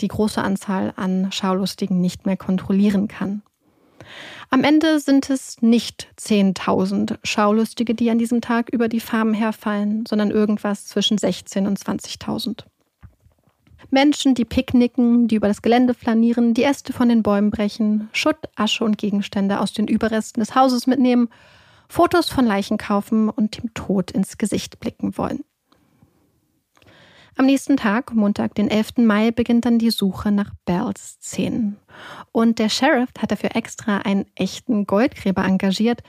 die 0.00 0.08
große 0.08 0.42
Anzahl 0.42 0.92
an 0.96 1.30
Schaulustigen 1.32 2.00
nicht 2.00 2.26
mehr 2.26 2.36
kontrollieren 2.36 3.08
kann. 3.08 3.42
Am 4.50 4.62
Ende 4.62 5.00
sind 5.00 5.28
es 5.30 5.60
nicht 5.62 6.08
10.000 6.18 7.18
Schaulustige, 7.24 7.94
die 7.94 8.10
an 8.10 8.18
diesem 8.18 8.40
Tag 8.40 8.68
über 8.70 8.88
die 8.88 9.00
Farmen 9.00 9.34
herfallen, 9.34 10.06
sondern 10.06 10.30
irgendwas 10.30 10.86
zwischen 10.86 11.18
16.000 11.18 11.66
und 11.66 11.78
20.000. 11.78 12.64
Menschen, 13.90 14.34
die 14.34 14.44
picknicken, 14.44 15.28
die 15.28 15.36
über 15.36 15.48
das 15.48 15.62
Gelände 15.62 15.94
flanieren, 15.94 16.54
die 16.54 16.64
Äste 16.64 16.92
von 16.92 17.08
den 17.08 17.22
Bäumen 17.22 17.50
brechen, 17.50 18.08
Schutt, 18.12 18.38
Asche 18.56 18.84
und 18.84 18.98
Gegenstände 18.98 19.60
aus 19.60 19.72
den 19.72 19.86
Überresten 19.86 20.40
des 20.40 20.54
Hauses 20.54 20.86
mitnehmen, 20.86 21.28
Fotos 21.88 22.28
von 22.28 22.46
Leichen 22.46 22.78
kaufen 22.78 23.28
und 23.28 23.58
dem 23.58 23.72
Tod 23.74 24.10
ins 24.10 24.38
Gesicht 24.38 24.80
blicken 24.80 25.16
wollen. 25.16 25.44
Am 27.38 27.44
nächsten 27.44 27.76
Tag, 27.76 28.14
Montag, 28.14 28.54
den 28.54 28.70
11. 28.70 28.96
Mai, 28.96 29.30
beginnt 29.30 29.66
dann 29.66 29.78
die 29.78 29.90
Suche 29.90 30.32
nach 30.32 30.52
Bells 30.64 31.18
Szenen. 31.20 31.76
Und 32.32 32.58
der 32.58 32.70
Sheriff 32.70 33.10
hat 33.18 33.30
dafür 33.30 33.54
extra 33.54 33.98
einen 33.98 34.24
echten 34.36 34.86
Goldgräber 34.86 35.44
engagiert, 35.44 36.02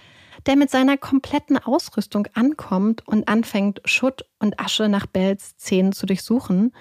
der 0.45 0.55
mit 0.55 0.71
seiner 0.71 0.95
kompletten 0.95 1.57
Ausrüstung 1.57 2.29
ankommt 2.33 3.05
und 3.05 3.27
anfängt, 3.27 3.81
Schutt 3.83 4.23
und 4.39 4.57
Asche 4.61 4.87
nach 4.87 5.05
Bells 5.05 5.57
Zähnen 5.57 5.91
zu 5.91 6.05
durchsuchen. 6.05 6.73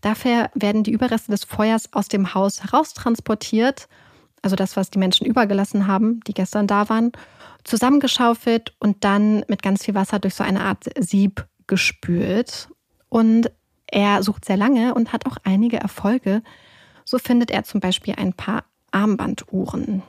Dafür 0.00 0.48
werden 0.54 0.82
die 0.82 0.92
Überreste 0.92 1.30
des 1.30 1.44
Feuers 1.44 1.92
aus 1.92 2.08
dem 2.08 2.32
Haus 2.32 2.62
heraustransportiert, 2.62 3.86
also 4.40 4.56
das, 4.56 4.78
was 4.78 4.88
die 4.88 4.98
Menschen 4.98 5.26
übergelassen 5.26 5.86
haben, 5.86 6.20
die 6.26 6.32
gestern 6.32 6.66
da 6.66 6.88
waren, 6.88 7.12
zusammengeschaufelt 7.64 8.74
und 8.78 9.04
dann 9.04 9.44
mit 9.48 9.62
ganz 9.62 9.84
viel 9.84 9.94
Wasser 9.94 10.18
durch 10.20 10.36
so 10.36 10.42
eine 10.42 10.62
Art 10.62 10.84
Sieb 10.98 11.46
gespült. 11.66 12.70
Und 13.10 13.50
er 13.90 14.22
sucht 14.22 14.44
sehr 14.44 14.56
lange 14.56 14.94
und 14.94 15.12
hat 15.12 15.26
auch 15.26 15.36
einige 15.44 15.78
Erfolge. 15.78 16.42
So 17.04 17.18
findet 17.18 17.50
er 17.50 17.64
zum 17.64 17.80
Beispiel 17.80 18.14
ein 18.16 18.32
paar 18.32 18.64
Armbanduhren. 18.92 20.02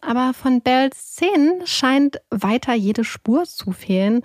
Aber 0.00 0.34
von 0.34 0.60
Bells 0.60 1.12
Szenen 1.12 1.66
scheint 1.66 2.20
weiter 2.30 2.74
jede 2.74 3.04
Spur 3.04 3.44
zu 3.44 3.72
fehlen. 3.72 4.22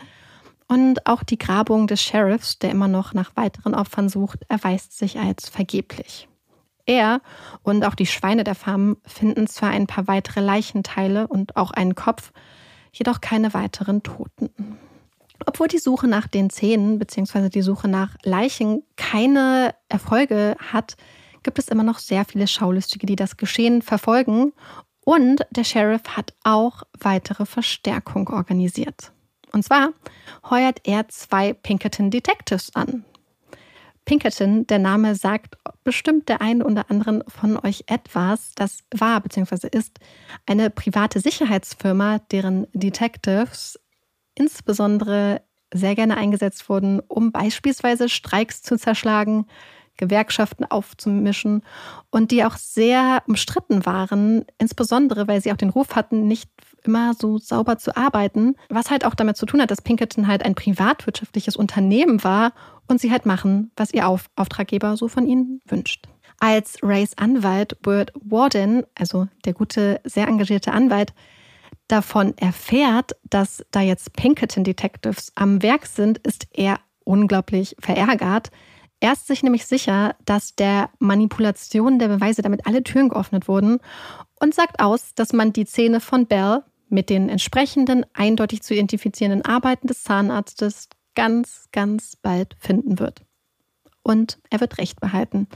Und 0.68 1.06
auch 1.08 1.24
die 1.24 1.38
Grabung 1.38 1.88
des 1.88 2.02
Sheriffs, 2.02 2.60
der 2.60 2.72
immer 2.72 2.88
noch 2.88 3.14
nach 3.14 3.36
weiteren 3.36 3.76
Opfern 3.76 4.08
sucht, 4.08 4.40
erweist 4.48 4.98
sich 4.98 5.20
als 5.20 5.50
vergeblich. 5.50 6.30
Er 6.86 7.22
und 7.64 7.86
auch 7.86 7.96
die 7.96 8.06
Schweine 8.06 8.44
der 8.44 8.56
Farm 8.56 8.98
finden 9.06 9.48
zwar 9.48 9.72
ein 9.72 9.88
paar 9.88 10.08
weitere 10.08 10.40
Leichenteile 10.40 11.28
und 11.28 11.56
auch 11.58 11.72
einen 11.72 11.96
Kopf, 11.96 12.32
jedoch 12.94 13.22
keine 13.22 13.54
weiteren 13.54 14.04
Toten. 14.04 14.78
Obwohl 15.46 15.68
die 15.68 15.80
Suche 15.80 16.08
nach 16.08 16.28
den 16.28 16.50
Zähnen 16.50 17.00
bzw. 17.00 17.50
die 17.50 17.62
Suche 17.62 17.88
nach 17.88 18.16
Leichen 18.24 18.84
keine 18.96 19.74
Erfolge 19.90 20.56
hat, 20.60 20.96
gibt 21.44 21.60
es 21.60 21.68
immer 21.68 21.84
noch 21.84 22.00
sehr 22.00 22.26
viele 22.26 22.48
Schaulustige, 22.48 23.06
die 23.06 23.16
das 23.16 23.38
Geschehen 23.38 23.82
verfolgen. 23.82 24.54
Und 25.04 25.46
der 25.50 25.64
Sheriff 25.64 26.04
hat 26.16 26.34
auch 26.44 26.84
weitere 27.00 27.46
Verstärkung 27.46 28.30
organisiert. 28.30 29.12
Und 29.52 29.64
zwar 29.64 29.90
heuert 30.50 30.82
er 30.84 31.08
zwei 31.10 31.54
Pinkerton 31.54 32.12
Detectives 32.12 32.74
an. 32.76 33.04
Pinkerton, 34.06 34.66
der 34.68 34.80
Name 34.80 35.16
sagt 35.16 35.58
bestimmt 35.84 36.30
der 36.30 36.42
einen 36.42 36.64
oder 36.64 36.90
anderen 36.90 37.24
von 37.28 37.58
euch 37.58 37.84
etwas. 37.88 38.52
Das 38.56 38.80
war 38.96 39.22
bzw. 39.22 39.68
ist 39.72 40.00
eine 40.46 40.70
private 40.70 41.20
Sicherheitsfirma, 41.20 42.20
deren 42.32 42.68
Detectives 42.74 43.80
insbesondere 44.36 45.42
sehr 45.74 45.96
gerne 45.96 46.18
eingesetzt 46.18 46.68
wurden, 46.70 47.00
um 47.08 47.32
beispielsweise 47.32 48.10
Streiks 48.10 48.62
zu 48.62 48.78
zerschlagen, 48.78 49.46
Gewerkschaften 49.98 50.66
aufzumischen 50.66 51.62
und 52.10 52.32
die 52.32 52.44
auch 52.44 52.58
sehr 52.58 53.24
umstritten 53.28 53.86
waren, 53.86 54.46
insbesondere 54.58 55.28
weil 55.28 55.42
sie 55.42 55.52
auch 55.52 55.58
den 55.58 55.70
Ruf 55.70 55.96
hatten, 55.96 56.28
nicht 56.28 56.50
immer 56.84 57.14
so 57.14 57.38
sauber 57.38 57.78
zu 57.78 57.96
arbeiten, 57.96 58.56
was 58.70 58.90
halt 58.90 59.06
auch 59.06 59.14
damit 59.14 59.38
zu 59.38 59.46
tun 59.46 59.62
hat, 59.62 59.70
dass 59.70 59.82
Pinkerton 59.82 60.28
halt 60.28 60.44
ein 60.44 60.56
privatwirtschaftliches 60.56 61.56
Unternehmen 61.56 62.24
war 62.24 62.54
und 62.88 63.00
sie 63.00 63.12
halt 63.12 63.26
machen, 63.26 63.72
was 63.76 63.94
ihr 63.94 64.08
Auf 64.08 64.30
Auftraggeber 64.36 64.98
so 64.98 65.08
von 65.08 65.28
ihnen 65.28 65.62
wünscht. 65.68 66.08
Als 66.40 66.80
Rays 66.82 67.16
Anwalt 67.18 67.80
Burt 67.84 68.12
Warden, 68.16 68.84
also 68.96 69.28
der 69.46 69.54
gute, 69.54 70.02
sehr 70.04 70.28
engagierte 70.28 70.72
Anwalt, 70.72 71.14
davon 71.92 72.38
erfährt, 72.38 73.12
dass 73.24 73.66
da 73.72 73.82
jetzt 73.82 74.14
Pinkerton 74.14 74.64
Detectives 74.64 75.32
am 75.36 75.62
Werk 75.62 75.86
sind, 75.86 76.18
ist 76.20 76.48
er 76.52 76.80
unglaublich 77.04 77.76
verärgert. 77.80 78.52
Er 79.00 79.14
ist 79.14 79.28
sich 79.28 79.44
nämlich 79.44 79.66
sicher, 79.66 80.16
dass 80.26 80.56
der 80.56 80.90
Manipulation 81.00 82.00
der 82.00 82.08
Beweise 82.08 82.42
damit 82.42 82.68
alle 82.68 82.84
Türen 82.84 83.10
geöffnet 83.10 83.48
wurden 83.48 83.80
und 84.40 84.54
sagt 84.54 84.80
aus, 84.80 85.14
dass 85.16 85.34
man 85.34 85.54
die 85.54 85.66
Zähne 85.66 86.00
von 86.00 86.28
Bell 86.28 86.64
mit 86.88 87.10
den 87.10 87.30
entsprechenden 87.30 88.06
eindeutig 88.14 88.62
zu 88.62 88.74
identifizierenden 88.74 89.44
Arbeiten 89.44 89.88
des 89.88 90.04
Zahnarztes 90.04 90.90
ganz, 91.16 91.68
ganz 91.72 92.16
bald 92.16 92.56
finden 92.60 93.00
wird. 93.00 93.24
Und 94.04 94.40
er 94.50 94.60
wird 94.60 94.78
Recht 94.78 95.00
behalten. 95.00 95.48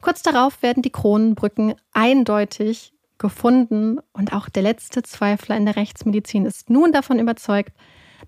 Kurz 0.00 0.22
darauf 0.22 0.62
werden 0.62 0.82
die 0.82 0.90
Kronenbrücken 0.90 1.74
eindeutig 1.92 2.92
gefunden 3.20 4.00
und 4.12 4.32
auch 4.32 4.48
der 4.48 4.64
letzte 4.64 5.04
Zweifler 5.04 5.56
in 5.56 5.66
der 5.66 5.76
Rechtsmedizin 5.76 6.46
ist 6.46 6.70
nun 6.70 6.90
davon 6.90 7.20
überzeugt, 7.20 7.72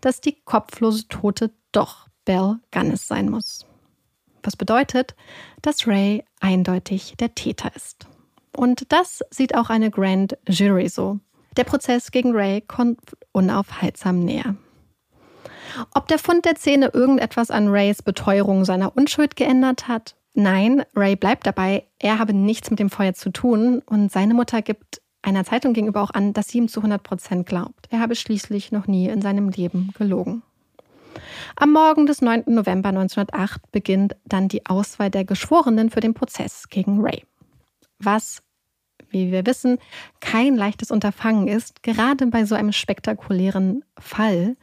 dass 0.01 0.21
die 0.21 0.41
kopflose 0.45 1.09
Tote 1.09 1.51
doch 1.73 2.07
Belle 2.25 2.61
Gunnis 2.71 3.09
sein 3.09 3.29
muss. 3.29 3.67
Was 4.45 4.57
bedeutet, 4.57 5.17
dass 5.63 5.89
Ray 5.89 6.25
eindeutig 6.41 7.15
der 7.19 7.35
Täter 7.35 7.75
ist. 7.75 8.07
Und 8.57 8.93
das 8.93 9.23
sieht 9.31 9.57
auch 9.57 9.71
eine 9.71 9.91
Grand 9.91 10.37
Jury 10.49 10.89
so. 10.89 11.19
Der 11.57 11.65
Prozess 11.65 12.11
gegen 12.11 12.33
Ray 12.33 12.61
kommt 12.61 13.01
unaufhaltsam 13.33 14.21
näher. 14.21 14.57
Ob 15.95 16.09
der 16.09 16.19
Fund 16.19 16.45
der 16.45 16.55
Zähne 16.57 16.91
irgendetwas 16.93 17.51
an 17.51 17.69
Rays 17.69 18.03
Beteuerung 18.03 18.65
seiner 18.65 18.97
Unschuld 18.97 19.37
geändert 19.37 19.89
hat? 19.89 20.17
Nein, 20.35 20.83
Ray 20.97 21.15
bleibt 21.17 21.47
dabei, 21.47 21.85
er 21.99 22.19
habe 22.19 22.33
nichts 22.33 22.71
mit 22.71 22.79
dem 22.79 22.89
Feuer 22.89 23.13
zu 23.13 23.31
tun 23.31 23.83
und 23.85 24.11
seine 24.11 24.35
Mutter 24.35 24.63
gibt 24.63 25.03
einer 25.21 25.45
Zeitung 25.45 25.73
gegenüber 25.73 26.03
auch 26.03 26.11
an, 26.11 26.33
dass 26.33 26.49
sie 26.49 26.59
ihm 26.59 26.69
zu 26.69 26.81
100 26.81 27.03
Prozent 27.03 27.47
glaubt. 27.47 27.87
Er 27.91 28.01
habe 28.01 28.17
schließlich 28.17 28.73
noch 28.73 28.87
nie 28.87 29.09
in 29.09 29.23
seinem 29.23 29.51
Leben 29.51 29.93
gelogen. 29.97 30.43
Am 31.57 31.73
Morgen 31.73 32.07
des 32.07 32.23
9. 32.23 32.45
November 32.47 32.89
1908 32.89 33.71
beginnt 33.71 34.17
dann 34.25 34.49
die 34.49 34.67
Auswahl 34.67 35.11
der 35.11 35.25
Geschworenen 35.25 35.91
für 35.91 36.01
den 36.01 36.15
Prozess 36.15 36.69
gegen 36.69 37.01
Ray. 37.03 37.25
Was 37.99 38.43
wie 39.13 39.31
wir 39.31 39.47
wissen, 39.47 39.79
kein 40.21 40.57
leichtes 40.57 40.91
Unterfangen 40.91 41.49
ist, 41.49 41.83
gerade 41.83 42.27
bei 42.27 42.45
so 42.45 42.55
einem 42.55 42.73
spektakulären 42.73 43.85
Fall. 43.99 44.57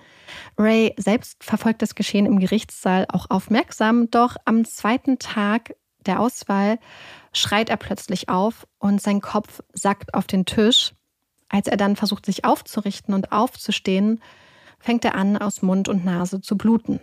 Ray 0.57 0.93
selbst 0.97 1.43
verfolgt 1.43 1.81
das 1.81 1.95
Geschehen 1.95 2.25
im 2.25 2.39
Gerichtssaal 2.39 3.05
auch 3.11 3.29
aufmerksam, 3.29 4.09
doch 4.11 4.35
am 4.45 4.65
zweiten 4.65 5.19
Tag 5.19 5.75
der 6.05 6.19
Auswahl 6.19 6.79
schreit 7.33 7.69
er 7.69 7.77
plötzlich 7.77 8.29
auf 8.29 8.67
und 8.79 9.01
sein 9.01 9.21
Kopf 9.21 9.61
sackt 9.73 10.13
auf 10.13 10.27
den 10.27 10.45
Tisch. 10.45 10.93
Als 11.49 11.67
er 11.67 11.77
dann 11.77 11.95
versucht, 11.95 12.25
sich 12.25 12.45
aufzurichten 12.45 13.13
und 13.13 13.31
aufzustehen, 13.31 14.21
fängt 14.79 15.03
er 15.03 15.15
an, 15.15 15.37
aus 15.37 15.61
Mund 15.61 15.89
und 15.89 16.05
Nase 16.05 16.41
zu 16.41 16.57
bluten. 16.57 16.99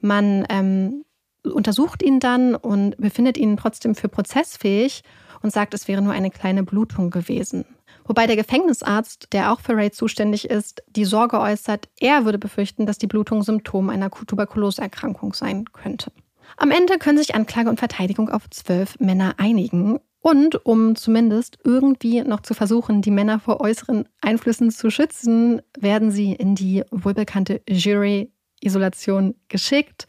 Man 0.00 0.46
ähm, 0.48 1.04
untersucht 1.42 2.02
ihn 2.02 2.20
dann 2.20 2.54
und 2.54 2.96
befindet 2.98 3.36
ihn 3.36 3.56
trotzdem 3.56 3.94
für 3.94 4.08
prozessfähig 4.08 5.02
und 5.42 5.52
sagt, 5.52 5.74
es 5.74 5.88
wäre 5.88 6.02
nur 6.02 6.12
eine 6.12 6.30
kleine 6.30 6.62
Blutung 6.62 7.10
gewesen. 7.10 7.64
Wobei 8.06 8.26
der 8.26 8.36
Gefängnisarzt, 8.36 9.28
der 9.32 9.52
auch 9.52 9.60
für 9.60 9.76
Ray 9.76 9.90
zuständig 9.90 10.48
ist, 10.48 10.82
die 10.88 11.04
Sorge 11.04 11.40
äußert, 11.40 11.88
er 11.98 12.24
würde 12.24 12.38
befürchten, 12.38 12.86
dass 12.86 12.98
die 12.98 13.08
Blutung 13.08 13.42
Symptom 13.42 13.90
einer 13.90 14.10
Tuberkuloseerkrankung 14.10 15.34
sein 15.34 15.64
könnte. 15.72 16.12
Am 16.56 16.70
Ende 16.70 16.98
können 16.98 17.18
sich 17.18 17.34
Anklage 17.34 17.68
und 17.68 17.78
Verteidigung 17.78 18.28
auf 18.28 18.48
zwölf 18.50 18.98
Männer 19.00 19.34
einigen. 19.38 19.98
Und 20.20 20.64
um 20.66 20.96
zumindest 20.96 21.58
irgendwie 21.64 22.22
noch 22.22 22.40
zu 22.40 22.54
versuchen, 22.54 23.02
die 23.02 23.10
Männer 23.10 23.38
vor 23.38 23.60
äußeren 23.60 24.08
Einflüssen 24.20 24.70
zu 24.70 24.90
schützen, 24.90 25.62
werden 25.78 26.10
sie 26.10 26.32
in 26.32 26.54
die 26.54 26.82
wohlbekannte 26.90 27.62
Jury-Isolation 27.68 29.34
geschickt. 29.48 30.06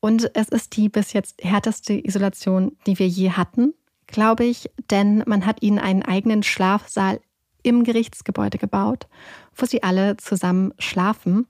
Und 0.00 0.30
es 0.34 0.48
ist 0.48 0.76
die 0.76 0.88
bis 0.88 1.12
jetzt 1.12 1.42
härteste 1.42 1.94
Isolation, 1.94 2.76
die 2.86 2.98
wir 2.98 3.08
je 3.08 3.30
hatten 3.30 3.74
glaube 4.10 4.44
ich, 4.44 4.70
denn 4.90 5.22
man 5.26 5.46
hat 5.46 5.62
ihnen 5.62 5.78
einen 5.78 6.02
eigenen 6.02 6.42
Schlafsaal 6.42 7.20
im 7.62 7.84
Gerichtsgebäude 7.84 8.58
gebaut, 8.58 9.06
wo 9.54 9.66
sie 9.66 9.82
alle 9.82 10.16
zusammen 10.16 10.72
schlafen. 10.78 11.46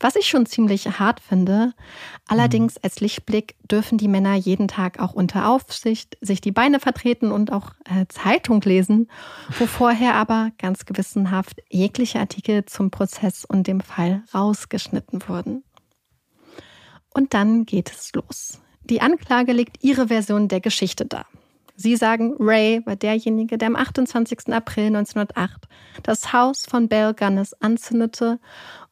Was 0.00 0.16
ich 0.16 0.26
schon 0.26 0.46
ziemlich 0.46 0.98
hart 0.98 1.20
finde. 1.20 1.74
Allerdings 2.26 2.76
als 2.78 2.98
Lichtblick 2.98 3.54
dürfen 3.70 3.98
die 3.98 4.08
Männer 4.08 4.34
jeden 4.34 4.66
Tag 4.66 4.98
auch 4.98 5.12
unter 5.12 5.48
Aufsicht 5.48 6.18
sich 6.20 6.40
die 6.40 6.50
Beine 6.50 6.80
vertreten 6.80 7.30
und 7.30 7.52
auch 7.52 7.70
äh, 7.84 8.06
Zeitung 8.08 8.60
lesen, 8.62 9.08
wo 9.60 9.66
vorher 9.66 10.16
aber 10.16 10.50
ganz 10.58 10.86
gewissenhaft 10.86 11.62
jegliche 11.70 12.18
Artikel 12.18 12.64
zum 12.64 12.90
Prozess 12.90 13.44
und 13.44 13.68
dem 13.68 13.80
Fall 13.80 14.24
rausgeschnitten 14.34 15.28
wurden. 15.28 15.62
Und 17.14 17.32
dann 17.32 17.64
geht 17.64 17.92
es 17.92 18.12
los. 18.12 18.60
Die 18.82 19.00
Anklage 19.00 19.52
legt 19.52 19.84
ihre 19.84 20.08
Version 20.08 20.48
der 20.48 20.60
Geschichte 20.60 21.06
dar. 21.06 21.26
Sie 21.76 21.96
sagen, 21.96 22.34
Ray 22.38 22.82
war 22.84 22.96
derjenige, 22.96 23.58
der 23.58 23.68
am 23.68 23.76
28. 23.76 24.52
April 24.52 24.86
1908 24.86 25.68
das 26.02 26.32
Haus 26.32 26.66
von 26.66 26.88
Belle 26.88 27.14
Gunnis 27.14 27.54
anzündete 27.54 28.38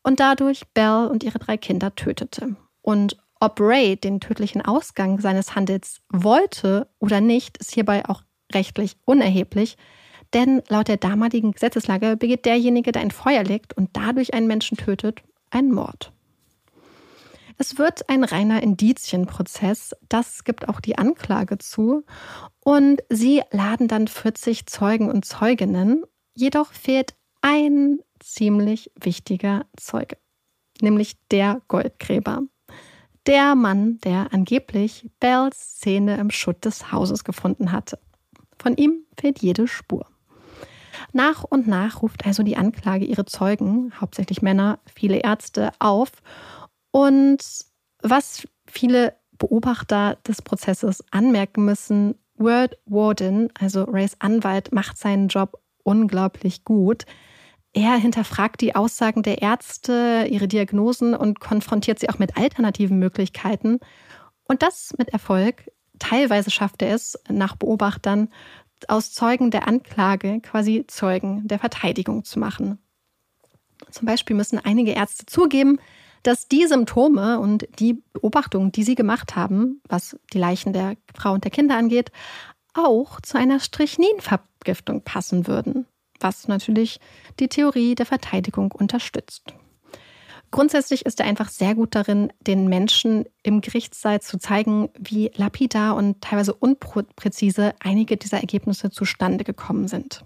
und 0.03 0.21
dadurch 0.21 0.69
Belle 0.75 1.09
und 1.11 1.23
ihre 1.23 1.39
drei 1.39 1.57
Kinder 1.57 1.95
tötete. 1.95 2.57
Und 2.83 3.17
ob 3.41 3.61
Ray 3.61 3.97
den 3.97 4.21
tödlichen 4.21 4.63
Ausgang 4.63 5.21
seines 5.21 5.55
Handels 5.55 6.01
wollte 6.11 6.89
oder 6.99 7.21
nicht, 7.21 7.59
ist 7.59 7.73
hierbei 7.73 8.05
auch 8.07 8.23
rechtlich 8.53 8.97
unerheblich, 9.05 9.77
denn 10.35 10.63
laut 10.69 10.89
der 10.89 10.97
damaligen 10.97 11.53
Gesetzeslage 11.53 12.17
begeht 12.17 12.45
derjenige, 12.45 12.93
der 12.93 13.03
ein 13.03 13.11
Feuer 13.11 13.43
legt 13.43 13.77
und 13.77 13.91
dadurch 13.95 14.35
einen 14.35 14.47
Menschen 14.47 14.77
tötet, 14.77 15.23
einen 15.51 15.73
Mord. 15.73 16.13
Es 17.61 17.77
wird 17.77 18.09
ein 18.09 18.25
reiner 18.25 18.63
Indizienprozess, 18.63 19.95
das 20.09 20.45
gibt 20.45 20.71
auch 20.71 20.81
die 20.81 20.97
Anklage 20.97 21.59
zu. 21.59 22.07
Und 22.65 23.03
sie 23.11 23.43
laden 23.51 23.87
dann 23.87 24.09
40 24.09 24.65
Zeugen 24.65 25.11
und 25.11 25.27
Zeuginnen. 25.27 26.05
Jedoch 26.35 26.73
fehlt 26.73 27.17
ein 27.43 27.99
ziemlich 28.19 28.91
wichtiger 28.99 29.67
Zeuge, 29.77 30.17
nämlich 30.81 31.19
der 31.31 31.61
Goldgräber. 31.69 32.45
Der 33.27 33.55
Mann, 33.55 33.99
der 34.05 34.33
angeblich 34.33 35.11
Bells 35.21 35.77
Szene 35.77 36.17
im 36.17 36.31
Schutt 36.31 36.65
des 36.65 36.91
Hauses 36.93 37.25
gefunden 37.25 37.73
hatte. 37.73 37.99
Von 38.59 38.75
ihm 38.79 39.05
fehlt 39.21 39.41
jede 39.41 39.69
Spur. 39.69 40.07
Nach 41.13 41.45
und 41.45 41.67
nach 41.67 42.01
ruft 42.01 42.25
also 42.25 42.43
die 42.43 42.57
Anklage 42.57 43.05
ihre 43.05 43.27
Zeugen, 43.27 43.93
hauptsächlich 44.01 44.41
Männer, 44.41 44.79
viele 44.87 45.19
Ärzte, 45.19 45.73
auf 45.79 46.11
und 46.91 47.39
was 48.03 48.47
viele 48.67 49.15
Beobachter 49.39 50.19
des 50.27 50.43
Prozesses 50.43 51.05
anmerken 51.11 51.65
müssen, 51.65 52.17
Word 52.37 52.79
Warden, 52.87 53.51
also 53.59 53.85
Rays 53.85 54.17
Anwalt, 54.19 54.73
macht 54.73 54.99
seinen 54.99 55.29
Job 55.29 55.61
unglaublich 55.83 56.65
gut. 56.65 57.05
Er 57.73 57.97
hinterfragt 57.97 58.61
die 58.61 58.75
Aussagen 58.75 59.23
der 59.23 59.43
Ärzte, 59.43 60.27
ihre 60.29 60.49
Diagnosen 60.49 61.15
und 61.15 61.41
konfrontiert 61.41 61.99
sie 62.01 62.09
auch 62.09 62.19
mit 62.19 62.37
alternativen 62.37 62.99
Möglichkeiten. 62.99 63.79
Und 64.45 64.63
das 64.63 64.95
mit 64.99 65.11
Erfolg. 65.11 65.71
Teilweise 65.99 66.51
schafft 66.51 66.83
er 66.83 66.95
es, 66.95 67.19
nach 67.29 67.57
Beobachtern, 67.57 68.31
aus 68.89 69.13
Zeugen 69.13 69.51
der 69.51 69.69
Anklage 69.69 70.41
quasi 70.41 70.85
Zeugen 70.89 71.47
der 71.47 71.59
Verteidigung 71.59 72.25
zu 72.25 72.39
machen. 72.39 72.79
Zum 73.91 74.07
Beispiel 74.07 74.35
müssen 74.35 74.59
einige 74.59 74.93
Ärzte 74.93 75.27
zugeben, 75.27 75.79
dass 76.23 76.49
die 76.49 76.67
Symptome 76.67 77.39
und 77.39 77.67
die 77.79 78.03
Beobachtungen, 78.13 78.73
die 78.73 78.83
sie 78.83 78.95
gemacht 78.95 79.37
haben, 79.37 79.81
was 79.89 80.17
die 80.33 80.39
Leichen 80.39 80.73
der 80.73 80.97
Frau 81.15 81.33
und 81.33 81.45
der 81.45 81.51
Kinder 81.51 81.77
angeht, 81.77 82.13
auch 82.75 83.21
zu 83.21 83.39
einer 83.39 83.61
Strychninvergiftung 83.61 85.03
passen 85.03 85.47
würden, 85.47 85.87
was 86.21 86.49
natürlich 86.49 87.01
die 87.39 87.49
Theorie 87.49 87.95
der 87.95 88.07
Verteidigung 88.07 88.73
unterstützt. 88.73 89.55
Grundsätzlich 90.51 91.07
ist 91.07 91.21
er 91.21 91.27
einfach 91.27 91.49
sehr 91.49 91.77
gut 91.77 91.95
darin, 91.95 92.33
den 92.41 92.69
Menschen 92.69 93.25
im 93.45 93.61
Gerichtssaal 93.61 94.21
zu 94.21 94.37
zeigen, 94.39 94.89
wie 94.99 95.31
lapidar 95.37 95.95
und 95.95 96.21
teilweise 96.23 96.55
unpräzise 96.55 97.75
einige 97.79 98.17
dieser 98.17 98.39
Ergebnisse 98.39 98.91
zustande 98.91 99.45
gekommen 99.45 99.87
sind. 99.87 100.25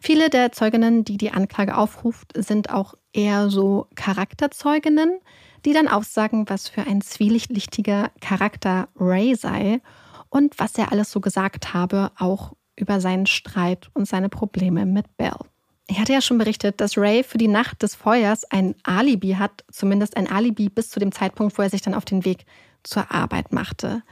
Viele 0.00 0.30
der 0.30 0.50
Zeuginnen, 0.50 1.04
die 1.04 1.18
die 1.18 1.30
Anklage 1.30 1.76
aufruft, 1.76 2.32
sind 2.34 2.70
auch 2.70 2.94
eher 3.12 3.50
so 3.50 3.86
Charakterzeuginnen, 3.96 5.20
die 5.66 5.74
dann 5.74 5.88
aussagen, 5.88 6.48
was 6.48 6.68
für 6.68 6.82
ein 6.82 7.02
zwielichtiger 7.02 8.10
Charakter 8.20 8.88
Ray 8.96 9.34
sei 9.34 9.82
und 10.30 10.58
was 10.58 10.76
er 10.78 10.90
alles 10.90 11.10
so 11.10 11.20
gesagt 11.20 11.74
habe, 11.74 12.12
auch 12.18 12.54
über 12.76 13.00
seinen 13.00 13.26
Streit 13.26 13.90
und 13.92 14.08
seine 14.08 14.30
Probleme 14.30 14.86
mit 14.86 15.16
Belle. 15.18 15.36
Ich 15.86 15.98
hatte 15.98 16.14
ja 16.14 16.22
schon 16.22 16.38
berichtet, 16.38 16.80
dass 16.80 16.96
Ray 16.96 17.22
für 17.22 17.36
die 17.36 17.48
Nacht 17.48 17.82
des 17.82 17.94
Feuers 17.94 18.44
ein 18.50 18.76
Alibi 18.84 19.32
hat, 19.32 19.64
zumindest 19.70 20.16
ein 20.16 20.30
Alibi 20.30 20.70
bis 20.70 20.88
zu 20.88 20.98
dem 20.98 21.12
Zeitpunkt, 21.12 21.58
wo 21.58 21.62
er 21.62 21.68
sich 21.68 21.82
dann 21.82 21.94
auf 21.94 22.06
den 22.06 22.24
Weg 22.24 22.46
zur 22.84 23.10
Arbeit 23.10 23.52
machte. 23.52 24.02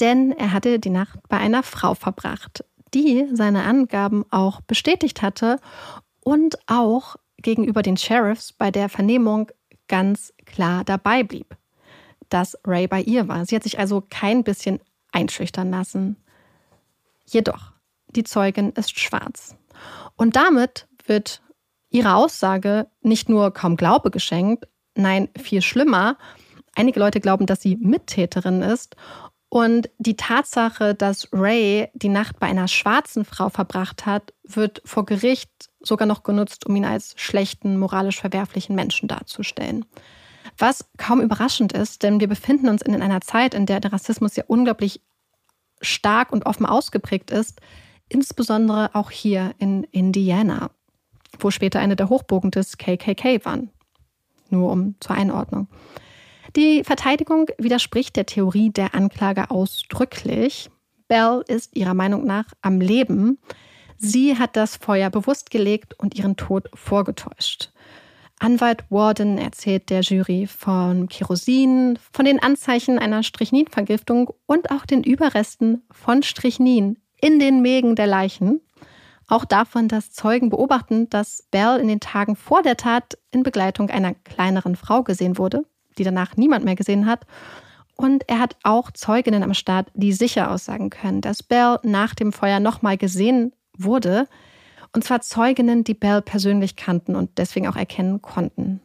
Denn 0.00 0.32
er 0.32 0.52
hatte 0.52 0.78
die 0.78 0.90
Nacht 0.90 1.20
bei 1.28 1.36
einer 1.36 1.62
Frau 1.62 1.94
verbracht, 1.94 2.64
die 2.94 3.28
seine 3.32 3.64
Angaben 3.64 4.24
auch 4.30 4.60
bestätigt 4.62 5.22
hatte 5.22 5.58
und 6.20 6.58
auch 6.66 7.16
gegenüber 7.38 7.82
den 7.82 7.96
Sheriffs 7.96 8.52
bei 8.52 8.70
der 8.70 8.88
Vernehmung 8.88 9.50
ganz 9.88 10.32
klar 10.46 10.84
dabei 10.84 11.22
blieb, 11.22 11.56
dass 12.28 12.58
Ray 12.64 12.86
bei 12.86 13.00
ihr 13.02 13.28
war. 13.28 13.44
Sie 13.46 13.56
hat 13.56 13.62
sich 13.62 13.78
also 13.78 14.02
kein 14.08 14.44
bisschen 14.44 14.80
einschüchtern 15.12 15.70
lassen. 15.70 16.16
Jedoch, 17.26 17.72
die 18.08 18.24
Zeugin 18.24 18.70
ist 18.70 18.98
schwarz. 18.98 19.56
Und 20.16 20.36
damit 20.36 20.86
wird 21.06 21.42
ihre 21.90 22.14
Aussage 22.14 22.88
nicht 23.02 23.28
nur 23.28 23.52
kaum 23.52 23.76
Glaube 23.76 24.10
geschenkt, 24.10 24.66
nein, 24.94 25.28
viel 25.36 25.62
schlimmer. 25.62 26.16
Einige 26.74 27.00
Leute 27.00 27.20
glauben, 27.20 27.46
dass 27.46 27.60
sie 27.60 27.76
Mittäterin 27.76 28.62
ist. 28.62 28.96
Und 29.50 29.90
die 29.98 30.16
Tatsache, 30.16 30.94
dass 30.94 31.28
Ray 31.32 31.88
die 31.92 32.08
Nacht 32.08 32.38
bei 32.40 32.46
einer 32.46 32.68
schwarzen 32.68 33.24
Frau 33.24 33.50
verbracht 33.50 34.06
hat, 34.06 34.32
wird 34.44 34.80
vor 34.84 35.04
Gericht 35.04 35.50
sogar 35.80 36.06
noch 36.06 36.22
genutzt, 36.22 36.66
um 36.66 36.76
ihn 36.76 36.84
als 36.84 37.14
schlechten, 37.16 37.78
moralisch 37.78 38.20
verwerflichen 38.20 38.74
Menschen 38.74 39.08
darzustellen. 39.08 39.84
Was 40.56 40.88
kaum 40.96 41.20
überraschend 41.20 41.72
ist, 41.72 42.02
denn 42.02 42.20
wir 42.20 42.28
befinden 42.28 42.68
uns 42.68 42.80
in 42.80 43.02
einer 43.02 43.20
Zeit, 43.20 43.54
in 43.54 43.66
der 43.66 43.80
der 43.80 43.92
Rassismus 43.92 44.36
ja 44.36 44.44
unglaublich 44.46 45.02
stark 45.82 46.32
und 46.32 46.46
offen 46.46 46.64
ausgeprägt 46.64 47.30
ist, 47.30 47.60
insbesondere 48.08 48.94
auch 48.94 49.10
hier 49.10 49.54
in 49.58 49.84
Indiana 49.84 50.70
wo 51.38 51.50
später 51.50 51.80
eine 51.80 51.96
der 51.96 52.08
Hochburgen 52.08 52.50
des 52.50 52.78
KKK 52.78 53.44
waren. 53.44 53.70
Nur 54.48 54.72
um 54.72 54.96
zur 55.00 55.16
Einordnung. 55.16 55.68
Die 56.56 56.82
Verteidigung 56.82 57.46
widerspricht 57.58 58.16
der 58.16 58.26
Theorie 58.26 58.70
der 58.70 58.94
Anklage 58.94 59.50
ausdrücklich. 59.50 60.68
Bell 61.06 61.44
ist 61.46 61.76
ihrer 61.76 61.94
Meinung 61.94 62.24
nach 62.24 62.46
am 62.60 62.80
Leben. 62.80 63.38
Sie 63.96 64.36
hat 64.36 64.56
das 64.56 64.76
Feuer 64.76 65.10
bewusst 65.10 65.50
gelegt 65.50 65.94
und 65.98 66.16
ihren 66.16 66.36
Tod 66.36 66.68
vorgetäuscht. 66.74 67.70
Anwalt 68.40 68.84
Warden 68.90 69.38
erzählt 69.38 69.90
der 69.90 70.00
Jury 70.00 70.46
von 70.46 71.08
Kerosin, 71.08 71.98
von 72.10 72.24
den 72.24 72.42
Anzeichen 72.42 72.98
einer 72.98 73.22
Strichninvergiftung 73.22 74.30
und 74.46 74.70
auch 74.70 74.86
den 74.86 75.04
Überresten 75.04 75.82
von 75.90 76.22
Strichnin 76.22 76.98
in 77.20 77.38
den 77.38 77.60
Mägen 77.60 77.94
der 77.96 78.06
Leichen. 78.06 78.60
Auch 79.28 79.44
davon, 79.44 79.86
dass 79.86 80.12
Zeugen 80.12 80.48
beobachten, 80.48 81.08
dass 81.10 81.46
Bell 81.50 81.78
in 81.78 81.86
den 81.86 82.00
Tagen 82.00 82.34
vor 82.34 82.62
der 82.62 82.76
Tat 82.76 83.18
in 83.30 83.42
Begleitung 83.42 83.90
einer 83.90 84.14
kleineren 84.14 84.74
Frau 84.74 85.04
gesehen 85.04 85.38
wurde, 85.38 85.64
die 86.00 86.04
danach 86.04 86.36
niemand 86.36 86.64
mehr 86.64 86.76
gesehen 86.76 87.04
hat. 87.06 87.26
Und 87.94 88.26
er 88.28 88.38
hat 88.38 88.56
auch 88.62 88.90
Zeuginnen 88.90 89.42
am 89.42 89.52
Start, 89.52 89.88
die 89.94 90.14
sicher 90.14 90.50
aussagen 90.50 90.88
können, 90.88 91.20
dass 91.20 91.42
Bell 91.42 91.78
nach 91.82 92.14
dem 92.14 92.32
Feuer 92.32 92.58
nochmal 92.58 92.96
gesehen 92.96 93.52
wurde. 93.76 94.26
Und 94.94 95.04
zwar 95.04 95.20
Zeuginnen, 95.20 95.84
die 95.84 95.94
Bell 95.94 96.22
persönlich 96.22 96.76
kannten 96.76 97.14
und 97.14 97.36
deswegen 97.36 97.68
auch 97.68 97.76
erkennen 97.76 98.22
konnten. 98.22 98.80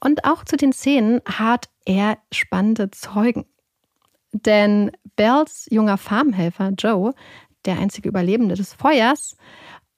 Und 0.00 0.24
auch 0.24 0.44
zu 0.44 0.56
den 0.56 0.72
Szenen 0.72 1.20
hat 1.26 1.68
er 1.84 2.16
spannende 2.32 2.90
Zeugen. 2.90 3.44
Denn 4.32 4.92
Bells 5.16 5.66
junger 5.70 5.98
Farmhelfer 5.98 6.70
Joe, 6.70 7.14
der 7.66 7.78
einzige 7.78 8.08
Überlebende 8.08 8.54
des 8.54 8.72
Feuers, 8.72 9.36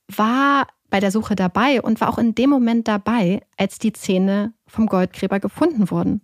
war 0.08 0.66
bei 0.90 1.00
der 1.00 1.10
Suche 1.10 1.36
dabei 1.36 1.80
und 1.80 2.00
war 2.00 2.08
auch 2.08 2.18
in 2.18 2.34
dem 2.34 2.50
Moment 2.50 2.88
dabei, 2.88 3.42
als 3.56 3.78
die 3.78 3.92
Zähne 3.92 4.52
vom 4.66 4.86
Goldgräber 4.86 5.40
gefunden 5.40 5.90
wurden. 5.90 6.22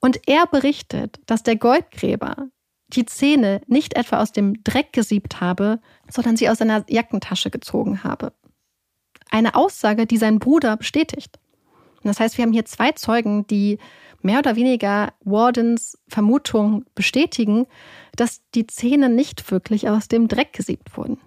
Und 0.00 0.20
er 0.28 0.46
berichtet, 0.46 1.20
dass 1.26 1.42
der 1.42 1.56
Goldgräber 1.56 2.48
die 2.88 3.04
Zähne 3.04 3.60
nicht 3.66 3.96
etwa 3.96 4.20
aus 4.20 4.32
dem 4.32 4.62
Dreck 4.64 4.92
gesiebt 4.92 5.40
habe, 5.40 5.80
sondern 6.10 6.36
sie 6.36 6.48
aus 6.48 6.58
seiner 6.58 6.84
Jackentasche 6.88 7.50
gezogen 7.50 8.02
habe. 8.04 8.32
Eine 9.30 9.54
Aussage, 9.54 10.06
die 10.06 10.16
sein 10.16 10.38
Bruder 10.38 10.76
bestätigt. 10.76 11.38
Und 11.96 12.06
das 12.06 12.20
heißt, 12.20 12.38
wir 12.38 12.44
haben 12.44 12.52
hier 12.52 12.64
zwei 12.64 12.92
Zeugen, 12.92 13.46
die 13.46 13.78
mehr 14.22 14.38
oder 14.38 14.56
weniger 14.56 15.12
Wardens 15.20 15.98
Vermutung 16.08 16.84
bestätigen, 16.94 17.66
dass 18.16 18.40
die 18.54 18.66
Zähne 18.66 19.08
nicht 19.08 19.50
wirklich 19.50 19.88
aus 19.88 20.08
dem 20.08 20.28
Dreck 20.28 20.52
gesiebt 20.52 20.96
wurden. 20.96 21.18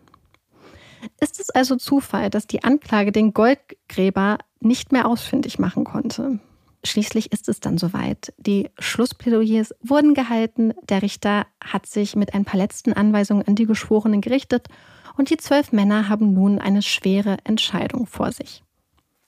Ist 1.19 1.39
es 1.39 1.49
also 1.49 1.75
Zufall, 1.75 2.29
dass 2.29 2.47
die 2.47 2.63
Anklage 2.63 3.11
den 3.11 3.33
Goldgräber 3.33 4.37
nicht 4.59 4.91
mehr 4.91 5.07
ausfindig 5.07 5.59
machen 5.59 5.83
konnte? 5.83 6.39
Schließlich 6.83 7.31
ist 7.31 7.47
es 7.47 7.59
dann 7.59 7.77
soweit. 7.77 8.33
Die 8.37 8.69
Schlussplädoyers 8.79 9.75
wurden 9.81 10.15
gehalten, 10.15 10.73
der 10.89 11.03
Richter 11.03 11.45
hat 11.63 11.85
sich 11.85 12.15
mit 12.15 12.33
ein 12.33 12.43
paar 12.43 12.59
letzten 12.59 12.93
Anweisungen 12.93 13.47
an 13.47 13.55
die 13.55 13.67
Geschworenen 13.67 14.21
gerichtet 14.21 14.67
und 15.15 15.29
die 15.29 15.37
zwölf 15.37 15.71
Männer 15.71 16.09
haben 16.09 16.33
nun 16.33 16.59
eine 16.59 16.81
schwere 16.81 17.37
Entscheidung 17.43 18.07
vor 18.07 18.31
sich. 18.31 18.63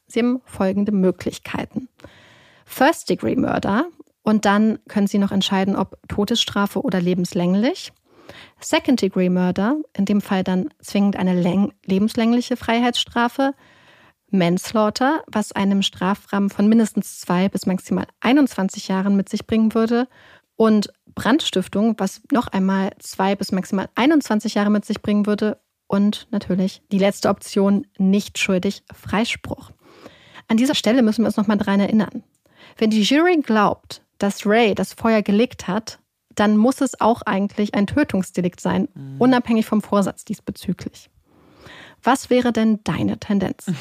Sie 0.08 0.20
haben 0.20 0.42
folgende 0.46 0.92
Möglichkeiten. 0.92 1.90
First 2.66 3.10
Degree 3.10 3.36
Murder 3.36 3.86
und 4.24 4.46
dann 4.46 4.80
können 4.88 5.08
Sie 5.08 5.20
noch 5.20 5.32
entscheiden, 5.32 5.76
ob 5.76 5.98
Todesstrafe 6.08 6.82
oder 6.82 7.02
lebenslänglich. 7.02 7.94
Second-Degree 8.60 9.30
Murder, 9.30 9.78
in 9.96 10.06
dem 10.06 10.22
Fall 10.22 10.44
dann 10.44 10.70
zwingend 10.82 11.16
eine 11.16 11.72
lebenslängliche 11.86 12.58
Freiheitsstrafe. 12.58 13.54
Manslaughter, 14.30 15.24
was 15.28 15.52
einem 15.52 15.84
Strafrahmen 15.84 16.50
von 16.50 16.68
mindestens 16.68 17.20
zwei 17.20 17.50
bis 17.50 17.66
maximal 17.66 18.08
21 18.22 18.88
Jahren 18.88 19.16
mit 19.16 19.30
sich 19.30 19.46
bringen 19.46 19.76
würde. 19.76 20.08
Und 20.56 20.92
Brandstiftung, 21.14 21.96
was 22.00 22.22
noch 22.32 22.48
einmal 22.48 22.92
zwei 23.00 23.36
bis 23.36 23.52
maximal 23.52 23.90
21 23.96 24.56
Jahre 24.56 24.72
mit 24.72 24.86
sich 24.86 25.02
bringen 25.02 25.26
würde. 25.26 25.60
Und 25.88 26.28
natürlich 26.32 26.82
die 26.92 26.98
letzte 26.98 27.30
Option, 27.30 27.86
nicht 27.98 28.40
schuldig, 28.40 28.84
Freispruch. 28.92 29.72
An 30.48 30.58
dieser 30.58 30.76
Stelle 30.76 31.04
müssen 31.04 31.24
wir 31.24 31.28
uns 31.28 31.38
nochmal 31.38 31.58
daran 31.58 31.80
erinnern. 31.80 32.24
Wenn 32.78 32.90
die 32.90 33.04
Jury 33.04 33.38
glaubt, 33.42 34.02
dass 34.18 34.46
Ray 34.46 34.74
das 34.74 34.94
Feuer 34.94 35.22
gelegt 35.22 35.68
hat, 35.68 36.00
dann 36.36 36.58
muss 36.58 36.82
es 36.82 37.00
auch 37.00 37.22
eigentlich 37.24 37.76
ein 37.76 37.88
Tötungsdelikt 37.88 38.60
sein, 38.60 38.88
mhm. 38.94 39.16
unabhängig 39.20 39.66
vom 39.66 39.82
Vorsatz 39.82 40.26
diesbezüglich. 40.26 41.10
Was 42.02 42.30
wäre 42.30 42.52
denn 42.52 42.80
deine 42.84 43.20
Tendenz? 43.20 43.72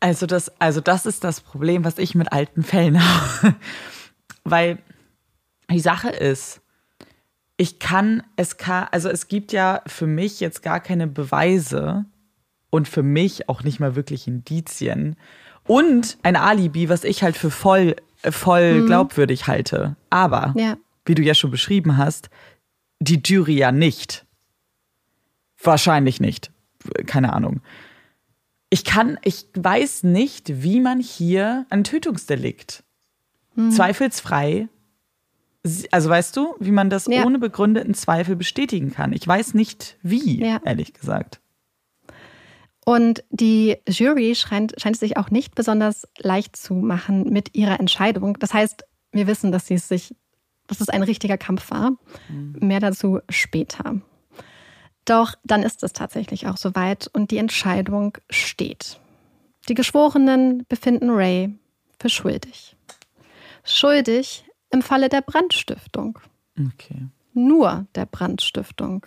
Also 0.00 0.26
das, 0.26 0.52
also 0.60 0.80
das 0.80 1.06
ist 1.06 1.24
das 1.24 1.40
Problem, 1.40 1.84
was 1.84 1.98
ich 1.98 2.14
mit 2.14 2.32
alten 2.32 2.62
Fällen 2.62 3.02
habe. 3.42 3.54
Weil 4.44 4.78
die 5.70 5.80
Sache 5.80 6.10
ist, 6.10 6.60
ich 7.56 7.78
kann, 7.78 8.22
es 8.36 8.56
kann, 8.56 8.88
also 8.90 9.08
es 9.08 9.28
gibt 9.28 9.52
ja 9.52 9.80
für 9.86 10.06
mich 10.06 10.40
jetzt 10.40 10.62
gar 10.62 10.80
keine 10.80 11.06
Beweise 11.06 12.04
und 12.70 12.88
für 12.88 13.02
mich 13.02 13.48
auch 13.48 13.62
nicht 13.62 13.80
mal 13.80 13.96
wirklich 13.96 14.26
Indizien 14.26 15.16
und 15.66 16.18
ein 16.22 16.36
Alibi, 16.36 16.88
was 16.88 17.04
ich 17.04 17.22
halt 17.22 17.36
für 17.36 17.50
voll 17.50 17.96
voll 18.30 18.82
mhm. 18.82 18.86
glaubwürdig 18.86 19.46
halte. 19.46 19.96
Aber, 20.10 20.54
ja. 20.56 20.76
wie 21.04 21.14
du 21.14 21.22
ja 21.22 21.34
schon 21.34 21.50
beschrieben 21.50 21.96
hast, 21.96 22.30
die 23.00 23.20
Jury 23.24 23.56
ja 23.56 23.72
nicht. 23.72 24.24
Wahrscheinlich 25.62 26.20
nicht. 26.20 26.50
Keine 27.06 27.32
Ahnung. 27.32 27.60
Ich 28.70 28.84
kann, 28.84 29.18
ich 29.22 29.46
weiß 29.54 30.02
nicht, 30.02 30.62
wie 30.62 30.80
man 30.80 31.00
hier 31.00 31.66
ein 31.70 31.84
Tötungsdelikt 31.84 32.82
hm. 33.54 33.70
zweifelsfrei, 33.70 34.68
also 35.90 36.10
weißt 36.10 36.36
du, 36.36 36.54
wie 36.60 36.72
man 36.72 36.90
das 36.90 37.06
ja. 37.06 37.24
ohne 37.24 37.38
begründeten 37.38 37.94
Zweifel 37.94 38.36
bestätigen 38.36 38.92
kann. 38.92 39.12
Ich 39.12 39.26
weiß 39.26 39.54
nicht 39.54 39.96
wie, 40.02 40.40
ja. 40.40 40.60
ehrlich 40.64 40.92
gesagt. 40.92 41.40
Und 42.84 43.24
die 43.30 43.76
Jury 43.88 44.34
scheint, 44.34 44.74
scheint 44.78 44.96
es 44.96 45.00
sich 45.00 45.16
auch 45.16 45.30
nicht 45.30 45.54
besonders 45.54 46.06
leicht 46.18 46.56
zu 46.56 46.74
machen 46.74 47.30
mit 47.30 47.54
ihrer 47.54 47.80
Entscheidung. 47.80 48.38
Das 48.38 48.52
heißt, 48.52 48.84
wir 49.12 49.26
wissen, 49.26 49.52
dass 49.52 49.66
sie 49.66 49.74
es 49.74 49.88
sich, 49.88 50.14
dass 50.66 50.80
es 50.80 50.90
ein 50.90 51.02
richtiger 51.02 51.38
Kampf 51.38 51.70
war. 51.70 51.92
Mhm. 52.28 52.56
Mehr 52.60 52.80
dazu 52.80 53.20
später. 53.30 54.00
Doch 55.04 55.34
dann 55.44 55.62
ist 55.62 55.82
es 55.82 55.92
tatsächlich 55.92 56.46
auch 56.46 56.56
soweit 56.56 57.08
und 57.12 57.30
die 57.30 57.38
Entscheidung 57.38 58.18
steht. 58.30 59.00
Die 59.68 59.74
Geschworenen 59.74 60.64
befinden 60.68 61.10
Ray 61.10 61.58
für 61.98 62.08
schuldig. 62.08 62.76
Schuldig 63.64 64.44
im 64.70 64.82
Falle 64.82 65.08
der 65.08 65.22
Brandstiftung. 65.22 66.18
Okay. 66.58 67.08
Nur 67.32 67.86
der 67.94 68.06
Brandstiftung. 68.06 69.06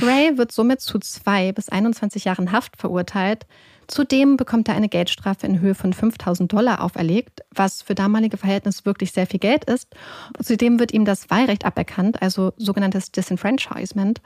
Ray 0.00 0.36
wird 0.38 0.52
somit 0.52 0.80
zu 0.80 0.98
zwei 0.98 1.52
bis 1.52 1.68
21 1.68 2.24
Jahren 2.24 2.52
Haft 2.52 2.76
verurteilt. 2.76 3.46
Zudem 3.86 4.36
bekommt 4.36 4.68
er 4.68 4.74
eine 4.74 4.88
Geldstrafe 4.88 5.46
in 5.46 5.60
Höhe 5.60 5.74
von 5.74 5.94
5000 5.94 6.52
Dollar 6.52 6.82
auferlegt, 6.82 7.40
was 7.54 7.80
für 7.80 7.94
damalige 7.94 8.36
Verhältnisse 8.36 8.84
wirklich 8.84 9.12
sehr 9.12 9.26
viel 9.26 9.40
Geld 9.40 9.64
ist. 9.64 9.94
Zudem 10.42 10.78
wird 10.78 10.92
ihm 10.92 11.06
das 11.06 11.30
Wahlrecht 11.30 11.64
aberkannt, 11.64 12.20
also 12.20 12.52
sogenanntes 12.58 13.12
Disenfranchisement, 13.12 14.20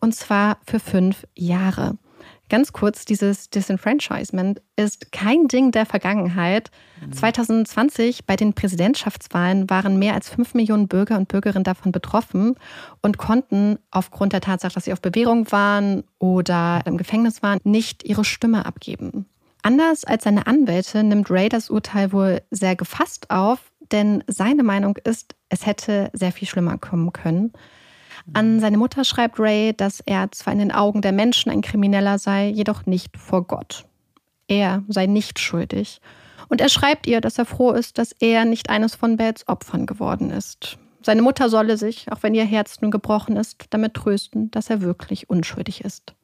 und 0.00 0.14
zwar 0.14 0.58
für 0.66 0.80
fünf 0.80 1.26
Jahre. 1.36 1.96
Ganz 2.50 2.72
kurz, 2.72 3.06
dieses 3.06 3.48
Disenfranchisement 3.48 4.60
ist 4.76 5.12
kein 5.12 5.48
Ding 5.48 5.70
der 5.70 5.86
Vergangenheit. 5.86 6.70
2020 7.10 8.18
mhm. 8.18 8.24
bei 8.26 8.36
den 8.36 8.52
Präsidentschaftswahlen 8.52 9.70
waren 9.70 9.98
mehr 9.98 10.14
als 10.14 10.28
fünf 10.28 10.52
Millionen 10.52 10.86
Bürger 10.86 11.16
und 11.16 11.28
Bürgerinnen 11.28 11.64
davon 11.64 11.90
betroffen 11.90 12.56
und 13.00 13.16
konnten 13.16 13.78
aufgrund 13.90 14.34
der 14.34 14.42
Tatsache, 14.42 14.74
dass 14.74 14.84
sie 14.84 14.92
auf 14.92 15.00
Bewährung 15.00 15.50
waren 15.52 16.04
oder 16.18 16.82
im 16.84 16.98
Gefängnis 16.98 17.42
waren, 17.42 17.60
nicht 17.64 18.04
ihre 18.04 18.24
Stimme 18.24 18.66
abgeben. 18.66 19.26
Anders 19.62 20.04
als 20.04 20.24
seine 20.24 20.46
Anwälte 20.46 21.02
nimmt 21.02 21.30
Ray 21.30 21.48
das 21.48 21.70
Urteil 21.70 22.12
wohl 22.12 22.42
sehr 22.50 22.76
gefasst 22.76 23.30
auf, 23.30 23.72
denn 23.92 24.22
seine 24.26 24.62
Meinung 24.62 24.98
ist, 24.98 25.34
es 25.48 25.64
hätte 25.64 26.10
sehr 26.12 26.32
viel 26.32 26.46
schlimmer 26.46 26.76
kommen 26.76 27.14
können. 27.14 27.52
An 28.32 28.58
seine 28.60 28.78
Mutter 28.78 29.04
schreibt 29.04 29.38
Ray, 29.38 29.74
dass 29.76 30.00
er 30.00 30.32
zwar 30.32 30.52
in 30.52 30.58
den 30.58 30.72
Augen 30.72 31.02
der 31.02 31.12
Menschen 31.12 31.50
ein 31.50 31.62
Krimineller 31.62 32.18
sei, 32.18 32.48
jedoch 32.48 32.86
nicht 32.86 33.16
vor 33.18 33.46
Gott. 33.46 33.84
Er 34.48 34.82
sei 34.88 35.06
nicht 35.06 35.38
schuldig. 35.38 36.00
Und 36.48 36.60
er 36.60 36.68
schreibt 36.68 37.06
ihr, 37.06 37.20
dass 37.20 37.38
er 37.38 37.44
froh 37.44 37.72
ist, 37.72 37.98
dass 37.98 38.12
er 38.12 38.44
nicht 38.44 38.70
eines 38.70 38.94
von 38.94 39.16
Bates 39.16 39.46
Opfern 39.48 39.86
geworden 39.86 40.30
ist. 40.30 40.78
Seine 41.02 41.22
Mutter 41.22 41.50
solle 41.50 41.76
sich, 41.76 42.10
auch 42.10 42.22
wenn 42.22 42.34
ihr 42.34 42.44
Herz 42.44 42.80
nun 42.80 42.90
gebrochen 42.90 43.36
ist, 43.36 43.64
damit 43.70 43.94
trösten, 43.94 44.50
dass 44.50 44.70
er 44.70 44.80
wirklich 44.80 45.28
unschuldig 45.28 45.82
ist. 45.84 46.14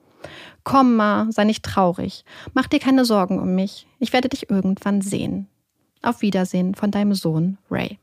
Komm, 0.64 0.96
Ma, 0.96 1.26
sei 1.30 1.44
nicht 1.44 1.64
traurig. 1.64 2.24
Mach 2.54 2.66
dir 2.66 2.78
keine 2.78 3.04
Sorgen 3.04 3.38
um 3.38 3.54
mich. 3.54 3.86
Ich 3.98 4.12
werde 4.12 4.28
dich 4.28 4.50
irgendwann 4.50 5.02
sehen. 5.02 5.48
Auf 6.02 6.22
Wiedersehen 6.22 6.74
von 6.74 6.90
deinem 6.90 7.14
Sohn 7.14 7.58
Ray. 7.70 7.98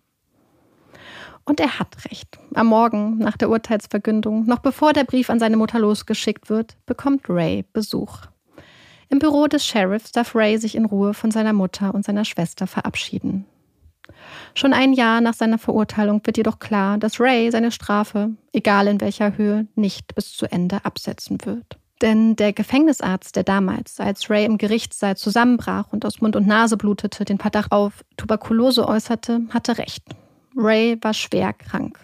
Und 1.47 1.61
er 1.61 1.79
hat 1.79 2.03
recht. 2.11 2.37
Am 2.55 2.67
Morgen 2.67 3.19
nach 3.19 3.37
der 3.37 3.49
Urteilsverkündung, 3.49 4.45
noch 4.45 4.59
bevor 4.59 4.91
der 4.91 5.05
Brief 5.05 5.29
an 5.29 5.39
seine 5.39 5.55
Mutter 5.55 5.79
losgeschickt 5.79 6.49
wird, 6.49 6.75
bekommt 6.85 7.29
Ray 7.29 7.63
Besuch. 7.71 8.23
Im 9.07 9.19
Büro 9.19 9.47
des 9.47 9.65
Sheriffs 9.65 10.11
darf 10.11 10.35
Ray 10.35 10.57
sich 10.57 10.75
in 10.75 10.83
Ruhe 10.83 11.13
von 11.13 11.31
seiner 11.31 11.53
Mutter 11.53 11.95
und 11.95 12.03
seiner 12.03 12.25
Schwester 12.25 12.67
verabschieden. 12.67 13.45
Schon 14.55 14.73
ein 14.73 14.91
Jahr 14.91 15.21
nach 15.21 15.35
seiner 15.35 15.57
Verurteilung 15.57 16.19
wird 16.25 16.35
jedoch 16.35 16.59
klar, 16.59 16.97
dass 16.97 17.21
Ray 17.21 17.49
seine 17.49 17.71
Strafe, 17.71 18.31
egal 18.51 18.87
in 18.87 18.99
welcher 18.99 19.37
Höhe, 19.37 19.67
nicht 19.75 20.15
bis 20.15 20.33
zu 20.33 20.51
Ende 20.51 20.83
absetzen 20.83 21.37
wird. 21.45 21.77
Denn 22.01 22.35
der 22.35 22.51
Gefängnisarzt, 22.51 23.37
der 23.37 23.43
damals, 23.43 24.01
als 24.01 24.29
Ray 24.29 24.43
im 24.43 24.57
Gerichtssaal 24.57 25.15
zusammenbrach 25.15 25.93
und 25.93 26.05
aus 26.05 26.19
Mund 26.19 26.35
und 26.35 26.45
Nase 26.45 26.75
blutete, 26.75 27.23
den 27.23 27.39
Verdacht 27.39 27.71
auf 27.71 28.03
Tuberkulose 28.17 28.85
äußerte, 28.85 29.43
hatte 29.53 29.77
recht. 29.77 30.03
Ray 30.57 30.97
war 31.01 31.13
schwer 31.13 31.53
krank. 31.53 31.99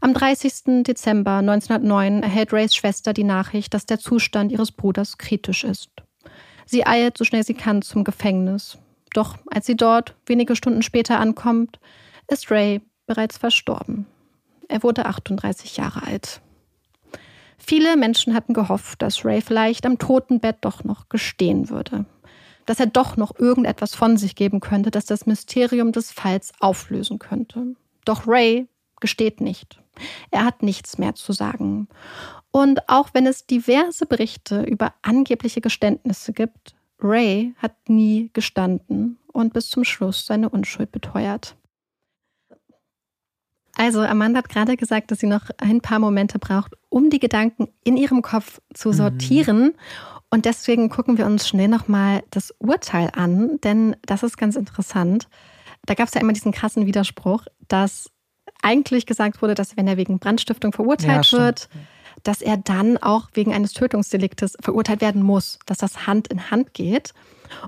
Am 0.00 0.12
30. 0.12 0.84
Dezember 0.84 1.38
1909 1.38 2.22
erhält 2.22 2.52
Rays 2.52 2.74
Schwester 2.74 3.14
die 3.14 3.24
Nachricht, 3.24 3.72
dass 3.72 3.86
der 3.86 3.98
Zustand 3.98 4.52
ihres 4.52 4.70
Bruders 4.70 5.16
kritisch 5.16 5.64
ist. 5.64 5.90
Sie 6.66 6.86
eilt 6.86 7.16
so 7.16 7.24
schnell 7.24 7.44
sie 7.44 7.54
kann 7.54 7.80
zum 7.80 8.04
Gefängnis. 8.04 8.76
Doch 9.14 9.38
als 9.50 9.64
sie 9.66 9.74
dort 9.74 10.14
wenige 10.26 10.54
Stunden 10.54 10.82
später 10.82 11.18
ankommt, 11.18 11.80
ist 12.28 12.50
Ray 12.50 12.82
bereits 13.06 13.38
verstorben. 13.38 14.06
Er 14.68 14.82
wurde 14.82 15.06
38 15.06 15.78
Jahre 15.78 16.02
alt. 16.06 16.42
Viele 17.56 17.96
Menschen 17.96 18.34
hatten 18.34 18.52
gehofft, 18.52 19.00
dass 19.00 19.24
Ray 19.24 19.40
vielleicht 19.40 19.86
am 19.86 19.98
Totenbett 19.98 20.58
doch 20.60 20.84
noch 20.84 21.08
gestehen 21.08 21.70
würde. 21.70 22.04
Dass 22.68 22.80
er 22.80 22.86
doch 22.86 23.16
noch 23.16 23.38
irgendetwas 23.38 23.94
von 23.94 24.18
sich 24.18 24.36
geben 24.36 24.60
könnte, 24.60 24.90
das 24.90 25.06
das 25.06 25.24
Mysterium 25.24 25.90
des 25.90 26.12
Falls 26.12 26.52
auflösen 26.60 27.18
könnte. 27.18 27.74
Doch 28.04 28.28
Ray 28.28 28.68
gesteht 29.00 29.40
nicht. 29.40 29.80
Er 30.30 30.44
hat 30.44 30.62
nichts 30.62 30.98
mehr 30.98 31.14
zu 31.14 31.32
sagen. 31.32 31.88
Und 32.50 32.86
auch 32.90 33.08
wenn 33.14 33.26
es 33.26 33.46
diverse 33.46 34.04
Berichte 34.04 34.64
über 34.64 34.92
angebliche 35.00 35.62
Geständnisse 35.62 36.34
gibt, 36.34 36.74
Ray 37.00 37.54
hat 37.56 37.88
nie 37.88 38.28
gestanden 38.34 39.16
und 39.32 39.54
bis 39.54 39.70
zum 39.70 39.84
Schluss 39.84 40.26
seine 40.26 40.50
Unschuld 40.50 40.92
beteuert. 40.92 41.56
Also 43.76 44.02
Amanda 44.02 44.40
hat 44.40 44.50
gerade 44.50 44.76
gesagt, 44.76 45.10
dass 45.10 45.20
sie 45.20 45.26
noch 45.26 45.48
ein 45.56 45.80
paar 45.80 46.00
Momente 46.00 46.38
braucht, 46.38 46.74
um 46.90 47.08
die 47.08 47.20
Gedanken 47.20 47.68
in 47.82 47.96
ihrem 47.96 48.20
Kopf 48.20 48.60
zu 48.74 48.92
sortieren. 48.92 49.62
Mhm. 49.62 49.74
Und 50.30 50.44
deswegen 50.44 50.90
gucken 50.90 51.16
wir 51.16 51.26
uns 51.26 51.48
schnell 51.48 51.68
nochmal 51.68 52.22
das 52.30 52.54
Urteil 52.58 53.10
an, 53.14 53.58
denn 53.62 53.96
das 54.02 54.22
ist 54.22 54.36
ganz 54.36 54.56
interessant. 54.56 55.28
Da 55.86 55.94
gab 55.94 56.08
es 56.08 56.14
ja 56.14 56.20
immer 56.20 56.34
diesen 56.34 56.52
krassen 56.52 56.86
Widerspruch, 56.86 57.46
dass 57.66 58.10
eigentlich 58.62 59.06
gesagt 59.06 59.40
wurde, 59.40 59.54
dass 59.54 59.76
wenn 59.76 59.88
er 59.88 59.96
wegen 59.96 60.18
Brandstiftung 60.18 60.72
verurteilt 60.72 61.30
ja, 61.30 61.38
wird, 61.38 61.68
dass 62.24 62.42
er 62.42 62.56
dann 62.56 62.98
auch 62.98 63.28
wegen 63.32 63.54
eines 63.54 63.72
Tötungsdeliktes 63.72 64.56
verurteilt 64.60 65.00
werden 65.00 65.22
muss, 65.22 65.58
dass 65.66 65.78
das 65.78 66.06
Hand 66.06 66.28
in 66.28 66.50
Hand 66.50 66.74
geht. 66.74 67.14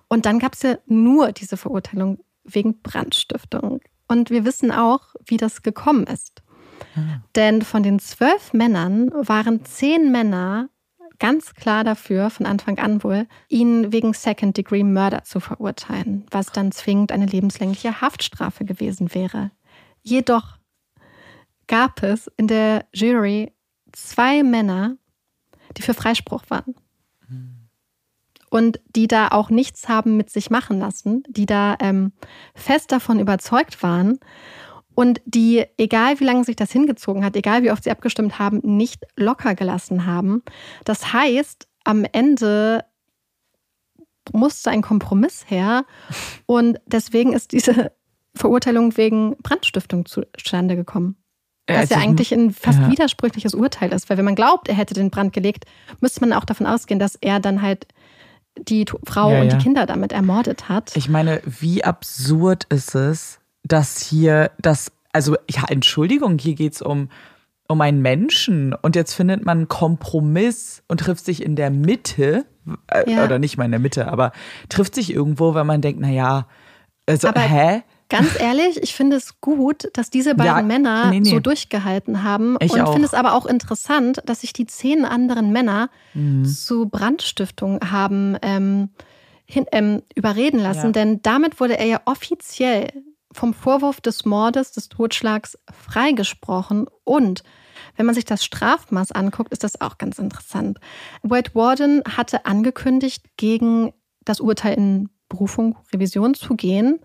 Und 0.08 0.26
dann 0.26 0.38
gab 0.38 0.54
es 0.54 0.62
ja 0.62 0.76
nur 0.86 1.32
diese 1.32 1.56
Verurteilung 1.56 2.18
wegen 2.44 2.82
Brandstiftung. 2.82 3.80
Und 4.08 4.30
wir 4.30 4.44
wissen 4.44 4.72
auch, 4.72 5.14
wie 5.24 5.36
das 5.36 5.62
gekommen 5.62 6.04
ist. 6.04 6.42
Mhm. 6.94 7.22
Denn 7.36 7.62
von 7.62 7.82
den 7.82 8.00
zwölf 8.00 8.52
Männern 8.52 9.10
waren 9.12 9.64
zehn 9.64 10.10
Männer 10.10 10.68
ganz 11.20 11.54
klar 11.54 11.84
dafür, 11.84 12.30
von 12.30 12.46
Anfang 12.46 12.78
an 12.78 13.04
wohl, 13.04 13.28
ihn 13.48 13.92
wegen 13.92 14.12
Second-Degree-Murder 14.12 15.22
zu 15.22 15.38
verurteilen, 15.38 16.26
was 16.30 16.46
dann 16.46 16.72
zwingend 16.72 17.12
eine 17.12 17.26
lebenslängliche 17.26 18.00
Haftstrafe 18.00 18.64
gewesen 18.64 19.14
wäre. 19.14 19.52
Jedoch 20.02 20.56
gab 21.68 22.02
es 22.02 22.28
in 22.36 22.48
der 22.48 22.86
Jury 22.92 23.52
zwei 23.92 24.42
Männer, 24.42 24.96
die 25.76 25.82
für 25.82 25.94
Freispruch 25.94 26.42
waren. 26.48 26.74
Und 28.48 28.80
die 28.96 29.06
da 29.06 29.28
auch 29.28 29.48
nichts 29.48 29.88
haben 29.88 30.16
mit 30.16 30.28
sich 30.28 30.50
machen 30.50 30.80
lassen, 30.80 31.22
die 31.28 31.46
da 31.46 31.76
ähm, 31.78 32.12
fest 32.52 32.90
davon 32.90 33.20
überzeugt 33.20 33.84
waren 33.84 34.18
und 34.94 35.20
die, 35.24 35.64
egal 35.78 36.20
wie 36.20 36.24
lange 36.24 36.44
sich 36.44 36.56
das 36.56 36.72
hingezogen 36.72 37.24
hat, 37.24 37.36
egal 37.36 37.62
wie 37.62 37.70
oft 37.70 37.84
sie 37.84 37.90
abgestimmt 37.90 38.38
haben, 38.38 38.60
nicht 38.62 39.06
locker 39.16 39.54
gelassen 39.54 40.06
haben. 40.06 40.42
Das 40.84 41.12
heißt, 41.12 41.68
am 41.84 42.04
Ende 42.12 42.84
musste 44.32 44.70
ein 44.70 44.82
Kompromiss 44.82 45.44
her 45.48 45.84
und 46.46 46.78
deswegen 46.86 47.32
ist 47.32 47.52
diese 47.52 47.92
Verurteilung 48.34 48.96
wegen 48.96 49.36
Brandstiftung 49.42 50.06
zustande 50.06 50.76
gekommen. 50.76 51.16
Was 51.66 51.90
ja 51.90 51.98
eigentlich 51.98 52.32
ein 52.32 52.52
fast 52.52 52.80
ja. 52.80 52.90
widersprüchliches 52.90 53.54
Urteil 53.54 53.92
ist, 53.92 54.10
weil 54.10 54.18
wenn 54.18 54.24
man 54.24 54.34
glaubt, 54.34 54.68
er 54.68 54.74
hätte 54.74 54.94
den 54.94 55.10
Brand 55.10 55.32
gelegt, 55.32 55.66
müsste 56.00 56.20
man 56.20 56.32
auch 56.32 56.44
davon 56.44 56.66
ausgehen, 56.66 56.98
dass 56.98 57.14
er 57.14 57.38
dann 57.38 57.62
halt 57.62 57.86
die 58.58 58.84
Frau 59.06 59.30
ja, 59.30 59.42
und 59.42 59.52
die 59.52 59.58
Kinder 59.58 59.86
damit 59.86 60.12
ermordet 60.12 60.68
hat. 60.68 60.96
Ich 60.96 61.08
meine, 61.08 61.40
wie 61.44 61.84
absurd 61.84 62.64
ist 62.64 62.94
es, 62.94 63.39
dass 63.72 64.00
hier 64.00 64.50
das, 64.58 64.92
also 65.12 65.36
ja, 65.48 65.64
Entschuldigung, 65.68 66.38
hier 66.38 66.54
geht 66.54 66.74
es 66.74 66.82
um, 66.82 67.08
um 67.68 67.80
einen 67.80 68.02
Menschen 68.02 68.74
und 68.74 68.96
jetzt 68.96 69.14
findet 69.14 69.44
man 69.44 69.58
einen 69.58 69.68
Kompromiss 69.68 70.82
und 70.88 71.00
trifft 71.00 71.24
sich 71.24 71.42
in 71.42 71.56
der 71.56 71.70
Mitte, 71.70 72.44
äh, 72.88 73.24
oder 73.24 73.38
nicht 73.38 73.56
mal 73.56 73.64
in 73.64 73.70
der 73.70 73.80
Mitte, 73.80 74.08
aber 74.08 74.32
trifft 74.68 74.94
sich 74.94 75.12
irgendwo, 75.12 75.54
weil 75.54 75.64
man 75.64 75.80
denkt, 75.80 76.00
naja, 76.00 76.46
also, 77.06 77.28
aber, 77.28 77.40
hä? 77.40 77.82
Ganz 78.08 78.40
ehrlich, 78.40 78.82
ich 78.82 78.94
finde 78.94 79.16
es 79.16 79.40
gut, 79.40 79.88
dass 79.92 80.10
diese 80.10 80.34
beiden 80.34 80.56
ja, 80.56 80.62
Männer 80.62 81.10
nee, 81.10 81.20
nee. 81.20 81.30
so 81.30 81.38
durchgehalten 81.38 82.24
haben. 82.24 82.56
Ich 82.60 82.72
und 82.72 82.88
finde 82.88 83.06
es 83.06 83.14
aber 83.14 83.34
auch 83.34 83.46
interessant, 83.46 84.20
dass 84.26 84.40
sich 84.40 84.52
die 84.52 84.66
zehn 84.66 85.04
anderen 85.04 85.52
Männer 85.52 85.90
mhm. 86.12 86.44
zu 86.44 86.88
Brandstiftung 86.88 87.78
haben 87.88 88.36
ähm, 88.42 88.88
hin, 89.44 89.66
ähm, 89.70 90.02
überreden 90.16 90.58
lassen. 90.58 90.86
Ja. 90.86 90.92
Denn 90.92 91.22
damit 91.22 91.60
wurde 91.60 91.78
er 91.78 91.86
ja 91.86 92.00
offiziell 92.04 92.88
vom 93.32 93.54
Vorwurf 93.54 94.00
des 94.00 94.24
Mordes, 94.24 94.72
des 94.72 94.88
Totschlags 94.88 95.58
freigesprochen. 95.72 96.86
Und 97.04 97.42
wenn 97.96 98.06
man 98.06 98.14
sich 98.14 98.24
das 98.24 98.44
Strafmaß 98.44 99.12
anguckt, 99.12 99.52
ist 99.52 99.64
das 99.64 99.80
auch 99.80 99.98
ganz 99.98 100.18
interessant. 100.18 100.78
Wade 101.22 101.54
Warden 101.54 102.02
hatte 102.16 102.46
angekündigt, 102.46 103.24
gegen 103.36 103.92
das 104.24 104.40
Urteil 104.40 104.74
in 104.74 105.08
Berufung, 105.28 105.78
Revision 105.92 106.34
zu 106.34 106.56
gehen. 106.56 107.00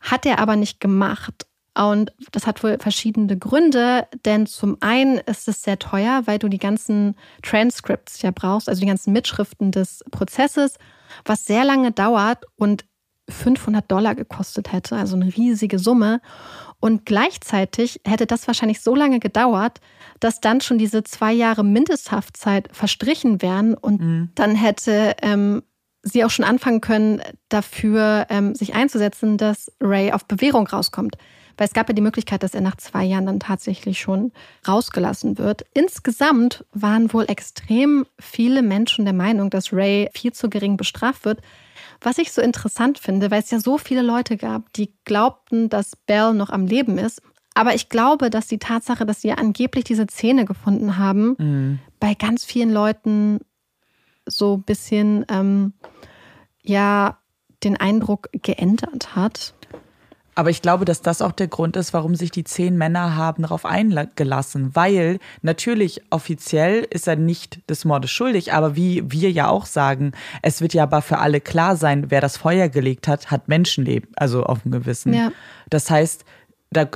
Hat 0.00 0.26
er 0.26 0.38
aber 0.38 0.56
nicht 0.56 0.80
gemacht. 0.80 1.46
Und 1.74 2.12
das 2.32 2.46
hat 2.46 2.64
wohl 2.64 2.78
verschiedene 2.80 3.38
Gründe, 3.38 4.08
denn 4.24 4.46
zum 4.46 4.78
einen 4.80 5.18
ist 5.18 5.46
es 5.46 5.62
sehr 5.62 5.78
teuer, 5.78 6.22
weil 6.24 6.40
du 6.40 6.48
die 6.48 6.58
ganzen 6.58 7.14
Transcripts 7.42 8.20
ja 8.22 8.32
brauchst, 8.32 8.68
also 8.68 8.80
die 8.80 8.86
ganzen 8.88 9.12
Mitschriften 9.12 9.70
des 9.70 10.02
Prozesses, 10.10 10.74
was 11.24 11.44
sehr 11.44 11.64
lange 11.64 11.92
dauert 11.92 12.44
und 12.56 12.84
500 13.28 13.90
Dollar 13.90 14.14
gekostet 14.14 14.72
hätte, 14.72 14.96
also 14.96 15.16
eine 15.16 15.34
riesige 15.36 15.78
Summe. 15.78 16.20
Und 16.80 17.06
gleichzeitig 17.06 18.00
hätte 18.04 18.26
das 18.26 18.46
wahrscheinlich 18.46 18.80
so 18.80 18.94
lange 18.94 19.18
gedauert, 19.18 19.80
dass 20.20 20.40
dann 20.40 20.60
schon 20.60 20.78
diese 20.78 21.02
zwei 21.02 21.32
Jahre 21.32 21.64
Mindesthaftzeit 21.64 22.68
verstrichen 22.72 23.42
wären 23.42 23.74
und 23.74 24.00
mhm. 24.00 24.30
dann 24.34 24.54
hätte 24.54 25.16
ähm, 25.22 25.62
sie 26.02 26.24
auch 26.24 26.30
schon 26.30 26.44
anfangen 26.44 26.80
können, 26.80 27.20
dafür 27.48 28.26
ähm, 28.30 28.54
sich 28.54 28.74
einzusetzen, 28.74 29.36
dass 29.36 29.72
Ray 29.80 30.12
auf 30.12 30.24
Bewährung 30.26 30.66
rauskommt. 30.66 31.16
Weil 31.56 31.66
es 31.66 31.74
gab 31.74 31.88
ja 31.88 31.94
die 31.94 32.02
Möglichkeit, 32.02 32.44
dass 32.44 32.54
er 32.54 32.60
nach 32.60 32.76
zwei 32.76 33.02
Jahren 33.04 33.26
dann 33.26 33.40
tatsächlich 33.40 33.98
schon 33.98 34.30
rausgelassen 34.66 35.38
wird. 35.38 35.64
Insgesamt 35.74 36.64
waren 36.72 37.12
wohl 37.12 37.24
extrem 37.24 38.06
viele 38.20 38.62
Menschen 38.62 39.04
der 39.04 39.14
Meinung, 39.14 39.50
dass 39.50 39.72
Ray 39.72 40.08
viel 40.14 40.32
zu 40.32 40.48
gering 40.48 40.76
bestraft 40.76 41.24
wird. 41.24 41.40
Was 42.00 42.18
ich 42.18 42.32
so 42.32 42.40
interessant 42.40 42.98
finde, 42.98 43.30
weil 43.30 43.42
es 43.42 43.50
ja 43.50 43.60
so 43.60 43.78
viele 43.78 44.02
Leute 44.02 44.36
gab, 44.36 44.72
die 44.74 44.92
glaubten, 45.04 45.68
dass 45.68 45.96
Bell 45.96 46.34
noch 46.34 46.50
am 46.50 46.66
Leben 46.66 46.98
ist. 46.98 47.22
Aber 47.54 47.74
ich 47.74 47.88
glaube, 47.88 48.30
dass 48.30 48.46
die 48.46 48.58
Tatsache, 48.58 49.04
dass 49.04 49.20
sie 49.20 49.32
angeblich 49.32 49.84
diese 49.84 50.06
Zähne 50.06 50.44
gefunden 50.44 50.96
haben, 50.96 51.34
mhm. 51.38 51.78
bei 51.98 52.14
ganz 52.14 52.44
vielen 52.44 52.70
Leuten 52.70 53.40
so 54.26 54.58
ein 54.58 54.62
bisschen 54.62 55.24
ähm, 55.28 55.72
ja 56.62 57.18
den 57.64 57.76
Eindruck 57.76 58.28
geändert 58.32 59.16
hat. 59.16 59.54
Aber 60.38 60.50
ich 60.50 60.62
glaube, 60.62 60.84
dass 60.84 61.02
das 61.02 61.20
auch 61.20 61.32
der 61.32 61.48
Grund 61.48 61.74
ist, 61.74 61.92
warum 61.92 62.14
sich 62.14 62.30
die 62.30 62.44
zehn 62.44 62.76
Männer 62.76 63.16
haben 63.16 63.42
darauf 63.42 63.64
eingelassen. 63.64 64.70
Weil 64.76 65.18
natürlich 65.42 66.00
offiziell 66.10 66.86
ist 66.88 67.08
er 67.08 67.16
nicht 67.16 67.68
des 67.68 67.84
Mordes 67.84 68.12
schuldig, 68.12 68.52
aber 68.52 68.76
wie 68.76 69.02
wir 69.10 69.32
ja 69.32 69.48
auch 69.48 69.66
sagen, 69.66 70.12
es 70.42 70.60
wird 70.60 70.74
ja 70.74 70.84
aber 70.84 71.02
für 71.02 71.18
alle 71.18 71.40
klar 71.40 71.74
sein, 71.74 72.12
wer 72.12 72.20
das 72.20 72.36
Feuer 72.36 72.68
gelegt 72.68 73.08
hat, 73.08 73.32
hat 73.32 73.48
Menschenleben, 73.48 74.10
also 74.14 74.44
auf 74.44 74.62
dem 74.62 74.70
Gewissen. 74.70 75.12
Ja. 75.12 75.32
Das 75.70 75.90
heißt, 75.90 76.24
da, 76.70 76.86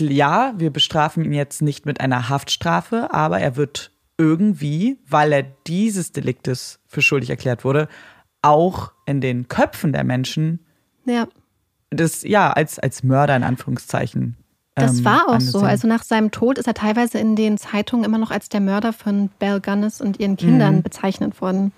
ja, 0.00 0.54
wir 0.56 0.72
bestrafen 0.72 1.24
ihn 1.24 1.34
jetzt 1.34 1.62
nicht 1.62 1.86
mit 1.86 2.00
einer 2.00 2.28
Haftstrafe, 2.28 3.12
aber 3.12 3.38
er 3.38 3.54
wird 3.54 3.92
irgendwie, 4.16 4.98
weil 5.08 5.32
er 5.32 5.44
dieses 5.68 6.10
Deliktes 6.10 6.80
für 6.88 7.00
schuldig 7.00 7.30
erklärt 7.30 7.64
wurde, 7.64 7.86
auch 8.42 8.90
in 9.06 9.20
den 9.20 9.46
Köpfen 9.46 9.92
der 9.92 10.02
Menschen 10.02 10.64
ja. 11.08 11.26
Das 11.90 12.22
ja 12.22 12.50
als, 12.50 12.78
als 12.78 13.02
Mörder 13.02 13.36
in 13.36 13.42
Anführungszeichen. 13.42 14.36
Das 14.74 14.98
ähm, 14.98 15.04
war 15.04 15.28
auch 15.28 15.32
angesehen. 15.34 15.52
so. 15.52 15.60
Also 15.60 15.88
nach 15.88 16.02
seinem 16.02 16.30
Tod 16.30 16.58
ist 16.58 16.66
er 16.66 16.74
teilweise 16.74 17.18
in 17.18 17.36
den 17.36 17.58
Zeitungen 17.58 18.04
immer 18.04 18.18
noch 18.18 18.30
als 18.30 18.48
der 18.48 18.60
Mörder 18.60 18.92
von 18.92 19.30
Belle 19.38 19.60
Gunnis 19.60 20.00
und 20.00 20.20
ihren 20.20 20.36
Kindern 20.36 20.76
mhm. 20.76 20.82
bezeichnet 20.82 21.40
worden. 21.40 21.72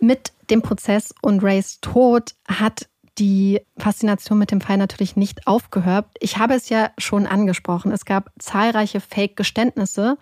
Mit 0.00 0.32
dem 0.50 0.62
Prozess 0.62 1.14
und 1.22 1.42
Rays 1.42 1.80
Tod 1.80 2.34
hat 2.46 2.88
die 3.18 3.60
Faszination 3.78 4.38
mit 4.38 4.50
dem 4.50 4.60
Fall 4.60 4.76
natürlich 4.76 5.14
nicht 5.14 5.46
aufgehört. 5.46 6.06
Ich 6.18 6.38
habe 6.38 6.54
es 6.54 6.68
ja 6.68 6.90
schon 6.98 7.26
angesprochen. 7.26 7.92
Es 7.92 8.04
gab 8.04 8.30
zahlreiche 8.38 9.00
Fake-Geständnisse 9.00 10.18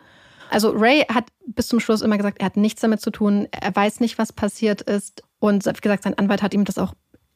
also 0.53 0.71
Ray 0.71 1.01
hat 1.09 1.25
bis 1.47 1.69
zum 1.69 1.81
Schluss 1.81 2.03
immer 2.03 2.19
gesagt, 2.19 2.41
er 2.41 2.47
hat 2.47 2.59
nichts 2.59 2.83
damit 2.83 3.01
zu 3.01 3.11
tun, 3.11 3.49
er 3.51 3.75
weiß 3.75 4.01
nicht, 4.01 4.19
was 4.19 4.33
passiert 4.35 4.83
ist. 4.83 5.23
Und 5.39 5.65
wie 5.65 5.73
gesagt, 5.73 6.03
sein 6.03 6.19
Anwalt 6.19 6.43
hat 6.43 6.53
ihm 6.53 6.67
das 6.67 6.77
auch 6.77 6.93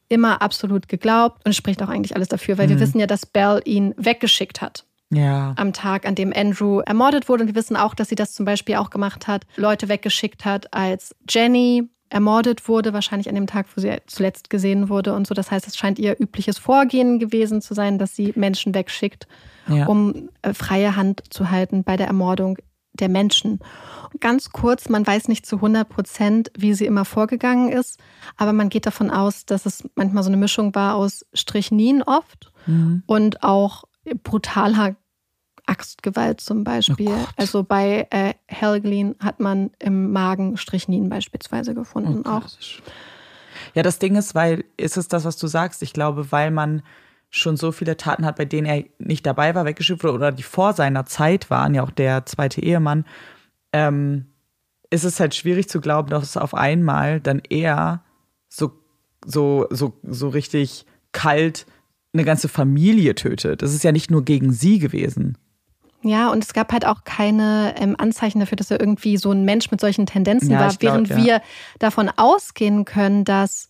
immer 0.09 0.41
absolut 0.41 0.87
geglaubt 0.87 1.45
und 1.45 1.53
spricht 1.53 1.81
auch 1.83 1.89
eigentlich 1.89 2.15
alles 2.15 2.27
dafür, 2.27 2.57
weil 2.57 2.67
mhm. 2.67 2.71
wir 2.71 2.79
wissen 2.79 2.99
ja, 2.99 3.07
dass 3.07 3.25
Bell 3.25 3.61
ihn 3.65 3.93
weggeschickt 3.97 4.61
hat. 4.61 4.85
Ja. 5.09 5.53
Am 5.55 5.71
Tag, 5.71 6.05
an 6.05 6.15
dem 6.15 6.33
Andrew 6.35 6.79
ermordet 6.81 7.29
wurde. 7.29 7.43
Und 7.43 7.47
wir 7.47 7.55
wissen 7.55 7.77
auch, 7.77 7.95
dass 7.95 8.09
sie 8.09 8.15
das 8.15 8.33
zum 8.33 8.45
Beispiel 8.45 8.75
auch 8.75 8.89
gemacht 8.89 9.27
hat, 9.27 9.45
Leute 9.55 9.87
weggeschickt 9.87 10.43
hat, 10.43 10.73
als 10.73 11.15
Jenny 11.29 11.89
ermordet 12.09 12.67
wurde, 12.67 12.93
wahrscheinlich 12.93 13.27
an 13.29 13.35
dem 13.35 13.47
Tag, 13.47 13.67
wo 13.75 13.81
sie 13.81 13.97
zuletzt 14.07 14.49
gesehen 14.49 14.89
wurde 14.89 15.13
und 15.13 15.27
so. 15.27 15.33
Das 15.33 15.51
heißt, 15.51 15.67
es 15.67 15.77
scheint 15.77 15.99
ihr 15.99 16.19
übliches 16.19 16.57
Vorgehen 16.57 17.19
gewesen 17.19 17.61
zu 17.61 17.73
sein, 17.73 17.99
dass 17.99 18.15
sie 18.15 18.33
Menschen 18.35 18.73
wegschickt, 18.73 19.27
ja. 19.67 19.85
um 19.87 20.29
äh, 20.41 20.53
freie 20.53 20.95
Hand 20.95 21.21
zu 21.29 21.51
halten 21.51 21.83
bei 21.83 21.97
der 21.97 22.07
Ermordung 22.07 22.57
der 22.97 23.09
Menschen. 23.09 23.59
Ganz 24.19 24.51
kurz, 24.51 24.89
man 24.89 25.05
weiß 25.05 25.27
nicht 25.27 25.45
zu 25.45 25.57
100 25.57 25.87
Prozent, 25.87 26.51
wie 26.57 26.73
sie 26.73 26.85
immer 26.85 27.05
vorgegangen 27.05 27.69
ist, 27.69 27.99
aber 28.37 28.53
man 28.53 28.69
geht 28.69 28.85
davon 28.85 29.11
aus, 29.11 29.45
dass 29.45 29.65
es 29.65 29.83
manchmal 29.95 30.23
so 30.23 30.29
eine 30.29 30.37
Mischung 30.37 30.73
war 30.75 30.95
aus 30.95 31.25
Strichnin 31.33 32.03
oft 32.03 32.51
mhm. 32.65 33.03
und 33.05 33.43
auch 33.43 33.83
brutaler 34.23 34.95
Axtgewalt 35.65 36.39
zum 36.39 36.63
Beispiel. 36.63 37.09
Oh 37.09 37.27
also 37.35 37.63
bei 37.63 38.07
äh, 38.09 38.33
Helglin 38.47 39.15
hat 39.19 39.39
man 39.39 39.71
im 39.79 40.11
Magen 40.11 40.57
Strichnin 40.57 41.09
beispielsweise 41.09 41.73
gefunden 41.75 42.23
oh, 42.25 42.29
auch. 42.29 42.43
Ja, 43.73 43.83
das 43.83 43.99
Ding 43.99 44.15
ist, 44.15 44.33
weil 44.33 44.63
ist 44.77 44.97
es 44.97 45.07
das, 45.07 45.25
was 45.25 45.37
du 45.37 45.47
sagst? 45.47 45.83
Ich 45.83 45.93
glaube, 45.93 46.31
weil 46.31 46.51
man 46.51 46.83
schon 47.29 47.57
so 47.57 47.71
viele 47.71 47.97
Taten 47.97 48.25
hat, 48.25 48.37
bei 48.37 48.45
denen 48.45 48.67
er 48.67 48.83
nicht 48.99 49.25
dabei 49.25 49.53
war, 49.55 49.65
weggeschickt 49.65 50.03
wurde 50.03 50.13
oder 50.13 50.31
die 50.31 50.43
vor 50.43 50.73
seiner 50.73 51.05
Zeit 51.05 51.49
waren, 51.49 51.73
ja 51.75 51.83
auch 51.83 51.91
der 51.91 52.25
zweite 52.25 52.61
Ehemann, 52.61 53.05
ähm, 53.73 54.27
ist 54.89 55.03
es 55.03 55.19
halt 55.19 55.35
schwierig 55.35 55.67
zu 55.67 55.81
glauben, 55.81 56.09
dass 56.09 56.37
auf 56.37 56.53
einmal 56.53 57.19
dann 57.19 57.41
er 57.49 58.03
so, 58.47 58.71
so, 59.25 59.67
so, 59.69 59.99
so 60.03 60.29
richtig 60.29 60.85
kalt 61.11 61.65
eine 62.13 62.23
ganze 62.23 62.47
Familie 62.47 63.15
tötet. 63.15 63.61
Das 63.61 63.73
ist 63.73 63.83
ja 63.83 63.91
nicht 63.91 64.09
nur 64.09 64.23
gegen 64.23 64.53
sie 64.53 64.79
gewesen. 64.79 65.37
Ja, 66.03 66.29
und 66.29 66.43
es 66.43 66.53
gab 66.53 66.71
halt 66.71 66.85
auch 66.85 67.03
keine 67.03 67.75
ähm, 67.77 67.95
Anzeichen 67.97 68.39
dafür, 68.39 68.55
dass 68.55 68.71
er 68.71 68.79
irgendwie 68.79 69.17
so 69.17 69.31
ein 69.31 69.43
Mensch 69.43 69.71
mit 69.71 69.81
solchen 69.81 70.05
Tendenzen 70.05 70.51
ja, 70.51 70.59
war, 70.59 70.69
glaub, 70.69 70.81
während 70.81 71.09
ja. 71.09 71.17
wir 71.17 71.41
davon 71.79 72.09
ausgehen 72.15 72.85
können, 72.85 73.25
dass 73.25 73.67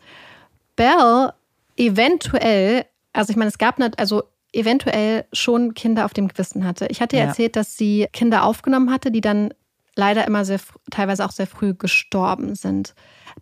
Bell 0.75 1.31
eventuell 1.77 2.85
also 3.17 3.31
ich 3.31 3.37
meine, 3.37 3.49
es 3.49 3.57
gab 3.57 3.79
nicht, 3.79 3.99
also 3.99 4.23
eventuell 4.53 5.25
schon 5.33 5.73
Kinder 5.73 6.05
auf 6.05 6.13
dem 6.13 6.27
Gewissen 6.27 6.65
hatte. 6.65 6.87
Ich 6.89 7.01
hatte 7.01 7.17
ja 7.17 7.25
erzählt, 7.25 7.55
dass 7.55 7.77
sie 7.77 8.07
Kinder 8.13 8.43
aufgenommen 8.43 8.91
hatte, 8.91 9.11
die 9.11 9.21
dann 9.21 9.53
leider 9.95 10.25
immer 10.27 10.45
sehr, 10.45 10.59
teilweise 10.91 11.25
auch 11.25 11.31
sehr 11.31 11.47
früh 11.47 11.73
gestorben 11.73 12.55
sind. 12.55 12.93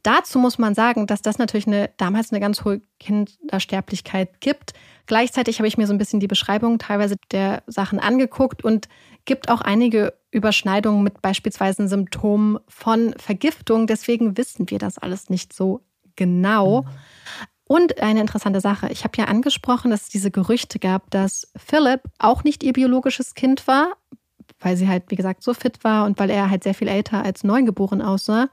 Dazu 0.04 0.40
muss 0.40 0.58
man 0.58 0.74
sagen, 0.74 1.06
dass 1.06 1.22
das 1.22 1.38
natürlich 1.38 1.68
eine, 1.68 1.90
damals 1.98 2.32
eine 2.32 2.40
ganz 2.40 2.64
hohe 2.64 2.82
Kindersterblichkeit 3.00 4.40
gibt. 4.40 4.74
Gleichzeitig 5.06 5.60
habe 5.60 5.68
ich 5.68 5.78
mir 5.78 5.86
so 5.86 5.94
ein 5.94 5.98
bisschen 5.98 6.22
die 6.22 6.28
Beschreibung 6.28 6.80
teilweise 6.80 7.18
der 7.32 7.62
Sachen 7.68 8.00
angeguckt 8.00 8.64
und 8.64 8.88
gibt 9.26 9.50
auch 9.50 9.62
einige 9.62 10.14
Überschneidungen 10.32 11.04
mit 11.04 11.22
beispielsweise 11.22 11.88
Symptomen 11.88 12.60
von 12.68 13.14
Vergiftung. 13.18 13.86
Deswegen 13.86 14.38
wissen 14.38 14.70
wir 14.70 14.80
das 14.80 14.98
alles 14.98 15.30
nicht 15.30 15.54
so 15.54 15.82
genau. 16.16 16.84
Mhm. 16.84 16.88
Und 17.68 18.00
eine 18.00 18.22
interessante 18.22 18.62
Sache, 18.62 18.90
ich 18.92 19.04
habe 19.04 19.18
ja 19.18 19.26
angesprochen, 19.26 19.90
dass 19.92 20.04
es 20.04 20.10
diese 20.10 20.30
Gerüchte 20.30 20.78
gab, 20.78 21.10
dass 21.10 21.52
Philip 21.56 22.02
auch 22.20 22.44
nicht 22.44 22.64
ihr 22.64 22.74
biologisches 22.74 23.34
Kind 23.34 23.68
war, 23.68 23.94
weil 24.60 24.78
sie 24.78 24.88
halt, 24.88 25.04
wie 25.10 25.16
gesagt, 25.16 25.44
so 25.44 25.54
fit 25.54 25.84
war 25.84 26.06
und 26.06 26.20
weil 26.20 26.30
er 26.30 26.50
halt 26.50 26.64
sehr 26.64 26.76
viel 26.76 26.88
älter 26.88 27.24
als 27.24 27.44
neugeboren 27.44 28.02
aussah. 28.02 28.50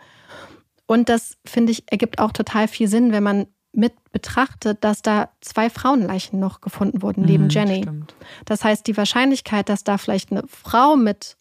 Und 0.86 1.09
das, 1.09 1.36
finde 1.44 1.72
ich, 1.72 1.84
ergibt 1.90 2.18
auch 2.18 2.32
total 2.32 2.68
viel 2.68 2.89
Sinn, 2.89 3.12
wenn 3.12 3.22
man 3.22 3.47
mit 3.72 3.94
betrachtet, 4.12 4.84
dass 4.84 5.02
da 5.02 5.30
zwei 5.40 5.70
Frauenleichen 5.70 6.39
noch 6.39 6.60
gefunden 6.60 7.02
wurden 7.02 7.24
neben 7.24 7.44
mhm, 7.44 7.51
Jenny. 7.51 7.82
Stimmt. 7.82 8.14
Das 8.44 8.64
heißt, 8.64 8.86
die 8.86 8.97
Wahrscheinlichkeit, 8.97 9.68
dass 9.68 9.84
da 9.84 9.97
vielleicht 9.98 10.30
eine 10.30 10.44
Frau 10.47 10.97
mit 10.97 11.36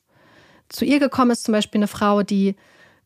zu 0.69 0.85
ihr 0.85 0.99
gekommen 0.99 1.31
ist, 1.31 1.43
zum 1.43 1.52
Beispiel 1.52 1.80
eine 1.80 1.88
Frau, 1.88 2.23
die 2.23 2.56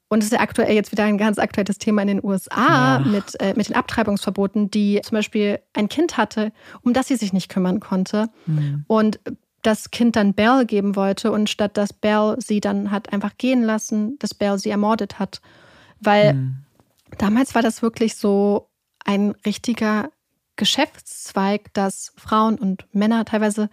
und 0.07 0.19
es 0.19 0.26
ist 0.26 0.34
ja 0.34 0.40
aktuell 0.40 0.76
jetzt 0.76 0.91
wieder 0.91 1.03
ein 1.03 1.18
ganz 1.18 1.40
aktuelles 1.40 1.80
Thema 1.80 2.02
in 2.03 2.07
den 2.07 2.23
USA 2.23 2.99
ja. 2.99 2.99
mit, 2.99 3.40
äh, 3.41 3.53
mit 3.56 3.69
den 3.69 3.76
Abtreibungsverboten, 3.76 4.69
die 4.69 5.02
zum 5.03 5.15
Beispiel 5.15 5.60
ein 5.73 5.90
Kind 5.90 6.18
hatte, 6.18 6.52
um 6.84 6.94
das 6.94 7.07
sie 7.07 7.15
sich 7.15 7.34
nicht 7.34 7.49
kümmern 7.49 7.80
konnte. 7.80 8.30
Mhm. 8.45 8.86
Und 8.88 9.19
das 9.64 9.90
Kind 9.90 10.15
dann 10.15 10.36
Belle 10.36 10.65
geben 10.68 10.95
wollte 10.95 11.32
und 11.32 11.49
statt 11.49 11.76
dass 11.76 11.91
Belle 11.91 12.38
sie 12.40 12.60
dann 12.60 12.91
hat 12.91 13.11
einfach 13.11 13.36
gehen 13.38 13.64
lassen, 13.64 14.19
dass 14.19 14.36
Belle 14.36 14.60
sie 14.60 14.69
ermordet 14.69 15.18
hat. 15.18 15.41
Weil 15.99 16.36
mhm. 16.36 16.57
damals 17.18 17.56
war 17.56 17.64
das 17.64 17.82
wirklich 17.82 18.15
so 18.15 18.69
ein 19.03 19.34
richtiger 19.44 20.10
Geschäftszweig, 20.56 21.73
dass 21.73 22.14
Frauen 22.15 22.57
und 22.60 22.86
Männer 22.94 23.26
teilweise 23.26 23.69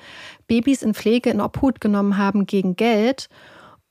Babys 0.46 0.82
in 0.82 0.94
Pflege 0.94 1.30
in 1.30 1.40
Obhut 1.40 1.80
genommen 1.80 2.16
haben 2.16 2.46
gegen 2.46 2.74
Geld. 2.74 3.28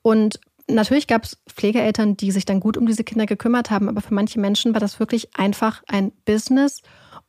Und 0.02 0.40
natürlich 0.74 1.06
gab 1.06 1.24
es 1.24 1.38
Pflegeeltern, 1.48 2.16
die 2.16 2.30
sich 2.30 2.44
dann 2.44 2.60
gut 2.60 2.76
um 2.76 2.86
diese 2.86 3.04
Kinder 3.04 3.26
gekümmert 3.26 3.70
haben, 3.70 3.88
aber 3.88 4.00
für 4.00 4.14
manche 4.14 4.40
Menschen 4.40 4.72
war 4.74 4.80
das 4.80 5.00
wirklich 5.00 5.36
einfach 5.36 5.82
ein 5.88 6.12
Business. 6.24 6.82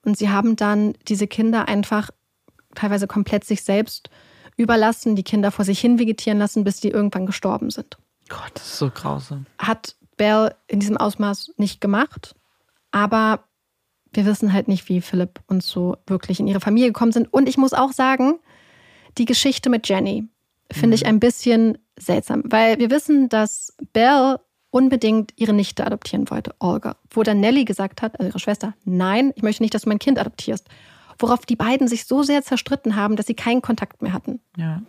Und 0.03 0.17
sie 0.17 0.29
haben 0.29 0.55
dann 0.55 0.93
diese 1.07 1.27
Kinder 1.27 1.67
einfach 1.67 2.09
teilweise 2.75 3.07
komplett 3.07 3.45
sich 3.45 3.63
selbst 3.63 4.09
überlassen, 4.57 5.15
die 5.15 5.23
Kinder 5.23 5.51
vor 5.51 5.65
sich 5.65 5.79
hin 5.79 5.99
vegetieren 5.99 6.39
lassen, 6.39 6.63
bis 6.63 6.79
die 6.79 6.89
irgendwann 6.89 7.25
gestorben 7.25 7.69
sind. 7.69 7.97
Gott, 8.29 8.51
das 8.53 8.65
ist 8.65 8.77
so 8.77 8.89
grausam. 8.89 9.45
Hat 9.57 9.95
Bell 10.17 10.53
in 10.67 10.79
diesem 10.79 10.97
Ausmaß 10.97 11.53
nicht 11.57 11.81
gemacht, 11.81 12.35
aber 12.91 13.43
wir 14.11 14.25
wissen 14.25 14.53
halt 14.53 14.67
nicht, 14.67 14.89
wie 14.89 15.01
Philipp 15.01 15.39
und 15.47 15.63
so 15.63 15.97
wirklich 16.05 16.39
in 16.39 16.47
ihre 16.47 16.59
Familie 16.59 16.89
gekommen 16.89 17.11
sind. 17.11 17.33
Und 17.33 17.49
ich 17.49 17.57
muss 17.57 17.73
auch 17.73 17.91
sagen, 17.91 18.39
die 19.17 19.25
Geschichte 19.25 19.69
mit 19.69 19.89
Jenny 19.89 20.27
finde 20.71 20.89
mhm. 20.89 20.93
ich 20.93 21.05
ein 21.05 21.19
bisschen 21.19 21.77
seltsam, 21.99 22.43
weil 22.45 22.79
wir 22.79 22.89
wissen, 22.89 23.29
dass 23.29 23.75
Belle 23.93 24.39
unbedingt 24.71 25.33
ihre 25.35 25.53
Nichte 25.53 25.85
adoptieren 25.85 26.29
wollte, 26.31 26.55
Olga. 26.59 26.95
Wo 27.11 27.21
dann 27.21 27.39
Nelly 27.39 27.63
gesagt 27.63 28.01
hat, 28.01 28.19
also 28.19 28.29
ihre 28.29 28.39
Schwester, 28.39 28.73
nein, 28.85 29.31
ich 29.35 29.43
möchte 29.43 29.61
nicht, 29.61 29.73
dass 29.73 29.83
du 29.83 29.89
mein 29.89 29.99
Kind 29.99 30.17
adoptierst. 30.17 30.67
Worauf 31.19 31.45
die 31.45 31.55
beiden 31.55 31.87
sich 31.87 32.05
so 32.05 32.23
sehr 32.23 32.41
zerstritten 32.41 32.95
haben, 32.95 33.15
dass 33.15 33.27
sie 33.27 33.35
keinen 33.35 33.61
Kontakt 33.61 34.01
mehr 34.01 34.13
hatten. 34.13 34.41
Ja. 34.57 34.81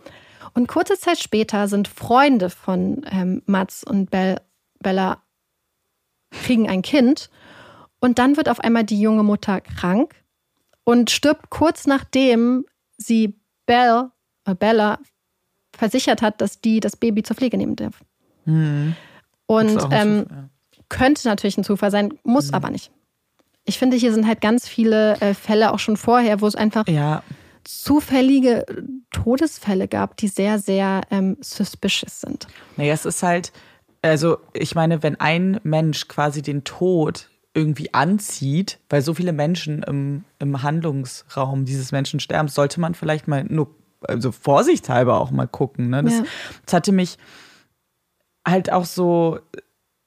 Und 0.55 0.67
kurze 0.67 0.97
Zeit 0.97 1.19
später 1.19 1.67
sind 1.67 1.87
Freunde 1.87 2.49
von 2.49 3.05
ähm, 3.11 3.43
Mats 3.45 3.83
und 3.83 4.09
Bell, 4.09 4.41
Bella 4.79 5.21
kriegen 6.31 6.67
ein 6.67 6.81
Kind 6.81 7.29
und 7.99 8.19
dann 8.19 8.37
wird 8.37 8.49
auf 8.49 8.59
einmal 8.59 8.83
die 8.83 8.99
junge 8.99 9.23
Mutter 9.23 9.61
krank 9.61 10.15
und 10.83 11.11
stirbt 11.11 11.49
kurz 11.49 11.85
nachdem 11.87 12.65
sie 12.97 13.39
Bell, 13.65 14.09
äh 14.45 14.55
Bella 14.55 14.99
versichert 15.77 16.21
hat, 16.21 16.41
dass 16.41 16.61
die 16.61 16.79
das 16.79 16.95
Baby 16.95 17.23
zur 17.23 17.35
Pflege 17.35 17.57
nehmen 17.57 17.75
darf. 17.75 18.01
Mhm. 18.45 18.95
Und 19.45 19.87
ähm, 19.91 20.25
ja. 20.29 20.49
könnte 20.89 21.27
natürlich 21.27 21.57
ein 21.57 21.63
Zufall 21.63 21.91
sein, 21.91 22.13
muss 22.23 22.49
mhm. 22.49 22.55
aber 22.55 22.69
nicht. 22.69 22.91
Ich 23.65 23.79
finde, 23.79 23.97
hier 23.97 24.13
sind 24.13 24.27
halt 24.27 24.41
ganz 24.41 24.67
viele 24.67 25.19
äh, 25.21 25.33
Fälle 25.33 25.73
auch 25.73 25.79
schon 25.79 25.97
vorher, 25.97 26.41
wo 26.41 26.47
es 26.47 26.55
einfach 26.55 26.87
ja. 26.87 27.23
zufällige 27.63 28.65
Todesfälle 29.11 29.87
gab, 29.87 30.17
die 30.17 30.27
sehr, 30.27 30.59
sehr 30.59 31.01
ähm, 31.09 31.37
suspicious 31.41 32.21
sind. 32.21 32.47
Naja, 32.77 32.93
es 32.93 33.05
ist 33.05 33.23
halt, 33.23 33.51
also 34.01 34.37
ich 34.53 34.75
meine, 34.75 35.01
wenn 35.01 35.19
ein 35.19 35.59
Mensch 35.63 36.07
quasi 36.07 36.43
den 36.43 36.63
Tod 36.63 37.29
irgendwie 37.55 37.93
anzieht, 37.93 38.79
weil 38.89 39.01
so 39.01 39.13
viele 39.13 39.31
Menschen 39.31 39.81
im, 39.81 40.25
im 40.39 40.61
Handlungsraum 40.61 41.65
dieses 41.65 41.91
Menschen 41.91 42.19
sterben, 42.19 42.49
sollte 42.49 42.79
man 42.79 42.93
vielleicht 42.93 43.27
mal 43.27 43.45
nur, 43.45 43.73
also 44.07 44.31
vorsichtshalber 44.31 45.19
auch 45.19 45.31
mal 45.31 45.47
gucken. 45.47 45.89
Ne? 45.89 46.03
Das, 46.03 46.13
ja. 46.13 46.23
das 46.65 46.73
hatte 46.73 46.91
mich 46.91 47.17
halt 48.47 48.71
auch 48.71 48.85
so, 48.85 49.39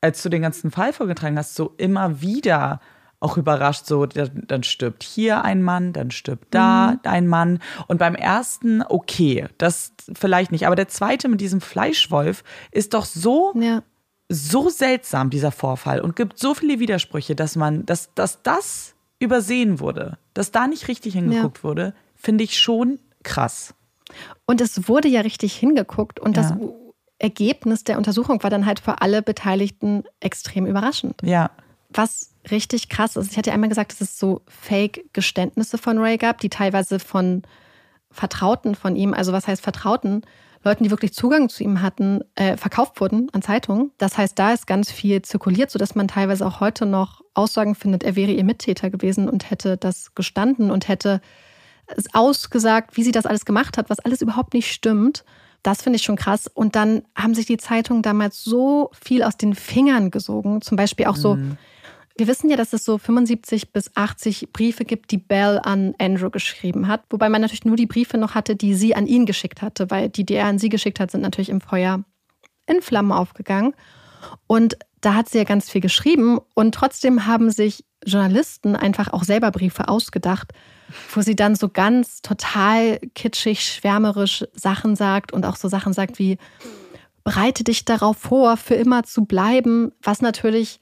als 0.01 0.23
du 0.23 0.29
den 0.29 0.43
ganzen 0.43 0.71
Fall 0.71 0.93
vorgetragen 0.93 1.39
hast, 1.39 1.55
so 1.55 1.75
immer 1.77 2.21
wieder 2.21 2.81
auch 3.21 3.37
überrascht, 3.37 3.87
so 3.87 4.07
dann 4.07 4.63
stirbt 4.63 5.03
hier 5.03 5.43
ein 5.43 5.61
Mann, 5.63 5.93
dann 5.93 6.13
stirbt 6.13 6.55
da 6.55 6.93
mhm. 6.93 6.99
ein 7.03 7.27
Mann. 7.27 7.59
Und 7.89 7.99
beim 7.99 8.15
ersten, 8.15 8.83
okay, 8.83 9.49
das 9.59 9.93
vielleicht 10.13 10.53
nicht. 10.53 10.69
Aber 10.69 10.77
der 10.77 10.87
zweite 10.87 11.29
mit 11.29 11.41
diesem 11.41 11.61
Fleischwolf 11.61 12.45
ist 12.71 12.95
doch 12.95 13.05
so 13.05 13.53
ja 13.57 13.83
so 14.29 14.69
seltsam, 14.69 15.31
dieser 15.31 15.53
Vorfall, 15.53 16.01
und 16.01 16.17
gibt 16.17 16.39
so 16.39 16.55
viele 16.55 16.79
Widersprüche, 16.79 17.35
dass 17.35 17.57
man, 17.57 17.87
dass, 17.87 18.13
dass 18.15 18.43
das 18.43 18.95
übersehen 19.19 19.81
wurde, 19.81 20.19
dass 20.35 20.53
da 20.53 20.67
nicht 20.67 20.89
richtig 20.89 21.15
hingeguckt 21.15 21.59
ja. 21.59 21.65
wurde, 21.65 21.95
finde 22.15 22.45
ich 22.45 22.59
schon 22.59 22.99
krass. 23.23 23.75
Und 24.47 24.61
es 24.61 24.89
wurde 24.89 25.09
ja 25.09 25.21
richtig 25.21 25.55
hingeguckt 25.55 26.21
und 26.21 26.37
ja. 26.37 26.43
das 26.43 26.55
Ergebnis 27.19 27.85
der 27.85 27.99
Untersuchung 27.99 28.43
war 28.43 28.51
dann 28.51 28.67
halt 28.67 28.81
für 28.81 29.01
alle 29.01 29.23
Beteiligten 29.23 30.05
extrem 30.21 30.67
überraschend. 30.67 31.21
Ja. 31.23 31.51
Was 31.91 32.35
richtig 32.51 32.89
krass 32.89 33.17
ist. 33.17 33.33
Ich 33.33 33.39
hatte 33.39 33.51
ja 33.51 33.55
einmal 33.55 33.69
gesagt, 33.69 33.93
dass 33.93 34.01
es 34.01 34.19
so 34.19 34.43
Fake-Geständnisse 34.47 35.79
von 35.79 35.99
Ray 35.99 36.17
gab, 36.17 36.39
die 36.39 36.49
teilweise 36.49 36.99
von 36.99 37.43
Vertrauten 38.11 38.75
von 38.75 38.97
ihm, 38.97 39.15
also 39.15 39.33
was 39.33 39.47
heißt 39.47 39.63
Vertrauten, 39.63 40.23
Leuten, 40.65 40.85
die 40.85 40.91
wirklich 40.91 41.15
Zugang 41.15 41.49
zu 41.49 41.63
ihm 41.63 41.83
hatten, 41.83 42.21
äh, 42.35 42.57
verkauft 42.57 43.01
wurden 43.01 43.29
an 43.33 43.43
Zeitungen. 43.43 43.93
Das 43.99 44.19
heißt, 44.19 44.39
da 44.39 44.53
ist 44.53 44.67
ganz 44.67 44.91
viel 44.91 45.23
zirkuliert, 45.23 45.71
sodass 45.71 45.95
man 45.95 46.09
teilweise 46.09 46.45
auch 46.47 46.61
heute 46.61 46.85
noch 46.85 47.23
Aussagen 47.35 47.75
findet, 47.75 48.03
er 48.03 48.17
wäre 48.17 48.33
ihr 48.33 48.45
Mittäter 48.45 48.91
gewesen 48.91 49.29
und 49.29 49.51
hätte 49.51 49.77
das 49.77 50.15
gestanden 50.15 50.71
und 50.71 50.89
hätte 50.89 51.21
ausgesagt, 52.13 52.97
wie 52.97 53.03
sie 53.03 53.13
das 53.13 53.27
alles 53.27 53.45
gemacht 53.45 53.79
hat, 53.79 53.91
was 53.91 54.01
alles 54.01 54.23
überhaupt 54.23 54.55
nicht 54.55 54.73
stimmt. 54.73 55.25
Das 55.63 55.83
finde 55.83 55.97
ich 55.97 56.03
schon 56.03 56.17
krass. 56.17 56.47
Und 56.53 56.77
dann 56.77 57.03
haben 57.17 57.35
sich 57.35 57.47
die 57.47 57.57
Zeitungen 57.57 58.03
damals 58.03 58.45
so 58.45 58.91
viel 58.93 59.23
aus 59.23 59.37
den 59.37 59.55
Fingern 59.55 60.11
gesogen. 60.11 60.63
Zum 60.63 60.77
Beispiel 60.77 61.07
auch 61.07 61.17
so, 61.17 61.37
mhm. 61.37 61.59
Wir 62.19 62.27
wissen 62.27 62.51
ja, 62.51 62.57
dass 62.57 62.73
es 62.73 62.85
so 62.85 62.99
75 62.99 63.73
bis 63.73 63.93
80 63.95 64.53
Briefe 64.53 64.85
gibt, 64.85 65.13
die 65.13 65.19
Bell 65.19 65.61
an 65.63 65.95
Andrew 65.99 66.31
geschrieben 66.31 66.89
hat. 66.89 67.05
Wobei 67.11 67.29
man 67.29 67.41
natürlich 67.41 67.65
nur 67.65 67.77
die 67.77 67.87
Briefe 67.87 68.19
noch 68.19 68.35
hatte, 68.35 68.57
die 68.57 68.75
sie 68.75 68.97
an 68.97 69.07
ihn 69.07 69.25
geschickt 69.25 69.63
hatte, 69.63 69.89
weil 69.93 70.09
die, 70.09 70.27
die 70.27 70.35
er 70.35 70.47
an 70.47 70.59
sie 70.59 70.69
geschickt 70.69 70.99
hat, 70.99 71.13
sind 71.13 71.21
natürlich 71.21 71.49
im 71.49 71.61
Feuer 71.61 72.03
in 72.67 72.83
Flammen 72.83 73.13
aufgegangen. 73.13 73.73
Und 74.49 74.77
da 75.01 75.15
hat 75.15 75.29
sie 75.29 75.39
ja 75.39 75.45
ganz 75.45 75.71
viel 75.71 75.81
geschrieben. 75.81 76.41
Und 76.55 76.75
trotzdem 76.75 77.27
haben 77.27 77.53
sich 77.53 77.85
Journalisten 78.05 78.75
einfach 78.75 79.13
auch 79.13 79.23
selber 79.23 79.53
Briefe 79.53 79.87
ausgedacht, 79.87 80.53
wo 81.13 81.21
sie 81.21 81.37
dann 81.37 81.55
so 81.55 81.69
ganz 81.69 82.23
total 82.23 82.99
kitschig, 83.15 83.63
schwärmerisch 83.63 84.45
Sachen 84.55 84.97
sagt 84.97 85.33
und 85.33 85.45
auch 85.45 85.57
so 85.57 85.69
Sachen 85.69 85.93
sagt 85.93 86.19
wie, 86.19 86.39
bereite 87.25 87.65
dich 87.65 87.85
darauf 87.85 88.17
vor, 88.17 88.57
für 88.57 88.75
immer 88.75 89.03
zu 89.03 89.25
bleiben, 89.25 89.93
was 90.03 90.23
natürlich 90.23 90.81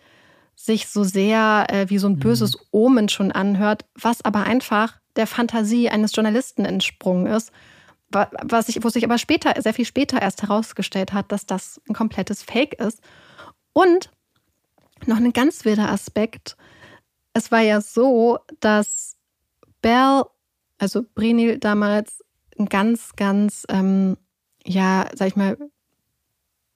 sich 0.55 0.89
so 0.89 1.05
sehr 1.05 1.66
äh, 1.69 1.91
wie 1.91 1.99
so 1.99 2.09
ein 2.09 2.15
mhm. 2.15 2.20
böses 2.20 2.57
Omen 2.70 3.09
schon 3.09 3.33
anhört, 3.33 3.85
was 3.95 4.24
aber 4.24 4.45
einfach 4.45 4.99
der 5.16 5.27
Fantasie 5.27 5.91
eines 5.91 6.15
Journalisten 6.15 6.65
entsprungen 6.65 7.27
ist, 7.27 7.53
was 8.11 8.66
sich, 8.66 8.83
wo 8.83 8.89
sich 8.89 9.05
aber 9.05 9.19
später, 9.19 9.61
sehr 9.61 9.74
viel 9.74 9.85
später 9.85 10.23
erst 10.23 10.43
herausgestellt 10.43 11.12
hat, 11.12 11.33
dass 11.33 11.47
das 11.47 11.81
ein 11.89 11.95
komplettes 11.95 12.43
Fake 12.43 12.74
ist. 12.74 13.01
Und 13.73 14.11
noch 15.05 15.16
ein 15.16 15.33
ganz 15.33 15.65
wilder 15.65 15.91
Aspekt. 15.91 16.57
Es 17.35 17.51
war 17.51 17.61
ja 17.61 17.81
so, 17.81 18.39
dass 18.61 19.16
Bell, 19.87 20.25
also 20.79 21.05
Brenil 21.15 21.61
damals, 21.61 22.25
ein 22.59 22.67
ganz, 22.67 23.13
ganz, 23.15 23.65
ähm, 23.69 24.17
ja, 24.65 25.07
sag 25.15 25.29
ich 25.29 25.37
mal, 25.37 25.57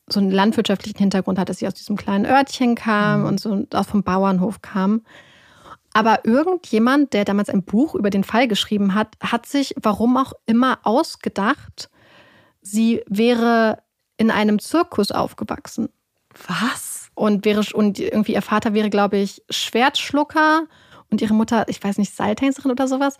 so 0.06 0.20
einen 0.20 0.30
landwirtschaftlichen 0.30 0.98
Hintergrund 0.98 1.36
hat, 1.36 1.48
dass 1.48 1.58
sie 1.58 1.66
aus 1.66 1.74
diesem 1.74 1.96
kleinen 1.96 2.24
Örtchen 2.24 2.76
kam 2.76 3.22
mhm. 3.22 3.26
und 3.26 3.40
so 3.40 3.66
auch 3.74 3.86
vom 3.86 4.04
Bauernhof 4.04 4.62
kam. 4.62 5.02
Aber 5.92 6.24
irgendjemand, 6.24 7.12
der 7.12 7.24
damals 7.24 7.48
ein 7.48 7.64
Buch 7.64 7.96
über 7.96 8.10
den 8.10 8.22
Fall 8.22 8.46
geschrieben 8.46 8.94
hat, 8.94 9.16
hat 9.20 9.44
sich, 9.44 9.74
warum 9.82 10.16
auch 10.16 10.32
immer, 10.46 10.78
ausgedacht, 10.84 11.90
sie 12.62 13.02
wäre 13.08 13.82
in 14.18 14.30
einem 14.30 14.60
Zirkus 14.60 15.10
aufgewachsen. 15.10 15.88
Was? 16.46 17.10
Und 17.16 17.44
wäre 17.44 17.64
und 17.74 17.98
irgendwie 17.98 18.34
ihr 18.34 18.42
Vater 18.42 18.72
wäre, 18.72 18.88
glaube 18.88 19.16
ich, 19.16 19.42
Schwertschlucker 19.50 20.68
und 21.10 21.20
ihre 21.20 21.34
Mutter, 21.34 21.68
ich 21.68 21.82
weiß 21.82 21.98
nicht, 21.98 22.14
Seiltänzerin 22.14 22.70
oder 22.70 22.88
sowas. 22.88 23.18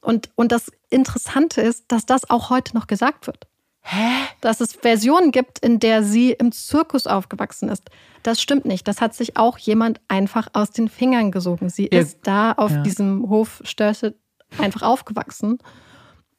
Und, 0.00 0.30
und 0.34 0.52
das 0.52 0.72
Interessante 0.90 1.60
ist, 1.60 1.84
dass 1.88 2.06
das 2.06 2.28
auch 2.30 2.50
heute 2.50 2.74
noch 2.76 2.86
gesagt 2.86 3.26
wird. 3.26 3.46
Hä? 3.82 4.10
Dass 4.40 4.60
es 4.60 4.74
Versionen 4.74 5.32
gibt, 5.32 5.58
in 5.58 5.80
der 5.80 6.04
sie 6.04 6.32
im 6.32 6.52
Zirkus 6.52 7.06
aufgewachsen 7.06 7.68
ist. 7.68 7.90
Das 8.22 8.40
stimmt 8.40 8.64
nicht. 8.64 8.86
Das 8.86 9.00
hat 9.00 9.14
sich 9.14 9.36
auch 9.36 9.58
jemand 9.58 10.00
einfach 10.06 10.48
aus 10.52 10.70
den 10.70 10.88
Fingern 10.88 11.32
gesogen. 11.32 11.68
Sie 11.68 11.88
ja. 11.92 12.00
ist 12.00 12.20
da 12.22 12.52
auf 12.52 12.70
ja. 12.70 12.82
diesem 12.82 13.28
Hof 13.28 13.60
Störche 13.64 14.14
einfach 14.58 14.82
aufgewachsen. 14.82 15.58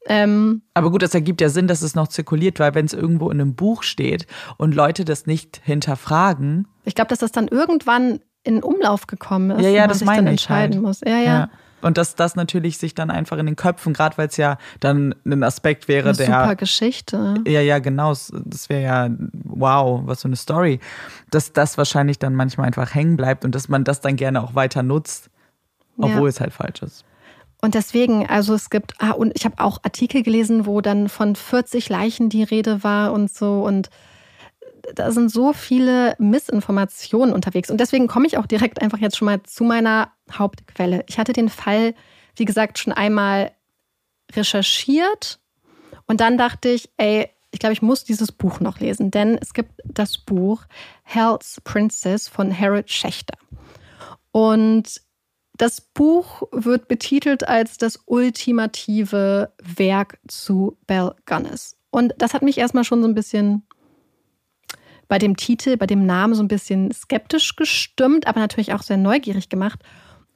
Ähm, 0.06 0.64
Aber 0.74 0.92
gut, 0.92 1.02
das 1.02 1.14
ergibt 1.14 1.42
ja 1.42 1.50
Sinn, 1.50 1.68
dass 1.68 1.82
es 1.82 1.96
noch 1.96 2.08
zirkuliert, 2.08 2.60
weil 2.60 2.76
wenn 2.76 2.86
es 2.86 2.94
irgendwo 2.94 3.30
in 3.30 3.40
einem 3.40 3.56
Buch 3.56 3.84
steht 3.84 4.28
und 4.58 4.76
Leute 4.76 5.06
das 5.06 5.26
nicht 5.26 5.62
hinterfragen. 5.64 6.68
Ich 6.84 6.96
glaube, 6.96 7.10
dass 7.10 7.20
das 7.20 7.32
dann 7.32 7.48
irgendwann 7.48 8.20
in 8.44 8.62
Umlauf 8.62 9.08
gekommen 9.08 9.52
ist. 9.52 9.64
Ja, 9.64 9.70
ja, 9.70 9.88
das 9.88 10.04
meine 10.04 10.30
ich. 10.30 10.42
Entscheiden 10.42 10.76
halt. 10.76 10.84
muss. 10.84 11.02
Ja, 11.02 11.18
ja. 11.18 11.24
ja. 11.24 11.50
Und 11.82 11.98
dass 11.98 12.16
das 12.16 12.36
natürlich 12.36 12.78
sich 12.78 12.96
dann 12.96 13.12
einfach 13.12 13.38
in 13.38 13.46
den 13.46 13.58
Köpfen, 13.58 13.94
gerade 13.94 14.18
weil 14.18 14.28
es 14.28 14.38
ja 14.38 14.58
dann 14.80 15.14
ein 15.26 15.44
Aspekt 15.44 15.90
wäre, 15.90 16.10
eine 16.10 16.18
der. 16.18 16.26
Super 16.28 16.56
Geschichte. 16.56 17.36
Ja, 17.46 17.60
ja, 17.60 17.80
genau. 17.80 18.14
Das 18.32 18.70
wäre 18.70 18.82
ja, 18.82 19.10
wow, 19.44 20.02
was 20.06 20.22
für 20.22 20.30
eine 20.30 20.38
Story. 20.38 20.80
Dass 21.30 21.52
das 21.52 21.78
wahrscheinlich 21.78 22.20
dann 22.20 22.36
manchmal 22.36 22.68
einfach 22.68 22.96
hängen 22.96 23.18
bleibt 23.18 23.44
und 23.44 23.54
dass 23.54 23.68
man 23.68 23.84
das 23.84 24.00
dann 24.00 24.16
gerne 24.16 24.42
auch 24.42 24.56
weiter 24.56 24.82
nutzt, 24.82 25.30
obwohl 25.98 26.24
ja. 26.24 26.28
es 26.30 26.40
halt 26.40 26.54
falsch 26.54 26.82
ist. 26.84 27.04
Und 27.62 27.76
deswegen, 27.76 28.28
also 28.28 28.54
es 28.54 28.70
gibt, 28.70 28.94
ah, 29.00 29.12
und 29.12 29.34
ich 29.36 29.46
habe 29.46 29.56
auch 29.60 29.80
Artikel 29.84 30.24
gelesen, 30.24 30.66
wo 30.66 30.82
dann 30.82 31.10
von 31.10 31.36
40 31.36 31.88
Leichen 31.90 32.30
die 32.30 32.44
Rede 32.44 32.84
war 32.84 33.14
und 33.14 33.32
so. 33.32 33.62
Und 33.62 33.90
da 34.96 35.12
sind 35.12 35.30
so 35.30 35.54
viele 35.54 36.16
Missinformationen 36.20 37.34
unterwegs. 37.34 37.70
Und 37.70 37.80
deswegen 37.80 38.08
komme 38.08 38.28
ich 38.28 38.38
auch 38.38 38.46
direkt 38.46 38.82
einfach 38.82 39.00
jetzt 39.00 39.18
schon 39.18 39.26
mal 39.28 39.42
zu 39.44 39.64
meiner 39.64 40.12
Hauptquelle. 40.32 41.04
Ich 41.08 41.18
hatte 41.18 41.34
den 41.34 41.50
Fall 41.50 41.94
wie 42.36 42.46
gesagt, 42.46 42.80
schon 42.80 42.94
einmal 42.94 43.52
recherchiert 44.32 45.40
und 46.08 46.22
dann 46.22 46.38
dachte 46.38 46.70
ich, 46.70 46.90
ey, 46.98 47.30
ich 47.52 47.60
glaube, 47.60 47.74
ich 47.74 47.82
muss 47.82 48.04
dieses 48.04 48.32
Buch 48.32 48.60
noch 48.60 48.80
lesen, 48.80 49.12
denn 49.12 49.38
es 49.40 49.54
gibt 49.54 49.72
das 49.86 50.18
Buch 50.18 50.66
Hell's 51.04 51.62
Princess 51.64 52.28
von 52.28 52.58
Harold 52.58 52.90
Schächter. 52.90 53.38
Und 54.32 55.02
das 55.56 55.80
Buch 55.80 56.42
wird 56.52 56.88
betitelt 56.88 57.48
als 57.48 57.78
das 57.78 58.00
ultimative 58.08 59.54
Werk 59.62 60.18
zu 60.28 60.78
Belle 60.88 61.16
Gunness. 61.28 61.78
Und 61.92 62.16
das 62.18 62.34
hat 62.34 62.42
mich 62.42 62.58
erstmal 62.58 62.86
schon 62.86 63.04
so 63.04 63.08
ein 63.08 63.14
bisschen 63.14 63.68
bei 65.14 65.20
dem 65.20 65.38
Titel, 65.38 65.78
bei 65.78 65.86
dem 65.86 66.08
Namen 66.08 66.34
so 66.34 66.42
ein 66.42 66.48
bisschen 66.48 66.92
skeptisch 66.92 67.56
gestimmt, 67.56 68.26
aber 68.26 68.40
natürlich 68.40 68.74
auch 68.74 68.82
sehr 68.82 68.98
neugierig 68.98 69.48
gemacht. 69.48 69.80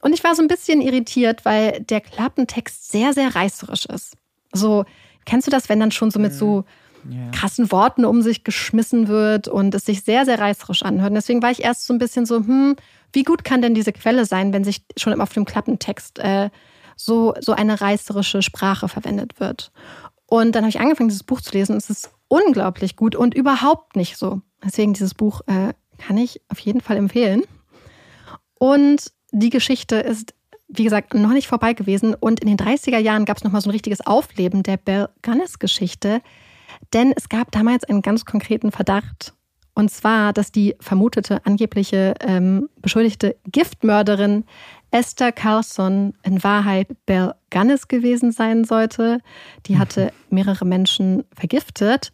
Und 0.00 0.12
ich 0.12 0.22
war 0.22 0.36
so 0.36 0.42
ein 0.42 0.46
bisschen 0.46 0.80
irritiert, 0.80 1.44
weil 1.44 1.80
der 1.80 2.00
Klappentext 2.00 2.92
sehr, 2.92 3.12
sehr 3.12 3.34
reißerisch 3.34 3.86
ist. 3.86 4.14
So, 4.52 4.84
kennst 5.24 5.48
du 5.48 5.50
das, 5.50 5.68
wenn 5.68 5.80
dann 5.80 5.90
schon 5.90 6.12
so 6.12 6.20
mit 6.20 6.32
so 6.32 6.64
yeah. 7.10 7.28
krassen 7.32 7.72
Worten 7.72 8.04
um 8.04 8.22
sich 8.22 8.44
geschmissen 8.44 9.08
wird 9.08 9.48
und 9.48 9.74
es 9.74 9.84
sich 9.84 10.04
sehr, 10.04 10.24
sehr 10.24 10.38
reißerisch 10.38 10.84
anhört? 10.84 11.10
Und 11.10 11.16
deswegen 11.16 11.42
war 11.42 11.50
ich 11.50 11.64
erst 11.64 11.84
so 11.84 11.92
ein 11.92 11.98
bisschen 11.98 12.24
so, 12.24 12.36
hm, 12.36 12.76
wie 13.12 13.24
gut 13.24 13.42
kann 13.42 13.60
denn 13.60 13.74
diese 13.74 13.92
Quelle 13.92 14.26
sein, 14.26 14.52
wenn 14.52 14.62
sich 14.62 14.84
schon 14.96 15.20
auf 15.20 15.32
dem 15.32 15.44
Klappentext 15.44 16.20
äh, 16.20 16.50
so, 16.94 17.34
so 17.40 17.50
eine 17.50 17.80
reißerische 17.80 18.42
Sprache 18.42 18.88
verwendet 18.88 19.40
wird? 19.40 19.72
Und 20.26 20.54
dann 20.54 20.62
habe 20.62 20.70
ich 20.70 20.78
angefangen, 20.78 21.08
dieses 21.08 21.24
Buch 21.24 21.40
zu 21.40 21.50
lesen 21.50 21.76
es 21.76 21.90
ist 21.90 22.10
unglaublich 22.28 22.96
gut 22.96 23.16
und 23.16 23.34
überhaupt 23.34 23.96
nicht 23.96 24.16
so. 24.16 24.40
Deswegen 24.64 24.92
dieses 24.92 25.14
Buch 25.14 25.40
äh, 25.46 25.72
kann 25.98 26.16
ich 26.16 26.40
auf 26.48 26.58
jeden 26.58 26.80
Fall 26.80 26.96
empfehlen. 26.96 27.42
Und 28.58 29.12
die 29.30 29.50
Geschichte 29.50 29.96
ist, 29.96 30.34
wie 30.68 30.84
gesagt, 30.84 31.14
noch 31.14 31.32
nicht 31.32 31.48
vorbei 31.48 31.72
gewesen. 31.72 32.14
Und 32.14 32.40
in 32.40 32.48
den 32.48 32.56
30er 32.56 32.98
Jahren 32.98 33.24
gab 33.24 33.36
es 33.36 33.44
nochmal 33.44 33.60
so 33.60 33.68
ein 33.68 33.72
richtiges 33.72 34.06
Aufleben 34.06 34.62
der 34.62 34.76
Belle 34.76 35.10
Gunness-Geschichte. 35.22 36.20
Denn 36.92 37.12
es 37.16 37.28
gab 37.28 37.50
damals 37.50 37.84
einen 37.84 38.02
ganz 38.02 38.24
konkreten 38.24 38.72
Verdacht. 38.72 39.34
Und 39.74 39.90
zwar, 39.90 40.32
dass 40.32 40.50
die 40.50 40.74
vermutete, 40.80 41.46
angebliche, 41.46 42.14
ähm, 42.20 42.68
beschuldigte 42.82 43.36
Giftmörderin 43.46 44.44
Esther 44.90 45.32
Carlson 45.32 46.14
in 46.22 46.42
Wahrheit 46.42 46.88
Belle 47.06 47.36
Gunness 47.50 47.88
gewesen 47.88 48.32
sein 48.32 48.64
sollte. 48.64 49.20
Die 49.66 49.74
mhm. 49.74 49.78
hatte 49.78 50.12
mehrere 50.30 50.64
Menschen 50.64 51.24
vergiftet. 51.34 52.12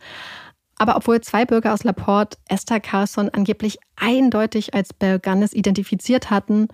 Aber 0.76 0.96
obwohl 0.96 1.20
zwei 1.20 1.44
Bürger 1.44 1.72
aus 1.72 1.84
Laporte 1.84 2.36
Esther 2.48 2.80
Carlson 2.80 3.28
angeblich 3.28 3.78
eindeutig 3.96 4.74
als 4.74 4.92
Belle 4.92 5.20
Gunness 5.20 5.52
identifiziert 5.52 6.30
hatten, 6.30 6.68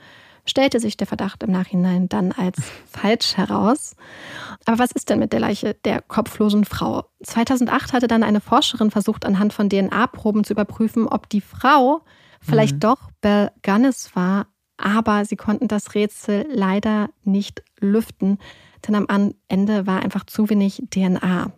stellte 0.46 0.80
sich 0.80 0.96
der 0.96 1.06
Verdacht 1.06 1.42
im 1.42 1.50
Nachhinein 1.50 2.08
dann 2.08 2.32
als 2.32 2.58
falsch 2.86 3.36
heraus. 3.36 3.94
Aber 4.64 4.78
was 4.78 4.92
ist 4.92 5.10
denn 5.10 5.18
mit 5.18 5.32
der 5.32 5.40
Leiche 5.40 5.74
der 5.84 6.00
kopflosen 6.00 6.64
Frau? 6.64 7.04
2008 7.22 7.92
hatte 7.92 8.08
dann 8.08 8.22
eine 8.22 8.40
Forscherin 8.40 8.90
versucht, 8.90 9.26
anhand 9.26 9.52
von 9.52 9.68
DNA-Proben 9.68 10.44
zu 10.44 10.54
überprüfen, 10.54 11.06
ob 11.06 11.28
die 11.28 11.42
Frau 11.42 12.02
vielleicht 12.40 12.76
mhm. 12.76 12.80
doch 12.80 13.10
Belle 13.20 13.52
Gunness 13.62 14.16
war, 14.16 14.46
aber 14.80 15.24
sie 15.24 15.36
konnten 15.36 15.68
das 15.68 15.94
Rätsel 15.94 16.46
leider 16.52 17.10
nicht 17.24 17.62
lüften, 17.78 18.38
denn 18.86 18.94
am 18.94 19.34
Ende 19.48 19.86
war 19.86 20.02
einfach 20.02 20.24
zu 20.24 20.48
wenig 20.48 20.82
DNA. 20.90 21.52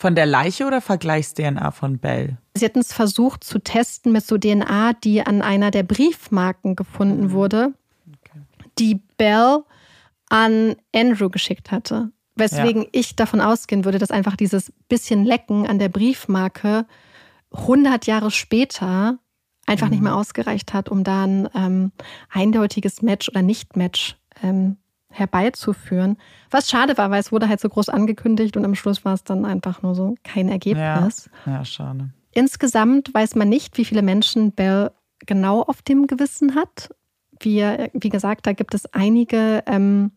Von 0.00 0.14
der 0.14 0.24
Leiche 0.24 0.66
oder 0.66 0.80
Vergleichs-DNA 0.80 1.72
von 1.72 1.98
Bell? 1.98 2.38
Sie 2.56 2.64
hatten 2.64 2.78
es 2.78 2.94
versucht 2.94 3.44
zu 3.44 3.58
testen 3.58 4.12
mit 4.12 4.24
so 4.24 4.38
DNA, 4.38 4.94
die 4.94 5.20
an 5.20 5.42
einer 5.42 5.70
der 5.70 5.82
Briefmarken 5.82 6.74
gefunden 6.74 7.24
mhm. 7.24 7.32
wurde, 7.32 7.74
okay. 8.08 8.40
die 8.78 8.94
Bell 9.18 9.58
an 10.30 10.76
Andrew 10.94 11.28
geschickt 11.28 11.70
hatte. 11.70 12.12
Weswegen 12.34 12.84
ja. 12.84 12.88
ich 12.92 13.14
davon 13.14 13.42
ausgehen 13.42 13.84
würde, 13.84 13.98
dass 13.98 14.10
einfach 14.10 14.36
dieses 14.36 14.72
bisschen 14.88 15.26
Lecken 15.26 15.66
an 15.66 15.78
der 15.78 15.90
Briefmarke 15.90 16.86
100 17.52 18.06
Jahre 18.06 18.30
später 18.30 19.18
einfach 19.70 19.86
mhm. 19.86 19.92
nicht 19.92 20.02
mehr 20.02 20.16
ausgereicht 20.16 20.74
hat, 20.74 20.88
um 20.88 21.04
da 21.04 21.24
ein 21.24 21.48
ähm, 21.54 21.92
eindeutiges 22.28 23.02
Match 23.02 23.28
oder 23.28 23.42
Nicht-Match 23.42 24.16
ähm, 24.42 24.76
herbeizuführen. 25.10 26.16
Was 26.50 26.68
schade 26.68 26.96
war, 26.98 27.10
weil 27.10 27.20
es 27.20 27.32
wurde 27.32 27.48
halt 27.48 27.60
so 27.60 27.68
groß 27.68 27.88
angekündigt 27.88 28.56
und 28.56 28.64
am 28.64 28.74
Schluss 28.74 29.04
war 29.04 29.14
es 29.14 29.24
dann 29.24 29.44
einfach 29.44 29.82
nur 29.82 29.94
so 29.94 30.16
kein 30.24 30.48
Ergebnis. 30.48 31.30
Ja, 31.46 31.52
ja 31.52 31.64
schade. 31.64 32.10
Insgesamt 32.32 33.12
weiß 33.12 33.34
man 33.34 33.48
nicht, 33.48 33.76
wie 33.76 33.84
viele 33.84 34.02
Menschen 34.02 34.52
Bell 34.52 34.92
genau 35.26 35.62
auf 35.62 35.82
dem 35.82 36.06
Gewissen 36.06 36.54
hat. 36.54 36.90
Wie, 37.40 37.62
wie 37.94 38.08
gesagt, 38.08 38.46
da 38.46 38.52
gibt 38.52 38.74
es 38.74 38.92
einige 38.92 39.64
ähm, 39.66 40.12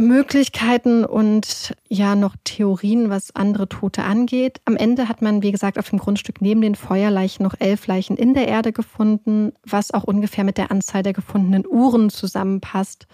Möglichkeiten 0.00 1.04
und 1.04 1.74
ja 1.88 2.14
noch 2.14 2.34
Theorien, 2.44 3.10
was 3.10 3.34
andere 3.36 3.68
Tote 3.68 4.02
angeht. 4.02 4.60
Am 4.64 4.76
Ende 4.76 5.08
hat 5.08 5.20
man, 5.20 5.42
wie 5.42 5.52
gesagt, 5.52 5.78
auf 5.78 5.90
dem 5.90 5.98
Grundstück 5.98 6.40
neben 6.40 6.62
den 6.62 6.74
Feuerleichen 6.74 7.44
noch 7.44 7.54
elf 7.58 7.86
Leichen 7.86 8.16
in 8.16 8.32
der 8.32 8.48
Erde 8.48 8.72
gefunden, 8.72 9.52
was 9.64 9.92
auch 9.92 10.04
ungefähr 10.04 10.42
mit 10.42 10.56
der 10.56 10.70
Anzahl 10.70 11.02
der 11.02 11.12
gefundenen 11.12 11.66
Uhren 11.66 12.08
zusammenpasst. 12.08 13.06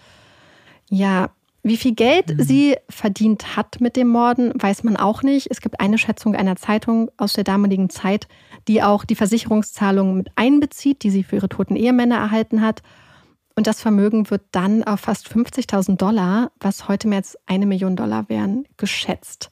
Ja, 0.89 1.29
wie 1.61 1.77
viel 1.77 1.93
Geld 1.93 2.29
mhm. 2.29 2.41
sie 2.41 2.77
verdient 2.87 3.57
hat 3.57 3.81
mit 3.81 3.97
dem 3.97 4.07
Morden, 4.07 4.53
weiß 4.55 4.83
man 4.83 4.95
auch 4.95 5.23
nicht. 5.23 5.47
Es 5.51 5.59
gibt 5.59 5.81
eine 5.81 5.97
Schätzung 5.97 6.35
einer 6.35 6.55
Zeitung 6.55 7.11
aus 7.17 7.33
der 7.33 7.43
damaligen 7.43 7.89
Zeit, 7.89 8.27
die 8.69 8.81
auch 8.81 9.03
die 9.03 9.15
Versicherungszahlungen 9.15 10.15
mit 10.15 10.29
einbezieht, 10.37 11.03
die 11.03 11.09
sie 11.09 11.23
für 11.23 11.35
ihre 11.35 11.49
toten 11.49 11.75
Ehemänner 11.75 12.15
erhalten 12.15 12.61
hat. 12.61 12.81
Und 13.57 13.65
das 13.65 13.81
Vermögen 13.81 14.29
wird 14.29 14.43
dann 14.51 14.83
auf 14.83 14.99
fast 14.99 15.27
50.000 15.29 15.97
Dollar, 15.97 16.51
was 16.59 16.87
heute 16.87 17.07
mehr 17.07 17.17
als 17.17 17.39
eine 17.47 17.65
Million 17.65 17.95
Dollar 17.95 18.29
wären, 18.29 18.67
geschätzt. 18.77 19.49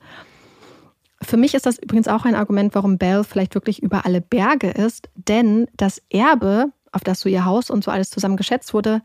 Für 1.24 1.38
mich 1.38 1.56
ist 1.56 1.66
das 1.66 1.80
übrigens 1.80 2.08
auch 2.08 2.24
ein 2.24 2.36
Argument, 2.36 2.76
warum 2.76 3.00
Belle 3.00 3.24
vielleicht 3.24 3.56
wirklich 3.56 3.82
über 3.82 4.06
alle 4.06 4.22
Berge 4.22 4.70
ist, 4.70 5.10
denn 5.16 5.68
das 5.76 6.04
Erbe, 6.12 6.68
auf 6.92 7.04
das 7.04 7.22
so 7.22 7.30
ihr 7.30 7.46
Haus 7.46 7.72
und 7.72 7.84
so 7.84 7.90
alles 7.90 8.12
zusammen 8.12 8.38
geschätzt 8.38 8.76
wurde, 8.76 9.02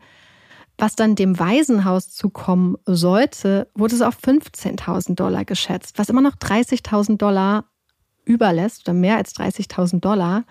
was 0.77 0.95
dann 0.95 1.15
dem 1.15 1.39
Waisenhaus 1.39 2.11
zukommen 2.11 2.77
sollte, 2.85 3.69
wurde 3.73 3.95
es 3.95 4.03
auf 4.03 4.19
15.000 4.19 5.15
Dollar 5.15 5.45
geschätzt, 5.45 5.97
was 5.97 6.09
immer 6.09 6.21
noch 6.21 6.35
30.000 6.35 7.17
Dollar 7.17 7.65
überlässt 8.23 8.87
oder 8.87 8.93
mehr 8.93 9.17
als 9.17 9.35
30.000 9.35 9.99
Dollar. 9.99 10.43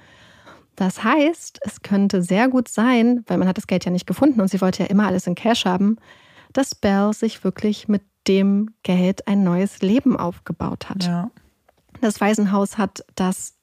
Das 0.80 1.04
heißt, 1.04 1.60
es 1.60 1.82
könnte 1.82 2.22
sehr 2.22 2.48
gut 2.48 2.66
sein, 2.66 3.22
weil 3.26 3.36
man 3.36 3.46
hat 3.46 3.58
das 3.58 3.66
Geld 3.66 3.84
ja 3.84 3.90
nicht 3.90 4.06
gefunden 4.06 4.40
und 4.40 4.48
sie 4.48 4.62
wollte 4.62 4.82
ja 4.82 4.88
immer 4.88 5.06
alles 5.06 5.26
in 5.26 5.34
Cash 5.34 5.66
haben, 5.66 5.98
dass 6.54 6.74
Belle 6.74 7.12
sich 7.12 7.44
wirklich 7.44 7.86
mit 7.86 8.00
dem 8.26 8.70
Geld 8.82 9.28
ein 9.28 9.44
neues 9.44 9.82
Leben 9.82 10.16
aufgebaut 10.16 10.88
hat. 10.88 11.04
Ja. 11.04 11.30
Das 12.00 12.22
Waisenhaus 12.22 12.78
hat 12.78 13.04
das 13.14 13.58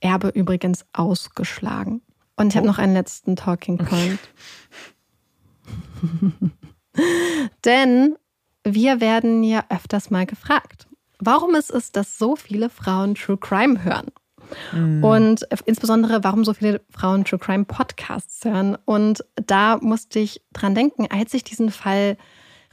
Erbe 0.00 0.28
übrigens 0.28 0.86
ausgeschlagen. 0.94 2.00
Und 2.36 2.46
ich 2.48 2.54
oh. 2.54 2.56
habe 2.60 2.68
noch 2.68 2.78
einen 2.78 2.94
letzten 2.94 3.36
Talking 3.36 3.76
Point. 3.76 4.18
Denn 7.66 8.16
wir 8.64 9.02
werden 9.02 9.44
ja 9.44 9.66
öfters 9.68 10.08
mal 10.08 10.24
gefragt, 10.24 10.88
warum 11.18 11.54
es 11.54 11.68
ist, 11.68 11.96
dass 11.96 12.16
so 12.16 12.34
viele 12.34 12.70
Frauen 12.70 13.14
True 13.14 13.36
Crime 13.36 13.84
hören. 13.84 14.10
Mhm. 14.72 15.04
Und 15.04 15.46
insbesondere, 15.64 16.24
warum 16.24 16.44
so 16.44 16.54
viele 16.54 16.80
Frauen 16.90 17.24
True 17.24 17.38
Crime 17.38 17.64
Podcasts 17.64 18.44
hören. 18.44 18.76
Und 18.84 19.24
da 19.34 19.78
musste 19.80 20.18
ich 20.18 20.42
dran 20.52 20.74
denken, 20.74 21.06
als 21.10 21.34
ich 21.34 21.44
diesen 21.44 21.70
Fall 21.70 22.16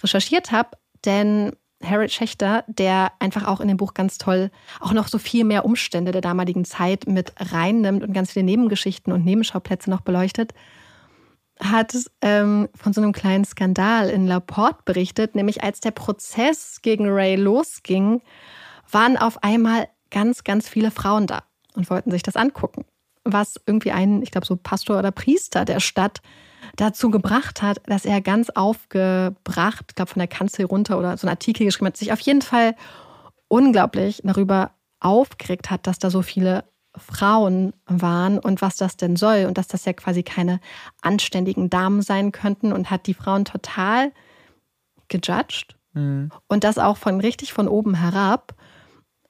recherchiert 0.01 0.51
habe, 0.51 0.71
denn 1.05 1.53
Harold 1.83 2.11
Schächter, 2.11 2.63
der 2.67 3.11
einfach 3.19 3.45
auch 3.47 3.61
in 3.61 3.67
dem 3.67 3.77
Buch 3.77 3.93
ganz 3.93 4.17
toll 4.17 4.49
auch 4.79 4.93
noch 4.93 5.07
so 5.07 5.19
viel 5.19 5.43
mehr 5.43 5.63
Umstände 5.63 6.11
der 6.11 6.21
damaligen 6.21 6.65
Zeit 6.65 7.07
mit 7.07 7.33
reinnimmt 7.37 8.03
und 8.03 8.13
ganz 8.13 8.31
viele 8.31 8.45
Nebengeschichten 8.45 9.13
und 9.13 9.25
Nebenschauplätze 9.25 9.89
noch 9.89 10.01
beleuchtet, 10.01 10.53
hat 11.59 11.95
ähm, 12.21 12.69
von 12.75 12.93
so 12.93 13.01
einem 13.01 13.13
kleinen 13.13 13.45
Skandal 13.45 14.09
in 14.09 14.27
Laporte 14.27 14.81
berichtet, 14.85 15.35
nämlich 15.35 15.63
als 15.63 15.79
der 15.79 15.91
Prozess 15.91 16.79
gegen 16.81 17.09
Ray 17.09 17.35
losging, 17.35 18.21
waren 18.91 19.17
auf 19.17 19.43
einmal 19.43 19.87
ganz, 20.09 20.43
ganz 20.43 20.69
viele 20.69 20.91
Frauen 20.91 21.27
da 21.27 21.43
und 21.77 21.89
wollten 21.89 22.11
sich 22.11 22.23
das 22.23 22.35
angucken. 22.35 22.85
Was 23.23 23.59
irgendwie 23.65 23.91
einen, 23.91 24.21
ich 24.23 24.31
glaube, 24.31 24.47
so 24.47 24.55
Pastor 24.55 24.99
oder 24.99 25.11
Priester 25.11 25.65
der 25.65 25.79
Stadt 25.79 26.21
dazu 26.75 27.09
gebracht 27.09 27.61
hat, 27.61 27.81
dass 27.85 28.05
er 28.05 28.21
ganz 28.21 28.49
aufgebracht, 28.49 29.85
ich 29.89 29.95
glaube, 29.95 30.11
von 30.11 30.19
der 30.19 30.27
Kanzel 30.27 30.65
runter 30.65 30.97
oder 30.97 31.15
so 31.17 31.27
einen 31.27 31.35
Artikel 31.35 31.65
geschrieben 31.65 31.87
hat, 31.87 31.97
sich 31.97 32.11
auf 32.11 32.19
jeden 32.19 32.41
Fall 32.41 32.75
unglaublich 33.47 34.21
darüber 34.23 34.71
aufgeregt 34.99 35.69
hat, 35.69 35.87
dass 35.87 35.99
da 35.99 36.09
so 36.09 36.21
viele 36.21 36.63
Frauen 36.97 37.73
waren 37.85 38.39
und 38.39 38.61
was 38.61 38.75
das 38.75 38.97
denn 38.97 39.15
soll 39.15 39.45
und 39.45 39.57
dass 39.57 39.67
das 39.67 39.85
ja 39.85 39.93
quasi 39.93 40.23
keine 40.23 40.59
anständigen 41.01 41.69
Damen 41.69 42.01
sein 42.01 42.31
könnten 42.31 42.73
und 42.73 42.89
hat 42.89 43.05
die 43.05 43.13
Frauen 43.13 43.45
total 43.45 44.11
gejudged 45.07 45.75
mhm. 45.93 46.31
und 46.47 46.63
das 46.63 46.79
auch 46.79 46.97
von 46.97 47.21
richtig 47.21 47.53
von 47.53 47.67
oben 47.67 47.93
herab 47.93 48.55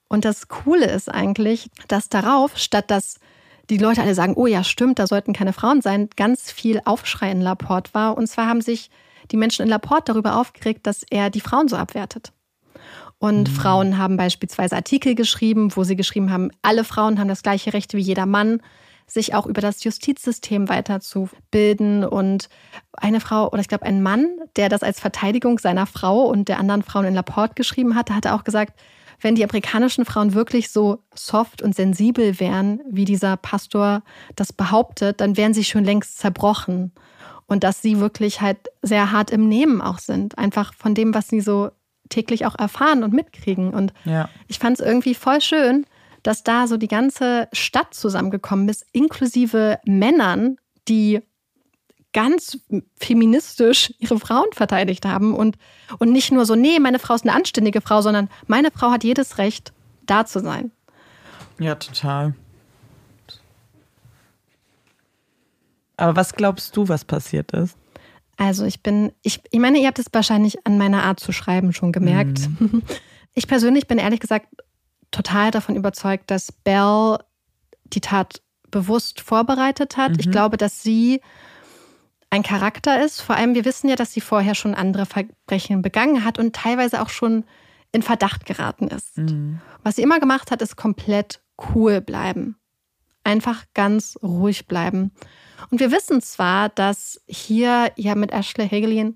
und 0.10 0.26
das 0.26 0.48
Coole 0.48 0.86
ist 0.86 1.14
eigentlich, 1.14 1.70
dass 1.88 2.10
darauf, 2.10 2.58
statt 2.58 2.90
dass 2.90 3.20
die 3.70 3.78
Leute 3.78 4.02
alle 4.02 4.16
sagen, 4.16 4.36
oh 4.36 4.48
ja, 4.48 4.64
stimmt, 4.64 5.00
da 5.00 5.08
sollten 5.08 5.34
keine 5.34 5.54
Frauen 5.54 5.82
sein, 5.82 6.10
ganz 6.16 6.52
viel 6.52 6.82
Aufschrei 6.86 7.32
in 7.32 7.42
Laporte 7.42 7.94
war. 7.94 8.18
Und 8.18 8.28
zwar 8.28 8.48
haben 8.48 8.62
sich 8.62 8.90
die 9.32 9.38
Menschen 9.38 9.64
in 9.64 9.70
Laporte 9.70 10.14
darüber 10.14 10.38
aufgeregt, 10.38 10.88
dass 10.88 11.04
er 11.10 11.30
die 11.30 11.42
Frauen 11.42 11.68
so 11.68 11.76
abwertet. 11.76 12.32
Und 13.20 13.50
mhm. 13.50 13.54
Frauen 13.54 13.98
haben 13.98 14.16
beispielsweise 14.16 14.76
Artikel 14.76 15.16
geschrieben, 15.16 15.76
wo 15.76 15.84
sie 15.84 15.96
geschrieben 15.96 16.32
haben, 16.32 16.52
alle 16.62 16.84
Frauen 16.84 17.20
haben 17.20 17.28
das 17.28 17.44
gleiche 17.44 17.74
Recht 17.74 17.94
wie 17.94 18.02
jeder 18.02 18.26
Mann, 18.26 18.62
sich 19.08 19.34
auch 19.34 19.46
über 19.46 19.62
das 19.62 19.84
Justizsystem 19.84 20.70
weiterzubilden. 20.70 22.06
Und 22.06 22.50
eine 22.94 23.20
Frau, 23.20 23.48
oder 23.48 23.60
ich 23.60 23.68
glaube 23.68 23.86
ein 23.86 24.04
Mann, 24.04 24.28
der 24.56 24.70
das 24.70 24.84
als 24.84 25.00
Verteidigung 25.00 25.60
seiner 25.60 25.88
Frau 25.88 26.24
und 26.26 26.48
der 26.48 26.60
anderen 26.60 26.84
Frauen 26.84 27.06
in 27.06 27.16
Laporte 27.16 27.56
geschrieben 27.56 27.96
hatte, 27.96 28.16
hatte 28.16 28.34
auch 28.34 28.44
gesagt, 28.44 28.80
wenn 29.20 29.36
die 29.36 29.44
amerikanischen 29.44 30.06
Frauen 30.06 30.34
wirklich 30.34 30.70
so 30.70 31.00
soft 31.16 31.62
und 31.62 31.76
sensibel 31.76 32.40
wären, 32.40 32.82
wie 32.90 33.06
dieser 33.06 33.38
Pastor 33.38 34.04
das 34.36 34.54
behauptet, 34.54 35.22
dann 35.22 35.38
wären 35.38 35.54
sie 35.54 35.64
schon 35.64 35.84
längst 35.84 36.20
zerbrochen. 36.20 36.92
Und 37.48 37.64
dass 37.64 37.82
sie 37.82 38.00
wirklich 38.00 38.42
halt 38.42 38.58
sehr 38.82 39.12
hart 39.12 39.32
im 39.32 39.48
Nehmen 39.48 39.82
auch 39.82 40.00
sind. 40.00 40.38
Einfach 40.38 40.74
von 40.74 40.94
dem, 40.94 41.14
was 41.14 41.30
sie 41.30 41.40
so 41.40 41.72
täglich 42.10 42.46
auch 42.46 42.56
erfahren 42.60 43.04
und 43.04 43.14
mitkriegen. 43.14 43.74
Und 43.74 43.94
ja. 44.04 44.30
ich 44.48 44.60
fand 44.60 44.80
es 44.80 44.86
irgendwie 44.86 45.16
voll 45.16 45.42
schön, 45.42 45.86
dass 46.24 46.44
da 46.44 46.68
so 46.68 46.78
die 46.78 46.90
ganze 46.90 47.48
Stadt 47.54 47.94
zusammengekommen 47.94 48.68
ist, 48.68 48.86
inklusive 48.92 49.80
Männern, 49.86 50.58
die 50.88 51.22
ganz 52.18 52.58
feministisch 53.00 53.94
ihre 54.00 54.20
Frauen 54.20 54.48
verteidigt 54.52 55.06
haben 55.06 55.36
und, 55.36 55.56
und 56.00 56.12
nicht 56.12 56.32
nur 56.32 56.48
so, 56.48 56.56
nee, 56.56 56.80
meine 56.80 56.98
Frau 56.98 57.14
ist 57.14 57.26
eine 57.26 57.36
anständige 57.36 57.80
Frau, 57.80 58.02
sondern 58.02 58.28
meine 58.48 58.72
Frau 58.72 58.90
hat 58.90 59.04
jedes 59.04 59.38
Recht, 59.38 59.72
da 60.08 60.26
zu 60.26 60.40
sein. 60.40 60.72
Ja, 61.60 61.76
total. 61.76 62.34
Aber 65.96 66.16
was 66.16 66.34
glaubst 66.34 66.76
du, 66.76 66.90
was 66.90 67.06
passiert 67.06 67.52
ist? 67.52 67.78
Also 68.36 68.66
ich 68.66 68.82
bin, 68.82 69.12
ich, 69.22 69.40
ich 69.52 69.60
meine, 69.60 69.78
ihr 69.78 69.86
habt 69.86 70.00
es 70.00 70.08
wahrscheinlich 70.12 70.66
an 70.66 70.80
meiner 70.80 71.04
Art 71.04 71.20
zu 71.20 71.32
schreiben 71.32 71.72
schon 71.72 71.92
gemerkt. 71.92 72.50
Mhm. 72.60 72.82
Ich 73.36 73.48
persönlich 73.48 73.86
bin 73.86 74.00
ehrlich 74.00 74.20
gesagt 74.20 74.48
total 75.12 75.52
davon 75.52 75.76
überzeugt, 75.76 76.32
dass 76.32 76.52
Belle 76.52 77.20
die 77.84 78.02
Tat 78.02 78.42
bewusst 78.72 79.22
vorbereitet 79.22 79.96
hat. 79.96 80.14
Mhm. 80.14 80.20
Ich 80.22 80.32
glaube, 80.32 80.58
dass 80.58 80.82
sie 80.82 81.22
ein 82.30 82.44
Charakter 82.44 83.04
ist. 83.04 83.22
Vor 83.22 83.36
allem, 83.36 83.56
wir 83.56 83.66
wissen 83.66 83.90
ja, 83.90 83.96
dass 83.96 84.14
sie 84.14 84.22
vorher 84.22 84.56
schon 84.56 84.76
andere 84.76 85.06
Verbrechen 85.06 85.82
begangen 85.82 86.24
hat 86.24 86.40
und 86.40 86.56
teilweise 86.56 87.02
auch 87.02 87.10
schon 87.10 87.46
in 87.92 88.02
Verdacht 88.04 88.46
geraten 88.46 88.88
ist. 88.88 89.18
Mhm. 89.18 89.62
Was 89.84 89.96
sie 89.96 90.02
immer 90.02 90.20
gemacht 90.20 90.52
hat, 90.52 90.62
ist 90.62 90.76
komplett 90.76 91.42
cool 91.74 92.02
bleiben. 92.02 92.58
Einfach 93.24 93.66
ganz 93.74 94.18
ruhig 94.22 94.68
bleiben. 94.68 95.12
Und 95.70 95.80
wir 95.80 95.92
wissen 95.92 96.22
zwar, 96.22 96.70
dass 96.70 97.22
hier 97.28 97.92
ja 97.96 98.16
mit 98.16 98.32
Ashley 98.32 98.68
Hagelin 98.68 99.16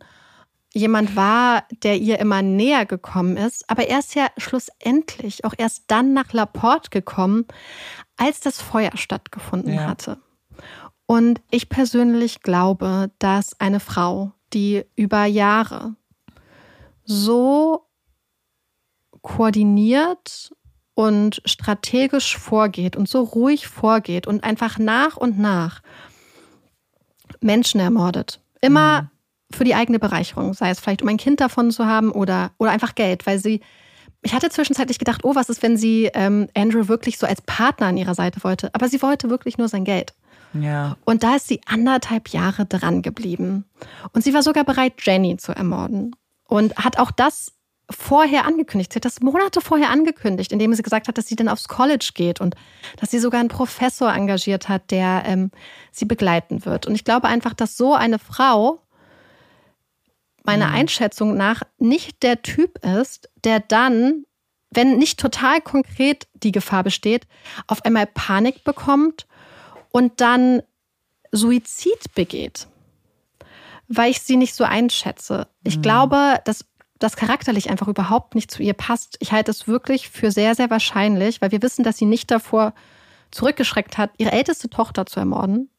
jemand 0.73 1.15
war, 1.15 1.65
der 1.83 1.97
ihr 1.97 2.19
immer 2.19 2.41
näher 2.41 2.85
gekommen 2.85 3.35
ist, 3.35 3.69
aber 3.69 3.88
er 3.88 3.99
ist 3.99 4.15
ja 4.15 4.27
schlussendlich 4.38 5.43
auch 5.43 5.53
erst 5.57 5.83
dann 5.88 6.13
nach 6.13 6.31
Laporte 6.31 6.89
gekommen, 6.89 7.45
als 8.15 8.39
das 8.39 8.61
Feuer 8.61 8.91
stattgefunden 8.95 9.73
ja. 9.73 9.88
hatte. 9.88 10.17
Und 11.11 11.41
ich 11.51 11.67
persönlich 11.67 12.39
glaube, 12.39 13.11
dass 13.19 13.59
eine 13.59 13.81
Frau, 13.81 14.31
die 14.53 14.85
über 14.95 15.25
Jahre 15.25 15.97
so 17.03 17.81
koordiniert 19.21 20.53
und 20.93 21.41
strategisch 21.43 22.38
vorgeht 22.38 22.95
und 22.95 23.09
so 23.09 23.23
ruhig 23.23 23.67
vorgeht 23.67 24.25
und 24.25 24.45
einfach 24.45 24.79
nach 24.79 25.17
und 25.17 25.38
nach 25.38 25.81
Menschen 27.41 27.81
ermordet. 27.81 28.39
Immer 28.61 29.01
mhm. 29.01 29.07
für 29.53 29.65
die 29.65 29.75
eigene 29.75 29.99
Bereicherung, 29.99 30.53
sei 30.53 30.69
es 30.69 30.79
vielleicht 30.79 31.01
um 31.01 31.09
ein 31.09 31.17
Kind 31.17 31.41
davon 31.41 31.71
zu 31.71 31.88
haben 31.88 32.13
oder, 32.13 32.51
oder 32.57 32.71
einfach 32.71 32.95
Geld, 32.95 33.27
weil 33.27 33.38
sie 33.38 33.59
ich 34.23 34.33
hatte 34.33 34.49
zwischenzeitlich 34.49 34.99
gedacht, 34.99 35.25
oh, 35.25 35.35
was 35.35 35.49
ist, 35.49 35.61
wenn 35.61 35.75
sie 35.75 36.09
ähm, 36.13 36.47
Andrew 36.55 36.88
wirklich 36.88 37.17
so 37.17 37.27
als 37.27 37.41
Partner 37.41 37.88
an 37.88 37.97
ihrer 37.97 38.15
Seite 38.15 38.45
wollte? 38.45 38.69
Aber 38.73 38.88
sie 38.88 39.01
wollte 39.01 39.29
wirklich 39.29 39.57
nur 39.57 39.67
sein 39.67 39.83
Geld. 39.83 40.13
Ja. 40.53 40.97
Und 41.05 41.23
da 41.23 41.35
ist 41.35 41.47
sie 41.47 41.61
anderthalb 41.65 42.29
Jahre 42.29 42.65
dran 42.65 43.01
geblieben. 43.01 43.65
Und 44.13 44.23
sie 44.23 44.33
war 44.33 44.43
sogar 44.43 44.63
bereit, 44.63 44.93
Jenny 44.99 45.37
zu 45.37 45.53
ermorden. 45.53 46.15
Und 46.47 46.75
hat 46.75 46.99
auch 46.99 47.11
das 47.11 47.53
vorher 47.89 48.45
angekündigt. 48.45 48.93
Sie 48.93 48.97
hat 48.97 49.05
das 49.05 49.21
Monate 49.21 49.61
vorher 49.61 49.89
angekündigt, 49.89 50.51
indem 50.51 50.73
sie 50.73 50.83
gesagt 50.83 51.07
hat, 51.07 51.17
dass 51.17 51.27
sie 51.27 51.35
dann 51.35 51.49
aufs 51.49 51.67
College 51.67 52.11
geht 52.13 52.41
und 52.41 52.55
dass 52.97 53.11
sie 53.11 53.19
sogar 53.19 53.39
einen 53.39 53.49
Professor 53.49 54.13
engagiert 54.13 54.69
hat, 54.69 54.91
der 54.91 55.23
ähm, 55.25 55.51
sie 55.91 56.05
begleiten 56.05 56.65
wird. 56.65 56.87
Und 56.87 56.95
ich 56.95 57.03
glaube 57.03 57.27
einfach, 57.27 57.53
dass 57.53 57.77
so 57.77 57.93
eine 57.93 58.19
Frau 58.19 58.81
meiner 60.43 60.67
mhm. 60.67 60.75
Einschätzung 60.75 61.35
nach 61.35 61.63
nicht 61.77 62.23
der 62.23 62.41
Typ 62.41 62.83
ist, 62.85 63.29
der 63.43 63.59
dann, 63.59 64.25
wenn 64.71 64.97
nicht 64.97 65.19
total 65.19 65.61
konkret 65.61 66.27
die 66.33 66.51
Gefahr 66.51 66.83
besteht, 66.83 67.27
auf 67.67 67.83
einmal 67.85 68.07
Panik 68.07 68.63
bekommt 68.63 69.27
und 69.91 70.22
dann 70.22 70.61
Suizid 71.31 72.13
begeht, 72.13 72.68
weil 73.88 74.11
ich 74.11 74.22
sie 74.22 74.38
nicht 74.38 74.53
so 74.53 74.63
einschätze. 74.63 75.47
Ich 75.63 75.77
mhm. 75.77 75.81
glaube, 75.81 76.39
dass 76.45 76.65
das 76.99 77.15
charakterlich 77.15 77.69
einfach 77.69 77.88
überhaupt 77.88 78.35
nicht 78.35 78.51
zu 78.51 78.61
ihr 78.61 78.73
passt. 78.73 79.18
Ich 79.19 79.31
halte 79.31 79.51
es 79.51 79.68
wirklich 79.68 80.09
für 80.09 80.31
sehr, 80.31 80.55
sehr 80.55 80.69
wahrscheinlich, 80.69 81.41
weil 81.41 81.51
wir 81.51 81.61
wissen, 81.61 81.84
dass 81.84 81.97
sie 81.97 82.05
nicht 82.05 82.30
davor 82.30 82.73
zurückgeschreckt 83.31 83.97
hat, 83.97 84.11
ihre 84.18 84.31
älteste 84.31 84.69
Tochter 84.69 85.05
zu 85.05 85.19
ermorden. 85.19 85.69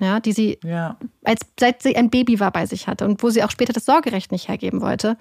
Ja, 0.00 0.20
die 0.20 0.32
sie, 0.32 0.58
ja. 0.64 0.96
als, 1.22 1.42
seit 1.60 1.82
sie 1.82 1.94
ein 1.94 2.08
Baby 2.08 2.40
war, 2.40 2.50
bei 2.50 2.64
sich 2.64 2.88
hatte 2.88 3.04
und 3.04 3.22
wo 3.22 3.28
sie 3.28 3.44
auch 3.44 3.50
später 3.50 3.74
das 3.74 3.84
Sorgerecht 3.84 4.32
nicht 4.32 4.48
hergeben 4.48 4.80
wollte. 4.80 5.18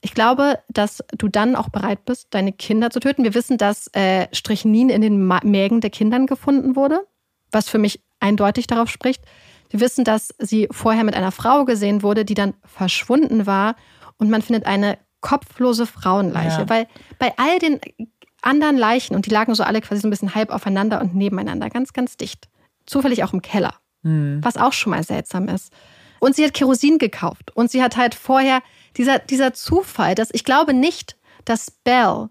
Ich 0.00 0.14
glaube, 0.14 0.58
dass 0.68 1.04
du 1.16 1.28
dann 1.28 1.54
auch 1.54 1.68
bereit 1.68 2.06
bist, 2.06 2.28
deine 2.30 2.52
Kinder 2.52 2.90
zu 2.90 2.98
töten. 2.98 3.24
Wir 3.24 3.34
wissen, 3.34 3.58
dass 3.58 3.88
äh, 3.88 4.26
Strychnin 4.32 4.88
in 4.88 5.02
den 5.02 5.28
Mägen 5.44 5.82
der 5.82 5.90
Kindern 5.90 6.26
gefunden 6.26 6.74
wurde 6.74 7.06
was 7.52 7.68
für 7.68 7.78
mich 7.78 8.00
eindeutig 8.20 8.66
darauf 8.66 8.90
spricht. 8.90 9.22
Wir 9.70 9.80
wissen, 9.80 10.04
dass 10.04 10.34
sie 10.38 10.68
vorher 10.70 11.04
mit 11.04 11.14
einer 11.14 11.32
Frau 11.32 11.64
gesehen 11.64 12.02
wurde, 12.02 12.24
die 12.24 12.34
dann 12.34 12.54
verschwunden 12.64 13.46
war 13.46 13.76
und 14.18 14.30
man 14.30 14.42
findet 14.42 14.66
eine 14.66 14.98
kopflose 15.20 15.86
Frauenleiche, 15.86 16.60
ja. 16.60 16.68
weil 16.68 16.86
bei 17.18 17.32
all 17.36 17.58
den 17.58 17.80
anderen 18.42 18.76
Leichen 18.76 19.14
und 19.14 19.26
die 19.26 19.30
lagen 19.30 19.54
so 19.54 19.62
alle 19.62 19.80
quasi 19.80 20.00
so 20.00 20.08
ein 20.08 20.10
bisschen 20.10 20.34
halb 20.34 20.50
aufeinander 20.50 21.00
und 21.00 21.14
nebeneinander, 21.14 21.68
ganz, 21.70 21.92
ganz 21.92 22.16
dicht. 22.16 22.48
Zufällig 22.86 23.22
auch 23.22 23.32
im 23.32 23.42
Keller, 23.42 23.74
mhm. 24.02 24.40
was 24.42 24.56
auch 24.56 24.72
schon 24.72 24.90
mal 24.90 25.04
seltsam 25.04 25.48
ist. 25.48 25.72
Und 26.20 26.36
sie 26.36 26.44
hat 26.44 26.54
Kerosin 26.54 26.98
gekauft 26.98 27.54
und 27.54 27.70
sie 27.70 27.82
hat 27.82 27.96
halt 27.96 28.14
vorher 28.14 28.60
dieser, 28.96 29.18
dieser 29.18 29.52
Zufall, 29.52 30.14
dass 30.14 30.30
ich 30.32 30.44
glaube 30.44 30.74
nicht, 30.74 31.16
dass 31.44 31.70
Belle 31.70 32.30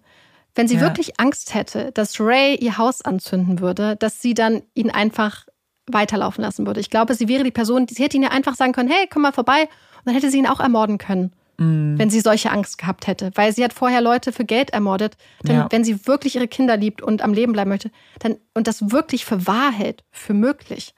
wenn 0.59 0.67
sie 0.67 0.75
ja. 0.75 0.81
wirklich 0.81 1.21
Angst 1.21 1.53
hätte, 1.53 1.93
dass 1.93 2.19
Ray 2.19 2.55
ihr 2.55 2.77
Haus 2.77 3.01
anzünden 3.01 3.61
würde, 3.61 3.95
dass 3.95 4.21
sie 4.21 4.33
dann 4.33 4.61
ihn 4.73 4.91
einfach 4.91 5.45
weiterlaufen 5.87 6.41
lassen 6.43 6.67
würde. 6.67 6.81
Ich 6.81 6.89
glaube, 6.89 7.15
sie 7.15 7.29
wäre 7.29 7.45
die 7.45 7.51
Person, 7.51 7.87
sie 7.87 8.03
hätte 8.03 8.17
ihn 8.17 8.23
ja 8.23 8.31
einfach 8.31 8.55
sagen 8.55 8.73
können, 8.73 8.89
hey, 8.89 9.07
komm 9.09 9.21
mal 9.21 9.31
vorbei. 9.31 9.61
Und 9.61 10.05
dann 10.05 10.15
hätte 10.15 10.29
sie 10.29 10.37
ihn 10.37 10.47
auch 10.47 10.59
ermorden 10.59 10.97
können, 10.97 11.31
mm. 11.59 11.97
wenn 11.97 12.09
sie 12.09 12.19
solche 12.19 12.51
Angst 12.51 12.77
gehabt 12.77 13.07
hätte. 13.07 13.31
Weil 13.35 13.53
sie 13.53 13.63
hat 13.63 13.71
vorher 13.71 14.01
Leute 14.01 14.33
für 14.33 14.43
Geld 14.43 14.71
ermordet. 14.71 15.15
Denn 15.43 15.55
ja. 15.55 15.67
wenn 15.69 15.85
sie 15.85 16.05
wirklich 16.05 16.35
ihre 16.35 16.49
Kinder 16.49 16.75
liebt 16.75 17.01
und 17.01 17.21
am 17.21 17.33
Leben 17.33 17.53
bleiben 17.53 17.69
möchte, 17.69 17.89
dann, 18.19 18.35
und 18.53 18.67
das 18.67 18.91
wirklich 18.91 19.23
für 19.23 19.47
wahr 19.47 19.71
hält, 19.71 20.03
für 20.11 20.33
möglich, 20.33 20.93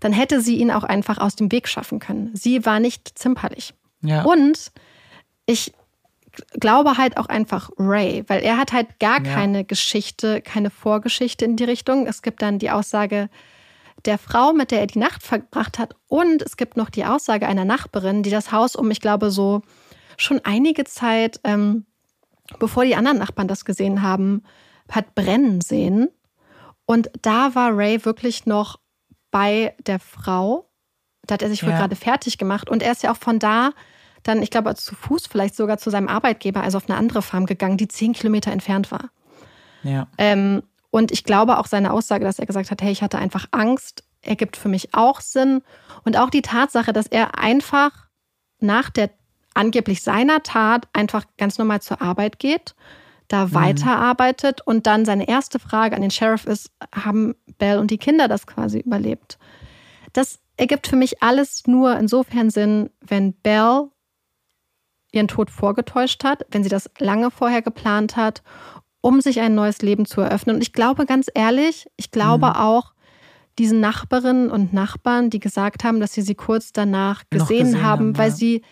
dann 0.00 0.12
hätte 0.12 0.42
sie 0.42 0.58
ihn 0.58 0.70
auch 0.70 0.84
einfach 0.84 1.16
aus 1.16 1.34
dem 1.34 1.50
Weg 1.50 1.66
schaffen 1.66 1.98
können. 1.98 2.30
Sie 2.34 2.66
war 2.66 2.78
nicht 2.78 3.18
zimperlich. 3.18 3.72
Ja. 4.02 4.24
Und 4.24 4.70
ich 5.46 5.72
glaube 6.60 6.98
halt 6.98 7.16
auch 7.16 7.26
einfach 7.26 7.70
Ray, 7.78 8.24
weil 8.28 8.42
er 8.42 8.58
hat 8.58 8.72
halt 8.72 8.98
gar 8.98 9.24
ja. 9.24 9.34
keine 9.34 9.64
Geschichte, 9.64 10.40
keine 10.40 10.70
Vorgeschichte 10.70 11.44
in 11.44 11.56
die 11.56 11.64
Richtung. 11.64 12.06
Es 12.06 12.22
gibt 12.22 12.42
dann 12.42 12.58
die 12.58 12.70
Aussage 12.70 13.28
der 14.04 14.18
Frau, 14.18 14.52
mit 14.52 14.70
der 14.70 14.80
er 14.80 14.86
die 14.86 14.98
Nacht 14.98 15.22
verbracht 15.22 15.78
hat 15.78 15.94
und 16.06 16.42
es 16.42 16.56
gibt 16.56 16.76
noch 16.76 16.90
die 16.90 17.04
Aussage 17.04 17.46
einer 17.46 17.64
Nachbarin, 17.64 18.22
die 18.22 18.30
das 18.30 18.52
Haus 18.52 18.76
um, 18.76 18.90
ich 18.90 19.00
glaube, 19.00 19.30
so 19.30 19.62
schon 20.16 20.40
einige 20.44 20.84
Zeit, 20.84 21.40
ähm, 21.44 21.86
bevor 22.58 22.84
die 22.84 22.96
anderen 22.96 23.18
Nachbarn 23.18 23.48
das 23.48 23.64
gesehen 23.64 24.02
haben, 24.02 24.42
hat 24.90 25.14
brennen 25.14 25.60
sehen. 25.60 26.08
Und 26.84 27.10
da 27.22 27.54
war 27.54 27.76
Ray 27.76 28.04
wirklich 28.04 28.46
noch 28.46 28.78
bei 29.30 29.74
der 29.86 29.98
Frau. 29.98 30.70
Da 31.26 31.34
hat 31.34 31.42
er 31.42 31.48
sich 31.48 31.62
ja. 31.62 31.68
wohl 31.68 31.74
gerade 31.74 31.96
fertig 31.96 32.38
gemacht. 32.38 32.70
Und 32.70 32.82
er 32.82 32.92
ist 32.92 33.02
ja 33.02 33.12
auch 33.12 33.16
von 33.16 33.38
da 33.38 33.72
dann, 34.28 34.42
ich 34.42 34.50
glaube, 34.50 34.74
zu 34.74 34.94
Fuß 34.94 35.26
vielleicht 35.26 35.54
sogar 35.54 35.78
zu 35.78 35.90
seinem 35.90 36.08
Arbeitgeber, 36.08 36.62
also 36.62 36.78
auf 36.78 36.88
eine 36.88 36.98
andere 36.98 37.22
Farm 37.22 37.46
gegangen, 37.46 37.76
die 37.76 37.88
zehn 37.88 38.12
Kilometer 38.12 38.52
entfernt 38.52 38.90
war. 38.90 39.10
Ja. 39.82 40.08
Ähm, 40.18 40.62
und 40.90 41.12
ich 41.12 41.24
glaube 41.24 41.58
auch 41.58 41.66
seine 41.66 41.92
Aussage, 41.92 42.24
dass 42.24 42.38
er 42.38 42.46
gesagt 42.46 42.70
hat, 42.70 42.82
hey, 42.82 42.90
ich 42.90 43.02
hatte 43.02 43.18
einfach 43.18 43.46
Angst, 43.50 44.04
ergibt 44.22 44.56
für 44.56 44.68
mich 44.68 44.94
auch 44.94 45.20
Sinn. 45.20 45.62
Und 46.04 46.16
auch 46.16 46.30
die 46.30 46.42
Tatsache, 46.42 46.92
dass 46.92 47.06
er 47.06 47.38
einfach 47.38 47.92
nach 48.60 48.90
der 48.90 49.10
angeblich 49.54 50.02
seiner 50.02 50.42
Tat 50.42 50.88
einfach 50.92 51.24
ganz 51.38 51.58
normal 51.58 51.80
zur 51.80 52.02
Arbeit 52.02 52.38
geht, 52.38 52.74
da 53.28 53.46
mhm. 53.46 53.54
weiterarbeitet 53.54 54.60
und 54.60 54.86
dann 54.86 55.04
seine 55.04 55.28
erste 55.28 55.58
Frage 55.58 55.96
an 55.96 56.02
den 56.02 56.10
Sheriff 56.10 56.46
ist, 56.46 56.70
haben 56.94 57.34
Bell 57.58 57.78
und 57.78 57.90
die 57.90 57.98
Kinder 57.98 58.28
das 58.28 58.46
quasi 58.46 58.80
überlebt? 58.80 59.38
Das 60.12 60.38
ergibt 60.56 60.86
für 60.86 60.96
mich 60.96 61.22
alles 61.22 61.66
nur 61.66 61.96
insofern 61.98 62.50
Sinn, 62.50 62.90
wenn 63.00 63.34
Belle 63.34 63.90
ihren 65.16 65.28
Tod 65.28 65.50
vorgetäuscht 65.50 66.24
hat, 66.24 66.46
wenn 66.50 66.62
sie 66.62 66.68
das 66.68 66.90
lange 66.98 67.30
vorher 67.30 67.62
geplant 67.62 68.16
hat, 68.16 68.42
um 69.00 69.20
sich 69.20 69.40
ein 69.40 69.54
neues 69.54 69.82
Leben 69.82 70.06
zu 70.06 70.20
eröffnen. 70.20 70.56
Und 70.56 70.62
ich 70.62 70.72
glaube 70.72 71.06
ganz 71.06 71.28
ehrlich, 71.34 71.86
ich 71.96 72.10
glaube 72.10 72.46
mhm. 72.48 72.52
auch 72.52 72.92
diesen 73.58 73.80
Nachbarinnen 73.80 74.50
und 74.50 74.72
Nachbarn, 74.72 75.30
die 75.30 75.40
gesagt 75.40 75.84
haben, 75.84 76.00
dass 76.00 76.12
sie 76.12 76.22
sie 76.22 76.34
kurz 76.34 76.72
danach 76.72 77.22
gesehen, 77.30 77.64
gesehen 77.66 77.82
haben, 77.82 78.08
haben, 78.08 78.18
weil 78.18 78.30
ja. 78.30 78.34
sie 78.36 78.62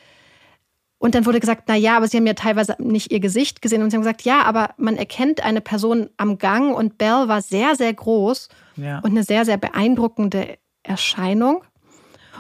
und 0.99 1.15
dann 1.15 1.27
wurde 1.27 1.39
gesagt, 1.39 1.65
na 1.67 1.77
ja, 1.77 1.99
aber 1.99 2.09
sie 2.09 2.17
haben 2.17 2.27
ja 2.27 2.33
teilweise 2.33 2.77
nicht 2.79 3.13
ihr 3.13 3.21
Gesicht 3.21 3.61
gesehen 3.61 3.83
und 3.83 3.91
sie 3.91 3.97
haben 3.97 4.03
gesagt, 4.03 4.23
ja, 4.23 4.43
aber 4.43 4.71
man 4.79 4.97
erkennt 4.97 5.45
eine 5.45 5.61
Person 5.61 6.09
am 6.17 6.39
Gang 6.39 6.75
und 6.75 6.97
Belle 6.97 7.29
war 7.29 7.43
sehr, 7.43 7.77
sehr 7.77 7.93
groß 7.93 8.49
ja. 8.77 9.01
und 9.01 9.11
eine 9.11 9.23
sehr, 9.23 9.45
sehr 9.45 9.59
beeindruckende 9.59 10.57
Erscheinung. 10.83 11.63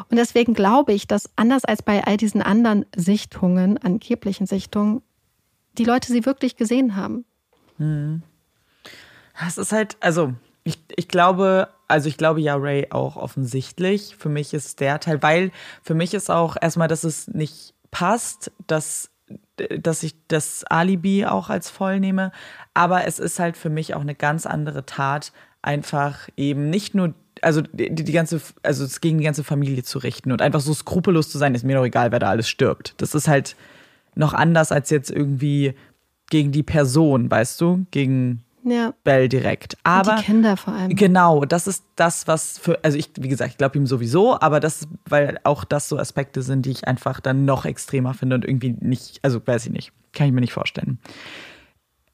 Und 0.08 0.16
deswegen 0.16 0.54
glaube 0.54 0.92
ich, 0.92 1.06
dass 1.06 1.30
anders 1.36 1.64
als 1.64 1.82
bei 1.82 2.04
all 2.04 2.16
diesen 2.16 2.42
anderen 2.42 2.86
Sichtungen, 2.96 3.78
angeblichen 3.78 4.46
Sichtungen, 4.46 5.02
die 5.78 5.84
Leute 5.84 6.12
sie 6.12 6.26
wirklich 6.26 6.56
gesehen 6.56 6.96
haben. 6.96 7.24
Hm. 7.78 8.22
Das 9.38 9.58
ist 9.58 9.72
halt, 9.72 9.96
also 10.00 10.34
ich, 10.62 10.78
ich 10.96 11.08
glaube, 11.08 11.68
also 11.88 12.08
ich 12.08 12.16
glaube 12.16 12.40
ja 12.40 12.54
Ray 12.56 12.88
auch 12.90 13.16
offensichtlich. 13.16 14.16
Für 14.16 14.28
mich 14.28 14.54
ist 14.54 14.80
der 14.80 15.00
Teil, 15.00 15.22
weil 15.22 15.50
für 15.82 15.94
mich 15.94 16.14
ist 16.14 16.30
auch 16.30 16.56
erstmal, 16.60 16.88
dass 16.88 17.04
es 17.04 17.28
nicht 17.28 17.74
passt, 17.90 18.52
dass, 18.66 19.10
dass 19.56 20.02
ich 20.02 20.14
das 20.28 20.64
Alibi 20.64 21.26
auch 21.26 21.50
als 21.50 21.70
voll 21.70 22.00
nehme. 22.00 22.32
Aber 22.72 23.06
es 23.06 23.18
ist 23.18 23.38
halt 23.38 23.56
für 23.56 23.70
mich 23.70 23.94
auch 23.94 24.00
eine 24.00 24.14
ganz 24.14 24.46
andere 24.46 24.86
Tat, 24.86 25.32
einfach 25.62 26.28
eben 26.36 26.70
nicht 26.70 26.94
nur 26.94 27.14
also 27.44 27.60
die, 27.60 27.94
die 27.94 28.12
ganze, 28.12 28.40
also 28.62 28.84
es 28.84 29.00
gegen 29.00 29.18
die 29.18 29.24
ganze 29.24 29.44
Familie 29.44 29.82
zu 29.82 29.98
richten 29.98 30.32
und 30.32 30.42
einfach 30.42 30.60
so 30.60 30.74
skrupellos 30.74 31.30
zu 31.30 31.38
sein, 31.38 31.54
ist 31.54 31.64
mir 31.64 31.76
doch 31.76 31.84
egal, 31.84 32.12
wer 32.12 32.18
da 32.18 32.30
alles 32.30 32.48
stirbt. 32.48 32.94
Das 32.98 33.14
ist 33.14 33.28
halt 33.28 33.56
noch 34.14 34.32
anders 34.32 34.72
als 34.72 34.90
jetzt 34.90 35.10
irgendwie 35.10 35.74
gegen 36.30 36.52
die 36.52 36.62
Person, 36.62 37.30
weißt 37.30 37.60
du, 37.60 37.86
gegen 37.90 38.44
ja. 38.64 38.94
Bell 39.04 39.28
direkt. 39.28 39.76
Aber 39.84 40.12
und 40.12 40.20
die 40.20 40.24
Kinder 40.24 40.56
vor 40.56 40.74
allem. 40.74 40.96
Genau, 40.96 41.44
das 41.44 41.66
ist 41.66 41.84
das, 41.96 42.26
was 42.26 42.58
für, 42.58 42.82
also 42.82 42.96
ich, 42.96 43.10
wie 43.18 43.28
gesagt, 43.28 43.52
ich 43.52 43.58
glaube 43.58 43.78
ihm 43.78 43.86
sowieso, 43.86 44.40
aber 44.40 44.60
das, 44.60 44.88
weil 45.06 45.38
auch 45.44 45.64
das 45.64 45.88
so 45.88 45.98
Aspekte 45.98 46.42
sind, 46.42 46.66
die 46.66 46.70
ich 46.70 46.88
einfach 46.88 47.20
dann 47.20 47.44
noch 47.44 47.64
extremer 47.64 48.14
finde 48.14 48.36
und 48.36 48.44
irgendwie 48.44 48.76
nicht, 48.80 49.20
also 49.22 49.40
weiß 49.44 49.66
ich 49.66 49.72
nicht, 49.72 49.92
kann 50.12 50.26
ich 50.26 50.32
mir 50.32 50.40
nicht 50.40 50.52
vorstellen. 50.52 50.98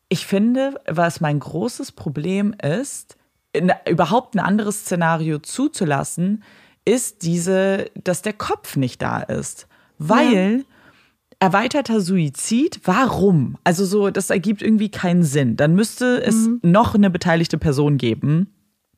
Ich 0.09 0.27
finde, 0.27 0.81
was 0.89 1.21
mein 1.21 1.39
großes 1.39 1.93
Problem 1.93 2.53
ist, 2.55 3.17
in, 3.53 3.73
überhaupt 3.89 4.35
ein 4.35 4.41
anderes 4.41 4.81
Szenario 4.81 5.39
zuzulassen, 5.39 6.43
ist 6.85 7.23
diese, 7.23 7.91
dass 8.03 8.23
der 8.23 8.33
Kopf 8.33 8.77
nicht 8.77 9.03
da 9.03 9.21
ist. 9.21 9.67
Weil 9.99 10.59
ja. 10.59 10.65
erweiterter 11.41 12.01
Suizid, 12.01 12.81
warum? 12.85 13.57
Also 13.65 13.85
so, 13.85 14.11
das 14.11 14.31
ergibt 14.31 14.63
irgendwie 14.63 14.91
keinen 14.91 15.23
Sinn. 15.23 15.57
Dann 15.57 15.75
müsste 15.75 16.23
es 16.23 16.35
mhm. 16.35 16.61
noch 16.63 16.95
eine 16.95 17.11
beteiligte 17.11 17.59
Person 17.59 17.99
geben, 17.99 18.49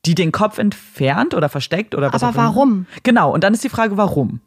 die 0.05 0.15
den 0.15 0.31
Kopf 0.31 0.57
entfernt 0.57 1.33
oder 1.33 1.49
versteckt 1.49 1.95
oder 1.95 2.13
was 2.13 2.23
Aber 2.23 2.31
auch 2.31 2.55
warum? 2.55 2.85
Genau, 3.03 3.33
und 3.33 3.43
dann 3.43 3.53
ist 3.53 3.63
die 3.63 3.69
Frage, 3.69 3.97
warum? 3.97 4.39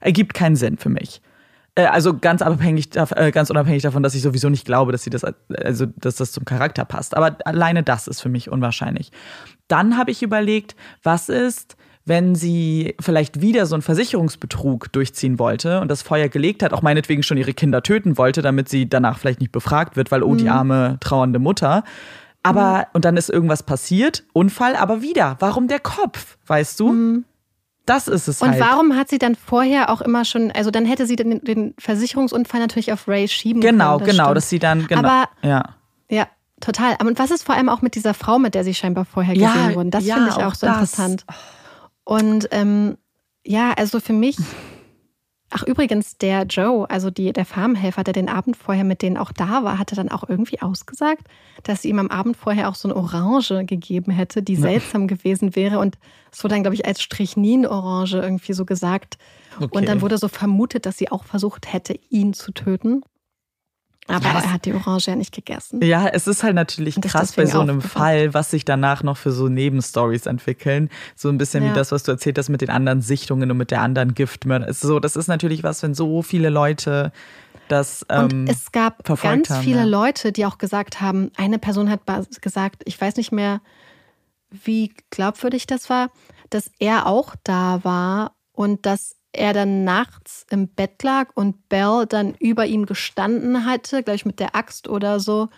Ergibt 0.00 0.34
keinen 0.34 0.56
Sinn 0.56 0.78
für 0.78 0.88
mich. 0.88 1.20
Äh, 1.74 1.86
also 1.86 2.16
ganz 2.16 2.42
abhängig, 2.42 2.90
äh, 2.96 3.30
ganz 3.30 3.50
unabhängig 3.50 3.82
davon, 3.82 4.02
dass 4.02 4.14
ich 4.14 4.22
sowieso 4.22 4.48
nicht 4.48 4.64
glaube, 4.64 4.92
dass 4.92 5.02
sie 5.02 5.10
das, 5.10 5.24
also 5.24 5.86
dass 5.86 6.16
das 6.16 6.32
zum 6.32 6.44
Charakter 6.44 6.84
passt. 6.84 7.16
Aber 7.16 7.36
alleine 7.44 7.82
das 7.82 8.08
ist 8.08 8.20
für 8.20 8.28
mich 8.28 8.50
unwahrscheinlich. 8.50 9.10
Dann 9.68 9.96
habe 9.96 10.10
ich 10.10 10.22
überlegt, 10.22 10.74
was 11.02 11.28
ist, 11.28 11.76
wenn 12.04 12.34
sie 12.34 12.94
vielleicht 12.98 13.40
wieder 13.40 13.66
so 13.66 13.74
einen 13.74 13.82
Versicherungsbetrug 13.82 14.90
durchziehen 14.92 15.38
wollte 15.38 15.80
und 15.80 15.90
das 15.90 16.02
Feuer 16.02 16.28
gelegt 16.28 16.62
hat, 16.62 16.72
auch 16.72 16.82
meinetwegen 16.82 17.22
schon 17.22 17.36
ihre 17.36 17.52
Kinder 17.52 17.82
töten 17.82 18.18
wollte, 18.18 18.42
damit 18.42 18.68
sie 18.68 18.88
danach 18.88 19.18
vielleicht 19.18 19.40
nicht 19.40 19.52
befragt 19.52 19.96
wird, 19.96 20.10
weil, 20.10 20.22
oh, 20.22 20.34
die 20.34 20.44
mhm. 20.44 20.50
arme, 20.50 20.96
trauernde 21.00 21.38
Mutter. 21.38 21.84
Aber, 22.42 22.78
mhm. 22.78 22.84
und 22.94 23.04
dann 23.04 23.16
ist 23.16 23.28
irgendwas 23.28 23.62
passiert, 23.62 24.24
Unfall, 24.32 24.76
aber 24.76 25.02
wieder. 25.02 25.36
Warum 25.40 25.68
der 25.68 25.78
Kopf, 25.78 26.38
weißt 26.46 26.80
du? 26.80 26.92
Mhm. 26.92 27.24
Das 27.86 28.08
ist 28.08 28.28
es 28.28 28.40
Und 28.40 28.50
halt. 28.50 28.60
warum 28.60 28.96
hat 28.96 29.08
sie 29.08 29.18
dann 29.18 29.34
vorher 29.34 29.90
auch 29.90 30.00
immer 30.00 30.24
schon, 30.24 30.52
also 30.52 30.70
dann 30.70 30.84
hätte 30.84 31.06
sie 31.06 31.16
den, 31.16 31.42
den 31.42 31.74
Versicherungsunfall 31.78 32.60
natürlich 32.60 32.92
auf 32.92 33.08
Ray 33.08 33.26
schieben 33.26 33.60
genau, 33.60 33.98
können. 33.98 34.10
Genau, 34.10 34.24
genau, 34.24 34.34
dass 34.34 34.48
sie 34.48 34.58
dann, 34.58 34.86
genau. 34.86 35.00
Aber, 35.00 35.28
ja. 35.42 35.64
Ja, 36.08 36.26
total. 36.60 36.96
Und 37.00 37.18
was 37.18 37.30
ist 37.30 37.42
vor 37.42 37.54
allem 37.54 37.68
auch 37.68 37.82
mit 37.82 37.94
dieser 37.94 38.14
Frau, 38.14 38.38
mit 38.38 38.54
der 38.54 38.64
sie 38.64 38.74
scheinbar 38.74 39.04
vorher 39.04 39.34
ja, 39.34 39.52
gesehen 39.52 39.74
wurden? 39.74 39.90
Das 39.90 40.04
ja, 40.04 40.14
finde 40.14 40.30
ich 40.30 40.36
auch, 40.36 40.52
auch 40.52 40.54
so 40.54 40.66
das. 40.66 40.76
interessant. 40.76 41.24
Und 42.04 42.48
ähm, 42.52 42.96
ja, 43.44 43.72
also 43.72 44.00
für 44.00 44.12
mich 44.12 44.36
Ach, 45.52 45.64
übrigens, 45.64 46.16
der 46.16 46.44
Joe, 46.44 46.88
also 46.88 47.10
die, 47.10 47.32
der 47.32 47.44
Farmhelfer, 47.44 48.04
der 48.04 48.14
den 48.14 48.28
Abend 48.28 48.56
vorher 48.56 48.84
mit 48.84 49.02
denen 49.02 49.16
auch 49.16 49.32
da 49.32 49.64
war, 49.64 49.78
hatte 49.78 49.96
dann 49.96 50.08
auch 50.08 50.28
irgendwie 50.28 50.62
ausgesagt, 50.62 51.26
dass 51.64 51.82
sie 51.82 51.88
ihm 51.88 51.98
am 51.98 52.08
Abend 52.08 52.36
vorher 52.36 52.68
auch 52.68 52.76
so 52.76 52.86
eine 52.86 52.96
Orange 52.96 53.64
gegeben 53.66 54.12
hätte, 54.12 54.42
die 54.44 54.54
seltsam 54.54 55.08
gewesen 55.08 55.56
wäre. 55.56 55.80
Und 55.80 55.98
es 56.30 56.44
wurde 56.44 56.54
dann, 56.54 56.62
glaube 56.62 56.76
ich, 56.76 56.86
als 56.86 57.02
Strichnin-Orange 57.02 58.18
irgendwie 58.18 58.52
so 58.52 58.64
gesagt. 58.64 59.18
Okay. 59.56 59.76
Und 59.76 59.88
dann 59.88 60.00
wurde 60.02 60.18
so 60.18 60.28
vermutet, 60.28 60.86
dass 60.86 60.98
sie 60.98 61.10
auch 61.10 61.24
versucht 61.24 61.72
hätte, 61.72 61.98
ihn 62.10 62.32
zu 62.32 62.52
töten. 62.52 63.02
Aber 64.06 64.24
ja, 64.24 64.40
er 64.40 64.52
hat 64.52 64.64
die 64.64 64.72
Orange 64.72 65.06
ja 65.06 65.16
nicht 65.16 65.32
gegessen. 65.32 65.82
Ja, 65.82 66.08
es 66.08 66.26
ist 66.26 66.42
halt 66.42 66.54
natürlich 66.54 67.00
krass 67.00 67.32
bei 67.32 67.46
so 67.46 67.60
einem 67.60 67.80
Fall, 67.80 68.34
was 68.34 68.50
sich 68.50 68.64
danach 68.64 69.02
noch 69.02 69.16
für 69.16 69.30
so 69.30 69.48
Nebenstories 69.48 70.26
entwickeln. 70.26 70.90
So 71.14 71.28
ein 71.28 71.38
bisschen 71.38 71.62
ja. 71.64 71.70
wie 71.70 71.74
das, 71.74 71.92
was 71.92 72.02
du 72.02 72.12
erzählt 72.12 72.36
hast 72.38 72.48
mit 72.48 72.60
den 72.60 72.70
anderen 72.70 73.02
Sichtungen 73.02 73.50
und 73.50 73.56
mit 73.56 73.70
der 73.70 73.82
anderen 73.82 74.14
Giftmörder. 74.14 74.72
So, 74.72 74.98
das 74.98 75.14
ist 75.14 75.28
natürlich 75.28 75.62
was, 75.62 75.82
wenn 75.82 75.94
so 75.94 76.22
viele 76.22 76.50
Leute 76.50 77.12
das 77.68 78.04
ähm, 78.08 78.24
Und 78.24 78.48
es 78.48 78.72
gab 78.72 79.04
ganz 79.04 79.50
haben, 79.50 79.62
viele 79.62 79.80
ja. 79.80 79.84
Leute, 79.84 80.32
die 80.32 80.44
auch 80.44 80.58
gesagt 80.58 81.00
haben, 81.00 81.30
eine 81.36 81.58
Person 81.58 81.88
hat 81.88 82.00
gesagt, 82.40 82.82
ich 82.84 83.00
weiß 83.00 83.16
nicht 83.16 83.30
mehr, 83.30 83.60
wie 84.50 84.92
glaubwürdig 85.10 85.66
das 85.66 85.88
war, 85.88 86.10
dass 86.50 86.70
er 86.80 87.06
auch 87.06 87.36
da 87.44 87.84
war 87.84 88.34
und 88.52 88.86
dass 88.86 89.16
er 89.32 89.52
dann 89.52 89.84
nachts 89.84 90.46
im 90.50 90.68
Bett 90.68 91.02
lag 91.02 91.28
und 91.34 91.68
Bell 91.68 92.06
dann 92.08 92.34
über 92.34 92.66
ihm 92.66 92.86
gestanden 92.86 93.64
hatte, 93.64 94.02
gleich 94.02 94.24
mit 94.24 94.40
der 94.40 94.56
Axt 94.56 94.88
oder 94.88 95.20
so. 95.20 95.48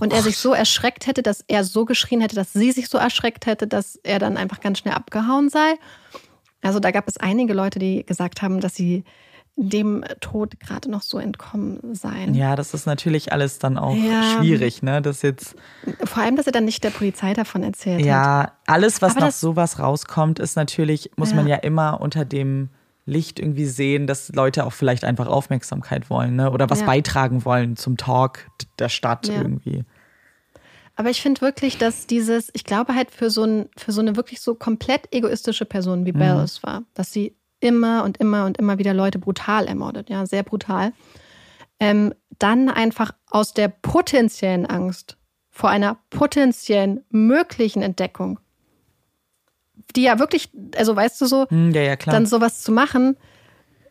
Und 0.00 0.12
oh 0.12 0.16
er 0.16 0.22
sich 0.22 0.38
so 0.38 0.54
erschreckt 0.54 1.06
hätte, 1.06 1.22
dass 1.22 1.44
er 1.48 1.64
so 1.64 1.84
geschrien 1.84 2.20
hätte, 2.20 2.34
dass 2.34 2.52
sie 2.52 2.72
sich 2.72 2.88
so 2.88 2.98
erschreckt 2.98 3.46
hätte, 3.46 3.66
dass 3.66 3.96
er 3.96 4.18
dann 4.18 4.36
einfach 4.36 4.60
ganz 4.60 4.78
schnell 4.78 4.94
abgehauen 4.94 5.50
sei. 5.50 5.74
Also 6.62 6.80
da 6.80 6.90
gab 6.90 7.08
es 7.08 7.18
einige 7.18 7.52
Leute, 7.52 7.78
die 7.78 8.04
gesagt 8.06 8.40
haben, 8.40 8.60
dass 8.60 8.74
sie 8.74 9.04
dem 9.56 10.02
Tod 10.20 10.58
gerade 10.60 10.90
noch 10.90 11.02
so 11.02 11.18
entkommen 11.18 11.94
seien. 11.94 12.34
Ja, 12.34 12.56
das 12.56 12.72
ist 12.72 12.86
natürlich 12.86 13.32
alles 13.32 13.58
dann 13.58 13.76
auch 13.76 13.94
ja. 13.94 14.38
schwierig, 14.38 14.82
ne? 14.82 15.02
Das 15.02 15.20
jetzt. 15.20 15.56
Vor 16.04 16.22
allem, 16.22 16.36
dass 16.36 16.46
er 16.46 16.52
dann 16.52 16.64
nicht 16.64 16.82
der 16.82 16.90
Polizei 16.90 17.34
davon 17.34 17.62
erzählt 17.62 18.00
ja, 18.00 18.14
hat. 18.14 18.46
Ja, 18.46 18.52
alles, 18.66 19.02
was 19.02 19.16
Aber 19.16 19.26
nach 19.26 19.32
sowas 19.32 19.78
rauskommt, 19.78 20.38
ist 20.38 20.56
natürlich, 20.56 21.10
muss 21.16 21.30
ja. 21.30 21.36
man 21.36 21.46
ja 21.46 21.56
immer 21.56 22.00
unter 22.00 22.24
dem 22.24 22.70
Licht 23.04 23.38
irgendwie 23.38 23.66
sehen, 23.66 24.06
dass 24.06 24.30
Leute 24.30 24.64
auch 24.64 24.72
vielleicht 24.72 25.04
einfach 25.04 25.26
Aufmerksamkeit 25.26 26.08
wollen 26.08 26.36
ne? 26.36 26.50
oder 26.50 26.70
was 26.70 26.80
ja. 26.80 26.86
beitragen 26.86 27.44
wollen 27.44 27.76
zum 27.76 27.96
Talk 27.96 28.46
der 28.78 28.88
Stadt 28.88 29.26
ja. 29.26 29.34
irgendwie. 29.40 29.84
Aber 30.94 31.10
ich 31.10 31.22
finde 31.22 31.40
wirklich, 31.40 31.78
dass 31.78 32.06
dieses, 32.06 32.50
ich 32.52 32.64
glaube 32.64 32.94
halt 32.94 33.10
für 33.10 33.30
so, 33.30 33.44
ein, 33.44 33.68
für 33.76 33.92
so 33.92 34.00
eine 34.00 34.16
wirklich 34.16 34.40
so 34.40 34.54
komplett 34.54 35.12
egoistische 35.12 35.64
Person 35.64 36.04
wie 36.04 36.12
mhm. 36.12 36.18
Bells 36.18 36.62
war, 36.62 36.82
dass 36.94 37.12
sie 37.12 37.36
immer 37.60 38.04
und 38.04 38.18
immer 38.18 38.44
und 38.44 38.58
immer 38.58 38.78
wieder 38.78 38.92
Leute 38.92 39.18
brutal 39.18 39.66
ermordet, 39.66 40.10
ja, 40.10 40.26
sehr 40.26 40.42
brutal. 40.42 40.92
Ähm, 41.80 42.14
dann 42.38 42.68
einfach 42.68 43.12
aus 43.30 43.54
der 43.54 43.68
potenziellen 43.68 44.66
Angst 44.66 45.16
vor 45.50 45.70
einer 45.70 45.98
potenziellen 46.10 47.04
möglichen 47.10 47.82
Entdeckung 47.82 48.38
die 49.96 50.02
ja 50.02 50.18
wirklich, 50.18 50.50
also 50.76 50.94
weißt 50.94 51.20
du 51.20 51.26
so, 51.26 51.46
hm, 51.48 51.72
ja, 51.72 51.82
ja, 51.82 51.96
dann 51.96 52.26
sowas 52.26 52.62
zu 52.62 52.72
machen, 52.72 53.16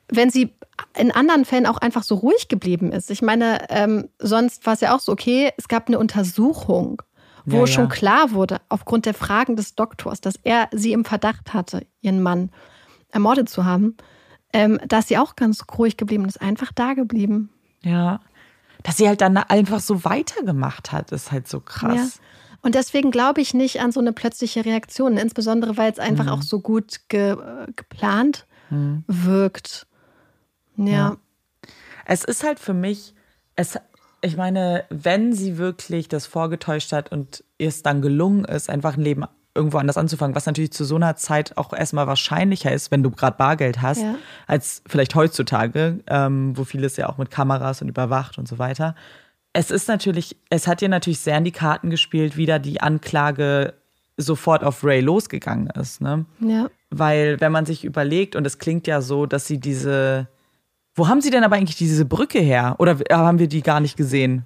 wenn 0.10 0.30
sie 0.30 0.54
in 0.98 1.12
anderen 1.12 1.46
Fällen 1.46 1.66
auch 1.66 1.78
einfach 1.78 2.04
so 2.04 2.16
ruhig 2.16 2.48
geblieben 2.48 2.92
ist. 2.92 3.12
Ich 3.12 3.22
meine, 3.22 3.70
ähm, 3.70 4.10
sonst 4.20 4.66
war 4.66 4.74
es 4.74 4.82
ja 4.82 4.96
auch 4.96 5.00
so, 5.00 5.12
okay, 5.12 5.52
es 5.58 5.68
gab 5.68 5.88
eine 5.88 6.00
Untersuchung, 6.00 7.02
wo 7.46 7.62
ja, 7.62 7.68
schon 7.68 7.90
klar 7.90 8.32
wurde, 8.32 8.62
aufgrund 8.70 9.06
der 9.06 9.14
Fragen 9.14 9.56
des 9.56 9.76
Doktors, 9.76 10.22
dass 10.22 10.36
er 10.44 10.70
sie 10.72 10.94
im 10.94 11.06
Verdacht 11.06 11.54
hatte, 11.54 11.86
ihren 12.02 12.22
Mann 12.22 12.52
ermordet 13.12 13.50
zu 13.50 13.66
haben, 13.66 13.96
ähm, 14.54 14.80
dass 14.88 15.08
sie 15.08 15.18
auch 15.18 15.36
ganz 15.36 15.64
ruhig 15.78 15.98
geblieben 15.98 16.26
ist, 16.26 16.42
einfach 16.42 16.72
da 16.74 16.94
geblieben. 16.94 17.50
Ja. 17.82 18.20
Dass 18.84 18.98
sie 18.98 19.08
halt 19.08 19.22
dann 19.22 19.38
einfach 19.38 19.80
so 19.80 20.04
weitergemacht 20.04 20.92
hat, 20.92 21.12
ist 21.12 21.32
halt 21.32 21.48
so 21.48 21.60
krass. 21.60 22.20
Ja. 22.20 22.24
Und 22.62 22.76
deswegen 22.76 23.12
glaube 23.12 23.42
ich 23.42 23.54
nicht 23.54 23.82
an 23.82 23.92
so 23.92 24.00
eine 24.00 24.14
plötzliche 24.14 24.66
Reaktion, 24.66 25.18
insbesondere 25.18 25.78
weil 25.78 25.92
es 25.92 26.00
einfach 26.00 26.26
mhm. 26.26 26.32
auch 26.32 26.42
so 26.42 26.60
gut 26.60 27.02
ge 27.10 27.36
geplant 27.76 28.46
mhm. 28.70 29.04
wirkt. 29.08 29.88
Ja. 30.78 30.86
ja. 30.86 31.18
Es 32.06 32.24
ist 32.24 32.44
halt 32.44 32.60
für 32.60 32.74
mich, 32.74 33.14
es, 33.56 33.80
ich 34.22 34.38
meine, 34.38 34.86
wenn 34.90 35.34
sie 35.34 35.58
wirklich 35.58 36.08
das 36.08 36.26
vorgetäuscht 36.26 36.92
hat 36.92 37.12
und 37.12 37.44
ihr 37.58 37.70
es 37.70 37.84
dann 37.84 38.02
gelungen 38.02 38.46
ist, 38.46 38.70
einfach 38.70 38.96
ein 38.96 39.02
Leben 39.02 39.26
irgendwo 39.54 39.80
anders 39.80 39.98
anzufangen, 39.98 40.36
was 40.36 40.46
natürlich 40.46 40.72
zu 40.72 40.86
so 40.86 40.96
einer 40.96 41.16
Zeit 41.18 41.58
auch 41.58 41.74
erstmal 41.74 42.08
wahrscheinlicher 42.08 42.72
ist, 42.72 42.90
wenn 42.92 43.04
du 43.04 43.12
gerade 43.12 43.36
Bargeld 43.38 43.82
hast, 43.82 44.02
Ja. 44.02 44.16
als 44.48 44.82
vielleicht 44.88 45.14
heutzutage, 45.16 46.00
ähm, 46.08 46.58
wo 46.58 46.64
vieles 46.64 46.96
ja 46.96 47.10
auch 47.10 47.18
mit 47.18 47.32
Kameras 47.32 47.82
und 47.82 47.90
überwacht 47.90 48.38
und 48.38 48.48
so 48.48 48.60
weiter. 48.60 48.96
Es 49.54 49.72
ist 49.72 49.88
natürlich, 49.88 50.38
es 50.50 50.68
hat 50.68 50.82
dir 50.82 50.90
natürlich 50.90 51.20
sehr 51.20 51.38
in 51.38 51.44
die 51.44 51.52
Karten 51.52 51.90
gespielt, 51.90 52.38
wie 52.38 52.46
da 52.46 52.60
die 52.60 52.82
Anklage 52.82 53.74
sofort 54.18 54.64
auf 54.64 54.84
Ray 54.84 55.02
losgegangen 55.02 55.68
ist, 55.68 56.02
ne? 56.02 56.26
Ja. 56.40 56.70
Weil, 56.90 57.40
wenn 57.40 57.52
man 57.52 57.66
sich 57.66 57.84
überlegt, 57.84 58.36
und 58.36 58.46
es 58.46 58.58
klingt 58.60 58.88
ja 58.88 59.02
so, 59.02 59.26
dass 59.26 59.48
sie 59.48 59.60
diese. 59.60 60.28
Wo 60.94 61.08
haben 61.08 61.22
sie 61.22 61.30
denn 61.30 61.44
aber 61.44 61.56
eigentlich 61.56 61.78
diese 61.78 62.04
Brücke 62.04 62.40
her? 62.40 62.76
Oder 62.80 63.00
haben 63.10 63.40
wir 63.40 63.48
die 63.48 63.62
gar 63.62 63.80
nicht 63.80 63.96
gesehen? 63.96 64.46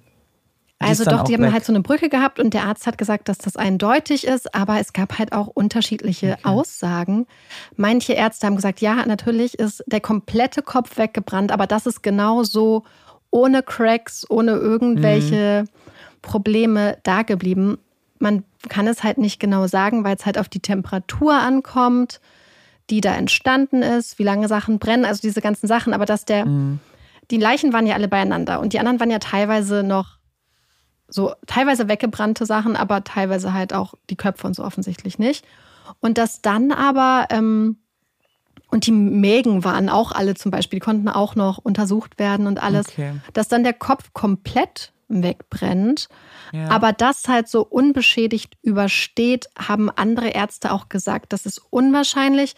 Die 0.80 0.84
Also 0.84 1.04
doch, 1.04 1.24
die 1.24 1.34
haben 1.34 1.42
weg. 1.42 1.52
halt 1.52 1.64
so 1.64 1.72
eine 1.72 1.80
Brücke 1.80 2.10
gehabt 2.10 2.38
und 2.38 2.52
der 2.52 2.64
Arzt 2.64 2.86
hat 2.86 2.98
gesagt, 2.98 3.28
dass 3.28 3.38
das 3.38 3.56
eindeutig 3.56 4.26
ist, 4.26 4.54
aber 4.54 4.78
es 4.78 4.92
gab 4.92 5.18
halt 5.18 5.32
auch 5.32 5.46
unterschiedliche 5.46 6.36
Aussagen. 6.44 7.26
Manche 7.76 8.12
Ärzte 8.12 8.46
haben 8.46 8.56
gesagt, 8.56 8.80
ja, 8.82 9.06
natürlich 9.06 9.58
ist 9.58 9.82
der 9.86 10.00
komplette 10.00 10.62
Kopf 10.62 10.98
weggebrannt, 10.98 11.50
aber 11.50 11.66
das 11.66 11.86
ist 11.86 12.02
genau 12.02 12.42
so 12.42 12.84
ohne 13.36 13.62
Cracks, 13.62 14.24
ohne 14.30 14.52
irgendwelche 14.52 15.64
Probleme 16.22 16.96
da 17.02 17.22
geblieben. 17.22 17.78
Man 18.18 18.44
kann 18.70 18.86
es 18.86 19.04
halt 19.04 19.18
nicht 19.18 19.38
genau 19.38 19.66
sagen, 19.66 20.04
weil 20.04 20.16
es 20.16 20.24
halt 20.24 20.38
auf 20.38 20.48
die 20.48 20.60
Temperatur 20.60 21.34
ankommt, 21.34 22.20
die 22.88 23.02
da 23.02 23.14
entstanden 23.14 23.82
ist, 23.82 24.18
wie 24.18 24.22
lange 24.22 24.48
Sachen 24.48 24.78
brennen, 24.78 25.04
also 25.04 25.20
diese 25.20 25.42
ganzen 25.42 25.66
Sachen, 25.66 25.92
aber 25.92 26.06
dass 26.06 26.24
der 26.24 26.46
die 27.30 27.38
Leichen 27.38 27.72
waren 27.72 27.86
ja 27.86 27.94
alle 27.94 28.08
beieinander 28.08 28.60
und 28.60 28.72
die 28.72 28.78
anderen 28.78 29.00
waren 29.00 29.10
ja 29.10 29.18
teilweise 29.18 29.82
noch 29.82 30.18
so 31.08 31.34
teilweise 31.46 31.88
weggebrannte 31.88 32.46
Sachen, 32.46 32.74
aber 32.74 33.04
teilweise 33.04 33.52
halt 33.52 33.74
auch 33.74 33.94
die 34.08 34.16
Köpfe 34.16 34.46
und 34.46 34.54
so 34.54 34.64
offensichtlich 34.64 35.18
nicht. 35.18 35.44
Und 36.00 36.18
dass 36.18 36.40
dann 36.40 36.72
aber, 36.72 37.26
ähm, 37.30 37.78
und 38.68 38.86
die 38.86 38.92
Mägen 38.92 39.64
waren 39.64 39.88
auch 39.88 40.12
alle 40.12 40.34
zum 40.34 40.50
Beispiel, 40.50 40.78
die 40.78 40.84
konnten 40.84 41.08
auch 41.08 41.34
noch 41.34 41.58
untersucht 41.58 42.18
werden 42.18 42.46
und 42.46 42.62
alles, 42.62 42.88
Okay. 42.88 43.12
dass 43.32 43.48
dann 43.48 43.62
der 43.64 43.72
Kopf 43.72 44.12
komplett 44.12 44.92
wegbrennt. 45.08 46.08
Ja. 46.52 46.68
Aber 46.68 46.92
das 46.92 47.28
halt 47.28 47.48
so 47.48 47.62
unbeschädigt 47.64 48.56
übersteht, 48.62 49.46
haben 49.58 49.88
andere 49.90 50.28
Ärzte 50.30 50.72
auch 50.72 50.88
gesagt, 50.88 51.32
das 51.32 51.46
ist 51.46 51.60
unwahrscheinlich. 51.70 52.54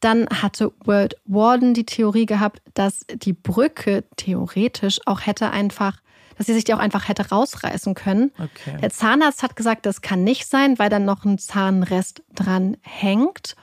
Dann 0.00 0.28
hatte 0.28 0.72
World 0.84 1.16
Warden 1.24 1.74
die 1.74 1.86
Theorie 1.86 2.26
gehabt, 2.26 2.62
dass 2.74 3.00
die 3.12 3.32
Brücke 3.32 4.04
theoretisch 4.16 5.00
auch 5.06 5.26
hätte 5.26 5.50
einfach, 5.50 5.96
dass 6.36 6.46
sie 6.46 6.54
sich 6.54 6.64
die 6.64 6.74
auch 6.74 6.78
einfach 6.78 7.08
hätte 7.08 7.28
rausreißen 7.30 7.94
können. 7.94 8.30
Okay. 8.38 8.78
Der 8.80 8.90
Zahnarzt 8.90 9.42
hat 9.42 9.56
gesagt, 9.56 9.84
das 9.86 10.00
kann 10.00 10.22
nicht 10.22 10.46
sein, 10.46 10.78
weil 10.78 10.90
dann 10.90 11.04
noch 11.04 11.24
ein 11.24 11.38
Zahnrest 11.38 12.22
dran 12.34 12.76
hängt. 12.82 13.56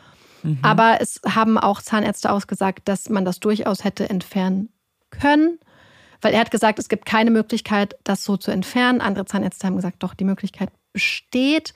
Aber 0.62 0.98
es 1.02 1.22
haben 1.28 1.58
auch 1.58 1.82
Zahnärzte 1.82 2.32
ausgesagt, 2.32 2.88
dass 2.88 3.10
man 3.10 3.26
das 3.26 3.40
durchaus 3.40 3.84
hätte 3.84 4.10
entfernen 4.10 4.70
können. 5.10 5.60
Weil 6.22 6.34
er 6.34 6.40
hat 6.40 6.52
gesagt, 6.52 6.80
es 6.80 6.90
gibt 6.90 7.06
keine 7.06 7.32
Möglichkeit, 7.32 7.96
das 8.04 8.24
so 8.24 8.38
zu 8.38 8.52
entfernen. 8.52 9.02
Andere 9.02 9.26
Zahnärzte 9.26 9.68
haben 9.68 9.76
gesagt, 9.76 10.02
doch, 10.02 10.14
die 10.14 10.24
Möglichkeit 10.24 10.70
besteht. 10.94 11.74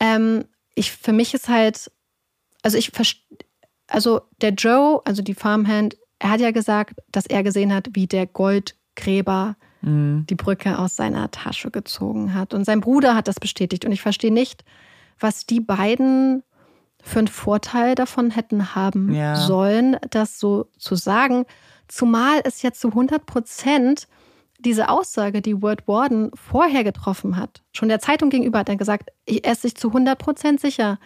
Ähm, 0.00 0.44
ich, 0.74 0.92
für 0.92 1.12
mich 1.12 1.34
ist 1.34 1.48
halt, 1.48 1.90
also 2.62 2.76
ich 2.76 2.90
verstehe, 2.90 3.38
also 3.88 4.22
der 4.40 4.50
Joe, 4.50 5.00
also 5.04 5.22
die 5.22 5.34
Farmhand, 5.34 5.96
er 6.18 6.30
hat 6.30 6.40
ja 6.40 6.50
gesagt, 6.50 7.00
dass 7.10 7.26
er 7.26 7.42
gesehen 7.42 7.74
hat, 7.74 7.90
wie 7.92 8.06
der 8.06 8.26
Goldgräber 8.26 9.56
die 9.84 10.36
Brücke 10.36 10.78
aus 10.78 10.94
seiner 10.94 11.32
Tasche 11.32 11.72
gezogen 11.72 12.34
hat. 12.34 12.54
Und 12.54 12.64
sein 12.64 12.80
Bruder 12.80 13.16
hat 13.16 13.26
das 13.26 13.40
bestätigt. 13.40 13.84
Und 13.84 13.90
ich 13.90 14.00
verstehe 14.00 14.32
nicht, 14.32 14.64
was 15.18 15.44
die 15.44 15.58
beiden 15.58 16.44
für 17.02 17.18
einen 17.18 17.28
Vorteil 17.28 17.94
davon 17.94 18.30
hätten 18.30 18.74
haben 18.74 19.12
Ja. 19.12 19.36
sollen, 19.36 19.96
das 20.10 20.38
so 20.38 20.68
zu 20.78 20.94
sagen. 20.94 21.44
Zumal 21.88 22.40
es 22.44 22.62
jetzt 22.62 22.80
zu 22.80 22.88
100 22.88 23.26
Prozent 23.26 24.08
diese 24.60 24.88
Aussage, 24.88 25.42
die 25.42 25.60
Word 25.60 25.88
Warden 25.88 26.30
vorher 26.34 26.84
getroffen 26.84 27.36
hat, 27.36 27.62
schon 27.72 27.88
der 27.88 27.98
Zeitung 27.98 28.30
gegenüber 28.30 28.60
hat 28.60 28.68
er 28.68 28.76
gesagt, 28.76 29.10
er 29.26 29.52
ist 29.52 29.62
sich 29.62 29.74
zu 29.74 29.88
100 29.88 30.16
Prozent 30.18 30.60
sicher, 30.60 30.98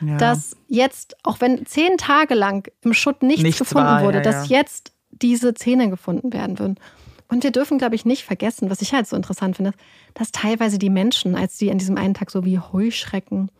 Ja. 0.00 0.16
dass 0.16 0.56
jetzt, 0.68 1.16
auch 1.24 1.40
wenn 1.40 1.66
zehn 1.66 1.98
Tage 1.98 2.34
lang 2.34 2.70
im 2.82 2.94
Schutt 2.94 3.22
nichts, 3.24 3.42
Nichts 3.42 3.58
gefunden 3.58 3.88
war, 3.88 4.04
wurde, 4.04 4.18
ja, 4.18 4.22
dass 4.22 4.48
jetzt 4.48 4.92
diese 5.10 5.52
Zähne 5.54 5.90
gefunden 5.90 6.32
werden 6.32 6.58
würden. 6.60 6.76
Und 7.28 7.42
wir 7.44 7.50
dürfen, 7.50 7.78
glaube 7.78 7.96
ich, 7.96 8.04
nicht 8.04 8.24
vergessen, 8.24 8.70
was 8.70 8.80
ich 8.80 8.94
halt 8.94 9.06
so 9.08 9.14
interessant 9.16 9.56
finde, 9.56 9.72
dass 10.14 10.30
teilweise 10.32 10.78
die 10.78 10.90
Menschen, 10.90 11.34
als 11.34 11.58
die 11.58 11.70
an 11.70 11.78
diesem 11.78 11.96
einen 11.96 12.14
Tag 12.14 12.30
so 12.30 12.44
wie 12.44 12.58
Heuschrecken 12.58 13.50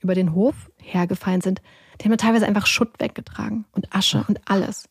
über 0.00 0.14
den 0.14 0.34
Hof 0.34 0.54
hergefallen 0.80 1.40
sind, 1.40 1.60
die 2.00 2.04
haben 2.04 2.12
ja 2.12 2.16
teilweise 2.16 2.46
einfach 2.46 2.66
Schutt 2.66 2.90
weggetragen 2.98 3.64
und 3.72 3.94
Asche 3.94 4.24
und 4.28 4.40
alles. 4.48 4.88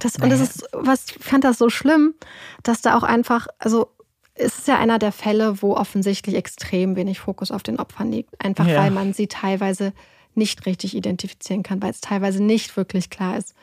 Das, 0.00 0.16
und 0.16 0.30
das 0.30 0.40
ist, 0.40 0.68
was 0.72 1.06
ich 1.06 1.24
fand 1.24 1.44
das 1.44 1.58
so 1.58 1.70
schlimm, 1.70 2.14
dass 2.62 2.82
da 2.82 2.96
auch 2.96 3.02
einfach, 3.02 3.48
also 3.58 3.88
es 4.34 4.58
ist 4.58 4.68
ja 4.68 4.78
einer 4.78 4.98
der 4.98 5.12
Fälle, 5.12 5.62
wo 5.62 5.74
offensichtlich 5.74 6.36
extrem 6.36 6.96
wenig 6.96 7.18
Fokus 7.18 7.50
auf 7.50 7.62
den 7.62 7.78
Opfern 7.78 8.12
liegt. 8.12 8.44
Einfach 8.44 8.66
Ja. 8.66 8.78
weil 8.82 8.90
man 8.90 9.14
sie 9.14 9.26
teilweise 9.26 9.92
nicht 10.34 10.66
richtig 10.66 10.94
identifizieren 10.94 11.62
kann, 11.62 11.80
weil 11.80 11.90
es 11.90 12.02
teilweise 12.02 12.42
nicht 12.42 12.76
wirklich 12.76 13.08
klar 13.08 13.38
ist, 13.38 13.54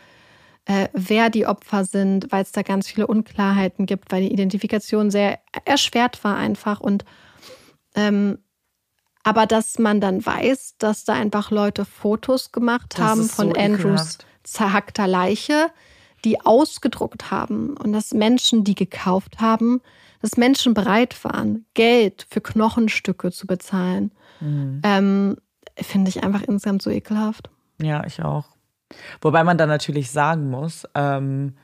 äh, 0.66 0.88
wer 0.94 1.30
die 1.30 1.46
Opfer 1.46 1.86
sind, 1.86 2.32
weil 2.32 2.42
es 2.42 2.52
da 2.52 2.64
ganz 2.64 2.88
viele 2.88 3.06
Unklarheiten 3.06 3.86
gibt, 3.86 4.12
weil 4.12 4.24
die 4.24 4.34
Identifikation 4.34 5.12
sehr 5.12 5.40
erschwert 5.66 6.24
war 6.24 6.38
einfach 6.38 6.80
und 6.80 7.06
ähm, 7.96 8.40
aber 9.24 9.46
dass 9.46 9.80
man 9.80 10.02
dann 10.02 10.26
weiß, 10.26 10.76
dass 10.78 11.06
da 11.06 11.14
einfach 11.14 11.52
Leute 11.52 11.86
Fotos 11.86 12.52
gemacht 12.52 12.94
Das 12.98 13.02
haben 13.02 13.24
von 13.24 13.48
so 13.54 13.60
Andrews 13.60 14.18
zerhackter 14.44 15.08
Leiche, 15.08 15.68
die 16.26 16.42
ausgedruckt 16.42 17.32
haben 17.32 17.76
und 17.78 17.94
dass 17.94 18.14
Menschen, 18.14 18.64
die 18.64 18.76
gekauft 18.76 19.40
haben, 19.40 19.82
dass 20.22 20.38
Menschen 20.38 20.74
bereit 20.74 21.22
waren, 21.24 21.66
Geld 21.74 22.26
für 22.30 22.42
Knochenstücke 22.42 23.32
zu 23.32 23.48
bezahlen, 23.48 24.12
Mhm. 24.40 24.82
ähm, 24.84 25.38
finde 25.78 26.10
ich 26.10 26.24
einfach 26.24 26.42
insgesamt 26.44 26.82
so 26.82 26.90
ekelhaft. 26.90 27.50
Ja, 27.82 28.06
ich 28.06 28.22
auch. 28.22 28.46
Wobei 29.22 29.44
man 29.44 29.58
dann 29.58 29.70
natürlich 29.70 30.12
sagen 30.12 30.50
muss, 30.50 30.86
ähm, 30.96 31.56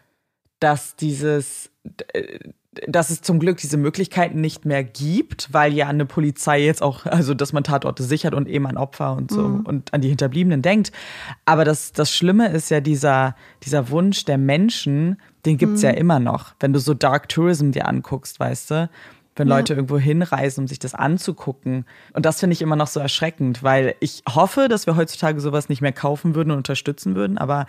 dass 0.60 0.96
dieses, 0.96 1.70
äh, 2.14 2.40
dass 2.88 3.10
es 3.10 3.22
zum 3.22 3.40
Glück 3.40 3.58
diese 3.58 3.78
Möglichkeiten 3.78 4.42
nicht 4.42 4.64
mehr 4.64 4.84
gibt, 4.84 5.52
weil 5.52 5.74
ja 5.74 5.88
eine 5.88 6.06
Polizei 6.06 6.64
jetzt 6.64 6.84
auch, 6.84 7.06
also 7.06 7.34
dass 7.34 7.52
man 7.52 7.64
Tatorte 7.64 8.04
sichert 8.04 8.36
und 8.36 8.48
eben 8.48 8.68
an 8.68 8.78
Opfer 8.78 9.14
und 9.14 9.32
so 9.32 9.62
und 9.64 9.92
an 9.94 10.02
die 10.02 10.10
Hinterbliebenen 10.10 10.62
denkt. 10.62 10.92
Aber 11.46 11.66
das, 11.66 11.94
das 11.94 12.16
Schlimme 12.16 12.50
ist 12.50 12.70
ja 12.70 12.80
dieser, 12.80 13.36
dieser 13.64 13.90
Wunsch 13.90 14.24
der 14.26 14.38
Menschen, 14.38 15.20
den 15.46 15.58
gibt's 15.58 15.82
ja 15.82 15.90
immer 15.90 16.20
noch. 16.20 16.54
Wenn 16.60 16.72
du 16.74 16.80
so 16.80 16.94
Dark 16.94 17.28
Tourism 17.30 17.72
dir 17.72 17.88
anguckst, 17.88 18.40
weißt 18.40 18.72
du, 18.72 18.90
wenn 19.36 19.48
Ja. 19.48 19.56
Leute 19.58 19.74
irgendwo 19.74 19.98
hinreisen, 19.98 20.62
um 20.62 20.68
sich 20.68 20.80
das 20.80 20.94
anzugucken. 20.94 21.86
Und 22.14 22.26
das 22.26 22.40
finde 22.40 22.54
ich 22.54 22.62
immer 22.62 22.76
noch 22.76 22.88
so 22.88 23.00
erschreckend, 23.00 23.64
weil 23.64 23.96
ich 24.00 24.22
hoffe, 24.28 24.68
dass 24.68 24.86
wir 24.86 24.96
heutzutage 24.96 25.40
sowas 25.40 25.70
nicht 25.70 25.82
mehr 25.82 25.94
kaufen 25.94 26.36
würden 26.36 26.52
und 26.52 26.58
unterstützen 26.58 27.16
würden. 27.16 27.38
Aber 27.40 27.66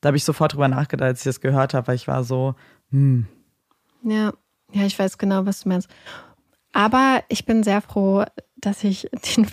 da 0.00 0.06
habe 0.08 0.16
ich 0.16 0.24
sofort 0.24 0.52
drüber 0.54 0.68
nachgedacht, 0.68 1.08
als 1.08 1.20
ich 1.20 1.24
das 1.24 1.40
gehört 1.40 1.74
habe, 1.74 1.88
weil 1.88 1.96
ich 1.96 2.06
war 2.06 2.22
so, 2.24 2.54
hm, 2.90 3.26
Ja, 4.02 4.32
ja, 4.72 4.84
ich 4.84 4.98
weiß 4.98 5.18
genau, 5.18 5.46
was 5.46 5.60
du 5.60 5.68
meinst. 5.70 5.88
Aber 6.72 7.22
ich 7.28 7.46
bin 7.46 7.62
sehr 7.62 7.80
froh, 7.80 8.24
dass 8.56 8.84
ich 8.84 9.08
den 9.36 9.46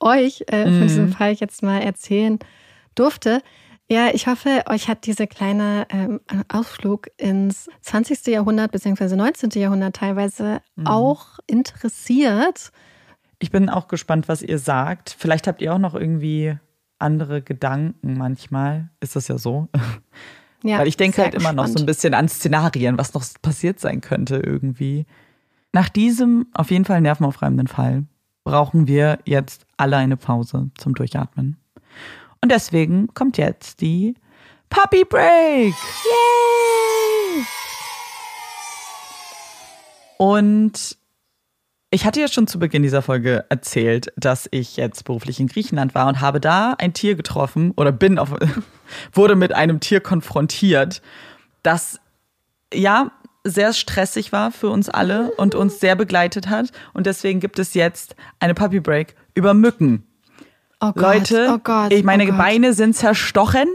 euch 0.00 0.44
äh, 0.48 0.64
von 0.64 0.82
diesem 0.82 1.12
Fall 1.12 1.32
jetzt 1.32 1.62
mal 1.62 1.80
erzählen 1.80 2.38
durfte. 2.94 3.42
Ja, 3.88 4.08
ich 4.12 4.26
hoffe, 4.26 4.64
euch 4.68 4.88
hat 4.88 5.06
dieser 5.06 5.28
kleine 5.28 5.86
ähm, 5.90 6.20
Ausflug 6.48 7.06
ins 7.18 7.68
20. 7.82 8.26
Jahrhundert 8.26 8.72
bzw. 8.72 9.14
19. 9.14 9.50
Jahrhundert 9.50 9.94
teilweise 9.94 10.60
auch 10.84 11.38
interessiert. 11.46 12.72
ich 13.38 13.52
bin 13.52 13.68
auch 13.68 13.86
gespannt, 13.86 14.26
was 14.28 14.42
ihr 14.42 14.58
sagt. 14.58 15.14
Vielleicht 15.16 15.46
habt 15.46 15.62
ihr 15.62 15.72
auch 15.72 15.78
noch 15.78 15.94
irgendwie 15.94 16.56
andere 16.98 17.42
Gedanken 17.42 18.14
manchmal. 18.18 18.88
Ist 18.98 19.14
das 19.14 19.28
ja 19.28 19.38
so? 19.38 19.68
Ja, 20.62 20.78
Weil 20.78 20.88
ich 20.88 20.96
denke 20.96 21.22
halt 21.22 21.34
immer 21.34 21.52
noch 21.52 21.66
so 21.66 21.78
ein 21.78 21.86
bisschen 21.86 22.14
an 22.14 22.28
Szenarien, 22.28 22.98
was 22.98 23.14
noch 23.14 23.24
passiert 23.42 23.78
sein 23.78 24.00
könnte 24.00 24.36
irgendwie. 24.36 25.06
Nach 25.72 25.88
diesem 25.88 26.46
auf 26.54 26.70
jeden 26.70 26.84
Fall 26.84 27.00
nervenaufreibenden 27.00 27.66
Fall 27.66 28.04
brauchen 28.44 28.86
wir 28.86 29.18
jetzt 29.24 29.66
alle 29.76 29.96
eine 29.96 30.16
Pause 30.16 30.70
zum 30.78 30.94
Durchatmen. 30.94 31.56
Und 32.40 32.52
deswegen 32.52 33.12
kommt 33.14 33.38
jetzt 33.38 33.80
die 33.80 34.14
Puppy 34.70 35.04
Break. 35.04 35.74
Yay! 36.04 37.44
Und 40.18 40.96
ich 41.96 42.04
hatte 42.04 42.20
ja 42.20 42.28
schon 42.28 42.46
zu 42.46 42.58
Beginn 42.58 42.82
dieser 42.82 43.00
Folge 43.00 43.46
erzählt, 43.48 44.12
dass 44.18 44.46
ich 44.50 44.76
jetzt 44.76 45.04
beruflich 45.04 45.40
in 45.40 45.46
Griechenland 45.46 45.94
war 45.94 46.08
und 46.08 46.20
habe 46.20 46.40
da 46.40 46.74
ein 46.76 46.92
Tier 46.92 47.14
getroffen 47.14 47.72
oder 47.74 47.90
bin 47.90 48.18
auf, 48.18 48.34
wurde 49.14 49.34
mit 49.34 49.54
einem 49.54 49.80
Tier 49.80 50.00
konfrontiert, 50.00 51.00
das 51.62 51.98
ja 52.74 53.12
sehr 53.44 53.72
stressig 53.72 54.30
war 54.30 54.52
für 54.52 54.68
uns 54.68 54.90
alle 54.90 55.30
und 55.38 55.54
uns 55.54 55.80
sehr 55.80 55.96
begleitet 55.96 56.50
hat. 56.50 56.70
Und 56.92 57.06
deswegen 57.06 57.40
gibt 57.40 57.58
es 57.58 57.72
jetzt 57.72 58.14
eine 58.40 58.52
Puppy 58.52 58.80
Break 58.80 59.14
über 59.32 59.54
Mücken. 59.54 60.06
Oh 60.80 60.92
Gott, 60.92 60.96
Leute, 60.96 61.48
oh 61.54 61.58
Gott, 61.64 61.94
ich 61.94 62.04
meine 62.04 62.30
oh. 62.30 62.36
Beine 62.36 62.74
sind 62.74 62.94
zerstochen. 62.94 63.68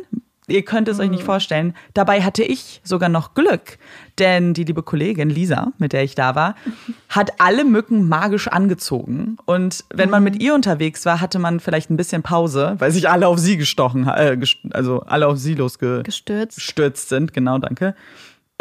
Ihr 0.52 0.64
könnt 0.64 0.88
es 0.88 0.99
euch 0.99 1.07
Mhm. 1.07 1.15
nicht 1.15 1.23
vorstellen. 1.23 1.73
Dabei 1.94 2.22
hatte 2.22 2.44
ich 2.44 2.82
sogar 2.84 3.10
noch 3.10 3.34
Glück, 3.34 3.78
denn 4.19 4.53
die 4.53 4.64
liebe 4.64 4.84
Kollegin 4.84 5.30
Lisa, 5.30 5.72
mit 5.78 5.94
der 5.94 6.03
ich 6.03 6.15
da 6.15 6.36
war, 6.36 6.56
hat 7.10 7.40
alle 7.40 7.64
Mücken 7.65 8.07
magisch 8.07 8.48
angezogen. 8.48 9.38
Und 9.45 9.84
wenn 9.94 10.10
man 10.10 10.22
Mhm. 10.23 10.32
mit 10.32 10.41
ihr 10.44 10.53
unterwegs 10.53 11.06
war, 11.06 11.22
hatte 11.22 11.40
man 11.40 11.60
vielleicht 11.60 11.90
ein 11.90 11.98
bisschen 11.98 12.22
Pause, 12.23 12.76
weil 12.80 12.91
sich 12.91 13.10
alle 13.10 13.28
auf 13.28 13.40
sie 13.40 13.57
gestochen, 13.57 14.07
äh, 14.07 14.38
also 14.72 15.02
alle 15.02 15.28
auf 15.28 15.38
sie 15.38 15.56
losge 15.56 16.03
Gestürzt. 16.03 16.56
gestürzt 16.57 17.10
sind. 17.10 17.34
Genau, 17.34 17.57
danke. 17.57 17.95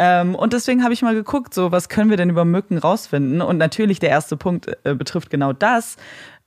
Ähm, 0.03 0.33
und 0.33 0.53
deswegen 0.53 0.83
habe 0.83 0.93
ich 0.95 1.03
mal 1.03 1.13
geguckt, 1.13 1.53
so 1.53 1.71
was 1.71 1.87
können 1.87 2.09
wir 2.09 2.17
denn 2.17 2.31
über 2.31 2.43
Mücken 2.43 2.79
rausfinden? 2.79 3.39
Und 3.41 3.57
natürlich 3.57 3.99
der 3.99 4.09
erste 4.09 4.35
Punkt 4.35 4.67
äh, 4.83 4.95
betrifft 4.95 5.29
genau 5.29 5.53
das. 5.53 5.97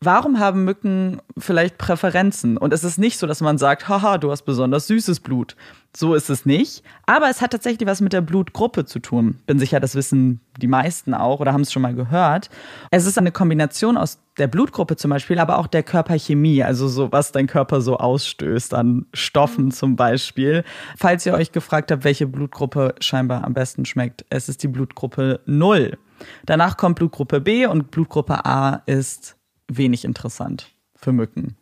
Warum 0.04 0.38
haben 0.38 0.64
Mücken 0.64 1.22
vielleicht 1.38 1.78
Präferenzen? 1.78 2.58
Und 2.58 2.72
es 2.72 2.84
ist 2.84 2.98
nicht 2.98 3.18
so, 3.18 3.26
dass 3.26 3.40
man 3.40 3.56
sagt, 3.56 3.88
haha, 3.88 4.18
du 4.18 4.30
hast 4.30 4.42
besonders 4.42 4.86
süßes 4.86 5.20
Blut. 5.20 5.56
So 5.96 6.14
ist 6.14 6.28
es 6.28 6.44
nicht. 6.44 6.82
Aber 7.06 7.30
es 7.30 7.40
hat 7.40 7.52
tatsächlich 7.52 7.88
was 7.88 8.00
mit 8.00 8.12
der 8.12 8.20
Blutgruppe 8.20 8.84
zu 8.84 8.98
tun. 8.98 9.38
Bin 9.46 9.58
sicher, 9.58 9.80
das 9.80 9.94
wissen 9.94 10.40
die 10.60 10.66
meisten 10.66 11.14
auch 11.14 11.40
oder 11.40 11.52
haben 11.52 11.62
es 11.62 11.72
schon 11.72 11.82
mal 11.82 11.94
gehört. 11.94 12.50
Es 12.90 13.06
ist 13.06 13.16
eine 13.16 13.32
Kombination 13.32 13.96
aus 13.96 14.18
der 14.36 14.46
Blutgruppe 14.48 14.96
zum 14.96 15.10
Beispiel, 15.10 15.38
aber 15.38 15.58
auch 15.58 15.68
der 15.68 15.82
Körperchemie, 15.82 16.62
also 16.62 16.88
so, 16.88 17.10
was 17.12 17.32
dein 17.32 17.46
Körper 17.46 17.80
so 17.80 17.96
ausstößt 17.96 18.74
an 18.74 19.06
Stoffen 19.14 19.70
zum 19.70 19.96
Beispiel. 19.96 20.64
Falls 20.98 21.24
ihr 21.24 21.34
euch 21.34 21.52
gefragt 21.52 21.90
habt, 21.90 22.04
welche 22.04 22.26
Blutgruppe 22.26 22.94
scheinbar 23.00 23.44
am 23.44 23.54
besten 23.54 23.84
schmeckt, 23.84 24.26
es 24.28 24.48
ist 24.48 24.62
die 24.62 24.68
Blutgruppe 24.68 25.40
0. 25.46 25.96
Danach 26.44 26.76
kommt 26.76 26.96
Blutgruppe 26.96 27.40
B 27.40 27.66
und 27.66 27.90
Blutgruppe 27.90 28.44
A 28.44 28.82
ist 28.86 29.36
wenig 29.68 30.04
interessant 30.04 30.70
für 30.96 31.12
Mücken. 31.12 31.56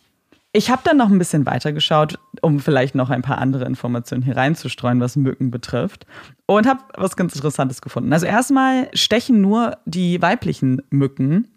Ich 0.55 0.71
habe 0.71 0.83
dann 0.85 0.99
noch 0.99 1.09
ein 1.09 1.19
bisschen 1.19 1.47
weitergeschaut, 1.47 2.19
um 2.43 2.61
vielleicht 2.61 2.95
noch 2.95 3.09
ein 3.09 3.23
paar 3.23 3.39
andere 3.39 3.65
Informationen 3.65 4.23
hier 4.23 4.37
reinzustreuen, 4.37 5.01
was 5.01 5.17
Mücken 5.17 5.51
betrifft. 5.51 6.07
Und 6.45 6.67
habe 6.67 6.81
was 6.95 7.17
ganz 7.17 7.35
Interessantes 7.35 7.81
gefunden. 7.81 8.13
Also 8.13 8.27
erstmal 8.27 8.91
stechen 8.93 9.41
nur 9.41 9.79
die 9.87 10.21
weiblichen 10.21 10.83
Mücken. 10.91 11.49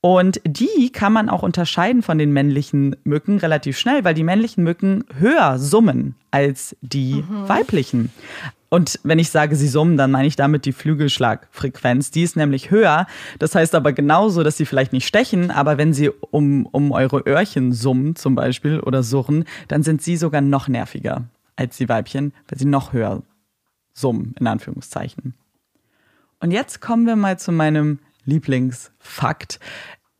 Und 0.00 0.40
die 0.44 0.90
kann 0.90 1.12
man 1.12 1.28
auch 1.28 1.44
unterscheiden 1.44 2.02
von 2.02 2.18
den 2.18 2.32
männlichen 2.32 2.96
Mücken 3.04 3.38
relativ 3.38 3.78
schnell, 3.78 4.04
weil 4.04 4.14
die 4.14 4.24
männlichen 4.24 4.64
Mücken 4.64 5.04
höher 5.16 5.58
summen 5.58 6.16
als 6.32 6.76
die 6.82 7.24
weiblichen. 7.28 8.10
Und 8.74 8.98
wenn 9.04 9.20
ich 9.20 9.30
sage, 9.30 9.54
sie 9.54 9.68
summen, 9.68 9.96
dann 9.96 10.10
meine 10.10 10.26
ich 10.26 10.34
damit 10.34 10.64
die 10.64 10.72
Flügelschlagfrequenz. 10.72 12.10
Die 12.10 12.24
ist 12.24 12.34
nämlich 12.34 12.72
höher. 12.72 13.06
Das 13.38 13.54
heißt 13.54 13.72
aber 13.72 13.92
genauso, 13.92 14.42
dass 14.42 14.56
sie 14.56 14.66
vielleicht 14.66 14.92
nicht 14.92 15.06
stechen, 15.06 15.52
aber 15.52 15.78
wenn 15.78 15.92
sie 15.92 16.08
um, 16.08 16.66
um 16.66 16.90
eure 16.90 17.20
Öhrchen 17.20 17.72
summen 17.72 18.16
zum 18.16 18.34
Beispiel 18.34 18.80
oder 18.80 19.04
surren, 19.04 19.44
dann 19.68 19.84
sind 19.84 20.02
sie 20.02 20.16
sogar 20.16 20.40
noch 20.40 20.66
nerviger 20.66 21.22
als 21.54 21.76
die 21.76 21.88
Weibchen, 21.88 22.32
weil 22.48 22.58
sie 22.58 22.64
noch 22.64 22.92
höher 22.92 23.22
summen, 23.92 24.34
in 24.40 24.48
Anführungszeichen. 24.48 25.34
Und 26.40 26.50
jetzt 26.50 26.80
kommen 26.80 27.06
wir 27.06 27.14
mal 27.14 27.38
zu 27.38 27.52
meinem 27.52 28.00
Lieblingsfakt. 28.24 29.60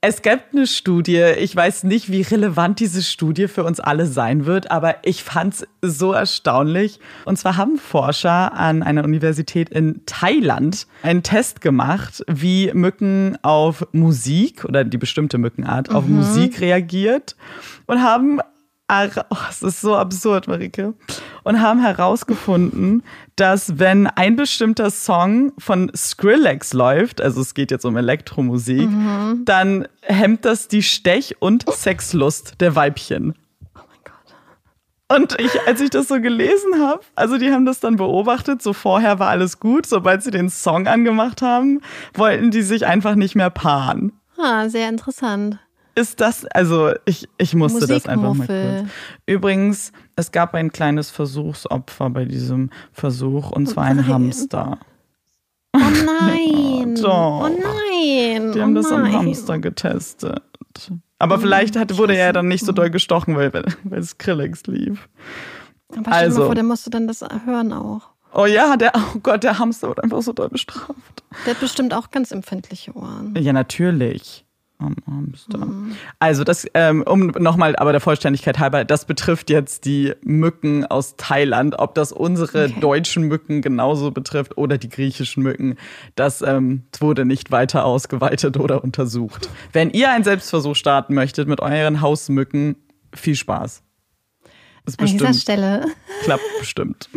Es 0.06 0.20
gibt 0.20 0.52
eine 0.52 0.66
Studie, 0.66 1.32
ich 1.38 1.56
weiß 1.56 1.84
nicht, 1.84 2.12
wie 2.12 2.20
relevant 2.20 2.78
diese 2.78 3.02
Studie 3.02 3.48
für 3.48 3.64
uns 3.64 3.80
alle 3.80 4.04
sein 4.04 4.44
wird, 4.44 4.70
aber 4.70 4.96
ich 5.02 5.24
fand 5.24 5.54
es 5.54 5.66
so 5.80 6.12
erstaunlich. 6.12 7.00
Und 7.24 7.38
zwar 7.38 7.56
haben 7.56 7.78
Forscher 7.78 8.52
an 8.52 8.82
einer 8.82 9.02
Universität 9.02 9.70
in 9.70 10.02
Thailand 10.04 10.86
einen 11.02 11.22
Test 11.22 11.62
gemacht, 11.62 12.22
wie 12.28 12.70
Mücken 12.74 13.38
auf 13.40 13.86
Musik 13.92 14.66
oder 14.66 14.84
die 14.84 14.98
bestimmte 14.98 15.38
Mückenart 15.38 15.90
auf 15.90 16.06
Musik 16.06 16.60
reagiert 16.60 17.34
und 17.86 18.02
haben 18.02 18.40
Oh, 18.86 19.36
es 19.48 19.62
ist 19.62 19.80
so 19.80 19.96
absurd, 19.96 20.46
Marike. 20.46 20.92
Und 21.42 21.60
haben 21.60 21.80
herausgefunden, 21.80 23.02
dass 23.34 23.78
wenn 23.78 24.06
ein 24.06 24.36
bestimmter 24.36 24.90
Song 24.90 25.52
von 25.58 25.90
Skrillex 25.96 26.74
läuft, 26.74 27.20
also 27.20 27.40
es 27.40 27.54
geht 27.54 27.70
jetzt 27.70 27.84
um 27.86 27.96
Elektromusik, 27.96 28.88
dann 29.44 29.88
hemmt 30.02 30.44
das 30.44 30.68
die 30.68 30.82
Stech- 30.82 31.36
und 31.40 31.64
Sexlust 31.70 32.60
der 32.60 32.76
Weibchen. 32.76 33.34
Oh 33.74 33.80
mein 33.88 33.98
Gott. 34.04 35.18
Und 35.18 35.40
ich, 35.40 35.66
als 35.66 35.80
ich 35.80 35.88
das 35.90 36.08
so 36.08 36.20
gelesen 36.20 36.78
habe, 36.78 37.00
also 37.14 37.38
die 37.38 37.52
haben 37.52 37.64
das 37.64 37.80
dann 37.80 37.96
beobachtet, 37.96 38.60
so 38.60 38.74
vorher 38.74 39.18
war 39.18 39.28
alles 39.28 39.60
gut, 39.60 39.86
sobald 39.86 40.22
sie 40.22 40.30
den 40.30 40.50
Song 40.50 40.86
angemacht 40.86 41.40
haben, 41.40 41.80
wollten 42.12 42.50
die 42.50 42.62
sich 42.62 42.86
einfach 42.86 43.14
nicht 43.14 43.34
mehr 43.34 43.50
paaren. 43.50 44.12
Ah, 44.38 44.68
sehr 44.68 44.90
interessant. 44.90 45.58
Ist 45.94 46.20
das, 46.20 46.44
also 46.46 46.92
ich, 47.04 47.28
ich 47.38 47.54
musste 47.54 47.86
das 47.86 48.06
einfach 48.06 48.34
mal 48.34 48.46
kurz. 48.46 48.90
Übrigens, 49.26 49.92
es 50.16 50.32
gab 50.32 50.54
ein 50.54 50.72
kleines 50.72 51.10
Versuchsopfer 51.10 52.10
bei 52.10 52.24
diesem 52.24 52.70
Versuch 52.92 53.50
und 53.50 53.66
zwar 53.66 53.84
ein 53.84 53.96
nein. 53.96 54.08
Hamster. 54.08 54.78
Oh 55.74 55.78
nein. 55.78 56.94
doch. 57.02 57.44
Oh 57.44 57.48
nein. 57.48 58.52
Die 58.52 58.62
haben 58.62 58.76
oh 58.76 58.80
das 58.82 58.92
am. 58.92 59.12
Hamster 59.12 59.58
getestet. 59.58 60.42
Aber 61.18 61.38
vielleicht 61.38 61.76
hat, 61.76 61.96
wurde 61.96 62.16
er 62.16 62.32
dann 62.32 62.48
nicht 62.48 62.64
so 62.64 62.72
doll 62.72 62.90
gestochen, 62.90 63.36
weil, 63.36 63.52
weil 63.84 64.02
Skrillex 64.02 64.64
lief. 64.66 65.08
Aber 65.88 66.00
stell 66.00 66.02
dir 66.02 66.14
Also. 66.14 66.40
mal 66.40 66.46
vor, 66.46 66.54
der 66.54 66.64
musste 66.64 66.90
dann 66.90 67.06
das 67.06 67.24
hören 67.44 67.72
auch. 67.72 68.14
Oh 68.36 68.46
ja, 68.46 68.76
der, 68.76 68.92
oh 68.96 69.18
Gott, 69.22 69.44
der 69.44 69.60
Hamster 69.60 69.88
wurde 69.88 70.02
einfach 70.02 70.20
so 70.22 70.32
doll 70.32 70.48
bestraft. 70.48 71.22
Der 71.46 71.54
hat 71.54 71.60
bestimmt 71.60 71.94
auch 71.94 72.10
ganz 72.10 72.32
empfindliche 72.32 72.94
Ohren. 72.96 73.34
Ja, 73.38 73.52
natürlich. 73.52 74.43
Am 74.78 74.96
Hamster. 75.06 75.58
Mhm. 75.66 75.94
Also 76.18 76.42
das, 76.42 76.66
ähm, 76.74 77.02
um 77.06 77.28
nochmal, 77.28 77.76
aber 77.76 77.92
der 77.92 78.00
Vollständigkeit 78.00 78.58
halber, 78.58 78.84
das 78.84 79.04
betrifft 79.04 79.48
jetzt 79.48 79.84
die 79.84 80.12
Mücken 80.24 80.84
aus 80.84 81.14
Thailand. 81.16 81.78
Ob 81.78 81.94
das 81.94 82.10
unsere 82.10 82.64
Okay. 82.64 82.80
deutschen 82.80 83.22
Mücken 83.24 83.62
genauso 83.62 84.10
betrifft 84.10 84.58
oder 84.58 84.76
die 84.76 84.88
griechischen 84.88 85.42
Mücken, 85.44 85.76
das 86.16 86.42
ähm, 86.42 86.82
wurde 86.98 87.24
nicht 87.24 87.52
weiter 87.52 87.84
ausgeweitet 87.84 88.56
oder 88.56 88.82
untersucht. 88.82 89.48
Wenn 89.72 89.90
ihr 89.90 90.10
einen 90.10 90.24
Selbstversuch 90.24 90.74
starten 90.74 91.14
möchtet 91.14 91.46
mit 91.46 91.60
euren 91.60 92.00
Hausmücken, 92.00 92.74
viel 93.14 93.36
Spaß. 93.36 93.82
Das 94.84 94.98
An 94.98 95.06
dieser 95.06 95.32
Stelle. 95.34 95.86
klappt 96.24 96.42
bestimmt. 96.58 97.08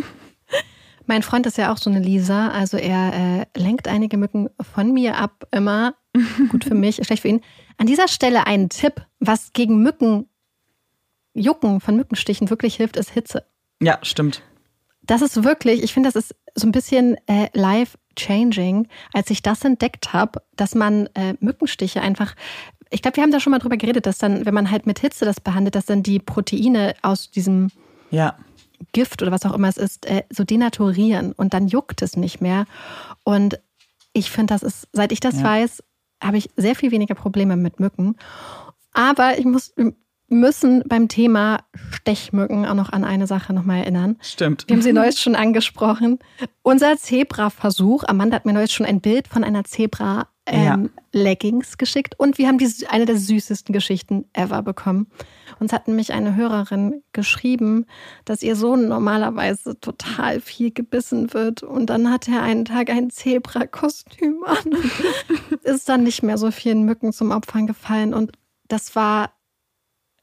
Mein 1.08 1.24
Freund 1.24 1.46
ist 1.46 1.58
ja 1.58 1.72
auch 1.72 1.78
so 1.78 1.90
eine 1.90 2.00
Lisa, 2.00 2.50
also 2.50 2.78
er 2.78 3.14
äh, 3.14 3.60
lenkt 3.60 3.88
einige 3.88 4.18
Mücken 4.18 4.50
von 4.74 4.94
mir 4.94 5.18
ab, 5.18 5.48
immer. 5.52 5.96
Gut 6.50 6.66
für 6.66 6.76
mich, 6.76 6.98
schlecht 6.98 7.22
für 7.22 7.30
ihn. 7.30 7.42
An 7.78 7.88
dieser 7.88 8.08
Stelle 8.08 8.46
ein 8.46 8.70
Tipp, 8.70 9.06
was 9.20 9.54
gegen 9.54 9.82
Mücken, 9.82 10.28
Jucken 11.34 11.80
von 11.80 11.96
Mückenstichen 11.96 12.50
wirklich 12.50 12.76
hilft, 12.76 12.98
ist 12.98 13.12
Hitze. 13.12 13.46
Ja, 13.82 14.00
stimmt. 14.02 14.42
Das 15.04 15.22
ist 15.22 15.44
wirklich, 15.44 15.82
ich 15.82 15.94
finde, 15.94 16.12
das 16.12 16.16
ist 16.16 16.36
so 16.56 16.68
ein 16.68 16.72
bisschen 16.72 17.16
äh, 17.28 17.48
life-changing, 17.54 18.88
als 19.14 19.30
ich 19.30 19.42
das 19.42 19.64
entdeckt 19.64 20.12
habe, 20.12 20.42
dass 20.56 20.76
man 20.76 21.08
äh, 21.14 21.36
Mückenstiche 21.40 22.02
einfach, 22.02 22.36
ich 22.90 23.02
glaube, 23.02 23.18
wir 23.18 23.24
haben 23.24 23.32
da 23.32 23.40
schon 23.40 23.52
mal 23.52 23.60
drüber 23.60 23.78
geredet, 23.78 24.06
dass 24.06 24.18
dann, 24.18 24.46
wenn 24.46 24.54
man 24.54 24.70
halt 24.70 24.86
mit 24.88 25.00
Hitze 25.00 25.24
das 25.24 25.40
behandelt, 25.40 25.76
dass 25.76 25.86
dann 25.86 26.04
die 26.04 26.20
Proteine 26.20 26.96
aus 27.02 27.32
diesem 27.32 27.70
Ja. 28.12 28.36
Gift 28.92 29.22
oder 29.22 29.32
was 29.32 29.46
auch 29.46 29.54
immer 29.54 29.68
es 29.70 29.78
ist, 29.78 30.06
äh, 30.06 30.24
so 30.32 30.44
denaturieren 30.44 31.32
und 31.34 31.54
dann 31.54 31.68
juckt 31.68 32.02
es 32.02 32.16
nicht 32.18 32.42
mehr. 32.42 32.66
Und 33.24 33.60
ich 34.14 34.30
finde, 34.32 34.54
das 34.54 34.64
ist, 34.64 34.88
seit 34.92 35.12
ich 35.12 35.20
das 35.20 35.38
Ja. 35.38 35.44
weiß, 35.44 35.84
habe 36.24 36.38
ich 36.38 36.50
sehr 36.56 36.76
viel 36.76 36.92
weniger 36.92 37.16
Probleme 37.16 37.56
mit 37.56 37.80
Mücken. 37.80 38.16
Aber 38.94 39.38
ich 39.38 39.46
muss, 39.46 39.74
wir 39.76 39.94
müssen 40.30 40.84
beim 40.88 41.08
Thema 41.08 41.60
Stechmücken 41.92 42.66
auch 42.66 42.74
noch 42.74 42.92
an 42.92 43.04
eine 43.04 43.28
Sache 43.28 43.54
nochmal 43.54 43.80
erinnern. 43.80 44.18
Stimmt. 44.22 44.66
Wir 44.68 44.76
haben 44.76 44.82
sie 44.82 44.94
neulich 44.94 45.20
schon 45.20 45.36
angesprochen. 45.36 46.20
Unser 46.64 46.98
Zebra-Versuch, 46.98 48.04
Amanda 48.06 48.36
hat 48.36 48.46
mir 48.46 48.54
neulich 48.54 48.72
schon 48.74 48.86
ein 48.86 49.02
Bild 49.02 49.28
von 49.28 49.44
einer 49.44 49.64
Zebra 49.64 50.28
ähm, 50.48 50.90
Leggings 51.12 51.78
geschickt 51.78 52.16
und 52.18 52.38
wir 52.38 52.48
haben 52.48 52.58
diese, 52.58 52.90
eine 52.90 53.06
der 53.06 53.18
süßesten 53.18 53.74
Geschichten 53.74 54.26
ever 54.34 54.64
bekommen. 54.64 55.08
Uns 55.60 55.74
hat 55.74 55.88
nämlich 55.88 56.14
eine 56.14 56.36
Hörerin 56.36 57.04
geschrieben, 57.14 57.86
dass 58.26 58.44
ihr 58.44 58.56
Sohn 58.56 58.88
normalerweise 58.88 59.80
total 59.80 60.40
viel 60.42 60.72
gebissen 60.72 61.34
wird 61.34 61.64
und 61.64 61.88
dann 61.90 62.12
hat 62.12 62.28
er 62.28 62.42
einen 62.44 62.66
Tag 62.66 62.90
ein 62.90 63.10
Zebra-Kostüm 63.10 64.44
an 64.46 64.76
ist 65.64 65.90
dann 65.90 66.04
nicht 66.04 66.24
mehr 66.24 66.38
so 66.38 66.52
vielen 66.52 66.84
Mücken 66.84 67.12
zum 67.14 67.32
Opfern 67.32 67.68
gefallen 67.68 68.14
und 68.14 68.32
das 68.68 68.96
war 68.96 69.32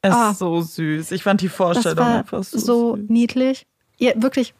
Es 0.02 0.12
Ah. 0.15 0.31
ist 0.31 0.39
so 0.39 0.61
süß. 0.61 1.12
Ich 1.12 1.23
fand 1.23 1.40
die 1.40 1.47
das 1.47 1.56
Vorstellung 1.56 1.98
war 1.98 2.19
einfach 2.19 2.44
so, 2.44 2.59
so 2.59 2.97
süß. 2.97 3.06
niedlich. 3.09 3.66
Ihr 3.98 4.15
wirklich 4.23 4.55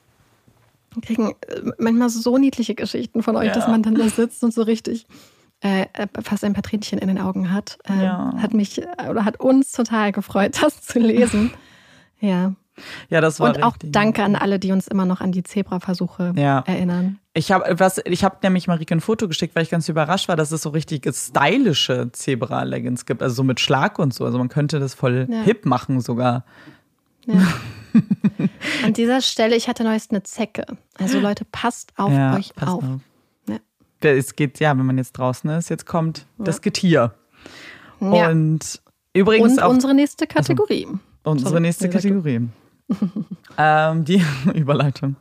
wir 0.95 1.03
kriegen 1.03 1.35
äh, 1.49 1.73
manchmal 1.79 2.09
so 2.09 2.39
niedliche 2.39 2.75
Geschichten 2.77 3.23
von 3.23 3.35
euch, 3.37 3.49
Ja. 3.49 3.55
dass 3.55 3.67
man 3.69 3.83
dann 3.83 3.95
da 3.97 4.09
sitzt 4.09 4.43
und 4.45 4.55
so 4.55 4.63
richtig 4.63 5.07
äh, 5.65 5.87
äh, 5.95 6.07
fast 6.23 6.45
ein 6.45 6.53
paar 6.53 6.63
Tränchen 6.63 6.99
in 7.01 7.09
den 7.09 7.19
Augen 7.19 7.51
hat. 7.53 7.79
Äh, 7.89 8.05
Ja. 8.05 8.35
Hat 8.41 8.53
mich 8.55 8.81
äh, 8.83 9.09
oder 9.11 9.25
hat 9.25 9.41
uns 9.41 9.73
total 9.73 10.13
gefreut, 10.13 10.57
das 10.63 10.83
zu 10.83 10.99
lesen. 11.01 11.51
ja, 12.21 12.53
Ja, 13.09 13.21
das 13.21 13.41
war 13.41 13.49
Und 13.51 13.63
auch 13.63 13.73
richtig. 13.75 13.93
danke 13.93 14.23
an 14.25 14.37
alle, 14.37 14.59
die 14.59 14.73
uns 14.73 14.89
immer 14.89 15.05
noch 15.07 15.21
an 15.21 15.33
die 15.33 15.43
Zebra-Versuche 15.43 16.33
Ja. 16.37 16.63
erinnern. 16.67 17.19
Ich 17.33 17.51
habe 17.51 17.81
was, 17.81 18.01
ich 18.05 18.23
habe 18.25 18.37
nämlich 18.43 18.67
Marike 18.69 18.95
ein 18.95 19.01
Foto 19.01 19.27
geschickt, 19.27 19.57
weil 19.57 19.63
ich 19.65 19.71
ganz 19.71 19.89
überrascht 19.89 20.29
war, 20.29 20.37
dass 20.37 20.53
es 20.53 20.63
so 20.63 20.69
richtig 20.71 21.09
stylische 21.13 22.11
Zebra-Leggings 22.13 23.07
gibt, 23.07 23.23
also 23.23 23.35
so 23.35 23.43
mit 23.43 23.59
Schlag 23.59 23.99
und 23.99 24.13
so. 24.15 24.25
Also 24.25 24.39
man 24.39 24.49
könnte 24.49 24.79
das 24.81 24.95
voll 24.95 25.27
Ja. 25.31 25.43
hip 25.43 25.65
machen 25.67 26.01
sogar. 26.01 26.45
Ja. 27.27 27.35
An 28.85 28.93
dieser 28.93 29.21
Stelle, 29.21 29.57
ich 29.57 29.69
hatte 29.69 29.83
neuest 29.85 30.11
eine 30.11 30.23
Zecke. 30.25 30.65
Also 30.99 31.19
Leute, 31.21 31.45
passt 31.51 31.93
auf 31.97 32.11
euch 32.13 32.55
passt 32.55 32.73
auf. 32.73 32.85
auf. 32.85 33.01
Ja. 34.05 34.13
Es 34.13 34.37
geht, 34.37 34.61
ja, 34.61 34.77
wenn 34.77 34.87
man 34.87 34.99
jetzt 34.99 35.13
draußen 35.13 35.51
ist, 35.51 35.69
jetzt 35.71 35.87
kommt 35.87 36.27
das 36.39 36.61
Getier. 36.63 37.15
Ja. 38.01 38.29
Und 38.31 38.81
übrigens 39.13 39.55
Und 39.55 39.63
auch 39.63 39.71
unsere 39.71 39.95
nächste 39.95 40.27
Kategorie. 40.27 40.87
unsere 41.23 41.51
Sorry, 41.51 41.61
nächste. 41.63 41.89
Kategorie. 41.91 42.49
ähm, 43.59 44.05
die 44.05 44.23
Überleitung. 44.55 45.17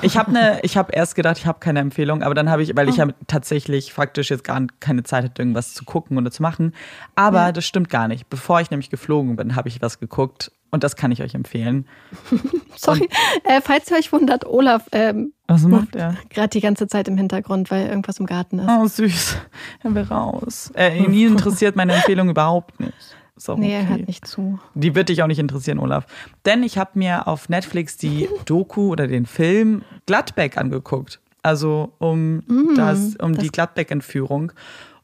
Ich 0.00 0.16
habe 0.16 0.30
ne, 0.32 0.60
ich 0.62 0.76
habe 0.76 0.92
erst 0.92 1.16
gedacht, 1.16 1.38
ich 1.38 1.46
habe 1.46 1.58
keine 1.58 1.80
Empfehlung, 1.80 2.22
aber 2.22 2.34
dann 2.34 2.48
habe 2.50 2.62
ich, 2.62 2.76
weil 2.76 2.88
ich 2.88 2.96
ja 2.96 3.08
tatsächlich 3.26 3.92
faktisch 3.92 4.30
jetzt 4.30 4.44
gar 4.44 4.64
keine 4.78 5.02
Zeit 5.02 5.24
hatte, 5.24 5.42
irgendwas 5.42 5.74
zu 5.74 5.84
gucken 5.84 6.16
oder 6.18 6.30
zu 6.30 6.40
machen. 6.42 6.72
Aber 7.16 7.46
Ja. 7.46 7.52
das 7.52 7.64
stimmt 7.66 7.90
gar 7.90 8.06
nicht. 8.08 8.28
Bevor 8.28 8.60
ich 8.60 8.70
nämlich 8.70 8.90
geflogen 8.90 9.34
bin, 9.36 9.56
habe 9.56 9.68
ich 9.68 9.82
was 9.82 9.98
geguckt 9.98 10.52
und 10.70 10.84
das 10.84 10.96
kann 10.96 11.10
ich 11.12 11.22
euch 11.22 11.34
empfehlen. 11.34 11.86
Sorry, 12.76 13.08
äh, 13.44 13.60
falls 13.62 13.90
ihr 13.90 13.96
euch 13.96 14.12
wundert, 14.12 14.44
Olaf 14.46 14.86
ähm, 14.92 15.32
Was 15.46 15.62
macht 15.64 15.96
er? 15.96 16.14
gerade 16.30 16.48
die 16.50 16.60
ganze 16.60 16.86
Zeit 16.86 17.08
im 17.08 17.16
Hintergrund, 17.16 17.70
weil 17.70 17.86
irgendwas 17.88 18.18
im 18.18 18.26
Garten 18.26 18.58
ist. 18.58 18.68
Oh, 18.68 18.86
süß. 18.86 19.36
Er 19.82 19.94
will 19.94 20.02
raus. 20.04 20.70
Äh, 20.74 20.98
ihn 21.02 21.12
interessiert 21.32 21.76
meine 21.76 21.94
Empfehlung 21.94 22.28
überhaupt 22.28 22.80
nicht. 22.80 22.94
Ist 23.36 23.48
auch 23.48 23.56
Nee, 23.56 23.72
er 23.74 23.82
okay. 23.82 23.88
hört 23.90 24.08
nicht 24.08 24.26
zu. 24.26 24.58
Die 24.74 24.94
wird 24.94 25.08
dich 25.10 25.22
auch 25.22 25.26
nicht 25.28 25.38
interessieren, 25.38 25.78
Olaf. 25.78 26.06
Denn 26.44 26.62
ich 26.62 26.76
habe 26.76 26.90
mir 26.94 27.28
auf 27.28 27.48
Netflix 27.48 27.96
die 27.96 28.28
Doku 28.46 28.88
oder 28.90 29.06
den 29.06 29.26
Film 29.26 29.82
Gladbeck 30.06 30.56
angeguckt. 30.58 31.20
Also 31.42 31.92
um, 31.98 32.42
das, 32.76 33.14
um 33.16 33.30
Mm, 33.30 33.34
das- 33.34 33.42
die 33.44 33.48
Gladbeck-Entführung. 33.50 34.52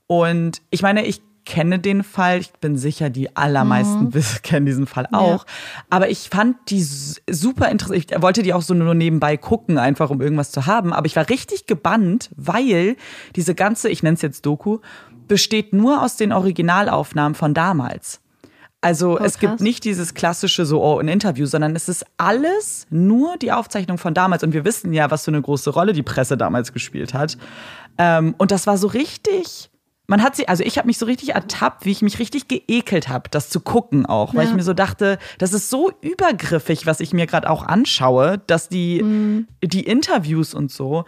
Und 0.09 0.61
ich 0.71 0.83
meine, 0.83 1.07
ich 1.07 1.23
kenne 1.45 1.79
den 1.79 2.03
Fall. 2.03 2.39
Ich 2.39 2.53
bin 2.53 2.77
sicher, 2.77 3.11
die 3.11 3.37
allermeisten 3.37 4.15
wiss- 4.15 4.43
kennen 4.43 4.67
diesen 4.67 4.87
Fall 4.87 5.07
auch. 5.13 5.45
Aber 5.91 6.09
ich 6.11 6.29
fand 6.31 6.57
die 6.69 6.83
super 6.83 7.69
interessant. 7.71 8.11
Ich 8.11 8.23
wollte 8.23 8.43
die 8.43 8.53
auch 8.55 8.63
so 8.63 8.75
nur 8.75 8.95
nebenbei 8.95 9.37
gucken, 9.37 9.79
einfach 9.79 10.11
um 10.11 10.21
irgendwas 10.21 10.51
zu 10.51 10.67
haben. 10.67 10.93
Aber 10.93 11.07
ich 11.07 11.17
war 11.17 11.29
richtig 11.29 11.67
gebannt, 11.67 12.31
weil 12.37 12.97
diese 13.37 13.55
ganze, 13.55 13.89
ich 13.89 14.03
nenne 14.03 14.15
es 14.15 14.23
jetzt 14.23 14.47
Doku, 14.47 14.79
besteht 15.29 15.73
nur 15.73 16.03
aus 16.03 16.17
den 16.17 16.33
Originalaufnahmen 16.33 17.35
von 17.35 17.55
damals. 17.55 18.21
Also 18.85 19.19
es 19.19 19.39
gibt 19.39 19.63
nicht 19.63 19.85
dieses 19.85 20.13
klassische 20.13 20.67
so 20.67 20.85
oh, 20.85 20.99
ein 20.99 21.09
Interview, 21.09 21.47
sondern 21.47 21.75
es 21.75 21.89
ist 21.89 22.05
alles 22.19 22.87
nur 22.91 23.39
die 23.39 23.51
Aufzeichnung 23.51 23.97
von 23.97 24.13
damals. 24.13 24.43
Und 24.43 24.53
wir 24.53 24.67
wissen 24.67 24.93
ja, 24.93 25.11
was 25.11 25.25
für 25.25 25.31
eine 25.31 25.41
große 25.41 25.71
Rolle 25.71 25.95
die 25.95 26.03
Presse 26.03 26.37
damals 26.37 26.75
gespielt 26.75 27.15
hat. 27.15 27.39
Ähm, 27.97 28.35
und 28.37 28.51
das 28.51 28.67
war 28.67 28.77
so 28.77 28.89
richtig. 28.89 29.71
Man 30.07 30.23
hat 30.23 30.37
sie, 30.37 30.49
also 30.49 30.63
ich 30.65 30.77
habe 30.77 30.87
mich 30.87 30.99
so 30.99 31.07
richtig 31.07 31.31
ertappt, 31.31 31.87
wie 31.87 31.91
ich 31.91 32.03
mich 32.03 32.19
richtig 32.19 32.47
geekelt 32.49 33.09
habe, 33.09 33.31
das 33.31 33.49
zu 33.49 33.61
gucken 33.61 34.05
auch, 34.05 34.35
weil 34.35 34.45
Ja. 34.45 34.51
ich 34.51 34.57
mir 34.57 34.63
so 34.63 34.75
dachte, 34.75 35.19
das 35.39 35.53
ist 35.55 35.71
so 35.71 35.91
übergriffig, 36.03 36.85
was 36.87 37.01
ich 37.01 37.13
mir 37.15 37.27
gerade 37.27 37.49
auch 37.49 37.63
anschaue, 37.65 38.39
dass 38.47 38.69
die 38.69 39.03
die 39.63 39.81
Interviews 39.85 40.53
und 40.53 40.71
so, 40.71 41.05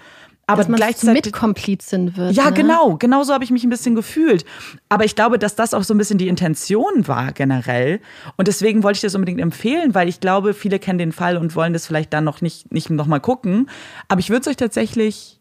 aber 0.49 0.59
Dass 0.59 0.69
man 0.69 0.77
gleichzeitig 0.77 1.25
Mitkomplizin 1.25 2.17
wird. 2.17 2.33
ja, 2.37 2.45
ne? 2.47 2.53
genau. 2.53 2.97
Genau 2.97 3.25
so 3.25 3.35
habe 3.35 3.43
ich 3.43 3.51
mich 3.51 3.65
ein 3.65 3.69
bisschen 3.71 3.97
gefühlt. 3.97 4.45
Aber 4.89 5.05
ich 5.05 5.17
glaube, 5.17 5.41
dass 5.41 5.57
das 5.57 5.75
auch 5.75 5.83
so 5.83 5.93
ein 5.93 5.99
bisschen 5.99 6.19
die 6.19 6.29
Intention 6.29 7.09
war 7.09 7.33
generell. 7.33 8.01
Und 8.37 8.47
deswegen 8.47 8.85
wollte 8.85 8.99
ich 8.99 9.01
das 9.03 9.17
unbedingt 9.17 9.41
empfehlen, 9.41 9.93
weil 9.97 10.09
ich 10.09 10.21
glaube, 10.21 10.55
viele 10.55 10.79
kennen 10.79 11.01
den 11.01 11.11
Fall 11.11 11.37
und 11.37 11.57
wollen 11.57 11.73
das 11.73 11.85
vielleicht 11.89 12.13
dann 12.13 12.23
noch 12.23 12.43
nicht, 12.43 12.73
nicht 12.73 12.91
noch 12.91 13.07
mal 13.09 13.19
gucken. 13.19 13.69
Aber 14.07 14.21
ich 14.21 14.31
würde 14.31 14.43
es 14.43 14.47
euch 14.47 14.57
tatsächlich 14.57 15.36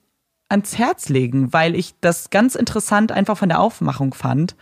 ans 0.49 0.77
Herz 0.77 1.09
legen, 1.09 1.51
weil 1.53 1.75
ich 1.75 1.95
das 2.01 2.29
ganz 2.29 2.55
interessant 2.55 3.11
einfach 3.11 3.37
von 3.37 3.49
der 3.49 3.59
Aufmachung 3.59 4.13
fand. 4.13 4.55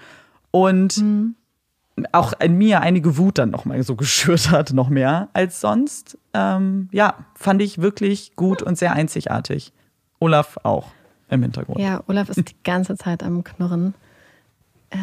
Und 0.52 1.04
auch 2.12 2.34
in 2.40 2.58
mir 2.58 2.82
einige 2.82 3.18
Wut 3.18 3.38
dann 3.38 3.52
noch 3.52 3.66
mal 3.66 3.82
so 3.84 3.96
geschürt 3.98 4.50
hat, 4.52 4.74
noch 4.74 4.90
mehr 4.90 5.30
als 5.34 5.62
sonst. 5.62 6.18
Ähm, 6.34 6.90
ja, 6.92 7.16
fand 7.36 7.62
ich 7.62 7.80
wirklich 7.80 8.36
gut 8.36 8.62
und 8.62 8.78
sehr 8.78 8.94
einzigartig. 8.94 9.74
Olaf 10.20 10.58
auch 10.64 10.88
im 11.30 11.42
Hintergrund. 11.44 11.80
Ja, 11.80 12.02
Olaf 12.08 12.30
ist 12.30 12.50
die 12.50 12.56
ganze 12.64 12.96
Zeit 12.98 13.22
am 13.24 13.44
Knurren. 13.44 13.94
Äh, 14.90 14.98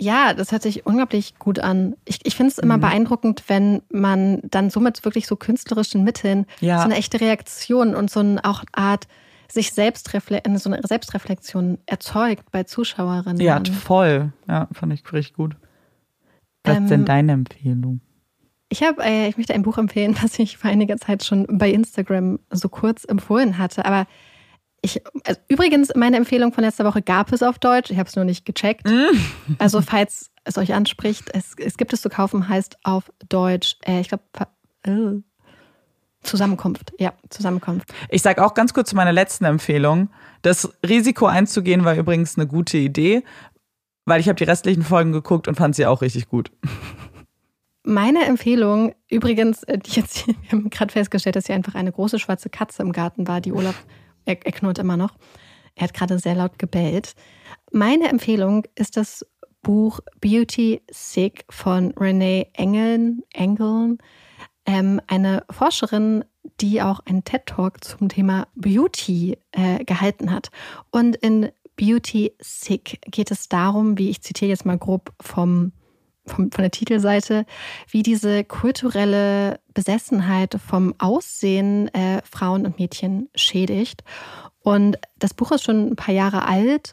ja, 0.00 0.32
das 0.34 0.52
hört 0.52 0.62
sich 0.62 0.86
unglaublich 0.86 1.38
gut 1.40 1.58
an. 1.58 1.96
Ich, 2.04 2.20
ich 2.24 2.36
finde 2.36 2.52
es 2.52 2.58
Mhm. 2.58 2.64
immer 2.64 2.78
beeindruckend, 2.78 3.42
wenn 3.48 3.82
man 3.90 4.40
dann 4.44 4.70
somit 4.70 5.04
wirklich 5.04 5.26
so 5.26 5.34
künstlerischen 5.36 6.04
Mitteln 6.04 6.46
Ja. 6.60 6.78
so 6.78 6.84
eine 6.84 6.96
echte 6.96 7.20
Reaktion 7.20 7.94
und 7.96 8.10
so 8.10 8.20
eine 8.20 8.44
auch 8.44 8.62
Art 8.72 9.08
sich 9.50 9.72
selbst 9.72 10.10
so 10.10 10.70
eine 10.70 10.80
Selbstreflexion 10.86 11.78
erzeugt 11.86 12.50
bei 12.50 12.64
Zuschauerinnen. 12.64 13.40
Ja, 13.40 13.62
voll. 13.64 14.32
Ja, 14.46 14.68
fand 14.72 14.92
ich 14.92 15.10
richtig 15.12 15.34
gut. 15.34 15.56
Was 16.64 16.74
ist 16.74 16.82
Ähm, 16.82 16.88
denn 16.88 17.04
deine 17.04 17.32
Empfehlung? 17.32 18.00
Ich 18.68 18.82
habe, 18.82 19.02
äh, 19.02 19.28
ich 19.28 19.36
möchte 19.38 19.54
ein 19.54 19.62
Buch 19.62 19.78
empfehlen, 19.78 20.16
was 20.22 20.38
ich 20.38 20.58
vor 20.58 20.70
einiger 20.70 20.98
Zeit 20.98 21.24
schon 21.24 21.46
bei 21.50 21.70
Instagram 21.70 22.38
so 22.50 22.68
kurz 22.68 23.04
empfohlen 23.04 23.58
hatte. 23.58 23.84
Aber 23.84 24.06
ich, 24.82 25.02
also 25.24 25.40
übrigens, 25.48 25.92
meine 25.96 26.16
Empfehlung 26.18 26.52
von 26.52 26.62
letzter 26.62 26.84
Woche 26.84 27.02
gab 27.02 27.32
es 27.32 27.42
auf 27.42 27.58
Deutsch. 27.58 27.90
Ich 27.90 27.98
habe 27.98 28.08
es 28.08 28.16
nur 28.16 28.24
nicht 28.24 28.44
gecheckt. 28.44 28.88
Also 29.58 29.80
falls 29.80 30.30
es 30.44 30.58
euch 30.58 30.74
anspricht, 30.74 31.30
es, 31.32 31.54
es 31.58 31.78
gibt 31.78 31.92
es 31.92 32.02
zu 32.02 32.10
kaufen, 32.10 32.48
heißt 32.48 32.78
auf 32.84 33.10
Deutsch, 33.28 33.76
äh, 33.86 34.00
ich 34.00 34.08
glaube, 34.08 34.24
äh, 34.82 35.22
Zusammenkunft. 36.22 36.92
Ja, 36.98 37.12
Zusammenkunft. 37.30 37.92
Ich 38.08 38.22
sage 38.22 38.44
auch 38.44 38.54
ganz 38.54 38.74
kurz 38.74 38.90
zu 38.90 38.96
meiner 38.96 39.12
letzten 39.12 39.44
Empfehlung. 39.44 40.10
Das 40.42 40.72
Risiko 40.86 41.26
einzugehen 41.26 41.84
war 41.84 41.94
übrigens 41.94 42.36
eine 42.36 42.46
gute 42.46 42.78
Idee, 42.78 43.22
weil 44.04 44.20
ich 44.20 44.28
habe 44.28 44.36
die 44.36 44.44
restlichen 44.44 44.82
Folgen 44.82 45.12
geguckt 45.12 45.48
und 45.48 45.56
fand 45.56 45.74
sie 45.74 45.86
auch 45.86 46.02
richtig 46.02 46.28
gut. 46.28 46.50
Meine 47.84 48.24
Empfehlung, 48.26 48.94
übrigens, 49.08 49.62
äh, 49.62 49.78
die 49.78 49.92
jetzt, 49.92 50.26
wir 50.26 50.34
haben 50.52 50.70
gerade 50.70 50.92
festgestellt, 50.92 51.36
dass 51.36 51.46
hier 51.46 51.54
einfach 51.54 51.74
eine 51.74 51.92
große 51.92 52.18
schwarze 52.18 52.50
Katze 52.50 52.82
im 52.82 52.92
Garten 52.92 53.26
war, 53.26 53.40
die 53.40 53.52
Olaf, 53.52 53.86
er, 54.24 54.44
er 54.44 54.52
knurrt 54.52 54.78
immer 54.78 54.96
noch. 54.96 55.14
Er 55.74 55.84
hat 55.84 55.94
gerade 55.94 56.18
sehr 56.18 56.34
laut 56.34 56.58
gebellt. 56.58 57.14
Meine 57.72 58.08
Empfehlung 58.08 58.64
ist 58.74 58.96
das 58.96 59.24
Buch 59.62 60.00
Beauty 60.20 60.82
Sick 60.90 61.44
von 61.50 61.92
Renee 61.92 62.50
Engeln, 62.52 63.22
Engeln 63.32 63.98
ähm, 64.68 65.00
eine 65.06 65.44
Forscherin, 65.50 66.24
die 66.60 66.82
auch 66.82 67.00
einen 67.06 67.24
TED-Talk 67.24 67.82
zum 67.82 68.10
Thema 68.10 68.46
Beauty 68.54 69.38
äh, 69.52 69.82
gehalten 69.84 70.30
hat. 70.30 70.50
Und 70.90 71.16
in 71.16 71.50
Beauty 71.76 72.32
Sick 72.38 73.00
geht 73.10 73.30
es 73.30 73.48
darum, 73.48 73.96
wie 73.96 74.10
ich 74.10 74.20
zitiere 74.20 74.50
jetzt 74.50 74.66
mal 74.66 74.78
grob 74.78 75.12
vom 75.20 75.72
von 76.26 76.50
der 76.50 76.70
Titelseite, 76.70 77.46
wie 77.90 78.02
diese 78.02 78.44
kulturelle 78.44 79.60
Besessenheit 79.72 80.58
vom 80.62 80.94
Aussehen 80.98 81.88
äh, 81.94 82.20
Frauen 82.22 82.66
und 82.66 82.78
Mädchen 82.78 83.30
schädigt. 83.34 84.04
Und 84.60 84.98
das 85.18 85.32
Buch 85.32 85.52
ist 85.52 85.64
schon 85.64 85.92
ein 85.92 85.96
paar 85.96 86.12
Jahre 86.12 86.44
alt 86.44 86.92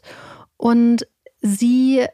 und 0.56 1.06
sie 1.42 2.06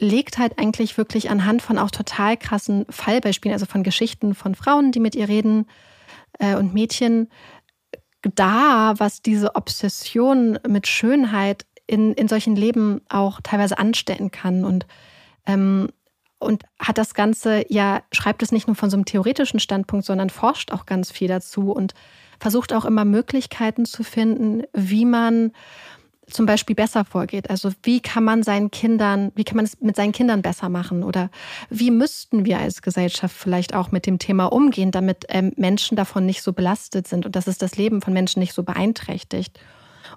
legt 0.00 0.38
halt 0.38 0.58
eigentlich 0.58 0.96
wirklich 0.98 1.30
anhand 1.30 1.62
von 1.62 1.78
auch 1.78 1.90
total 1.90 2.36
krassen 2.36 2.84
Fallbeispielen, 2.90 3.52
also 3.52 3.66
von 3.66 3.82
Geschichten 3.82 4.34
von 4.34 4.54
Frauen, 4.54 4.92
die 4.92 5.00
mit 5.00 5.14
ihr 5.14 5.28
reden 5.28 5.66
äh, 6.38 6.56
und 6.56 6.74
Mädchen, 6.74 7.28
da, 8.22 8.94
was 8.98 9.22
diese 9.22 9.54
Obsession 9.54 10.58
mit 10.66 10.88
Schönheit 10.88 11.66
in, 11.86 12.14
in 12.14 12.28
solchen 12.28 12.56
Leben 12.56 13.02
auch 13.08 13.40
teilweise 13.42 13.78
anstellen 13.78 14.30
kann. 14.30 14.64
Und 14.64 14.86
ähm, 15.46 15.88
und 16.44 16.64
hat 16.78 16.98
das 16.98 17.14
Ganze, 17.14 17.64
ja, 17.68 18.02
schreibt 18.12 18.42
es 18.42 18.52
nicht 18.52 18.66
nur 18.66 18.76
von 18.76 18.90
so 18.90 18.96
einem 18.96 19.06
theoretischen 19.06 19.60
Standpunkt, 19.60 20.04
sondern 20.04 20.30
forscht 20.30 20.72
auch 20.72 20.86
ganz 20.86 21.10
viel 21.10 21.28
dazu 21.28 21.72
und 21.72 21.94
versucht 22.38 22.72
auch 22.72 22.84
immer 22.84 23.04
Möglichkeiten 23.04 23.86
zu 23.86 24.04
finden, 24.04 24.64
wie 24.72 25.06
man 25.06 25.52
zum 26.30 26.46
Beispiel 26.46 26.76
besser 26.76 27.04
vorgeht. 27.04 27.50
Also 27.50 27.70
wie 27.82 28.00
kann 28.00 28.24
man 28.24 28.42
seinen 28.42 28.70
Kindern, 28.70 29.32
wie 29.34 29.44
kann 29.44 29.56
man 29.56 29.64
es 29.64 29.80
mit 29.80 29.96
seinen 29.96 30.12
Kindern 30.12 30.42
besser 30.42 30.68
machen? 30.68 31.02
Oder 31.02 31.30
wie 31.70 31.90
müssten 31.90 32.44
wir 32.44 32.58
als 32.58 32.82
Gesellschaft 32.82 33.36
vielleicht 33.36 33.74
auch 33.74 33.90
mit 33.90 34.06
dem 34.06 34.18
Thema 34.18 34.46
umgehen, 34.46 34.90
damit 34.90 35.24
ähm, 35.28 35.52
Menschen 35.56 35.96
davon 35.96 36.26
nicht 36.26 36.42
so 36.42 36.52
belastet 36.52 37.06
sind 37.08 37.26
und 37.26 37.36
dass 37.36 37.46
es 37.46 37.58
das 37.58 37.76
Leben 37.76 38.00
von 38.00 38.12
Menschen 38.12 38.40
nicht 38.40 38.54
so 38.54 38.62
beeinträchtigt? 38.62 39.58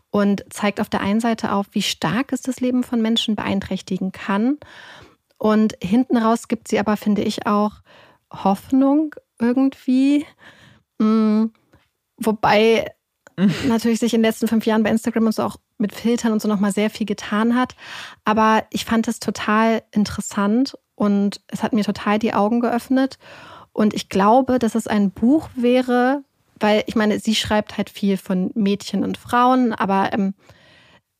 Und 0.09 0.45
zeigt 0.49 0.79
auf 0.79 0.89
der 0.89 1.01
einen 1.01 1.19
Seite 1.19 1.51
auf, 1.51 1.67
wie 1.71 1.81
stark 1.81 2.31
es 2.31 2.41
das 2.41 2.59
Leben 2.59 2.83
von 2.83 3.01
Menschen 3.01 3.35
beeinträchtigen 3.35 4.11
kann. 4.11 4.57
Und 5.37 5.77
hinten 5.81 6.17
raus 6.17 6.47
gibt 6.47 6.67
sie 6.67 6.79
aber, 6.79 6.97
finde 6.97 7.21
ich, 7.21 7.45
auch 7.45 7.81
Hoffnung 8.31 9.15
irgendwie. 9.39 10.25
Mhm. 10.99 11.51
Wobei 12.17 12.91
natürlich 13.67 13.99
sich 13.99 14.13
in 14.13 14.21
den 14.21 14.29
letzten 14.29 14.47
fünf 14.47 14.65
Jahren 14.65 14.83
bei 14.83 14.89
Instagram 14.89 15.27
und 15.27 15.35
so 15.35 15.43
auch 15.43 15.57
mit 15.77 15.93
Filtern 15.93 16.31
und 16.31 16.41
so 16.41 16.47
nochmal 16.47 16.71
sehr 16.71 16.89
viel 16.89 17.05
getan 17.05 17.55
hat. 17.55 17.75
Aber 18.25 18.63
ich 18.69 18.85
fand 18.85 19.07
es 19.07 19.19
total 19.19 19.83
interessant 19.91 20.77
und 20.95 21.41
es 21.47 21.63
hat 21.63 21.73
mir 21.73 21.83
total 21.83 22.19
die 22.19 22.33
Augen 22.33 22.59
geöffnet. 22.59 23.19
Und 23.73 23.93
ich 23.93 24.09
glaube, 24.09 24.57
dass 24.57 24.75
es 24.75 24.87
ein 24.87 25.11
Buch 25.11 25.49
wäre, 25.55 26.23
weil 26.59 26.83
ich 26.87 26.95
meine, 26.95 27.19
sie 27.19 27.35
schreibt 27.35 27.77
halt 27.77 27.89
viel 27.89 28.17
von 28.17 28.51
Mädchen 28.55 29.03
und 29.03 29.17
Frauen, 29.17 29.73
aber 29.73 30.11
ähm, 30.13 30.33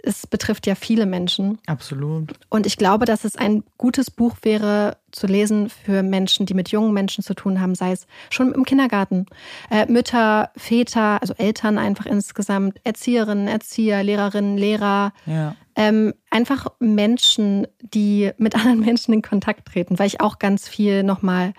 es 0.07 0.25
betrifft 0.25 0.65
ja 0.65 0.75
viele 0.75 1.05
Menschen. 1.05 1.59
Absolut. 1.67 2.33
Und 2.49 2.65
ich 2.65 2.77
glaube, 2.77 3.05
dass 3.05 3.25
es 3.25 3.35
ein 3.35 3.63
gutes 3.77 4.09
Buch 4.09 4.37
wäre 4.41 4.97
zu 5.11 5.27
lesen 5.27 5.69
für 5.69 6.01
Menschen, 6.03 6.45
die 6.45 6.53
mit 6.53 6.69
jungen 6.69 6.93
Menschen 6.93 7.23
zu 7.23 7.33
tun 7.33 7.59
haben, 7.59 7.75
sei 7.75 7.91
es 7.91 8.07
schon 8.29 8.53
im 8.53 8.63
Kindergarten. 8.63 9.25
Äh, 9.69 9.85
Mütter, 9.91 10.51
Väter, 10.55 11.21
also 11.21 11.33
Eltern 11.37 11.77
einfach 11.77 12.05
insgesamt, 12.05 12.79
Erzieherinnen, 12.83 13.47
Erzieher, 13.47 14.01
Lehrerinnen, 14.03 14.57
Lehrer. 14.57 15.13
Ja. 15.25 15.55
Ähm, 15.75 16.13
einfach 16.31 16.67
Menschen, 16.79 17.67
die 17.81 18.31
mit 18.37 18.55
anderen 18.55 18.79
Menschen 18.79 19.13
in 19.13 19.21
Kontakt 19.21 19.67
treten, 19.67 19.99
weil 19.99 20.07
ich 20.07 20.21
auch 20.21 20.39
ganz 20.39 20.67
viel 20.67 21.03
nochmal 21.03 21.53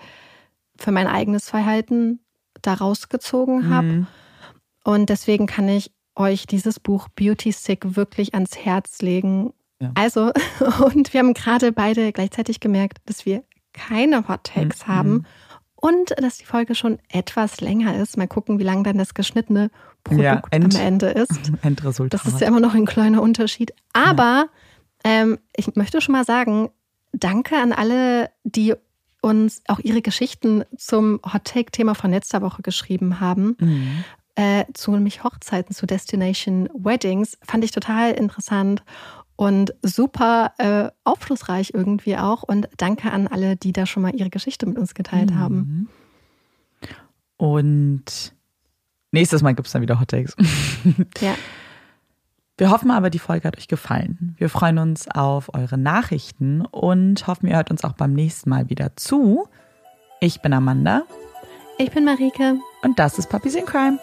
für 0.77 0.91
mein 0.91 1.07
eigenes 1.07 1.49
Verhalten 1.49 2.19
daraus 2.61 3.09
gezogen 3.09 3.69
habe. 3.69 3.87
Mhm. 3.87 4.07
Und 4.83 5.09
deswegen 5.09 5.45
kann 5.45 5.69
ich 5.69 5.91
euch 6.15 6.47
dieses 6.47 6.79
Buch 6.79 7.07
Beauty 7.15 7.51
Sick 7.51 7.95
wirklich 7.95 8.33
ans 8.33 8.57
Herz 8.57 9.01
legen. 9.01 9.53
Ja. 9.81 9.91
Also, 9.95 10.31
und 10.93 11.13
wir 11.13 11.19
haben 11.19 11.33
gerade 11.33 11.71
beide 11.71 12.11
gleichzeitig 12.11 12.59
gemerkt, 12.59 12.97
dass 13.05 13.25
wir 13.25 13.43
keine 13.73 14.27
Hot 14.27 14.43
Takes 14.45 14.85
Mhm. 14.87 14.91
haben 14.91 15.25
und 15.75 16.13
dass 16.21 16.37
die 16.37 16.45
Folge 16.45 16.75
schon 16.75 16.99
etwas 17.07 17.61
länger 17.61 17.95
ist. 18.01 18.17
Mal 18.17 18.27
gucken, 18.27 18.59
wie 18.59 18.63
lang 18.63 18.83
dann 18.83 18.97
das 18.97 19.13
geschnittene 19.13 19.69
Produkt 20.03 20.23
Ja, 20.25 20.41
End- 20.51 20.75
am 20.75 20.81
Ende 20.81 21.07
ist. 21.07 21.51
Endresultat. 21.61 22.19
Das 22.25 22.33
ist 22.33 22.41
ja 22.41 22.47
immer 22.47 22.59
noch 22.59 22.73
ein 22.73 22.85
kleiner 22.85 23.21
Unterschied. 23.21 23.71
Aber 23.93 24.47
ähm, 25.05 25.37
ich 25.55 25.73
möchte 25.75 26.01
schon 26.01 26.13
mal 26.13 26.25
sagen, 26.25 26.69
danke 27.13 27.55
an 27.55 27.71
alle, 27.71 28.29
die 28.43 28.73
uns 29.21 29.61
auch 29.67 29.79
ihre 29.79 30.01
Geschichten 30.01 30.63
zum 30.77 31.19
Hot 31.33 31.45
Take-Thema 31.45 31.93
von 31.95 32.11
letzter 32.11 32.41
Woche 32.41 32.61
geschrieben 32.61 33.19
haben. 33.21 33.55
Mhm. 33.59 34.03
Äh, 34.39 34.63
zu 34.73 34.91
nämlich 34.91 35.25
Hochzeiten, 35.25 35.75
zu 35.75 35.85
Destination 35.85 36.69
Weddings. 36.73 37.37
Fand 37.45 37.65
ich 37.65 37.71
total 37.71 38.13
interessant 38.13 38.83
und 39.35 39.73
super 39.83 40.53
äh, 40.59 40.89
aufschlussreich 41.03 41.73
irgendwie 41.73 42.15
auch. 42.15 42.43
Und 42.43 42.69
danke 42.77 43.11
an 43.11 43.27
alle, 43.27 43.57
die 43.57 43.73
da 43.73 43.85
schon 43.85 44.01
mal 44.01 44.15
ihre 44.15 44.29
Geschichte 44.29 44.65
mit 44.65 44.77
uns 44.77 44.93
geteilt 44.93 45.33
haben. 45.33 45.55
Mhm. 45.57 45.89
Und 47.35 48.33
nächstes 49.11 49.41
Mal 49.41 49.55
gibt 49.55 49.67
es 49.67 49.73
dann 49.73 49.81
wieder 49.81 49.99
Hot 49.99 50.07
Takes. 50.07 50.37
Ja. 51.19 51.35
Wir 52.57 52.71
hoffen 52.71 52.91
aber, 52.91 53.09
die 53.09 53.19
Folge 53.19 53.45
hat 53.47 53.57
euch 53.57 53.67
gefallen. 53.67 54.35
Wir 54.37 54.49
freuen 54.49 54.77
uns 54.79 55.09
auf 55.09 55.53
eure 55.53 55.77
Nachrichten 55.77 56.61
und 56.65 57.27
hoffen, 57.27 57.47
ihr 57.47 57.55
hört 57.57 57.71
uns 57.71 57.83
auch 57.83 57.93
beim 57.93 58.13
nächsten 58.13 58.49
Mal 58.49 58.69
wieder 58.69 58.95
zu. 58.95 59.47
Ich 60.21 60.41
bin 60.41 60.53
Amanda 60.53 61.03
Ich 61.77 61.91
bin 61.91 62.05
Marike. 62.05 62.57
und 62.83 62.99
das 62.99 63.17
ist 63.17 63.29
Puppies 63.29 63.55
in 63.55 63.65
Crime. 63.65 63.99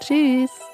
Tschüss. 0.00 0.69